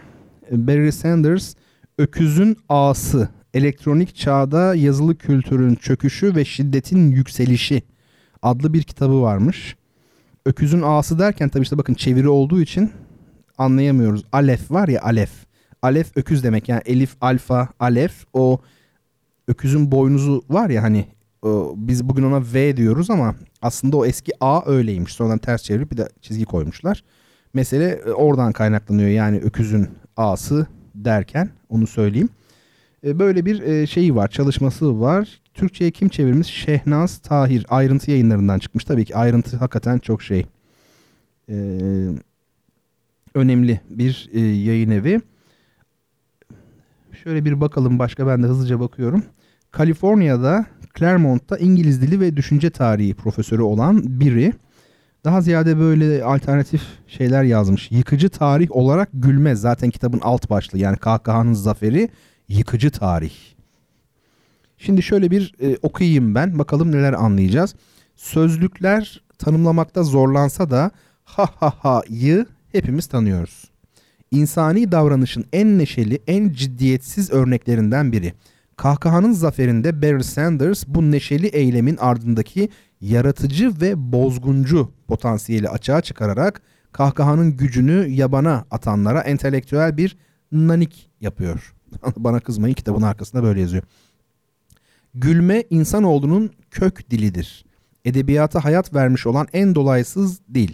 Ee, 0.51 0.67
Barry 0.67 0.91
Sanders 0.91 1.55
Öküzün 1.97 2.57
Ağası. 2.69 3.29
Elektronik 3.53 4.15
çağda 4.15 4.75
yazılı 4.75 5.17
kültürün 5.17 5.75
çöküşü 5.75 6.35
ve 6.35 6.45
şiddetin 6.45 7.11
yükselişi 7.11 7.83
adlı 8.41 8.73
bir 8.73 8.83
kitabı 8.83 9.21
varmış. 9.21 9.75
Öküzün 10.45 10.81
ağası 10.81 11.19
derken 11.19 11.49
tabii 11.49 11.63
işte 11.63 11.77
bakın 11.77 11.93
çeviri 11.93 12.29
olduğu 12.29 12.61
için 12.61 12.91
anlayamıyoruz. 13.57 14.23
Alef 14.31 14.71
var 14.71 14.87
ya 14.87 15.01
alef. 15.01 15.48
Alef 15.81 16.17
öküz 16.17 16.43
demek 16.43 16.69
yani 16.69 16.81
elif, 16.85 17.15
alfa, 17.21 17.69
alef 17.79 18.25
o 18.33 18.59
öküzün 19.47 19.91
boynuzu 19.91 20.43
var 20.49 20.69
ya 20.69 20.83
hani 20.83 21.05
biz 21.75 22.09
bugün 22.09 22.23
ona 22.23 22.43
V 22.53 22.77
diyoruz 22.77 23.09
ama 23.09 23.35
aslında 23.61 23.97
o 23.97 24.05
eski 24.05 24.31
A 24.39 24.71
öyleymiş. 24.71 25.13
Sonradan 25.13 25.37
ters 25.37 25.63
çevirip 25.63 25.91
bir 25.91 25.97
de 25.97 26.09
çizgi 26.21 26.45
koymuşlar. 26.45 27.03
Mesele 27.53 27.89
e, 27.89 28.11
oradan 28.11 28.51
kaynaklanıyor 28.51 29.09
yani 29.09 29.37
öküzün 29.37 29.89
A'sı 30.17 30.67
derken 30.95 31.49
onu 31.69 31.87
söyleyeyim. 31.87 32.29
E, 33.05 33.19
böyle 33.19 33.45
bir 33.45 33.61
e, 33.61 33.87
şeyi 33.87 34.15
var 34.15 34.27
çalışması 34.27 34.99
var. 34.99 35.41
Türkçe'ye 35.53 35.91
kim 35.91 36.09
çevirmiş? 36.09 36.47
Şehnaz 36.47 37.17
Tahir. 37.17 37.65
Ayrıntı 37.69 38.11
yayınlarından 38.11 38.59
çıkmış. 38.59 38.83
Tabii 38.83 39.05
ki 39.05 39.15
ayrıntı 39.15 39.57
hakikaten 39.57 39.97
çok 39.99 40.23
şey. 40.23 40.45
Ee, 41.49 42.09
önemli 43.35 43.81
bir 43.89 44.29
yayın 44.65 44.91
evi. 44.91 45.21
Şöyle 47.29 47.45
bir 47.45 47.61
bakalım 47.61 47.99
başka 47.99 48.27
ben 48.27 48.43
de 48.43 48.47
hızlıca 48.47 48.79
bakıyorum. 48.79 49.23
Kaliforniya'da 49.71 50.65
Claremont'ta 50.99 51.57
İngiliz 51.57 52.01
dili 52.01 52.19
ve 52.19 52.37
düşünce 52.37 52.69
tarihi 52.69 53.13
profesörü 53.13 53.61
olan 53.61 54.19
biri 54.19 54.53
daha 55.23 55.41
ziyade 55.41 55.77
böyle 55.77 56.23
alternatif 56.23 56.81
şeyler 57.07 57.43
yazmış. 57.43 57.91
Yıkıcı 57.91 58.29
tarih 58.29 58.71
olarak 58.71 59.09
gülmez. 59.13 59.61
Zaten 59.61 59.89
kitabın 59.89 60.19
alt 60.23 60.49
başlığı 60.49 60.77
yani 60.77 60.97
kahkahanın 60.97 61.53
zaferi 61.53 62.09
yıkıcı 62.47 62.91
tarih. 62.91 63.33
Şimdi 64.77 65.03
şöyle 65.03 65.31
bir 65.31 65.55
e, 65.61 65.77
okuyayım 65.81 66.35
ben. 66.35 66.59
Bakalım 66.59 66.91
neler 66.91 67.13
anlayacağız. 67.13 67.75
Sözlükler 68.15 69.21
tanımlamakta 69.37 70.03
zorlansa 70.03 70.69
da 70.69 70.91
ha 71.23 71.49
ha 71.55 71.73
ha'yı 71.79 72.45
hepimiz 72.71 73.07
tanıyoruz. 73.07 73.71
İnsani 74.31 74.91
davranışın 74.91 75.45
en 75.53 75.77
neşeli, 75.77 76.19
en 76.27 76.49
ciddiyetsiz 76.49 77.31
örneklerinden 77.31 78.11
biri. 78.11 78.33
Kahkahanın 78.75 79.31
zaferinde 79.31 80.01
Barry 80.01 80.23
Sanders 80.23 80.87
bu 80.87 81.11
neşeli 81.11 81.47
eylemin 81.47 81.97
ardındaki 81.97 82.69
yaratıcı 83.01 83.71
ve 83.81 84.11
bozguncu 84.11 84.91
potansiyeli 85.07 85.69
açığa 85.69 86.01
çıkararak 86.01 86.61
kahkahanın 86.91 87.57
gücünü 87.57 88.07
yabana 88.07 88.65
atanlara 88.71 89.21
entelektüel 89.21 89.97
bir 89.97 90.17
nanik 90.51 91.09
yapıyor. 91.21 91.73
Bana 92.17 92.39
kızmayın 92.39 92.75
kitabın 92.75 93.01
arkasında 93.01 93.43
böyle 93.43 93.61
yazıyor. 93.61 93.83
Gülme 95.13 95.63
insanoğlunun 95.69 96.51
kök 96.71 97.11
dilidir. 97.11 97.65
Edebiyata 98.05 98.63
hayat 98.63 98.93
vermiş 98.93 99.27
olan 99.27 99.47
en 99.53 99.75
dolaysız 99.75 100.39
dil. 100.53 100.73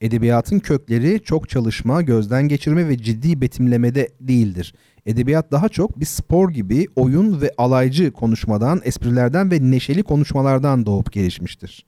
Edebiyatın 0.00 0.58
kökleri 0.58 1.20
çok 1.24 1.48
çalışma, 1.48 2.02
gözden 2.02 2.48
geçirme 2.48 2.88
ve 2.88 2.98
ciddi 2.98 3.40
betimlemede 3.40 4.08
değildir. 4.20 4.74
Edebiyat 5.06 5.52
daha 5.52 5.68
çok 5.68 6.00
bir 6.00 6.04
spor 6.04 6.50
gibi 6.50 6.86
oyun 6.96 7.40
ve 7.40 7.52
alaycı 7.58 8.12
konuşmadan, 8.12 8.80
esprilerden 8.84 9.50
ve 9.50 9.70
neşeli 9.70 10.02
konuşmalardan 10.02 10.86
doğup 10.86 11.12
gelişmiştir. 11.12 11.86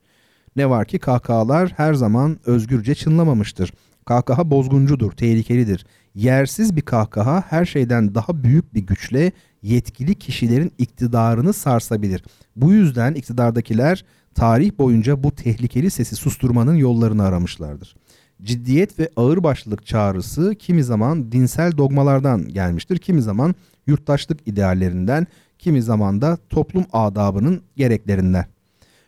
Ne 0.55 0.69
var 0.69 0.85
ki 0.85 0.99
kahkahalar 0.99 1.73
her 1.77 1.93
zaman 1.93 2.39
özgürce 2.45 2.95
çınlamamıştır. 2.95 3.73
Kahkaha 4.05 4.51
bozguncudur, 4.51 5.11
tehlikelidir. 5.11 5.85
Yersiz 6.15 6.75
bir 6.75 6.81
kahkaha 6.81 7.43
her 7.49 7.65
şeyden 7.65 8.15
daha 8.15 8.43
büyük 8.43 8.73
bir 8.73 8.81
güçle 8.81 9.31
yetkili 9.61 10.15
kişilerin 10.15 10.71
iktidarını 10.77 11.53
sarsabilir. 11.53 12.23
Bu 12.55 12.73
yüzden 12.73 13.13
iktidardakiler 13.13 14.05
tarih 14.35 14.71
boyunca 14.77 15.23
bu 15.23 15.31
tehlikeli 15.31 15.91
sesi 15.91 16.15
susturmanın 16.15 16.75
yollarını 16.75 17.23
aramışlardır. 17.23 17.95
Ciddiyet 18.43 18.99
ve 18.99 19.09
ağırbaşlılık 19.15 19.85
çağrısı 19.85 20.55
kimi 20.55 20.83
zaman 20.83 21.31
dinsel 21.31 21.77
dogmalardan 21.77 22.47
gelmiştir, 22.49 22.97
kimi 22.97 23.21
zaman 23.21 23.55
yurttaşlık 23.87 24.47
ideallerinden, 24.47 25.27
kimi 25.59 25.81
zaman 25.81 26.21
da 26.21 26.37
toplum 26.49 26.85
adabının 26.93 27.61
gereklerinden. 27.75 28.45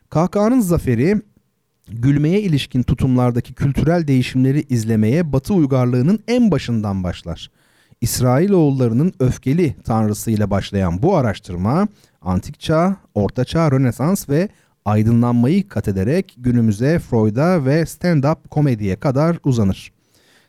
Kahkahanın 0.09 0.59
zaferi 0.59 1.21
gülmeye 1.87 2.41
ilişkin 2.41 2.83
tutumlardaki 2.83 3.53
kültürel 3.53 4.07
değişimleri 4.07 4.65
izlemeye 4.69 5.33
Batı 5.33 5.53
uygarlığının 5.53 6.19
en 6.27 6.51
başından 6.51 7.03
başlar. 7.03 7.51
İsrailoğullarının 8.01 9.13
öfkeli 9.19 9.75
tanrısıyla 9.83 10.49
başlayan 10.49 11.01
bu 11.01 11.15
araştırma 11.15 11.87
antik 12.21 12.59
çağ, 12.59 12.97
orta 13.15 13.45
çağ, 13.45 13.71
rönesans 13.71 14.29
ve 14.29 14.49
aydınlanmayı 14.85 15.67
kat 15.67 15.87
ederek 15.87 16.35
günümüze 16.37 16.99
Freud'a 16.99 17.65
ve 17.65 17.81
stand-up 17.81 18.47
komediye 18.49 18.95
kadar 18.95 19.37
uzanır. 19.43 19.91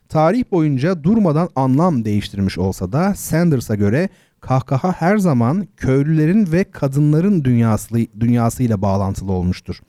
Tarih 0.09 0.45
boyunca 0.53 1.05
durmadan 1.05 1.49
anlam 1.57 2.05
değiştirmiş 2.05 2.59
olsa 2.59 2.93
da 2.93 3.15
Sanders'a 3.15 3.75
göre 3.75 4.09
kahkaha 4.41 4.93
her 4.93 5.19
zaman 5.19 5.69
köylülerin 5.77 6.53
ve 6.53 6.65
kadınların 6.65 7.45
dünyası, 7.45 7.97
dünyasıyla 8.21 8.83
bağlantılı 8.83 9.33
olmuştur. 9.33 9.81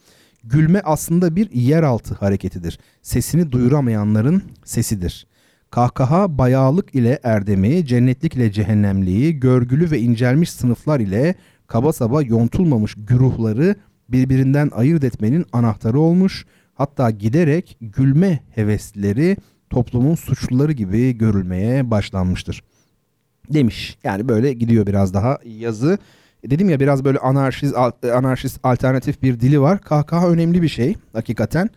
Gülme 0.44 0.82
aslında 0.86 1.36
bir 1.36 1.52
yeraltı 1.52 2.16
hareketidir. 2.16 2.80
Sesini 3.02 3.52
duyuramayanların 3.52 4.44
sesidir. 4.66 5.28
Kahkaha 5.72 6.38
bayağılık 6.38 6.96
ile 6.96 7.20
erdemi, 7.24 7.86
cennetlik 7.86 8.36
ile 8.36 8.52
cehennemliği, 8.52 9.40
görgülü 9.40 9.92
ve 9.92 10.00
incelmiş 10.00 10.52
sınıflar 10.52 11.00
ile 11.00 11.36
kaba 11.68 11.94
saba 11.94 12.22
yontulmamış 12.22 12.96
güruhları 12.98 13.76
birbirinden 14.10 14.72
ayırt 14.74 15.04
etmenin 15.04 15.46
anahtarı 15.54 16.00
olmuş. 16.00 16.46
Hatta 16.74 17.10
giderek 17.10 17.78
gülme 17.82 18.40
heveslileri 18.56 19.38
toplumun 19.70 20.16
suçluları 20.16 20.72
gibi 20.72 21.18
görülmeye 21.18 21.92
başlanmıştır. 21.92 22.64
Demiş. 23.54 23.98
Yani 24.04 24.30
böyle 24.30 24.54
gidiyor 24.54 24.88
biraz 24.88 25.14
daha 25.14 25.40
yazı. 25.46 25.98
Dedim 26.46 26.70
ya 26.70 26.80
biraz 26.80 27.06
böyle 27.06 27.20
anarşist, 27.20 27.76
anarşist 28.14 28.60
alternatif 28.64 29.22
bir 29.22 29.40
dili 29.40 29.62
var. 29.62 29.82
Kahkaha 29.82 30.30
önemli 30.30 30.62
bir 30.62 30.68
şey 30.68 30.96
hakikaten. 31.14 31.70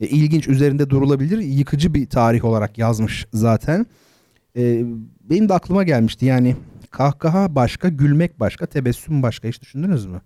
E, 0.00 0.06
ilginç 0.06 0.48
üzerinde 0.48 0.90
durulabilir. 0.90 1.38
Yıkıcı 1.38 1.94
bir 1.94 2.06
tarih 2.06 2.44
olarak 2.44 2.78
yazmış 2.78 3.26
zaten. 3.32 3.86
E, 4.56 4.84
benim 5.30 5.48
de 5.48 5.54
aklıma 5.54 5.82
gelmişti 5.82 6.26
yani 6.26 6.56
kahkaha 6.90 7.54
başka, 7.54 7.88
gülmek 7.88 8.40
başka, 8.40 8.66
tebessüm 8.66 9.22
başka. 9.22 9.48
Hiç 9.48 9.62
düşündünüz 9.62 10.06
mü? 10.06 10.20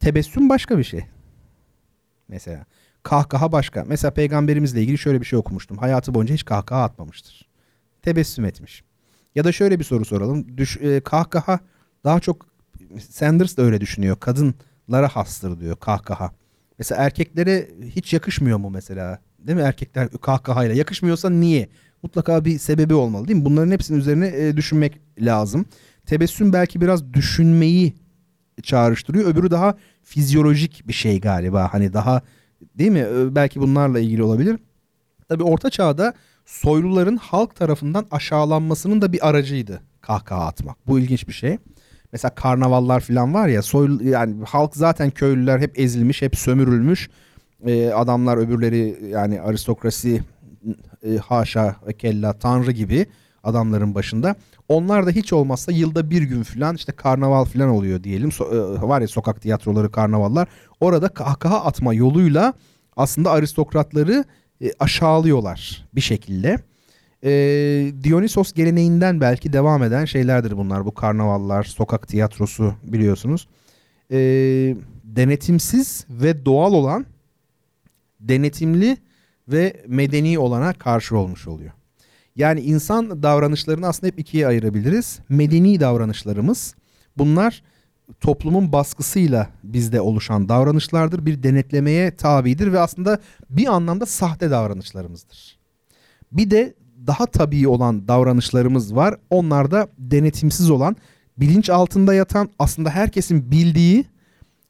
Tebessüm 0.00 0.48
başka 0.48 0.78
bir 0.78 0.84
şey. 0.84 1.04
Mesela 2.28 2.64
kahkaha 3.02 3.52
başka. 3.52 3.84
Mesela 3.84 4.10
peygamberimizle 4.10 4.82
ilgili 4.82 4.98
şöyle 4.98 5.20
bir 5.20 5.26
şey 5.26 5.38
okumuştum. 5.38 5.78
Hayatı 5.78 6.14
boyunca 6.14 6.34
hiç 6.34 6.44
kahkaha 6.44 6.82
atmamıştır. 6.82 7.48
Tebessüm 8.02 8.44
etmiş. 8.44 8.84
Ya 9.34 9.44
da 9.44 9.52
şöyle 9.52 9.78
bir 9.78 9.84
soru 9.84 10.04
soralım. 10.04 10.58
Düş, 10.58 10.76
e, 10.76 11.00
kahkaha 11.00 11.60
daha 12.04 12.20
çok 12.20 12.46
Sanders 13.10 13.56
da 13.56 13.62
öyle 13.62 13.80
düşünüyor. 13.80 14.16
Kadın 14.20 14.54
kadınlara 14.86 15.08
hastır 15.08 15.60
diyor 15.60 15.76
kahkaha. 15.76 16.30
Mesela 16.78 17.02
erkeklere 17.02 17.68
hiç 17.82 18.12
yakışmıyor 18.12 18.58
mu 18.58 18.70
mesela? 18.70 19.18
Değil 19.38 19.58
mi 19.58 19.64
erkekler 19.64 20.08
kahkahayla? 20.08 20.74
Yakışmıyorsa 20.74 21.30
niye? 21.30 21.68
Mutlaka 22.02 22.44
bir 22.44 22.58
sebebi 22.58 22.94
olmalı 22.94 23.28
değil 23.28 23.38
mi? 23.38 23.44
Bunların 23.44 23.70
hepsinin 23.70 23.98
üzerine 23.98 24.26
e, 24.26 24.56
düşünmek 24.56 25.00
lazım. 25.20 25.66
Tebessüm 26.06 26.52
belki 26.52 26.80
biraz 26.80 27.12
düşünmeyi 27.12 27.94
çağrıştırıyor. 28.62 29.30
Öbürü 29.30 29.50
daha 29.50 29.74
fizyolojik 30.02 30.88
bir 30.88 30.92
şey 30.92 31.20
galiba. 31.20 31.68
Hani 31.72 31.92
daha 31.92 32.22
değil 32.78 32.90
mi? 32.90 33.06
Belki 33.34 33.60
bunlarla 33.60 34.00
ilgili 34.00 34.22
olabilir. 34.22 34.58
Tabii 35.28 35.42
orta 35.42 35.70
çağda 35.70 36.14
soyluların 36.46 37.16
halk 37.16 37.56
tarafından 37.56 38.06
aşağılanmasının 38.10 39.02
da 39.02 39.12
bir 39.12 39.28
aracıydı 39.28 39.80
kahkaha 40.00 40.46
atmak. 40.46 40.86
Bu 40.86 40.98
ilginç 40.98 41.28
bir 41.28 41.32
şey. 41.32 41.58
Mesela 42.12 42.34
karnavallar 42.34 43.00
falan 43.00 43.34
var 43.34 43.48
ya 43.48 43.62
soylu 43.62 44.04
yani 44.04 44.44
halk 44.44 44.76
zaten 44.76 45.10
köylüler 45.10 45.58
hep 45.60 45.78
ezilmiş, 45.78 46.22
hep 46.22 46.36
sömürülmüş. 46.36 47.10
Ee, 47.66 47.90
adamlar 47.90 48.36
öbürleri 48.36 48.98
yani 49.10 49.40
aristokrasi 49.40 50.22
e, 51.02 51.16
haşa 51.16 51.76
kella 51.98 52.32
tanrı 52.32 52.72
gibi 52.72 53.06
adamların 53.42 53.94
başında. 53.94 54.36
Onlar 54.68 55.06
da 55.06 55.10
hiç 55.10 55.32
olmazsa 55.32 55.72
yılda 55.72 56.10
bir 56.10 56.22
gün 56.22 56.42
falan 56.42 56.76
işte 56.76 56.92
karnaval 56.92 57.44
falan 57.44 57.68
oluyor 57.68 58.02
diyelim. 58.04 58.28
So- 58.28 58.78
e, 58.78 58.88
var 58.88 59.00
ya 59.00 59.08
sokak 59.08 59.42
tiyatroları, 59.42 59.90
karnavallar. 59.90 60.48
Orada 60.80 61.08
kahkaha 61.08 61.64
atma 61.64 61.94
yoluyla 61.94 62.54
aslında 62.96 63.30
aristokratları 63.30 64.24
e, 64.62 64.70
aşağılıyorlar 64.78 65.88
bir 65.94 66.00
şekilde. 66.00 66.58
E, 67.24 67.30
Dionysos 68.04 68.52
geleneğinden 68.52 69.20
belki 69.20 69.52
devam 69.52 69.82
eden 69.82 70.04
şeylerdir 70.04 70.56
bunlar. 70.56 70.84
Bu 70.84 70.94
karnavallar, 70.94 71.64
sokak 71.64 72.08
tiyatrosu 72.08 72.74
biliyorsunuz. 72.82 73.48
E, 74.10 74.18
denetimsiz 75.04 76.06
ve 76.10 76.44
doğal 76.44 76.72
olan 76.72 77.06
denetimli 78.20 78.96
ve 79.48 79.82
medeni 79.86 80.38
olana 80.38 80.72
karşı 80.72 81.16
olmuş 81.16 81.48
oluyor. 81.48 81.72
Yani 82.36 82.60
insan 82.60 83.22
davranışlarını 83.22 83.86
aslında 83.86 84.06
hep 84.06 84.18
ikiye 84.18 84.46
ayırabiliriz. 84.46 85.18
Medeni 85.28 85.80
davranışlarımız 85.80 86.74
bunlar 87.18 87.62
toplumun 88.20 88.72
baskısıyla 88.72 89.50
bizde 89.64 90.00
oluşan 90.00 90.48
davranışlardır. 90.48 91.26
Bir 91.26 91.42
denetlemeye 91.42 92.16
tabidir 92.16 92.72
ve 92.72 92.80
aslında 92.80 93.18
bir 93.50 93.66
anlamda 93.66 94.06
sahte 94.06 94.50
davranışlarımızdır. 94.50 95.58
Bir 96.32 96.50
de 96.50 96.74
daha 97.06 97.26
tabii 97.26 97.68
olan 97.68 98.08
davranışlarımız 98.08 98.94
var. 98.94 99.14
Onlar 99.30 99.70
da 99.70 99.88
denetimsiz 99.98 100.70
olan, 100.70 100.96
bilinç 101.38 101.70
altında 101.70 102.14
yatan, 102.14 102.50
aslında 102.58 102.90
herkesin 102.90 103.50
bildiği, 103.50 104.04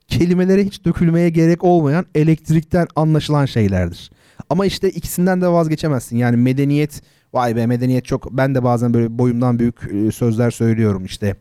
kelimelere 0.08 0.64
hiç 0.64 0.84
dökülmeye 0.84 1.30
gerek 1.30 1.64
olmayan 1.64 2.06
elektrikten 2.14 2.86
anlaşılan 2.96 3.46
şeylerdir. 3.46 4.10
Ama 4.50 4.66
işte 4.66 4.90
ikisinden 4.90 5.40
de 5.40 5.48
vazgeçemezsin. 5.48 6.16
Yani 6.16 6.36
medeniyet, 6.36 7.02
vay 7.36 7.56
be 7.56 7.66
medeniyet 7.66 8.04
çok, 8.04 8.32
ben 8.32 8.54
de 8.54 8.64
bazen 8.64 8.94
böyle 8.94 9.18
boyumdan 9.18 9.58
büyük 9.58 9.92
e, 9.92 10.12
sözler 10.12 10.50
söylüyorum 10.50 11.04
işte. 11.04 11.36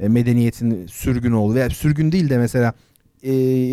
E, 0.00 0.08
medeniyetin 0.08 0.86
sürgün 0.86 1.32
oldu. 1.32 1.54
Veya 1.54 1.70
sürgün 1.70 2.12
değil 2.12 2.30
de 2.30 2.38
mesela 2.38 2.72
e, 3.22 3.32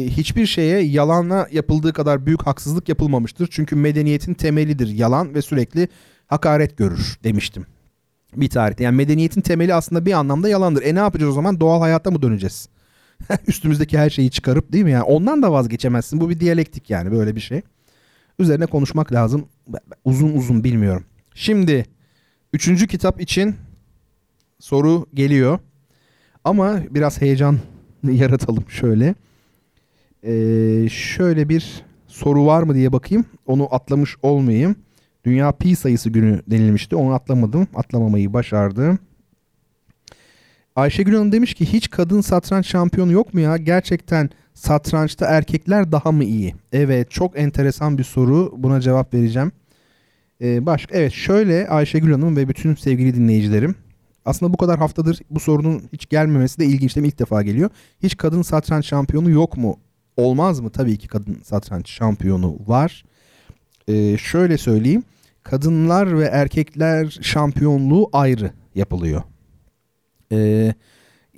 hiçbir 0.09 0.45
şeye 0.45 0.81
yalanla 0.81 1.47
yapıldığı 1.51 1.93
kadar 1.93 2.25
büyük 2.25 2.41
haksızlık 2.41 2.89
yapılmamıştır. 2.89 3.47
Çünkü 3.51 3.75
medeniyetin 3.75 4.33
temelidir 4.33 4.87
yalan 4.87 5.33
ve 5.33 5.41
sürekli 5.41 5.87
hakaret 6.27 6.77
görür 6.77 7.19
demiştim. 7.23 7.65
Bir 8.35 8.49
tarihte. 8.49 8.83
Yani 8.83 8.95
medeniyetin 8.95 9.41
temeli 9.41 9.73
aslında 9.73 10.05
bir 10.05 10.13
anlamda 10.13 10.49
yalandır. 10.49 10.83
E 10.83 10.95
ne 10.95 10.99
yapacağız 10.99 11.31
o 11.31 11.35
zaman? 11.35 11.59
Doğal 11.59 11.79
hayata 11.79 12.11
mı 12.11 12.21
döneceğiz? 12.21 12.69
Üstümüzdeki 13.47 13.97
her 13.97 14.09
şeyi 14.09 14.31
çıkarıp 14.31 14.73
değil 14.73 14.83
mi? 14.83 14.91
Yani 14.91 15.03
ondan 15.03 15.43
da 15.43 15.51
vazgeçemezsin. 15.51 16.21
Bu 16.21 16.29
bir 16.29 16.39
diyalektik 16.39 16.89
yani 16.89 17.11
böyle 17.11 17.35
bir 17.35 17.41
şey. 17.41 17.61
Üzerine 18.39 18.65
konuşmak 18.65 19.13
lazım. 19.13 19.45
Uzun 20.05 20.33
uzun 20.33 20.63
bilmiyorum. 20.63 21.03
Şimdi 21.39 21.85
üçüncü 22.53 22.87
kitap 22.87 23.21
için 23.21 23.55
soru 24.59 25.05
geliyor. 25.13 25.59
Ama 26.43 26.79
biraz 26.89 27.21
heyecan 27.21 27.59
yaratalım 28.03 28.69
şöyle. 28.69 29.15
Ee, 30.23 30.89
şöyle 30.89 31.49
bir 31.49 31.83
soru 32.07 32.45
var 32.45 32.63
mı 32.63 32.75
diye 32.75 32.93
bakayım. 32.93 33.25
Onu 33.45 33.75
atlamış 33.75 34.15
olmayayım. 34.21 34.75
Dünya 35.25 35.51
pi 35.51 35.75
sayısı 35.75 36.09
günü 36.09 36.41
denilmişti. 36.47 36.95
Onu 36.95 37.13
atlamadım. 37.13 37.67
Atlamamayı 37.75 38.33
başardım. 38.33 38.99
Ayşegül 40.75 41.13
Hanım 41.13 41.31
demiş 41.31 41.53
ki 41.53 41.73
hiç 41.73 41.89
kadın 41.89 42.21
satranç 42.21 42.67
şampiyonu 42.67 43.11
yok 43.11 43.33
mu 43.33 43.39
ya? 43.39 43.57
Gerçekten 43.57 44.29
satrançta 44.53 45.25
erkekler 45.25 45.91
daha 45.91 46.11
mı 46.11 46.23
iyi? 46.23 46.55
Evet 46.71 47.11
çok 47.11 47.39
enteresan 47.39 47.97
bir 47.97 48.03
soru. 48.03 48.53
Buna 48.57 48.81
cevap 48.81 49.13
vereceğim. 49.13 49.51
Ee, 50.41 50.65
başka 50.65 50.97
evet 50.97 51.11
şöyle 51.11 51.67
Ayşegül 51.67 52.11
Hanım 52.11 52.35
ve 52.35 52.47
bütün 52.47 52.75
sevgili 52.75 53.15
dinleyicilerim. 53.15 53.75
Aslında 54.25 54.53
bu 54.53 54.57
kadar 54.57 54.77
haftadır 54.79 55.19
bu 55.29 55.39
sorunun 55.39 55.83
hiç 55.93 56.09
gelmemesi 56.09 56.59
de 56.59 56.65
ilginç 56.65 56.95
değil 56.95 57.01
mi? 57.01 57.07
İlk 57.07 57.19
defa 57.19 57.41
geliyor. 57.41 57.69
Hiç 58.03 58.17
kadın 58.17 58.41
satranç 58.41 58.85
şampiyonu 58.85 59.29
yok 59.29 59.57
mu? 59.57 59.79
Olmaz 60.17 60.59
mı? 60.59 60.69
Tabii 60.69 60.97
ki 60.97 61.07
kadın 61.07 61.37
satranç 61.43 61.89
şampiyonu 61.89 62.57
var. 62.67 63.05
Ee, 63.87 64.17
şöyle 64.17 64.57
söyleyeyim. 64.57 65.03
Kadınlar 65.43 66.19
ve 66.19 66.25
erkekler 66.25 67.19
şampiyonluğu 67.21 68.09
ayrı 68.13 68.51
yapılıyor. 68.75 69.21
Ee, 70.31 70.73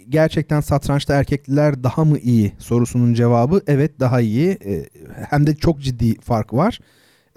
gerçekten 0.10 0.62
satrançta 0.62 1.16
erkekler 1.16 1.84
daha 1.84 2.06
mı 2.06 2.18
iyi 2.18 2.54
sorusunun 2.58 3.14
cevabı 3.14 3.62
evet 3.68 4.00
daha 4.00 4.22
iyi. 4.22 4.58
Ee, 4.66 4.86
hem 5.30 5.48
de 5.48 5.56
çok 5.56 5.82
ciddi 5.82 6.22
fark 6.22 6.54
var. 6.54 6.80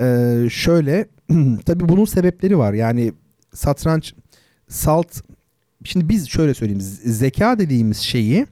Ee, 0.01 0.49
şöyle 0.51 1.07
tabii 1.66 1.88
bunun 1.88 2.05
sebepleri 2.05 2.59
var. 2.59 2.72
Yani 2.72 3.12
satranç 3.55 4.14
salt 4.68 5.20
şimdi 5.84 6.09
biz 6.09 6.28
şöyle 6.28 6.55
söyleyeyim 6.55 6.82
zeka 7.05 7.59
dediğimiz 7.59 7.98
şeyi 7.98 8.46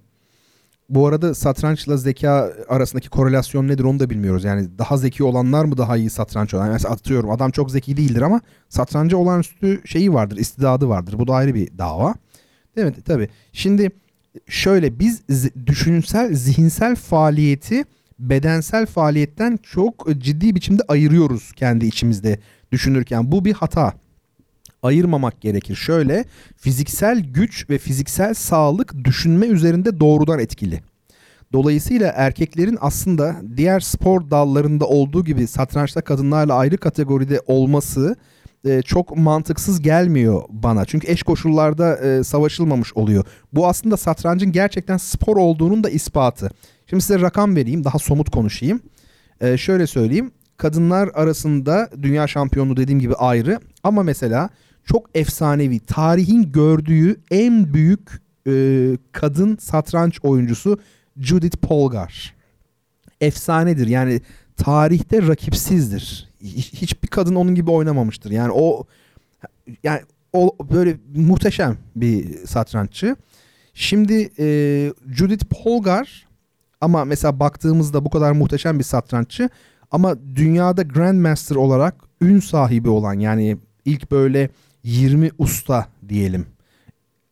bu 0.89 1.07
arada 1.07 1.35
satrançla 1.35 1.97
zeka 1.97 2.53
arasındaki 2.69 3.09
korelasyon 3.09 3.69
nedir 3.69 3.85
onu 3.85 4.01
da 4.01 4.11
bilmiyoruz. 4.11 4.45
Yani 4.45 4.79
daha 4.79 4.97
zeki 4.97 5.25
olanlar 5.25 5.65
mı 5.65 5.79
daha 5.79 5.97
iyi 5.97 6.11
satranç 6.11 6.55
olan? 6.55 6.71
Mesela 6.71 6.95
atıyorum 6.95 7.31
adam 7.31 7.51
çok 7.51 7.71
zeki 7.71 7.97
değildir 7.97 8.23
ama 8.23 8.41
satranca 8.69 9.17
olağanüstü 9.17 9.81
şeyi 9.85 10.13
vardır, 10.13 10.37
istidadı 10.37 10.89
vardır. 10.89 11.19
Bu 11.19 11.27
da 11.27 11.35
ayrı 11.35 11.55
bir 11.55 11.79
dava. 11.79 12.15
Değil 12.77 12.87
mi? 12.87 12.95
Tabii. 13.07 13.29
Şimdi 13.53 13.91
şöyle 14.49 14.99
biz 14.99 15.23
düşünsel, 15.67 16.35
zihinsel 16.35 16.97
faaliyeti 16.97 17.85
bedensel 18.19 18.87
faaliyetten 18.87 19.59
çok 19.63 20.07
ciddi 20.19 20.55
biçimde 20.55 20.83
ayırıyoruz 20.89 21.53
kendi 21.53 21.87
içimizde 21.87 22.39
düşünürken. 22.73 23.33
Bu 23.33 23.45
bir 23.45 23.53
hata. 23.53 23.93
Ayırmamak 24.83 25.41
gerekir. 25.41 25.75
Şöyle 25.75 26.25
fiziksel 26.57 27.21
güç 27.21 27.71
ve 27.71 27.79
fiziksel 27.79 28.35
sağlık 28.35 29.05
düşünme 29.05 29.47
üzerinde 29.47 30.01
doğrudan 30.01 30.39
etkili. 30.39 30.81
Dolayısıyla 31.53 32.13
erkeklerin 32.17 32.79
aslında 32.81 33.37
diğer 33.57 33.81
spor 33.81 34.31
dallarında 34.31 34.87
olduğu 34.87 35.25
gibi 35.25 35.47
satrançta 35.47 36.01
kadınlarla 36.01 36.55
ayrı 36.55 36.79
kategoride 36.79 37.41
olması 37.47 38.17
e, 38.65 38.83
çok 38.83 39.17
mantıksız 39.17 39.83
gelmiyor 39.83 40.43
bana. 40.49 40.85
Çünkü 40.85 41.11
eş 41.11 41.23
koşullarda 41.23 41.97
e, 41.97 42.25
savaşılmamış 42.25 42.93
oluyor. 42.93 43.25
Bu 43.53 43.67
aslında 43.67 43.97
satrancın 43.97 44.53
gerçekten 44.53 44.97
spor 44.97 45.37
olduğunun 45.37 45.85
da 45.85 45.91
ispatı. 45.91 46.51
Şimdi 46.93 47.03
size 47.03 47.21
rakam 47.21 47.57
vereyim, 47.57 47.85
daha 47.85 47.99
somut 47.99 48.31
konuşayım. 48.31 48.81
E, 49.41 49.57
şöyle 49.57 49.87
söyleyeyim. 49.87 50.31
Kadınlar 50.57 51.11
arasında 51.15 51.91
dünya 52.03 52.27
şampiyonluğu 52.27 52.77
dediğim 52.77 53.01
gibi 53.01 53.15
ayrı 53.15 53.61
ama 53.83 54.03
mesela 54.03 54.49
çok 54.85 55.11
efsanevi, 55.15 55.81
tarihin 55.81 56.53
gördüğü 56.53 57.17
en 57.31 57.75
büyük 57.75 58.11
e, 58.47 58.53
kadın 59.13 59.57
satranç 59.57 60.19
oyuncusu 60.23 60.79
Judith 61.17 61.57
Polgar. 61.57 62.35
Efsanedir. 63.21 63.87
Yani 63.87 64.21
tarihte 64.57 65.23
rakipsizdir. 65.29 66.29
Hiç- 66.43 66.73
Hiçbir 66.73 67.09
kadın 67.09 67.35
onun 67.35 67.55
gibi 67.55 67.71
oynamamıştır. 67.71 68.31
Yani 68.31 68.53
o 68.55 68.85
yani 69.83 70.01
o 70.33 70.57
böyle 70.73 70.97
muhteşem 71.15 71.77
bir 71.97 72.47
satranççı. 72.47 73.17
Şimdi 73.75 74.31
e, 74.39 74.47
Judith 75.15 75.45
Polgar 75.45 76.27
ama 76.83 77.05
mesela 77.05 77.41
baktığımızda 77.41 78.05
bu 78.05 78.11
kadar 78.11 78.33
muhteşem 78.33 78.79
bir 78.79 78.85
satranççı 78.85 79.51
ama 79.91 80.17
dünyada 80.37 80.83
Grandmaster 80.83 81.57
olarak 81.57 81.95
ün 82.21 82.41
sahibi 82.41 82.89
olan 82.89 83.15
yani 83.15 83.57
ilk 83.85 84.11
böyle 84.11 84.51
20 84.83 85.31
usta 85.39 85.87
diyelim 86.09 86.47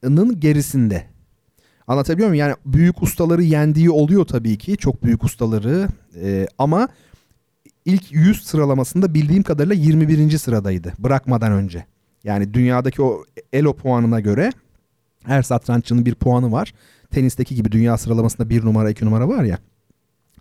ının 0.02 0.40
gerisinde. 0.40 1.04
Anlatabiliyor 1.86 2.28
muyum? 2.28 2.40
Yani 2.40 2.54
büyük 2.66 3.02
ustaları 3.02 3.42
yendiği 3.42 3.90
oluyor 3.90 4.24
tabii 4.24 4.58
ki. 4.58 4.76
Çok 4.76 5.04
büyük 5.04 5.24
ustaları. 5.24 5.88
Ee, 6.16 6.46
ama 6.58 6.88
ilk 7.84 8.12
100 8.12 8.46
sıralamasında 8.46 9.14
bildiğim 9.14 9.42
kadarıyla 9.42 9.74
21. 9.74 10.38
sıradaydı. 10.38 10.92
Bırakmadan 10.98 11.52
önce. 11.52 11.84
Yani 12.24 12.54
dünyadaki 12.54 13.02
o 13.02 13.24
ELO 13.52 13.76
puanına 13.76 14.20
göre 14.20 14.52
her 15.24 15.42
satranççının 15.42 16.06
bir 16.06 16.14
puanı 16.14 16.52
var. 16.52 16.74
Tenisteki 17.10 17.54
gibi 17.54 17.72
dünya 17.72 17.98
sıralamasında 17.98 18.50
bir 18.50 18.64
numara 18.64 18.90
iki 18.90 19.04
numara 19.04 19.28
var 19.28 19.44
ya. 19.44 19.58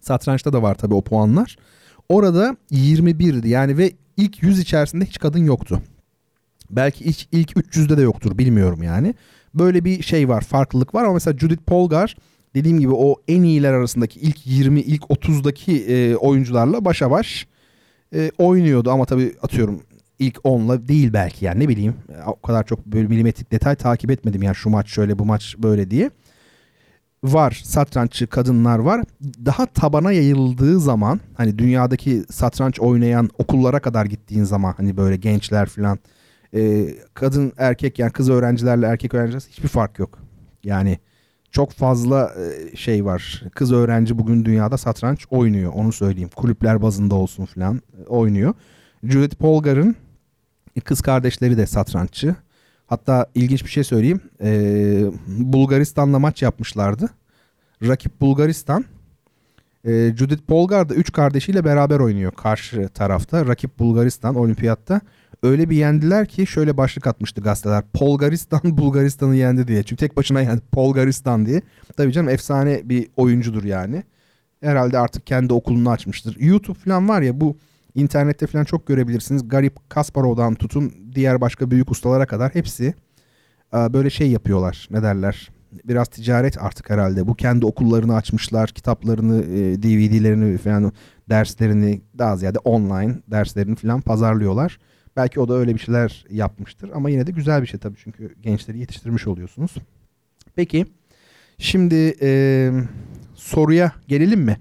Satrançta 0.02 0.54
da 0.54 0.62
var 0.62 0.76
tabii 0.76 0.94
o 0.94 1.02
puanlar. 1.02 1.58
Orada 2.10 2.56
21'di 2.72 3.50
yani 3.50 3.78
ve 3.78 3.92
ilk 4.18 4.44
100 4.44 4.60
içerisinde 4.60 5.06
hiç 5.06 5.20
kadın 5.20 5.44
yoktu. 5.44 5.82
Belki 6.72 7.04
ilk, 7.04 7.28
ilk 7.32 7.52
300'de 7.52 7.98
de 7.98 8.02
yoktur 8.02 8.38
bilmiyorum 8.38 8.84
yani. 8.84 9.14
Böyle 9.56 9.86
bir 9.86 10.02
şey 10.02 10.30
var 10.30 10.42
farklılık 10.42 10.96
var 10.96 11.04
ama 11.04 11.14
mesela 11.14 11.38
Judith 11.38 11.64
Polgar 11.64 12.16
dediğim 12.56 12.80
gibi 12.80 12.92
o 12.94 13.16
en 13.28 13.44
iyiler 13.44 13.74
arasındaki 13.74 14.20
ilk 14.20 14.48
20 14.48 14.80
ilk 14.82 15.04
30'daki 15.04 15.86
e, 15.86 16.16
oyuncularla 16.16 16.86
başa 16.86 17.12
baş 17.12 17.48
e, 18.14 18.32
oynuyordu 18.38 18.92
ama 18.92 19.06
tabii 19.06 19.36
atıyorum 19.42 19.82
ilk 20.20 20.36
10'la 20.36 20.88
değil 20.88 21.14
belki 21.14 21.46
yani 21.46 21.64
ne 21.64 21.68
bileyim 21.68 21.94
o 22.28 22.42
kadar 22.42 22.66
çok 22.66 22.86
böyle 22.86 23.08
milimetrik 23.08 23.52
detay 23.52 23.76
takip 23.76 24.12
etmedim 24.12 24.44
yani 24.44 24.56
şu 24.56 24.70
maç 24.70 24.90
şöyle 24.90 25.20
bu 25.20 25.26
maç 25.26 25.56
böyle 25.58 25.92
diye. 25.92 26.12
Var 27.24 27.62
satranççı 27.64 28.28
kadınlar 28.28 28.80
var. 28.80 29.04
Daha 29.46 29.66
tabana 29.66 30.12
yayıldığı 30.12 30.80
zaman 30.80 31.20
hani 31.34 31.58
dünyadaki 31.60 32.24
satranç 32.30 32.80
oynayan 32.80 33.30
okullara 33.38 33.80
kadar 33.80 34.06
gittiğin 34.06 34.44
zaman 34.44 34.74
hani 34.78 34.98
böyle 34.98 35.16
gençler 35.16 35.70
falan 35.70 36.00
e, 36.54 36.90
kadın 37.14 37.54
erkek 37.58 38.00
yani 38.00 38.12
kız 38.12 38.30
öğrencilerle 38.30 38.86
erkek 38.86 39.14
öğrenciler 39.14 39.44
hiçbir 39.50 39.68
fark 39.68 40.00
yok. 40.00 40.20
Yani 40.64 41.00
çok 41.52 41.72
fazla 41.72 42.34
e, 42.36 42.76
şey 42.76 43.06
var. 43.06 43.44
Kız 43.56 43.72
öğrenci 43.72 44.18
bugün 44.18 44.46
dünyada 44.46 44.78
satranç 44.78 45.26
oynuyor. 45.30 45.72
Onu 45.76 45.92
söyleyeyim. 45.92 46.30
Kulüpler 46.36 46.82
bazında 46.82 47.16
olsun 47.16 47.46
falan 47.46 47.76
e, 47.76 48.08
oynuyor. 48.08 48.54
Judith 49.04 49.36
Polgar'ın 49.36 49.96
kız 50.84 51.02
kardeşleri 51.02 51.58
de 51.58 51.66
satranççı. 51.66 52.36
Hatta 52.90 53.26
ilginç 53.36 53.64
bir 53.64 53.70
şey 53.70 53.84
söyleyeyim. 53.84 54.22
Ee, 54.44 55.04
Bulgaristan'la 55.28 56.20
maç 56.20 56.42
yapmışlardı. 56.42 57.10
Rakip 57.84 58.22
Bulgaristan. 58.22 58.86
Ee, 59.86 60.14
Judith 60.18 60.42
Polgar 60.42 60.90
da 60.90 60.94
üç 60.94 61.12
kardeşiyle 61.12 61.66
beraber 61.66 62.00
oynuyor 62.00 62.32
karşı 62.32 62.90
tarafta. 62.90 63.48
Rakip 63.48 63.80
Bulgaristan 63.80 64.36
olimpiyatta. 64.36 65.02
Öyle 65.44 65.70
bir 65.70 65.76
yendiler 65.76 66.26
ki 66.28 66.48
şöyle 66.48 66.78
başlık 66.78 67.08
atmıştı 67.08 67.42
gazeteler. 67.42 67.84
Polgaristan 67.94 68.62
Bulgaristan'ı 68.78 69.36
yendi 69.36 69.68
diye. 69.68 69.84
Çünkü 69.84 70.00
tek 70.00 70.18
başına 70.18 70.42
yendi 70.42 70.62
Polgaristan 70.72 71.46
diye. 71.46 71.62
Tabii 71.98 72.12
canım 72.12 72.30
efsane 72.30 72.82
bir 72.90 73.08
oyuncudur 73.18 73.64
yani. 73.64 74.04
Herhalde 74.62 75.00
artık 75.00 75.28
kendi 75.28 75.54
okulunu 75.54 75.90
açmıştır. 75.90 76.38
YouTube 76.40 76.80
falan 76.80 77.10
var 77.10 77.22
ya 77.22 77.42
bu 77.42 77.58
internette 77.96 78.48
falan 78.48 78.64
çok 78.64 78.88
görebilirsiniz. 78.88 79.48
Garip 79.48 79.90
Kasparov'dan 79.90 80.56
tutun 80.56 80.94
diğer 81.16 81.42
başka 81.42 81.72
büyük 81.72 81.92
ustalara 81.92 82.26
kadar 82.26 82.56
hepsi 82.56 82.94
e, 83.74 83.94
böyle 83.94 84.10
şey 84.10 84.32
yapıyorlar. 84.32 84.88
Ne 84.92 85.04
derler? 85.04 85.50
Biraz 85.84 86.08
ticaret 86.08 86.64
artık 86.64 86.90
herhalde. 86.90 87.28
Bu 87.28 87.36
kendi 87.36 87.66
okullarını 87.66 88.16
açmışlar. 88.16 88.70
Kitaplarını, 88.70 89.44
e, 89.44 89.84
DVD'lerini 89.84 90.58
falan 90.58 90.92
derslerini 91.30 92.02
daha 92.18 92.38
ziyade 92.38 92.60
online 92.60 93.16
derslerini 93.28 93.76
falan 93.76 94.02
pazarlıyorlar. 94.02 94.80
Belki 95.16 95.40
o 95.40 95.48
da 95.48 95.54
öyle 95.54 95.76
bir 95.76 95.80
şeyler 95.80 96.26
yapmıştır 96.30 96.90
ama 96.94 97.10
yine 97.10 97.28
de 97.28 97.32
güzel 97.32 97.62
bir 97.62 97.68
şey 97.68 97.80
tabii 97.80 97.98
çünkü 98.04 98.36
gençleri 98.42 98.80
yetiştirmiş 98.80 99.28
oluyorsunuz. 99.28 99.76
Peki 100.56 100.86
şimdi 101.58 102.16
e, 102.22 102.72
soruya 103.36 103.92
gelelim 104.08 104.42
mi? 104.42 104.58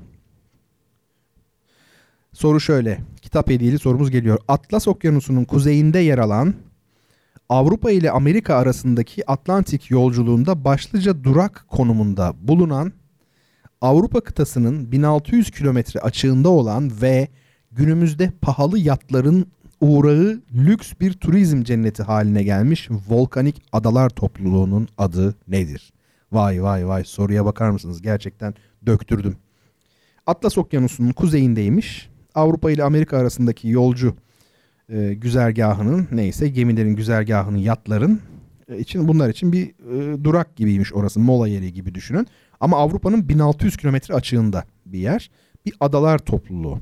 Soru 2.33 2.61
şöyle. 2.61 2.99
Kitap 3.29 3.51
hediyeli 3.51 3.79
sorumuz 3.79 4.11
geliyor. 4.11 4.39
Atlas 4.49 4.89
Okyanusu'nun 4.89 5.45
kuzeyinde 5.45 5.99
yer 5.99 6.19
alan 6.19 6.55
Avrupa 7.49 7.91
ile 7.91 8.11
Amerika 8.11 8.55
arasındaki 8.55 9.31
Atlantik 9.31 9.91
yolculuğunda 9.91 10.65
başlıca 10.65 11.25
durak 11.25 11.65
konumunda 11.69 12.35
bulunan 12.41 12.93
Avrupa 13.81 14.21
kıtasının 14.21 14.93
1600 14.93 15.51
kilometre 15.51 16.01
açığında 16.01 16.49
olan 16.49 16.93
ve 17.03 17.29
günümüzde 17.73 18.33
pahalı 18.43 18.79
yatların 18.79 19.47
uğrağı 19.81 20.41
lüks 20.55 20.93
bir 21.01 21.13
turizm 21.13 21.63
cenneti 21.63 22.03
haline 22.03 22.43
gelmiş 22.43 22.89
volkanik 23.09 23.63
adalar 23.73 24.11
topluluğunun 24.11 24.89
adı 24.99 25.35
nedir? 25.49 25.93
Vay 26.33 26.63
vay 26.63 26.89
vay 26.89 27.05
soruya 27.05 27.45
bakar 27.45 27.71
mısınız? 27.71 28.03
Gerçekten 28.03 28.55
döktürdüm. 28.87 29.37
Atlas 30.27 30.59
Okyanusu'nun 30.59 31.13
kuzeyindeymiş. 31.13 32.09
Avrupa 32.35 32.71
ile 32.71 32.85
Amerika 32.85 33.19
arasındaki 33.19 33.69
yolcu 33.69 34.17
e, 34.89 35.15
güzergahının 35.15 36.09
neyse 36.13 36.49
gemilerin 36.49 36.97
güzergahının 36.97 37.57
yatların 37.57 38.21
e, 38.69 38.79
için 38.79 39.09
bunlar 39.09 39.29
için 39.29 39.53
bir 39.53 39.69
e, 39.69 40.25
durak 40.25 40.57
gibiymiş 40.57 40.93
orası 40.93 41.21
mola 41.21 41.49
yeri 41.49 41.73
gibi 41.73 41.95
düşünün. 41.95 42.27
Ama 42.61 42.77
Avrupa'nın 42.77 43.29
1600 43.29 43.77
kilometre 43.77 44.15
açığında 44.15 44.65
bir 44.87 44.99
yer. 44.99 45.31
Bir 45.67 45.75
adalar 45.81 46.19
topluluğu. 46.19 46.81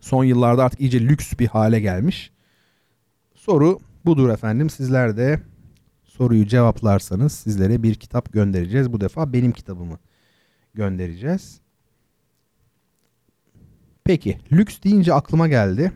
Son 0.00 0.24
yıllarda 0.24 0.64
artık 0.64 0.80
iyice 0.80 1.00
lüks 1.00 1.32
bir 1.38 1.46
hale 1.46 1.80
gelmiş. 1.80 2.30
Soru 3.34 3.80
budur 4.04 4.28
efendim. 4.28 4.70
Sizler 4.70 5.16
de 5.16 5.40
soruyu 6.04 6.46
cevaplarsanız 6.46 7.32
sizlere 7.32 7.82
bir 7.82 7.94
kitap 7.94 8.32
göndereceğiz. 8.32 8.92
Bu 8.92 9.00
defa 9.00 9.32
benim 9.32 9.52
kitabımı 9.52 9.98
göndereceğiz. 10.74 11.60
Peki 14.06 14.38
lüks 14.52 14.82
deyince 14.84 15.14
aklıma 15.14 15.48
geldi. 15.48 15.92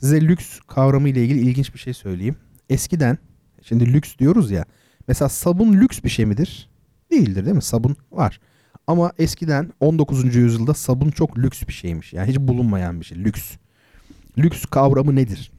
Size 0.00 0.20
lüks 0.20 0.60
kavramı 0.68 1.08
ile 1.08 1.24
ilgili 1.24 1.40
ilginç 1.40 1.74
bir 1.74 1.78
şey 1.78 1.94
söyleyeyim. 1.94 2.36
Eskiden 2.70 3.18
şimdi 3.62 3.92
lüks 3.92 4.18
diyoruz 4.18 4.50
ya. 4.50 4.64
Mesela 5.08 5.28
sabun 5.28 5.72
lüks 5.72 6.02
bir 6.04 6.08
şey 6.08 6.26
midir? 6.26 6.70
Değildir 7.10 7.44
değil 7.44 7.56
mi? 7.56 7.62
Sabun 7.62 7.96
var. 8.12 8.40
Ama 8.86 9.12
eskiden 9.18 9.72
19. 9.80 10.34
yüzyılda 10.34 10.74
sabun 10.74 11.10
çok 11.10 11.38
lüks 11.38 11.62
bir 11.68 11.72
şeymiş. 11.72 12.12
Yani 12.12 12.28
hiç 12.28 12.38
bulunmayan 12.38 13.00
bir 13.00 13.04
şey. 13.04 13.18
Lüks. 13.18 13.52
Lüks 14.38 14.64
kavramı 14.64 15.16
nedir? 15.16 15.52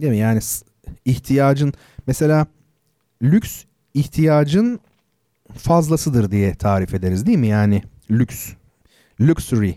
Değil 0.00 0.12
mi? 0.12 0.18
Yani 0.18 0.40
ihtiyacın 1.04 1.72
mesela 2.06 2.46
lüks 3.22 3.64
ihtiyacın 3.94 4.80
fazlasıdır 5.54 6.30
diye 6.30 6.54
tarif 6.54 6.94
ederiz 6.94 7.26
değil 7.26 7.38
mi? 7.38 7.46
Yani 7.46 7.82
lüks. 8.10 8.52
Luxury. 9.20 9.72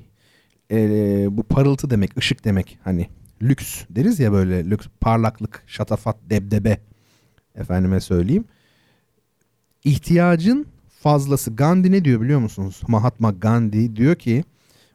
Ee, 0.72 1.28
bu 1.32 1.44
parıltı 1.44 1.90
demek, 1.90 2.18
ışık 2.18 2.46
demek. 2.46 2.80
Hani 2.84 3.10
lüks 3.42 3.84
deriz 3.90 4.20
ya 4.20 4.32
böyle 4.32 4.70
lüks, 4.70 4.88
parlaklık, 5.02 5.64
şatafat, 5.68 6.18
debdebe. 6.30 6.78
Efendime 7.56 8.00
söyleyeyim. 8.00 8.46
İhtiyacın 9.84 10.66
fazlası. 11.02 11.56
Gandhi 11.56 11.92
ne 11.92 12.06
diyor 12.06 12.22
biliyor 12.22 12.40
musunuz? 12.40 12.82
Mahatma 12.88 13.32
Gandhi 13.32 13.96
diyor 13.96 14.16
ki 14.16 14.44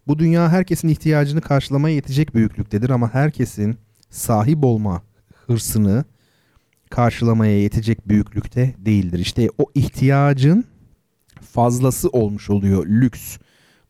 bu 0.07 0.19
dünya 0.19 0.49
herkesin 0.49 0.89
ihtiyacını 0.89 1.41
karşılamaya 1.41 1.95
yetecek 1.95 2.35
büyüklüktedir 2.35 2.91
ama 2.91 3.15
herkesin 3.15 3.77
sahip 4.11 4.65
olma 4.65 5.03
hırsını 5.47 6.05
karşılamaya 6.91 7.63
yetecek 7.63 8.09
büyüklükte 8.09 8.75
değildir. 8.79 9.19
İşte 9.19 9.49
o 9.59 9.67
ihtiyacın 9.75 10.65
fazlası 11.53 12.09
olmuş 12.09 12.51
oluyor 12.51 12.87
lüks 12.87 13.39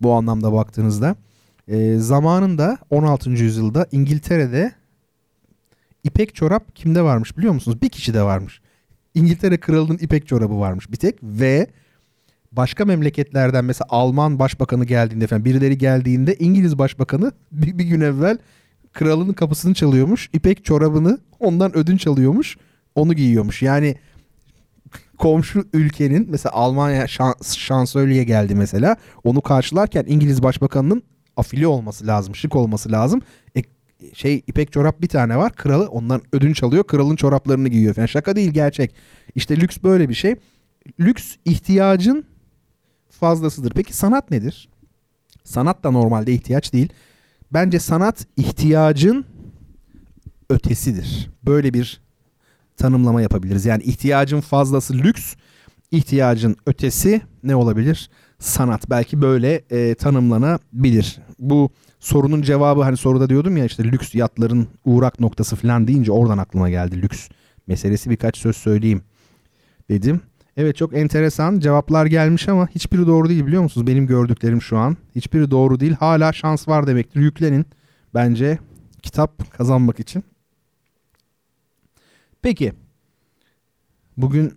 bu 0.03 0.13
anlamda 0.13 0.53
baktığınızda. 0.53 1.17
E, 1.69 1.97
zamanında 1.97 2.79
16. 2.91 3.31
yüzyılda 3.31 3.87
İngiltere'de 3.93 4.73
ipek 6.05 6.35
çorap 6.35 6.77
kimde 6.77 7.03
varmış 7.03 7.39
biliyor 7.39 7.55
musunuz? 7.55 7.83
Bir 7.83 7.89
kişi 7.89 8.15
de 8.15 8.23
varmış. 8.23 8.61
İngiltere 9.15 9.61
kralının 9.61 9.99
ipek 9.99 10.27
çorabı 10.27 10.61
varmış 10.61 10.91
bir 10.91 10.97
tek 10.97 11.23
ve 11.23 11.67
başka 12.53 12.85
memleketlerden 12.85 13.65
mesela 13.65 13.87
Alman 13.91 14.39
başbakanı 14.39 14.85
geldiğinde 14.85 15.27
falan 15.27 15.45
birileri 15.45 15.79
geldiğinde 15.79 16.35
İngiliz 16.35 16.79
başbakanı 16.79 17.33
bir, 17.53 17.79
bir 17.79 17.85
gün 17.85 18.01
evvel 18.01 18.39
kralının 18.93 19.33
kapısını 19.33 19.75
çalıyormuş. 19.75 20.31
İpek 20.33 20.65
çorabını 20.65 21.19
ondan 21.41 21.77
ödünç 21.77 22.07
alıyormuş. 22.07 22.57
Onu 22.95 23.15
giyiyormuş. 23.15 23.63
Yani 23.63 23.97
komşu 25.19 25.65
ülkenin 25.73 26.27
mesela 26.31 26.53
Almanya 26.53 27.07
şans, 27.07 27.57
şansölye 27.57 28.25
geldi 28.25 28.55
mesela. 28.55 28.97
Onu 29.25 29.41
karşılarken 29.41 30.05
İngiliz 30.09 30.43
başbakanının 30.43 31.03
afili 31.37 31.67
olması 31.67 32.07
lazım, 32.07 32.35
şık 32.35 32.57
olması 32.57 32.93
lazım. 32.93 33.23
E, 33.57 33.63
şey 34.15 34.43
ipek 34.47 34.73
çorap 34.73 35.01
bir 35.01 35.09
tane 35.09 35.37
var. 35.37 35.53
Kralı 35.53 35.89
ondan 35.89 36.23
ödünç 36.33 36.63
alıyor. 36.63 36.85
Kralın 36.85 37.17
çoraplarını 37.17 37.69
giyiyor 37.69 37.95
falan. 37.95 38.07
Şaka 38.07 38.37
değil 38.37 38.51
gerçek. 38.51 38.95
İşte 39.35 39.57
lüks 39.57 39.79
böyle 39.83 40.09
bir 40.09 40.15
şey. 40.15 40.35
Lüks 41.01 41.37
ihtiyacın 41.45 42.25
fazlasıdır. 43.11 43.73
Peki 43.75 43.97
sanat 43.97 44.31
nedir? 44.31 44.69
Sanat 45.45 45.85
da 45.85 45.91
normalde 45.91 46.33
ihtiyaç 46.33 46.73
değil. 46.73 46.89
Bence 47.53 47.79
sanat 47.79 48.27
ihtiyacın 48.37 49.25
ötesidir. 50.51 51.31
Böyle 51.43 51.75
bir 51.75 52.06
tanımlama 52.77 53.23
yapabiliriz. 53.23 53.67
Yani 53.67 53.83
ihtiyacın 53.83 54.41
fazlası 54.41 54.95
lüks, 54.95 55.35
ihtiyacın 55.91 56.57
ötesi 56.67 57.21
ne 57.43 57.57
olabilir? 57.57 58.11
Sanat. 58.39 58.91
Belki 58.91 59.23
böyle 59.23 59.63
e, 59.71 59.95
tanımlanabilir. 59.95 61.19
Bu 61.39 61.71
sorunun 62.01 62.43
cevabı 62.43 62.83
hani 62.83 62.97
soruda 62.97 63.29
diyordum 63.29 63.57
ya 63.57 63.65
işte 63.65 63.85
lüks 63.85 64.15
yatların 64.15 64.69
uğrak 64.85 65.21
noktası 65.21 65.57
falan 65.57 65.89
deyince 65.89 66.13
oradan 66.13 66.39
aklıma 66.39 66.71
geldi 66.71 67.03
lüks 67.03 67.29
meselesi 67.67 68.11
birkaç 68.11 68.37
söz 68.37 68.57
söyleyeyim 68.57 69.03
dedim. 69.91 70.21
Evet 70.57 70.77
çok 70.77 70.97
enteresan 70.97 71.61
cevaplar 71.61 72.07
gelmiş 72.07 72.49
ama 72.49 72.69
hiçbiri 72.69 73.07
doğru 73.07 73.29
değil 73.29 73.47
biliyor 73.47 73.63
musunuz? 73.63 73.87
Benim 73.87 74.07
gördüklerim 74.07 74.63
şu 74.63 74.79
an. 74.79 74.97
Hiçbiri 75.15 75.51
doğru 75.51 75.81
değil. 75.81 75.93
Hala 75.93 76.33
şans 76.33 76.69
var 76.69 76.87
demektir. 76.87 77.21
Yüklenin 77.21 77.67
bence 78.15 78.59
kitap 79.03 79.53
kazanmak 79.59 80.01
için. 80.01 80.25
Peki. 82.43 82.73
Bugün 84.17 84.55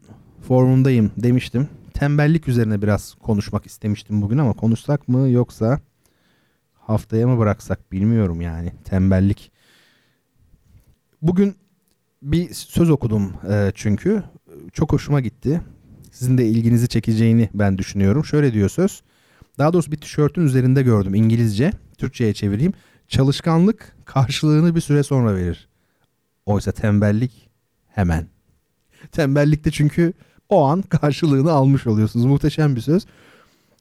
formundayım 0.48 1.12
demiştim. 1.18 1.70
Tembellik 1.94 2.48
üzerine 2.48 2.82
biraz 2.82 3.14
konuşmak 3.14 3.66
istemiştim 3.66 4.22
bugün 4.22 4.38
ama 4.38 4.54
konuşsak 4.54 5.08
mı 5.08 5.30
yoksa 5.30 5.80
haftaya 6.74 7.28
mı 7.28 7.40
bıraksak 7.40 7.92
bilmiyorum 7.92 8.42
yani. 8.42 8.74
Tembellik. 8.86 9.52
Bugün 11.22 11.56
bir 12.22 12.54
söz 12.54 12.90
okudum 12.90 13.34
e, 13.50 13.72
çünkü. 13.76 14.24
Çok 14.74 14.94
hoşuma 14.94 15.22
gitti. 15.22 15.62
Sizin 16.12 16.38
de 16.38 16.48
ilginizi 16.48 16.88
çekeceğini 16.88 17.50
ben 17.54 17.78
düşünüyorum. 17.78 18.26
Şöyle 18.26 18.54
diyor 18.54 18.70
söz. 18.70 19.02
Daha 19.58 19.74
doğrusu 19.74 19.92
bir 19.92 19.98
tişörtün 19.98 20.42
üzerinde 20.42 20.84
gördüm 20.84 21.16
İngilizce. 21.16 21.72
Türkçe'ye 21.98 22.34
çevireyim. 22.34 22.74
Çalışkanlık 23.08 23.96
karşılığını 24.06 24.76
bir 24.76 24.82
süre 24.82 25.04
sonra 25.04 25.36
verir. 25.36 25.70
Oysa 26.46 26.72
tembellik 26.72 27.49
hemen. 28.00 28.28
Tembellikte 29.12 29.72
çünkü 29.72 30.14
o 30.50 30.66
an 30.66 30.82
karşılığını 30.82 31.52
almış 31.52 31.88
oluyorsunuz. 31.88 32.26
Muhteşem 32.26 32.76
bir 32.76 32.82
söz. 32.82 33.06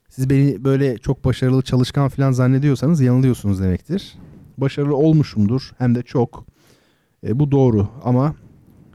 Siz 0.08 0.30
beni 0.30 0.64
böyle 0.64 0.98
çok 0.98 1.24
başarılı 1.24 1.62
çalışkan 1.62 2.08
falan 2.08 2.32
zannediyorsanız 2.32 3.00
yanılıyorsunuz 3.00 3.60
demektir. 3.60 4.14
Başarılı 4.58 4.96
olmuşumdur 4.96 5.70
hem 5.78 5.94
de 5.94 6.02
çok. 6.02 6.44
E, 7.26 7.38
bu 7.38 7.50
doğru 7.50 7.88
ama 8.04 8.34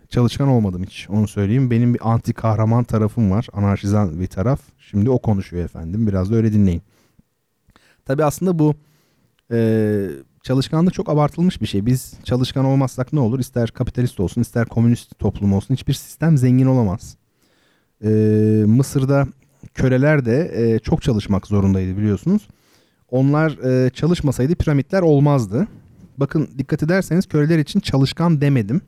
çalışkan 0.09 0.47
olmadım 0.47 0.83
hiç 0.83 1.09
onu 1.09 1.27
söyleyeyim. 1.27 1.71
Benim 1.71 1.93
bir 1.93 2.11
anti 2.11 2.33
kahraman 2.33 2.83
tarafım 2.83 3.31
var. 3.31 3.47
Anarşizan 3.53 4.19
bir 4.19 4.27
taraf. 4.27 4.61
Şimdi 4.79 5.09
o 5.09 5.19
konuşuyor 5.19 5.65
efendim. 5.65 6.07
Biraz 6.07 6.31
da 6.31 6.35
öyle 6.35 6.53
dinleyin. 6.53 6.81
Tabi 8.05 8.23
aslında 8.23 8.59
bu 8.59 8.75
e, 9.51 10.09
çalışkanlık 10.43 10.93
çok 10.93 11.09
abartılmış 11.09 11.61
bir 11.61 11.65
şey. 11.67 11.85
Biz 11.85 12.13
çalışkan 12.23 12.65
olmazsak 12.65 13.13
ne 13.13 13.19
olur? 13.19 13.39
İster 13.39 13.71
kapitalist 13.71 14.19
olsun 14.19 14.41
ister 14.41 14.65
komünist 14.65 15.19
toplum 15.19 15.53
olsun 15.53 15.73
hiçbir 15.75 15.93
sistem 15.93 16.37
zengin 16.37 16.65
olamaz. 16.65 17.17
E, 18.03 18.09
Mısır'da 18.67 19.27
köleler 19.73 20.25
de 20.25 20.51
e, 20.55 20.79
çok 20.79 21.01
çalışmak 21.01 21.47
zorundaydı 21.47 21.97
biliyorsunuz. 21.97 22.47
Onlar 23.11 23.51
e, 23.85 23.89
çalışmasaydı 23.89 24.55
piramitler 24.55 25.01
olmazdı. 25.01 25.67
Bakın 26.17 26.49
dikkat 26.57 26.83
ederseniz 26.83 27.25
köleler 27.25 27.59
için 27.59 27.79
çalışkan 27.79 28.41
demedim. 28.41 28.81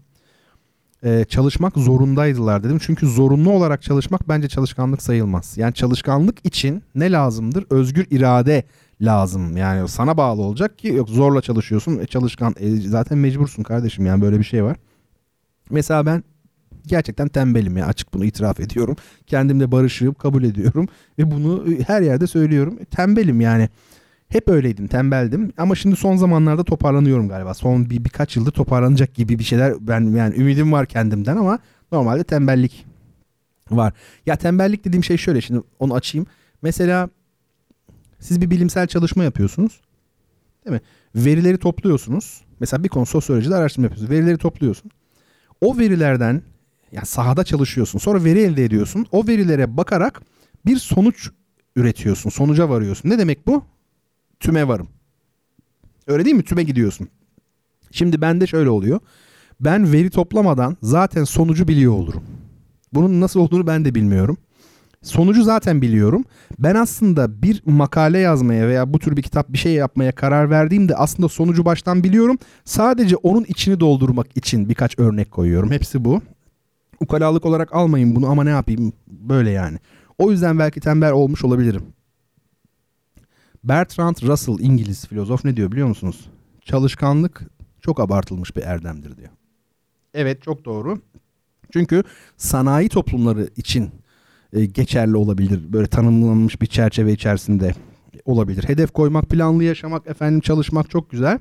Ee, 1.04 1.26
çalışmak 1.30 1.78
zorundaydılar 1.78 2.64
dedim. 2.64 2.78
Çünkü 2.82 3.08
zorunlu 3.08 3.52
olarak 3.52 3.82
çalışmak 3.82 4.30
bence 4.30 4.48
çalışkanlık 4.48 5.02
sayılmaz. 5.02 5.58
Yani 5.58 5.74
çalışkanlık 5.74 6.46
için 6.46 6.84
ne 6.96 7.12
lazımdır? 7.12 7.66
Özgür 7.70 8.08
irade 8.12 8.64
lazım. 9.02 9.58
Yani 9.58 9.88
sana 9.88 10.18
bağlı 10.18 10.42
olacak 10.42 10.78
ki 10.78 10.88
yok 10.88 11.10
zorla 11.10 11.42
çalışıyorsun. 11.42 12.00
E, 12.00 12.06
çalışkan 12.06 12.56
e, 12.60 12.76
zaten 12.76 13.18
mecbursun 13.18 13.64
kardeşim 13.64 14.06
yani 14.06 14.22
böyle 14.22 14.40
bir 14.40 14.44
şey 14.44 14.64
var. 14.64 14.78
Mesela 15.70 16.06
ben 16.06 16.24
gerçekten 16.88 17.28
tembelim 17.28 17.78
ya 17.78 17.86
açık 17.86 18.14
bunu 18.14 18.26
itiraf 18.26 18.60
ediyorum. 18.60 18.96
Kendimle 19.28 19.72
barışığım 19.72 20.14
kabul 20.14 20.44
ediyorum 20.44 20.88
ve 21.20 21.32
bunu 21.32 21.66
her 21.88 22.02
yerde 22.02 22.28
söylüyorum. 22.28 22.80
Tembelim 22.92 23.42
yani. 23.42 23.70
Hep 24.28 24.50
öyleydim, 24.50 24.88
tembeldim 24.88 25.54
ama 25.58 25.76
şimdi 25.76 25.96
son 25.96 26.16
zamanlarda 26.16 26.64
toparlanıyorum 26.64 27.30
galiba. 27.30 27.54
Son 27.54 27.90
bir 27.90 28.06
birkaç 28.06 28.36
yıldır 28.36 28.52
toparlanacak 28.52 29.14
gibi 29.14 29.40
bir 29.40 29.44
şeyler 29.44 29.74
ben 29.80 30.02
yani 30.02 30.36
ümidim 30.36 30.72
var 30.72 30.86
kendimden 30.86 31.38
ama 31.38 31.60
normalde 31.92 32.24
tembellik 32.24 32.86
var. 33.72 33.94
Ya 34.26 34.36
tembellik 34.36 34.86
dediğim 34.86 35.04
şey 35.04 35.18
şöyle 35.18 35.42
şimdi 35.42 35.62
onu 35.80 35.94
açayım. 35.94 36.28
Mesela 36.62 37.10
siz 38.20 38.42
bir 38.42 38.50
bilimsel 38.50 38.88
çalışma 38.88 39.24
yapıyorsunuz. 39.24 39.82
Değil 40.66 40.74
mi? 40.76 40.82
Verileri 41.16 41.58
topluyorsunuz. 41.58 42.42
Mesela 42.60 42.84
bir 42.84 42.90
konu 42.90 43.06
sosyolojide 43.06 43.56
araştırma 43.56 43.86
yapıyorsunuz. 43.86 44.12
Verileri 44.12 44.38
topluyorsun. 44.38 44.92
O 45.62 45.78
verilerden 45.78 46.42
yani 46.92 47.06
sahada 47.06 47.44
çalışıyorsun. 47.44 48.00
Sonra 48.00 48.24
veri 48.24 48.40
elde 48.40 48.66
ediyorsun. 48.66 49.06
O 49.12 49.28
verilere 49.28 49.78
bakarak 49.78 50.22
bir 50.66 50.78
sonuç 50.78 51.30
üretiyorsun. 51.76 52.30
Sonuca 52.30 52.70
varıyorsun. 52.70 53.10
Ne 53.10 53.20
demek 53.20 53.48
bu? 53.48 53.64
tüme 54.40 54.68
varım. 54.68 54.88
Öyle 56.08 56.26
değil 56.26 56.36
mi? 56.36 56.44
Tüme 56.44 56.64
gidiyorsun. 56.64 57.08
Şimdi 57.92 58.22
bende 58.22 58.48
şöyle 58.48 58.70
oluyor. 58.70 59.00
Ben 59.60 59.94
veri 59.94 60.10
toplamadan 60.10 60.78
zaten 60.82 61.24
sonucu 61.24 61.68
biliyor 61.68 61.94
olurum. 61.94 62.24
Bunun 62.94 63.22
nasıl 63.22 63.40
olduğunu 63.40 63.68
ben 63.68 63.86
de 63.86 63.96
bilmiyorum. 63.96 64.38
Sonucu 65.06 65.44
zaten 65.44 65.82
biliyorum. 65.82 66.26
Ben 66.60 66.76
aslında 66.76 67.42
bir 67.42 67.62
makale 67.66 68.20
yazmaya 68.20 68.68
veya 68.68 68.94
bu 68.94 69.00
tür 69.00 69.18
bir 69.18 69.22
kitap 69.22 69.50
bir 69.50 69.58
şey 69.58 69.74
yapmaya 69.74 70.12
karar 70.12 70.50
verdiğimde 70.50 70.96
aslında 70.96 71.30
sonucu 71.30 71.66
baştan 71.66 72.04
biliyorum. 72.04 72.38
Sadece 72.64 73.16
onun 73.16 73.44
içini 73.44 73.80
doldurmak 73.80 74.38
için 74.38 74.70
birkaç 74.70 75.00
örnek 75.00 75.32
koyuyorum. 75.32 75.72
Hepsi 75.72 76.06
bu. 76.06 76.22
Ukalalık 77.00 77.46
olarak 77.46 77.76
almayın 77.76 78.16
bunu 78.16 78.30
ama 78.30 78.44
ne 78.44 78.50
yapayım 78.50 78.94
böyle 79.08 79.50
yani. 79.50 79.78
O 80.18 80.32
yüzden 80.32 80.60
belki 80.60 80.80
tembel 80.80 81.12
olmuş 81.12 81.44
olabilirim. 81.44 81.84
Bertrand 83.64 84.16
Russell 84.24 84.60
İngiliz 84.60 85.08
filozof 85.08 85.46
ne 85.46 85.56
diyor 85.58 85.72
biliyor 85.72 85.88
musunuz? 85.88 86.30
Çalışkanlık 86.62 87.42
çok 87.82 88.00
abartılmış 88.00 88.56
bir 88.56 88.62
erdemdir 88.62 89.18
diyor. 89.18 89.30
Evet 90.14 90.44
çok 90.44 90.66
doğru. 90.66 91.02
Çünkü 91.74 92.04
sanayi 92.38 92.90
toplumları 92.90 93.50
için 93.58 93.92
e, 94.56 94.66
geçerli 94.66 95.18
olabilir. 95.18 95.74
Böyle 95.74 95.88
tanımlanmış 95.88 96.62
bir 96.62 96.68
çerçeve 96.68 97.14
içerisinde 97.14 97.74
olabilir. 98.26 98.70
Hedef 98.70 98.92
koymak, 98.92 99.30
planlı 99.30 99.64
yaşamak, 99.64 100.08
efendim 100.08 100.40
çalışmak 100.40 100.90
çok 100.90 101.12
güzel. 101.12 101.40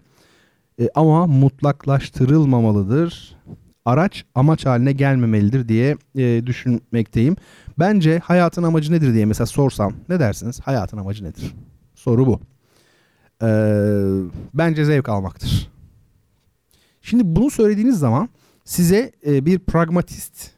E, 0.81 0.89
ama 0.95 1.27
mutlaklaştırılmamalıdır. 1.27 3.37
Araç 3.85 4.25
amaç 4.35 4.67
haline 4.67 4.93
gelmemelidir 4.93 5.69
diye 5.69 5.97
e, 6.17 6.47
düşünmekteyim. 6.47 7.37
Bence 7.79 8.19
hayatın 8.19 8.63
amacı 8.63 8.93
nedir 8.93 9.15
diye 9.15 9.25
mesela 9.25 9.47
sorsam 9.47 9.93
ne 10.09 10.21
dersiniz? 10.21 10.61
Hayatın 10.61 10.99
amacı 10.99 11.25
nedir? 11.25 11.55
Soru 11.95 12.27
bu. 12.27 12.41
Ee, 13.43 13.47
bence 14.55 14.85
zevk 14.85 15.09
almaktır. 15.09 15.71
Şimdi 17.03 17.23
bunu 17.25 17.51
söylediğiniz 17.51 17.99
zaman 17.99 18.29
size 18.65 19.13
e, 19.27 19.47
bir 19.47 19.59
pragmatist 19.59 20.54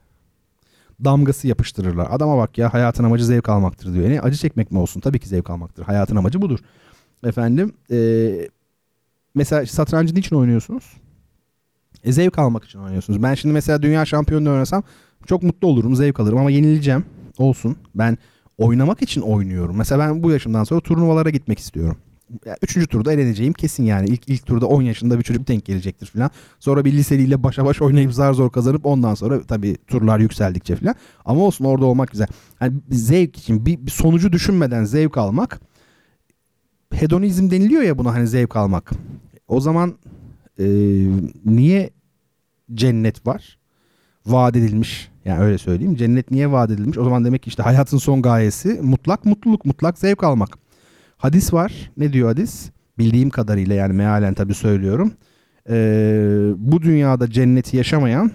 damgası 1.04 1.48
yapıştırırlar. 1.48 2.08
Adama 2.10 2.38
bak 2.38 2.58
ya 2.58 2.74
hayatın 2.74 3.04
amacı 3.04 3.24
zevk 3.24 3.48
almaktır 3.48 3.94
diyor. 3.94 4.04
Yani 4.04 4.20
acı 4.20 4.36
çekmek 4.36 4.72
mi 4.72 4.78
olsun? 4.78 5.00
Tabii 5.00 5.18
ki 5.18 5.28
zevk 5.28 5.50
almaktır. 5.50 5.82
Hayatın 5.84 6.16
amacı 6.16 6.42
budur. 6.42 6.58
Efendim 7.24 7.72
e, 7.90 8.48
mesela 9.34 9.66
satrancı 9.66 10.14
niçin 10.14 10.36
oynuyorsunuz? 10.36 10.84
E, 12.04 12.12
zevk 12.12 12.38
almak 12.38 12.64
için 12.64 12.78
oynuyorsunuz. 12.78 13.22
Ben 13.22 13.34
şimdi 13.34 13.52
mesela 13.52 13.82
dünya 13.82 14.04
şampiyonu 14.04 14.50
oynasam 14.50 14.82
çok 15.26 15.42
mutlu 15.42 15.68
olurum, 15.68 15.96
zevk 15.96 16.20
alırım 16.20 16.38
ama 16.38 16.50
yenileceğim. 16.50 17.04
Olsun. 17.38 17.76
Ben 17.94 18.18
oynamak 18.58 19.02
için 19.02 19.20
oynuyorum. 19.20 19.76
Mesela 19.76 19.98
ben 19.98 20.22
bu 20.22 20.30
yaşımdan 20.30 20.64
sonra 20.64 20.80
turnuvalara 20.80 21.30
gitmek 21.30 21.58
istiyorum. 21.58 21.96
Üçüncü 22.62 22.86
turda 22.86 23.12
eleneceğim 23.12 23.52
kesin 23.52 23.84
yani. 23.84 24.08
İlk, 24.08 24.28
ilk 24.28 24.46
turda 24.46 24.66
10 24.66 24.82
yaşında 24.82 25.18
bir 25.18 25.24
çocuk 25.24 25.48
denk 25.48 25.64
gelecektir 25.64 26.06
falan. 26.06 26.30
Sonra 26.60 26.84
bir 26.84 26.92
liseliyle 26.92 27.42
başa 27.42 27.64
baş 27.64 27.82
oynayıp 27.82 28.12
zar 28.12 28.32
zor 28.32 28.50
kazanıp 28.50 28.86
ondan 28.86 29.14
sonra 29.14 29.42
tabii 29.42 29.76
turlar 29.86 30.18
yükseldikçe 30.18 30.76
falan. 30.76 30.94
Ama 31.24 31.40
olsun 31.40 31.64
orada 31.64 31.86
olmak 31.86 32.10
güzel. 32.10 32.26
Yani 32.60 32.74
zevk 32.90 33.38
için 33.38 33.66
bir, 33.66 33.86
bir 33.86 33.90
sonucu 33.90 34.32
düşünmeden 34.32 34.84
zevk 34.84 35.18
almak 35.18 35.60
hedonizm 36.92 37.50
deniliyor 37.50 37.82
ya 37.82 37.98
buna 37.98 38.14
hani 38.14 38.26
zevk 38.26 38.56
almak. 38.56 38.90
O 39.48 39.60
zaman 39.60 39.94
e, 40.58 40.66
niye 41.44 41.90
cennet 42.74 43.26
var? 43.26 43.58
Vaat 44.26 44.56
edilmiş 44.56 45.10
yani 45.24 45.40
öyle 45.40 45.58
söyleyeyim. 45.58 45.96
Cennet 45.96 46.30
niye 46.30 46.52
vaat 46.52 46.70
edilmiş? 46.70 46.98
O 46.98 47.04
zaman 47.04 47.24
demek 47.24 47.42
ki 47.42 47.48
işte 47.48 47.62
hayatın 47.62 47.98
son 47.98 48.22
gayesi 48.22 48.80
mutlak 48.82 49.24
mutluluk, 49.24 49.64
mutlak 49.64 49.98
zevk 49.98 50.24
almak. 50.24 50.65
Hadis 51.26 51.52
var. 51.52 51.90
Ne 51.96 52.12
diyor 52.12 52.28
hadis? 52.28 52.70
Bildiğim 52.98 53.30
kadarıyla 53.30 53.74
yani 53.74 53.92
mealen 53.92 54.34
tabi 54.34 54.54
söylüyorum. 54.54 55.12
Ee, 55.70 56.52
bu 56.56 56.82
dünyada 56.82 57.30
cenneti 57.30 57.76
yaşamayan 57.76 58.30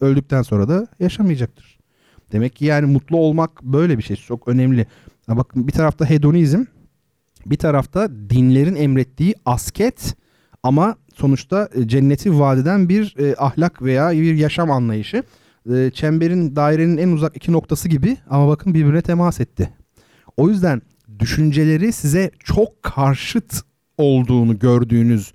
öldükten 0.00 0.42
sonra 0.42 0.68
da 0.68 0.86
yaşamayacaktır. 1.00 1.78
Demek 2.32 2.56
ki 2.56 2.64
yani 2.64 2.86
mutlu 2.86 3.16
olmak 3.16 3.62
böyle 3.62 3.98
bir 3.98 4.02
şey. 4.02 4.16
Çok 4.16 4.48
önemli. 4.48 4.86
Ha 5.26 5.36
bakın 5.36 5.66
bir 5.66 5.72
tarafta 5.72 6.10
hedonizm, 6.10 6.64
bir 7.46 7.56
tarafta 7.56 8.08
dinlerin 8.30 8.76
emrettiği 8.76 9.34
asket 9.44 10.16
ama 10.62 10.96
sonuçta 11.14 11.68
cenneti 11.86 12.38
vaat 12.38 12.58
eden 12.58 12.88
bir 12.88 13.14
e, 13.18 13.34
ahlak 13.38 13.82
veya 13.82 14.10
bir 14.10 14.34
yaşam 14.34 14.70
anlayışı. 14.70 15.22
E, 15.72 15.90
çemberin 15.94 16.56
dairenin 16.56 16.96
en 16.96 17.08
uzak 17.08 17.36
iki 17.36 17.52
noktası 17.52 17.88
gibi 17.88 18.16
ama 18.28 18.48
bakın 18.48 18.74
birbirine 18.74 19.02
temas 19.02 19.40
etti. 19.40 19.70
O 20.36 20.48
yüzden 20.48 20.82
düşünceleri 21.20 21.92
size 21.92 22.30
çok 22.38 22.82
karşıt 22.82 23.62
olduğunu 23.98 24.58
gördüğünüz 24.58 25.32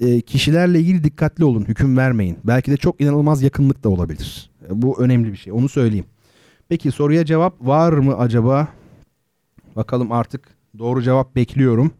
e, 0.00 0.20
kişilerle 0.20 0.80
ilgili 0.80 1.04
dikkatli 1.04 1.44
olun. 1.44 1.64
Hüküm 1.68 1.96
vermeyin. 1.96 2.38
Belki 2.44 2.70
de 2.70 2.76
çok 2.76 3.00
inanılmaz 3.00 3.42
yakınlık 3.42 3.84
da 3.84 3.88
olabilir. 3.88 4.50
E, 4.68 4.82
bu 4.82 5.00
önemli 5.00 5.32
bir 5.32 5.36
şey. 5.36 5.52
Onu 5.52 5.68
söyleyeyim. 5.68 6.06
Peki 6.68 6.90
soruya 6.90 7.24
cevap 7.24 7.66
var 7.66 7.92
mı 7.92 8.18
acaba? 8.18 8.68
Bakalım 9.76 10.12
artık 10.12 10.48
doğru 10.78 11.02
cevap 11.02 11.36
bekliyorum. 11.36 11.92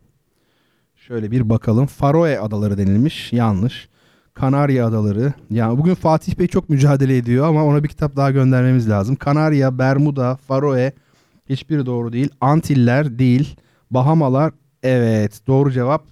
Şöyle 0.97 1.31
bir 1.31 1.49
bakalım. 1.49 1.87
Faroe 1.87 2.39
adaları 2.39 2.79
denilmiş. 2.79 3.33
Yanlış. 3.33 3.89
Kanarya 4.35 4.87
adaları. 4.87 5.33
Yani 5.51 5.79
bugün 5.79 5.95
Fatih 5.95 6.39
Bey 6.39 6.47
çok 6.47 6.69
mücadele 6.69 7.17
ediyor 7.17 7.47
ama 7.47 7.65
ona 7.65 7.85
bir 7.85 7.89
kitap 7.89 8.17
daha 8.17 8.31
göndermemiz 8.31 8.91
lazım. 8.91 9.17
Kanarya, 9.17 9.79
Bermuda, 9.79 10.37
Faroe 10.37 10.93
hiçbiri 11.49 11.87
doğru 11.87 12.13
değil. 12.13 12.29
Antiller 12.41 13.19
değil. 13.19 13.57
Bahamalar 13.91 14.53
evet 14.83 15.41
doğru 15.47 15.73
cevap 15.73 16.05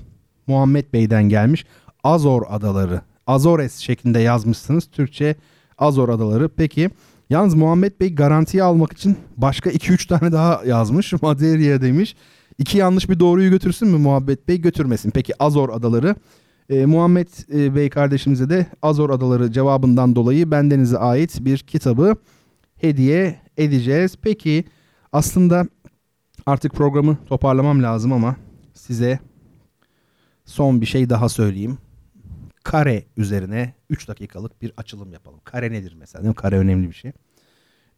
Muhammed 0.47 0.93
Bey'den 0.93 1.29
gelmiş. 1.29 1.67
Azor 2.05 2.43
adaları. 2.49 3.01
Azores 3.27 3.79
şeklinde 3.79 4.19
yazmışsınız. 4.19 4.87
Türkçe 4.87 5.37
Azor 5.79 6.09
adaları. 6.09 6.49
Peki 6.49 6.91
yalnız 7.31 7.55
Muhammed 7.55 8.01
Bey 8.01 8.15
garantiye 8.15 8.63
almak 8.63 8.93
için 8.93 9.17
başka 9.37 9.71
2-3 9.71 10.09
tane 10.09 10.33
daha 10.33 10.63
yazmış. 10.67 11.13
Madeira 11.23 11.83
demiş. 11.83 12.17
İki 12.59 12.79
yanlış 12.79 13.09
bir 13.09 13.21
doğruyu 13.21 13.51
götürsün 13.51 13.89
mü 13.89 13.99
Muhammed 13.99 14.39
Bey? 14.49 14.61
Götürmesin. 14.61 15.11
Peki 15.11 15.43
Azor 15.43 15.69
adaları. 15.69 16.15
E, 16.71 16.87
Muhammed 16.87 17.29
Bey 17.75 17.91
kardeşimize 17.91 18.51
de 18.51 18.67
Azor 18.83 19.11
adaları 19.11 19.53
cevabından 19.53 20.17
dolayı 20.17 20.51
bendenize 20.51 20.99
ait 20.99 21.39
bir 21.41 21.59
kitabı 21.59 22.17
hediye 22.77 23.41
edeceğiz. 23.57 24.17
Peki 24.23 24.65
aslında 25.13 25.67
artık 26.47 26.73
programı 26.73 27.17
toparlamam 27.27 27.83
lazım 27.83 28.13
ama 28.13 28.37
size 28.75 29.19
son 30.45 30.81
bir 30.81 30.87
şey 30.87 31.11
daha 31.11 31.29
söyleyeyim. 31.29 31.79
Kare 32.65 33.05
üzerine 33.17 33.75
3 33.91 34.09
dakikalık 34.09 34.63
bir 34.63 34.73
açılım 34.77 35.13
yapalım. 35.13 35.41
Kare 35.45 35.73
nedir 35.73 35.95
mesela? 35.99 36.23
Değil 36.23 36.29
mi? 36.29 36.35
Kare 36.35 36.59
önemli 36.59 36.89
bir 36.89 36.95
şey. 36.95 37.13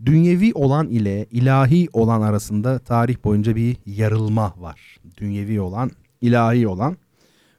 Dünyevi 0.05 0.53
olan 0.55 0.89
ile 0.89 1.27
ilahi 1.31 1.89
olan 1.93 2.23
arasında 2.23 2.78
tarih 2.78 3.16
boyunca 3.24 3.57
bir 3.57 3.77
yarılma 3.86 4.55
var. 4.59 5.01
Dünyevi 5.16 5.61
olan, 5.61 5.91
ilahi 6.20 6.69
olan. 6.69 6.97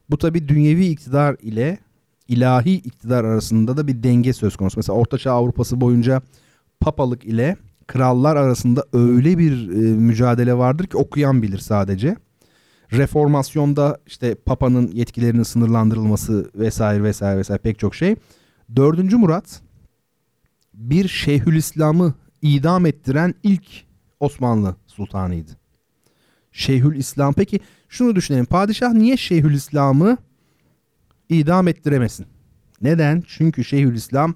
Bu 0.09 0.17
tabi 0.17 0.47
dünyevi 0.47 0.85
iktidar 0.85 1.35
ile 1.41 1.77
ilahi 2.27 2.73
iktidar 2.73 3.23
arasında 3.23 3.77
da 3.77 3.87
bir 3.87 4.03
denge 4.03 4.33
söz 4.33 4.55
konusu. 4.55 4.79
Mesela 4.79 4.97
Ortaçağ 4.97 5.31
Avrupası 5.31 5.81
boyunca 5.81 6.21
papalık 6.79 7.25
ile 7.25 7.57
krallar 7.87 8.35
arasında 8.35 8.85
öyle 8.93 9.37
bir 9.37 9.69
e, 9.69 9.75
mücadele 9.95 10.57
vardır 10.57 10.87
ki 10.87 10.97
okuyan 10.97 11.41
bilir 11.41 11.59
sadece. 11.59 12.15
Reformasyonda 12.91 13.97
işte 14.07 14.35
papanın 14.35 14.87
yetkilerinin 14.87 15.43
sınırlandırılması 15.43 16.51
vesaire 16.55 17.03
vesaire 17.03 17.37
vesaire 17.37 17.61
pek 17.61 17.79
çok 17.79 17.95
şey. 17.95 18.15
Dördüncü 18.75 19.17
Murat 19.17 19.61
bir 20.73 21.07
Şeyhülislam'ı 21.07 22.13
idam 22.41 22.85
ettiren 22.85 23.33
ilk 23.43 23.65
Osmanlı 24.19 24.75
sultanıydı. 24.87 25.51
Şeyhül 26.51 26.95
İslam. 26.95 27.33
Peki 27.33 27.59
şunu 27.89 28.15
düşünelim. 28.15 28.45
Padişah 28.45 28.93
niye 28.93 29.17
Şeyhül 29.17 29.53
İslam'ı 29.53 30.17
idam 31.29 31.67
ettiremesin? 31.67 32.25
Neden? 32.81 33.23
Çünkü 33.27 33.63
Şeyhül 33.63 33.95
İslam 33.95 34.35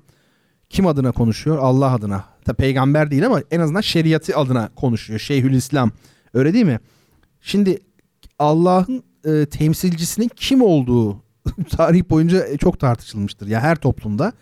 kim 0.70 0.88
adına 0.88 1.12
konuşuyor? 1.12 1.58
Allah 1.58 1.94
adına. 1.94 2.26
Tabi 2.46 2.58
peygamber 2.58 3.12
değil 3.12 3.26
ama 3.26 3.42
en 3.52 3.60
azından 3.60 3.82
şeriatı 3.82 4.38
adına 4.38 4.70
konuşuyor. 4.76 5.20
Şeyhül 5.20 5.54
İslam. 5.54 5.92
Öyle 6.34 6.54
değil 6.54 6.66
mi? 6.66 6.80
Şimdi 7.42 7.80
Allah'ın 8.40 9.04
e, 9.26 9.46
temsilcisinin 9.46 10.30
kim 10.36 10.62
olduğu 10.62 11.24
tarih 11.70 12.10
boyunca 12.10 12.58
çok 12.58 12.80
tartışılmıştır. 12.80 13.48
Ya 13.48 13.62
her 13.62 13.76
toplumda. 13.76 14.34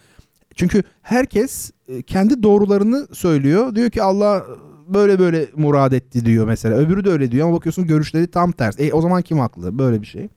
Çünkü 0.56 0.84
herkes 1.02 1.72
e, 1.88 2.02
kendi 2.02 2.44
doğrularını 2.44 3.08
söylüyor. 3.14 3.76
Diyor 3.76 3.90
ki 3.90 4.04
Allah 4.04 4.46
böyle 4.88 5.20
böyle 5.20 5.48
murad 5.56 5.92
etti 5.92 6.26
diyor 6.26 6.48
mesela. 6.48 6.76
Öbürü 6.78 7.06
de 7.06 7.10
öyle 7.10 7.32
diyor 7.32 7.48
ama 7.48 7.58
bakıyorsun 7.58 7.88
görüşleri 7.88 8.28
tam 8.28 8.52
ters. 8.52 8.80
E 8.80 8.94
o 8.94 9.02
zaman 9.02 9.22
kim 9.22 9.40
haklı? 9.40 9.80
Böyle 9.80 10.02
bir 10.02 10.08
şey. 10.08 10.28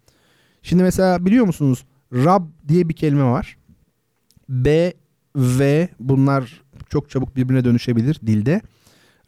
Şimdi 0.62 0.82
mesela 0.82 1.26
biliyor 1.26 1.46
musunuz? 1.46 1.84
Rab 2.12 2.42
diye 2.68 2.88
bir 2.88 2.94
kelime 2.94 3.24
var. 3.24 3.56
B, 4.48 4.92
V 5.36 5.88
bunlar 6.00 6.62
çok 6.90 7.10
çabuk 7.10 7.36
birbirine 7.36 7.64
dönüşebilir 7.64 8.20
dilde. 8.26 8.60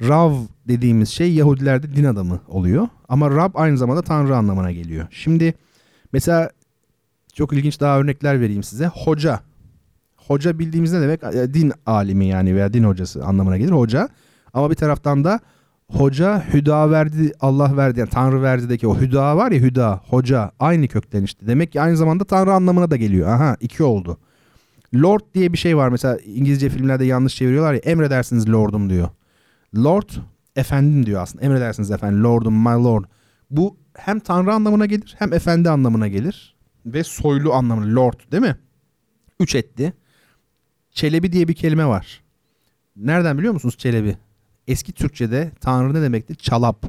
Rav 0.08 0.34
dediğimiz 0.68 1.08
şey 1.08 1.34
Yahudilerde 1.34 1.96
din 1.96 2.04
adamı 2.04 2.40
oluyor. 2.48 2.88
Ama 3.08 3.30
Rab 3.30 3.50
aynı 3.54 3.78
zamanda 3.78 4.02
Tanrı 4.02 4.36
anlamına 4.36 4.72
geliyor. 4.72 5.06
Şimdi 5.10 5.54
mesela 6.12 6.50
çok 7.34 7.52
ilginç 7.52 7.80
daha 7.80 7.98
örnekler 7.98 8.40
vereyim 8.40 8.62
size. 8.62 8.86
Hoca. 8.86 9.40
Hoca 10.16 10.58
bildiğimiz 10.58 10.92
ne 10.92 11.00
demek? 11.00 11.22
Din 11.54 11.72
alimi 11.86 12.26
yani 12.26 12.54
veya 12.54 12.72
din 12.72 12.84
hocası 12.84 13.24
anlamına 13.24 13.56
gelir 13.58 13.72
hoca. 13.72 14.08
Ama 14.52 14.70
bir 14.70 14.74
taraftan 14.74 15.24
da 15.24 15.40
hoca 15.92 16.44
hüda 16.52 16.90
verdi 16.90 17.32
Allah 17.40 17.76
verdi 17.76 18.00
yani 18.00 18.10
Tanrı 18.10 18.42
verdi'deki 18.42 18.86
o 18.86 19.00
hüda 19.00 19.36
var 19.36 19.52
ya 19.52 19.60
hüda 19.60 20.00
hoca 20.08 20.50
aynı 20.60 20.88
kökten 20.88 21.22
işte. 21.22 21.46
Demek 21.46 21.72
ki 21.72 21.80
aynı 21.80 21.96
zamanda 21.96 22.24
Tanrı 22.24 22.52
anlamına 22.52 22.90
da 22.90 22.96
geliyor. 22.96 23.28
Aha 23.28 23.56
iki 23.60 23.82
oldu. 23.82 24.18
Lord 24.94 25.20
diye 25.34 25.52
bir 25.52 25.58
şey 25.58 25.76
var 25.76 25.88
mesela 25.88 26.18
İngilizce 26.24 26.68
filmlerde 26.68 27.04
yanlış 27.04 27.36
çeviriyorlar 27.36 27.74
ya 27.74 27.80
emredersiniz 27.80 28.50
lordum 28.50 28.90
diyor. 28.90 29.08
Lord 29.76 30.10
efendim 30.56 31.06
diyor 31.06 31.22
aslında 31.22 31.44
emredersiniz 31.44 31.90
efendim 31.90 32.24
lordum 32.24 32.54
my 32.54 32.84
lord. 32.84 33.04
Bu 33.50 33.76
hem 33.94 34.20
Tanrı 34.20 34.52
anlamına 34.52 34.86
gelir 34.86 35.14
hem 35.18 35.32
efendi 35.32 35.70
anlamına 35.70 36.08
gelir. 36.08 36.54
Ve 36.86 37.04
soylu 37.04 37.52
anlamına 37.52 38.00
lord 38.00 38.32
değil 38.32 38.42
mi? 38.42 38.56
Üç 39.40 39.54
etti. 39.54 39.92
Çelebi 40.90 41.32
diye 41.32 41.48
bir 41.48 41.54
kelime 41.54 41.86
var. 41.86 42.22
Nereden 42.96 43.38
biliyor 43.38 43.52
musunuz 43.52 43.78
Çelebi? 43.78 44.16
Eski 44.68 44.92
Türkçe'de 44.92 45.50
Tanrı 45.60 45.94
ne 45.94 46.02
demektir? 46.02 46.34
Çalap. 46.34 46.86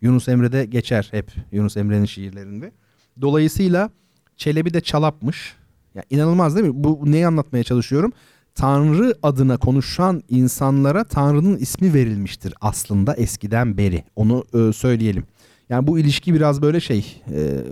Yunus 0.00 0.28
Emre'de 0.28 0.64
geçer 0.64 1.08
hep 1.10 1.32
Yunus 1.52 1.76
Emre'nin 1.76 2.04
şiirlerinde. 2.04 2.72
Dolayısıyla 3.20 3.90
Çelebi 4.36 4.74
de 4.74 4.80
çalapmış. 4.80 5.56
Ya 5.94 6.02
inanılmaz 6.10 6.56
değil 6.56 6.66
mi? 6.66 6.84
Bu 6.84 7.00
neyi 7.04 7.26
anlatmaya 7.26 7.64
çalışıyorum? 7.64 8.12
Tanrı 8.54 9.14
adına 9.22 9.56
konuşan 9.56 10.22
insanlara 10.28 11.04
Tanrı'nın 11.04 11.56
ismi 11.56 11.94
verilmiştir 11.94 12.54
aslında 12.60 13.14
eskiden 13.14 13.78
beri. 13.78 14.04
Onu 14.16 14.44
e, 14.54 14.72
söyleyelim. 14.72 15.24
Yani 15.68 15.86
bu 15.86 15.98
ilişki 15.98 16.34
biraz 16.34 16.62
böyle 16.62 16.80
şey 16.80 17.22
e, 17.32 17.64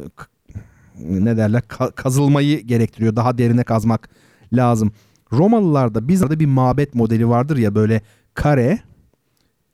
ne 0.99 1.37
derler 1.37 1.61
ka- 1.63 1.93
kazılmayı 1.93 2.61
gerektiriyor. 2.61 3.17
Daha 3.17 3.39
derine 3.39 3.65
kazmak 3.65 4.09
lazım. 4.53 4.93
Romalılarda 5.33 6.09
bizde 6.09 6.41
bir 6.41 6.47
mabet 6.47 6.95
modeli 6.95 7.29
vardır 7.29 7.57
ya 7.57 7.75
böyle 7.75 8.01
kare 8.35 8.79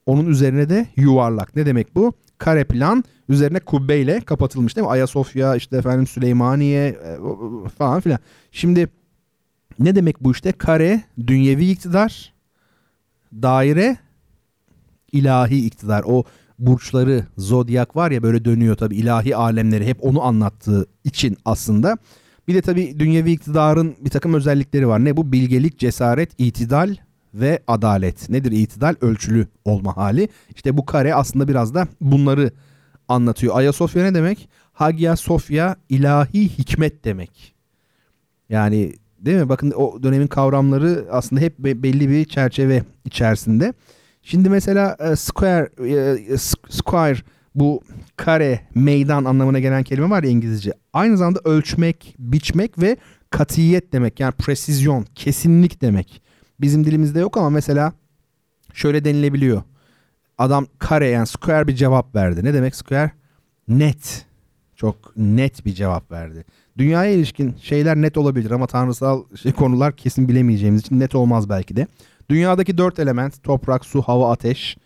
onun 0.06 0.26
üzerine 0.26 0.68
de 0.68 0.86
yuvarlak. 0.96 1.56
Ne 1.56 1.66
demek 1.66 1.94
bu? 1.94 2.12
Kare 2.38 2.64
plan 2.64 3.04
üzerine 3.28 3.60
kubbeyle 3.60 4.20
kapatılmış 4.20 4.76
değil 4.76 4.86
mi? 4.86 4.90
Ayasofya 4.90 5.56
işte 5.56 5.76
efendim 5.76 6.06
Süleymaniye 6.06 6.86
e, 6.86 7.18
falan 7.78 8.00
filan. 8.00 8.18
Şimdi 8.52 8.88
ne 9.78 9.94
demek 9.94 10.20
bu 10.20 10.32
işte? 10.32 10.52
Kare 10.52 11.02
dünyevi 11.26 11.70
iktidar, 11.70 12.34
daire 13.32 13.96
ilahi 15.12 15.66
iktidar. 15.66 16.04
O 16.06 16.24
burçları, 16.58 17.26
zodyak 17.36 17.96
var 17.96 18.10
ya 18.10 18.22
böyle 18.22 18.44
dönüyor 18.44 18.76
tabi 18.76 18.96
ilahi 18.96 19.36
alemleri 19.36 19.86
hep 19.86 20.04
onu 20.04 20.22
anlattığı 20.22 20.86
için 21.04 21.36
aslında. 21.44 21.98
Bir 22.48 22.54
de 22.54 22.62
tabi 22.62 23.00
dünyevi 23.00 23.32
iktidarın 23.32 23.96
bir 24.00 24.10
takım 24.10 24.34
özellikleri 24.34 24.88
var. 24.88 25.04
Ne 25.04 25.16
bu? 25.16 25.32
Bilgelik, 25.32 25.78
cesaret, 25.78 26.30
itidal 26.38 26.96
ve 27.34 27.62
adalet. 27.66 28.30
Nedir 28.30 28.52
itidal? 28.52 28.94
Ölçülü 29.00 29.46
olma 29.64 29.96
hali. 29.96 30.28
İşte 30.54 30.76
bu 30.76 30.86
kare 30.86 31.14
aslında 31.14 31.48
biraz 31.48 31.74
da 31.74 31.88
bunları 32.00 32.50
anlatıyor. 33.08 33.56
Ayasofya 33.56 34.02
ne 34.02 34.14
demek? 34.14 34.48
Hagia 34.72 35.16
Sofya 35.16 35.76
ilahi 35.88 36.48
hikmet 36.48 37.04
demek. 37.04 37.54
Yani 38.48 38.92
değil 39.18 39.36
mi? 39.36 39.48
Bakın 39.48 39.70
o 39.70 40.02
dönemin 40.02 40.26
kavramları 40.26 41.06
aslında 41.10 41.40
hep 41.40 41.58
belli 41.58 42.08
bir 42.08 42.24
çerçeve 42.24 42.82
içerisinde. 43.04 43.72
Şimdi 44.22 44.50
mesela 44.50 44.96
e, 45.00 45.16
square 45.16 45.68
e, 46.32 46.36
square 46.68 47.18
bu 47.54 47.82
kare, 48.16 48.60
meydan 48.74 49.24
anlamına 49.24 49.58
gelen 49.58 49.82
kelime 49.82 50.10
var 50.10 50.22
ya 50.22 50.30
İngilizce. 50.30 50.72
Aynı 50.92 51.16
zamanda 51.16 51.40
ölçmek, 51.44 52.14
biçmek 52.18 52.78
ve 52.78 52.96
katiyet 53.30 53.92
demek. 53.92 54.20
Yani 54.20 54.32
presizyon, 54.32 55.06
kesinlik 55.14 55.80
demek. 55.82 56.22
Bizim 56.60 56.84
dilimizde 56.84 57.20
yok 57.20 57.36
ama 57.36 57.50
mesela 57.50 57.92
şöyle 58.74 59.04
denilebiliyor. 59.04 59.62
Adam 60.38 60.66
kare 60.78 61.08
yani 61.08 61.26
square 61.26 61.68
bir 61.68 61.74
cevap 61.74 62.14
verdi. 62.14 62.44
Ne 62.44 62.54
demek 62.54 62.74
square? 62.74 63.10
Net. 63.68 64.26
Çok 64.76 65.16
net 65.16 65.64
bir 65.64 65.72
cevap 65.72 66.10
verdi. 66.12 66.44
Dünyaya 66.78 67.10
ilişkin 67.10 67.54
şeyler 67.62 67.96
net 67.96 68.18
olabilir 68.18 68.50
ama 68.50 68.66
tanrısal 68.66 69.24
şey, 69.42 69.52
konular 69.52 69.96
kesin 69.96 70.28
bilemeyeceğimiz 70.28 70.80
için 70.80 71.00
net 71.00 71.14
olmaz 71.14 71.48
belki 71.48 71.76
de. 71.76 71.86
Dünyadaki 72.30 72.78
dört 72.78 72.98
element 72.98 73.42
toprak, 73.42 73.84
su, 73.84 74.02
hava, 74.02 74.32
ateş. 74.32 74.76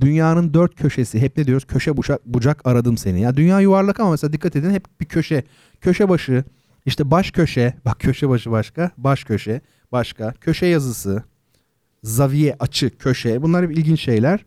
Dünyanın 0.00 0.54
dört 0.54 0.74
köşesi 0.74 1.20
hep 1.20 1.36
ne 1.36 1.46
diyoruz? 1.46 1.64
Köşe 1.64 1.96
bucak, 1.96 2.26
bucak 2.26 2.60
aradım 2.64 2.96
seni. 2.96 3.20
Ya 3.20 3.36
dünya 3.36 3.60
yuvarlak 3.60 4.00
ama 4.00 4.10
mesela 4.10 4.32
dikkat 4.32 4.56
edin 4.56 4.70
hep 4.70 5.00
bir 5.00 5.06
köşe. 5.06 5.44
Köşe 5.80 6.08
başı, 6.08 6.44
işte 6.86 7.10
baş 7.10 7.30
köşe, 7.30 7.74
bak 7.84 8.00
köşe 8.00 8.28
başı 8.28 8.50
başka, 8.50 8.90
baş 8.96 9.24
köşe 9.24 9.60
başka, 9.92 10.32
köşe 10.32 10.66
yazısı, 10.66 11.22
zaviye, 12.02 12.56
açı, 12.60 12.98
köşe 12.98 13.42
bunlar 13.42 13.64
hep 13.64 13.72
ilginç 13.72 14.00
şeyler. 14.00 14.44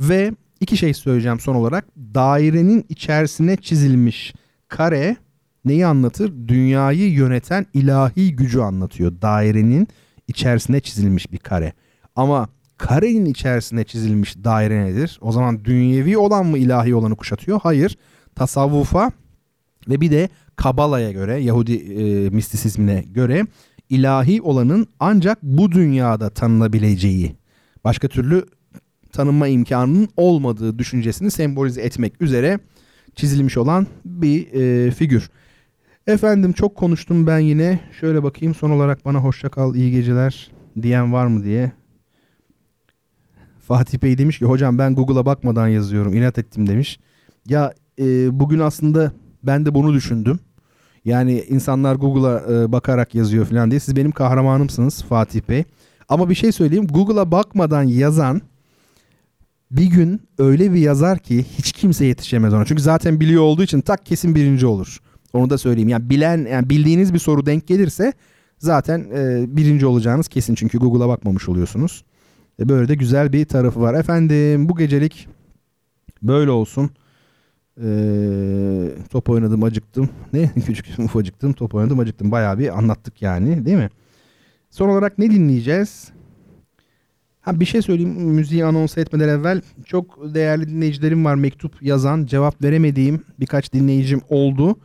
Ve 0.00 0.32
iki 0.60 0.76
şey 0.76 0.94
söyleyeceğim 0.94 1.40
son 1.40 1.54
olarak. 1.54 1.86
Dairenin 1.96 2.86
içerisine 2.88 3.56
çizilmiş 3.56 4.34
kare 4.68 5.16
neyi 5.64 5.86
anlatır? 5.86 6.32
Dünyayı 6.48 7.12
yöneten 7.12 7.66
ilahi 7.74 8.36
gücü 8.36 8.60
anlatıyor. 8.60 9.12
Dairenin 9.22 9.88
içerisine 10.28 10.80
çizilmiş 10.80 11.32
bir 11.32 11.38
kare. 11.38 11.72
Ama 12.16 12.48
karenin 12.78 13.24
içerisine 13.24 13.84
çizilmiş 13.84 14.36
daire 14.44 14.84
nedir? 14.84 15.18
O 15.20 15.32
zaman 15.32 15.64
dünyevi 15.64 16.18
olan 16.18 16.46
mı 16.46 16.58
ilahi 16.58 16.94
olanı 16.94 17.16
kuşatıyor? 17.16 17.60
Hayır. 17.62 17.98
Tasavvufa 18.34 19.12
ve 19.88 20.00
bir 20.00 20.10
de 20.10 20.28
Kabala'ya 20.56 21.12
göre, 21.12 21.40
Yahudi 21.40 21.74
e, 21.74 22.30
mistisizmine 22.30 23.04
göre 23.06 23.46
ilahi 23.90 24.42
olanın 24.42 24.86
ancak 25.00 25.42
bu 25.42 25.72
dünyada 25.72 26.30
tanınabileceği, 26.30 27.36
başka 27.84 28.08
türlü 28.08 28.44
tanınma 29.12 29.48
imkanının 29.48 30.08
olmadığı 30.16 30.78
düşüncesini 30.78 31.30
sembolize 31.30 31.82
etmek 31.82 32.22
üzere 32.22 32.58
çizilmiş 33.14 33.56
olan 33.56 33.86
bir 34.04 34.52
e, 34.52 34.90
figür. 34.90 35.30
Efendim 36.06 36.52
çok 36.52 36.76
konuştum 36.76 37.26
ben 37.26 37.38
yine. 37.38 37.80
Şöyle 38.00 38.22
bakayım 38.22 38.54
son 38.54 38.70
olarak 38.70 39.04
bana 39.04 39.18
hoşça 39.18 39.48
kal, 39.48 39.74
iyi 39.74 39.90
geceler 39.90 40.50
diyen 40.82 41.12
var 41.12 41.26
mı 41.26 41.44
diye. 41.44 41.72
Fatih 43.60 44.02
Bey 44.02 44.18
demiş 44.18 44.38
ki 44.38 44.44
hocam 44.44 44.78
ben 44.78 44.94
Google'a 44.94 45.26
bakmadan 45.26 45.68
yazıyorum 45.68 46.14
inat 46.14 46.38
ettim 46.38 46.66
demiş. 46.66 46.98
Ya 47.46 47.74
e, 47.98 48.40
bugün 48.40 48.58
aslında 48.58 49.12
ben 49.42 49.66
de 49.66 49.74
bunu 49.74 49.94
düşündüm. 49.94 50.38
Yani 51.04 51.44
insanlar 51.48 51.94
Google'a 51.94 52.42
e, 52.52 52.72
bakarak 52.72 53.14
yazıyor 53.14 53.46
falan 53.46 53.70
diye. 53.70 53.80
Siz 53.80 53.96
benim 53.96 54.12
kahramanımsınız 54.12 55.02
Fatih 55.02 55.40
Bey. 55.48 55.64
Ama 56.08 56.30
bir 56.30 56.34
şey 56.34 56.52
söyleyeyim. 56.52 56.86
Google'a 56.86 57.30
bakmadan 57.30 57.82
yazan 57.82 58.42
bir 59.70 59.86
gün 59.86 60.22
öyle 60.38 60.72
bir 60.72 60.78
yazar 60.78 61.18
ki 61.18 61.44
hiç 61.58 61.72
kimse 61.72 62.04
yetişemez 62.04 62.54
ona. 62.54 62.64
Çünkü 62.64 62.82
zaten 62.82 63.20
biliyor 63.20 63.42
olduğu 63.42 63.62
için 63.62 63.80
tak 63.80 64.06
kesin 64.06 64.34
birinci 64.34 64.66
olur. 64.66 64.98
Onu 65.32 65.50
da 65.50 65.58
söyleyeyim. 65.58 65.88
Yani 65.88 66.10
bilen 66.10 66.46
yani 66.46 66.70
bildiğiniz 66.70 67.14
bir 67.14 67.18
soru 67.18 67.46
denk 67.46 67.66
gelirse 67.66 68.12
zaten 68.58 69.06
e, 69.14 69.44
birinci 69.56 69.86
olacağınız 69.86 70.28
kesin. 70.28 70.54
Çünkü 70.54 70.78
Google'a 70.78 71.08
bakmamış 71.08 71.48
oluyorsunuz. 71.48 72.04
E, 72.60 72.68
böyle 72.68 72.88
de 72.88 72.94
güzel 72.94 73.32
bir 73.32 73.44
tarafı 73.44 73.80
var. 73.80 73.94
Efendim 73.94 74.68
bu 74.68 74.76
gecelik 74.76 75.28
böyle 76.22 76.50
olsun. 76.50 76.90
Ee, 77.82 78.88
top 79.10 79.30
oynadım 79.30 79.64
acıktım. 79.64 80.08
Ne? 80.32 80.50
Küçük 80.66 80.98
ufacıktım 80.98 81.52
top 81.52 81.74
oynadım 81.74 81.98
acıktım. 81.98 82.30
Bayağı 82.30 82.58
bir 82.58 82.78
anlattık 82.78 83.22
yani 83.22 83.66
değil 83.66 83.76
mi? 83.76 83.90
Son 84.70 84.88
olarak 84.88 85.18
ne 85.18 85.30
dinleyeceğiz? 85.30 86.12
Ha 87.40 87.60
bir 87.60 87.64
şey 87.64 87.82
söyleyeyim 87.82 88.10
müziği 88.10 88.64
anons 88.64 88.98
etmeden 88.98 89.28
evvel 89.28 89.62
çok 89.86 90.34
değerli 90.34 90.68
dinleyicilerim 90.68 91.24
var 91.24 91.34
mektup 91.34 91.82
yazan 91.82 92.26
cevap 92.26 92.62
veremediğim 92.64 93.24
birkaç 93.40 93.72
dinleyicim 93.72 94.20
oldu. 94.28 94.76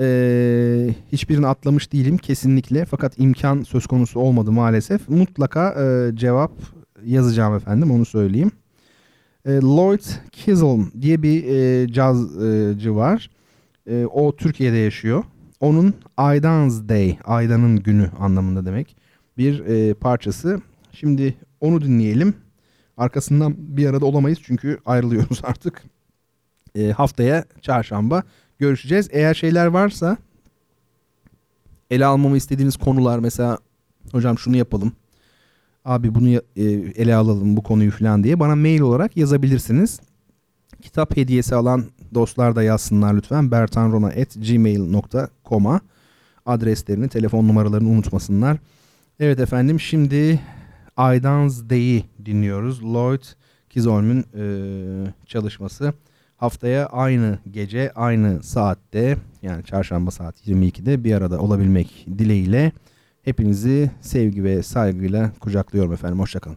Ee, 0.00 0.94
hiçbirini 1.12 1.46
atlamış 1.46 1.92
değilim 1.92 2.18
kesinlikle 2.18 2.84
fakat 2.84 3.18
imkan 3.18 3.62
söz 3.62 3.86
konusu 3.86 4.20
olmadı 4.20 4.52
maalesef. 4.52 5.08
Mutlaka 5.08 5.72
e, 5.82 6.16
cevap 6.16 6.52
yazacağım 7.04 7.56
efendim 7.56 7.90
onu 7.90 8.04
söyleyeyim. 8.04 8.52
E, 9.48 9.50
Lloyd 9.50 10.00
Kizzle 10.32 10.84
diye 11.00 11.22
bir 11.22 11.44
e, 11.44 11.92
cazcı 11.92 12.96
var. 12.96 13.30
E, 13.86 14.06
o 14.06 14.36
Türkiye'de 14.36 14.76
yaşıyor. 14.76 15.24
Onun 15.60 15.94
Aydan's 16.16 16.88
Day, 16.88 17.18
Aydan'ın 17.24 17.76
günü 17.76 18.10
anlamında 18.18 18.66
demek 18.66 18.96
bir 19.38 19.60
e, 19.60 19.94
parçası. 19.94 20.60
Şimdi 20.92 21.36
onu 21.60 21.82
dinleyelim. 21.82 22.34
Arkasından 22.96 23.54
bir 23.58 23.86
arada 23.86 24.06
olamayız 24.06 24.38
çünkü 24.42 24.78
ayrılıyoruz 24.86 25.40
artık. 25.42 25.82
E, 26.74 26.90
haftaya 26.90 27.44
çarşamba 27.62 28.22
görüşeceğiz. 28.58 29.08
Eğer 29.12 29.34
şeyler 29.34 29.66
varsa 29.66 30.16
ele 31.90 32.06
almamı 32.06 32.36
istediğiniz 32.36 32.76
konular 32.76 33.18
mesela 33.18 33.58
hocam 34.12 34.38
şunu 34.38 34.56
yapalım 34.56 34.92
abi 35.88 36.14
bunu 36.14 36.28
e, 36.28 36.40
ele 36.96 37.14
alalım 37.14 37.56
bu 37.56 37.62
konuyu 37.62 37.90
falan 37.90 38.24
diye 38.24 38.40
bana 38.40 38.56
mail 38.56 38.80
olarak 38.80 39.16
yazabilirsiniz. 39.16 40.00
Kitap 40.82 41.16
hediyesi 41.16 41.54
alan 41.54 41.84
dostlar 42.14 42.56
da 42.56 42.62
yazsınlar 42.62 43.14
lütfen. 43.14 43.50
bertanrona.gmail.com'a 43.50 45.80
adreslerini, 46.46 47.08
telefon 47.08 47.48
numaralarını 47.48 47.88
unutmasınlar. 47.88 48.58
Evet 49.20 49.40
efendim 49.40 49.80
şimdi 49.80 50.40
Aydan's 50.96 51.62
Day'i 51.70 52.04
dinliyoruz. 52.24 52.84
Lloyd 52.84 53.22
Kizolm'ün 53.70 54.24
e, 54.34 54.44
çalışması. 55.26 55.92
Haftaya 56.36 56.86
aynı 56.86 57.38
gece, 57.50 57.92
aynı 57.94 58.42
saatte 58.42 59.16
yani 59.42 59.64
çarşamba 59.64 60.10
saat 60.10 60.48
22'de 60.48 61.04
bir 61.04 61.12
arada 61.12 61.40
olabilmek 61.40 62.06
dileğiyle 62.18 62.72
Hepinizi 63.28 63.90
sevgi 64.00 64.44
ve 64.44 64.62
saygıyla 64.62 65.32
kucaklıyorum 65.40 65.92
efendim. 65.92 66.18
Hoşçakalın. 66.20 66.56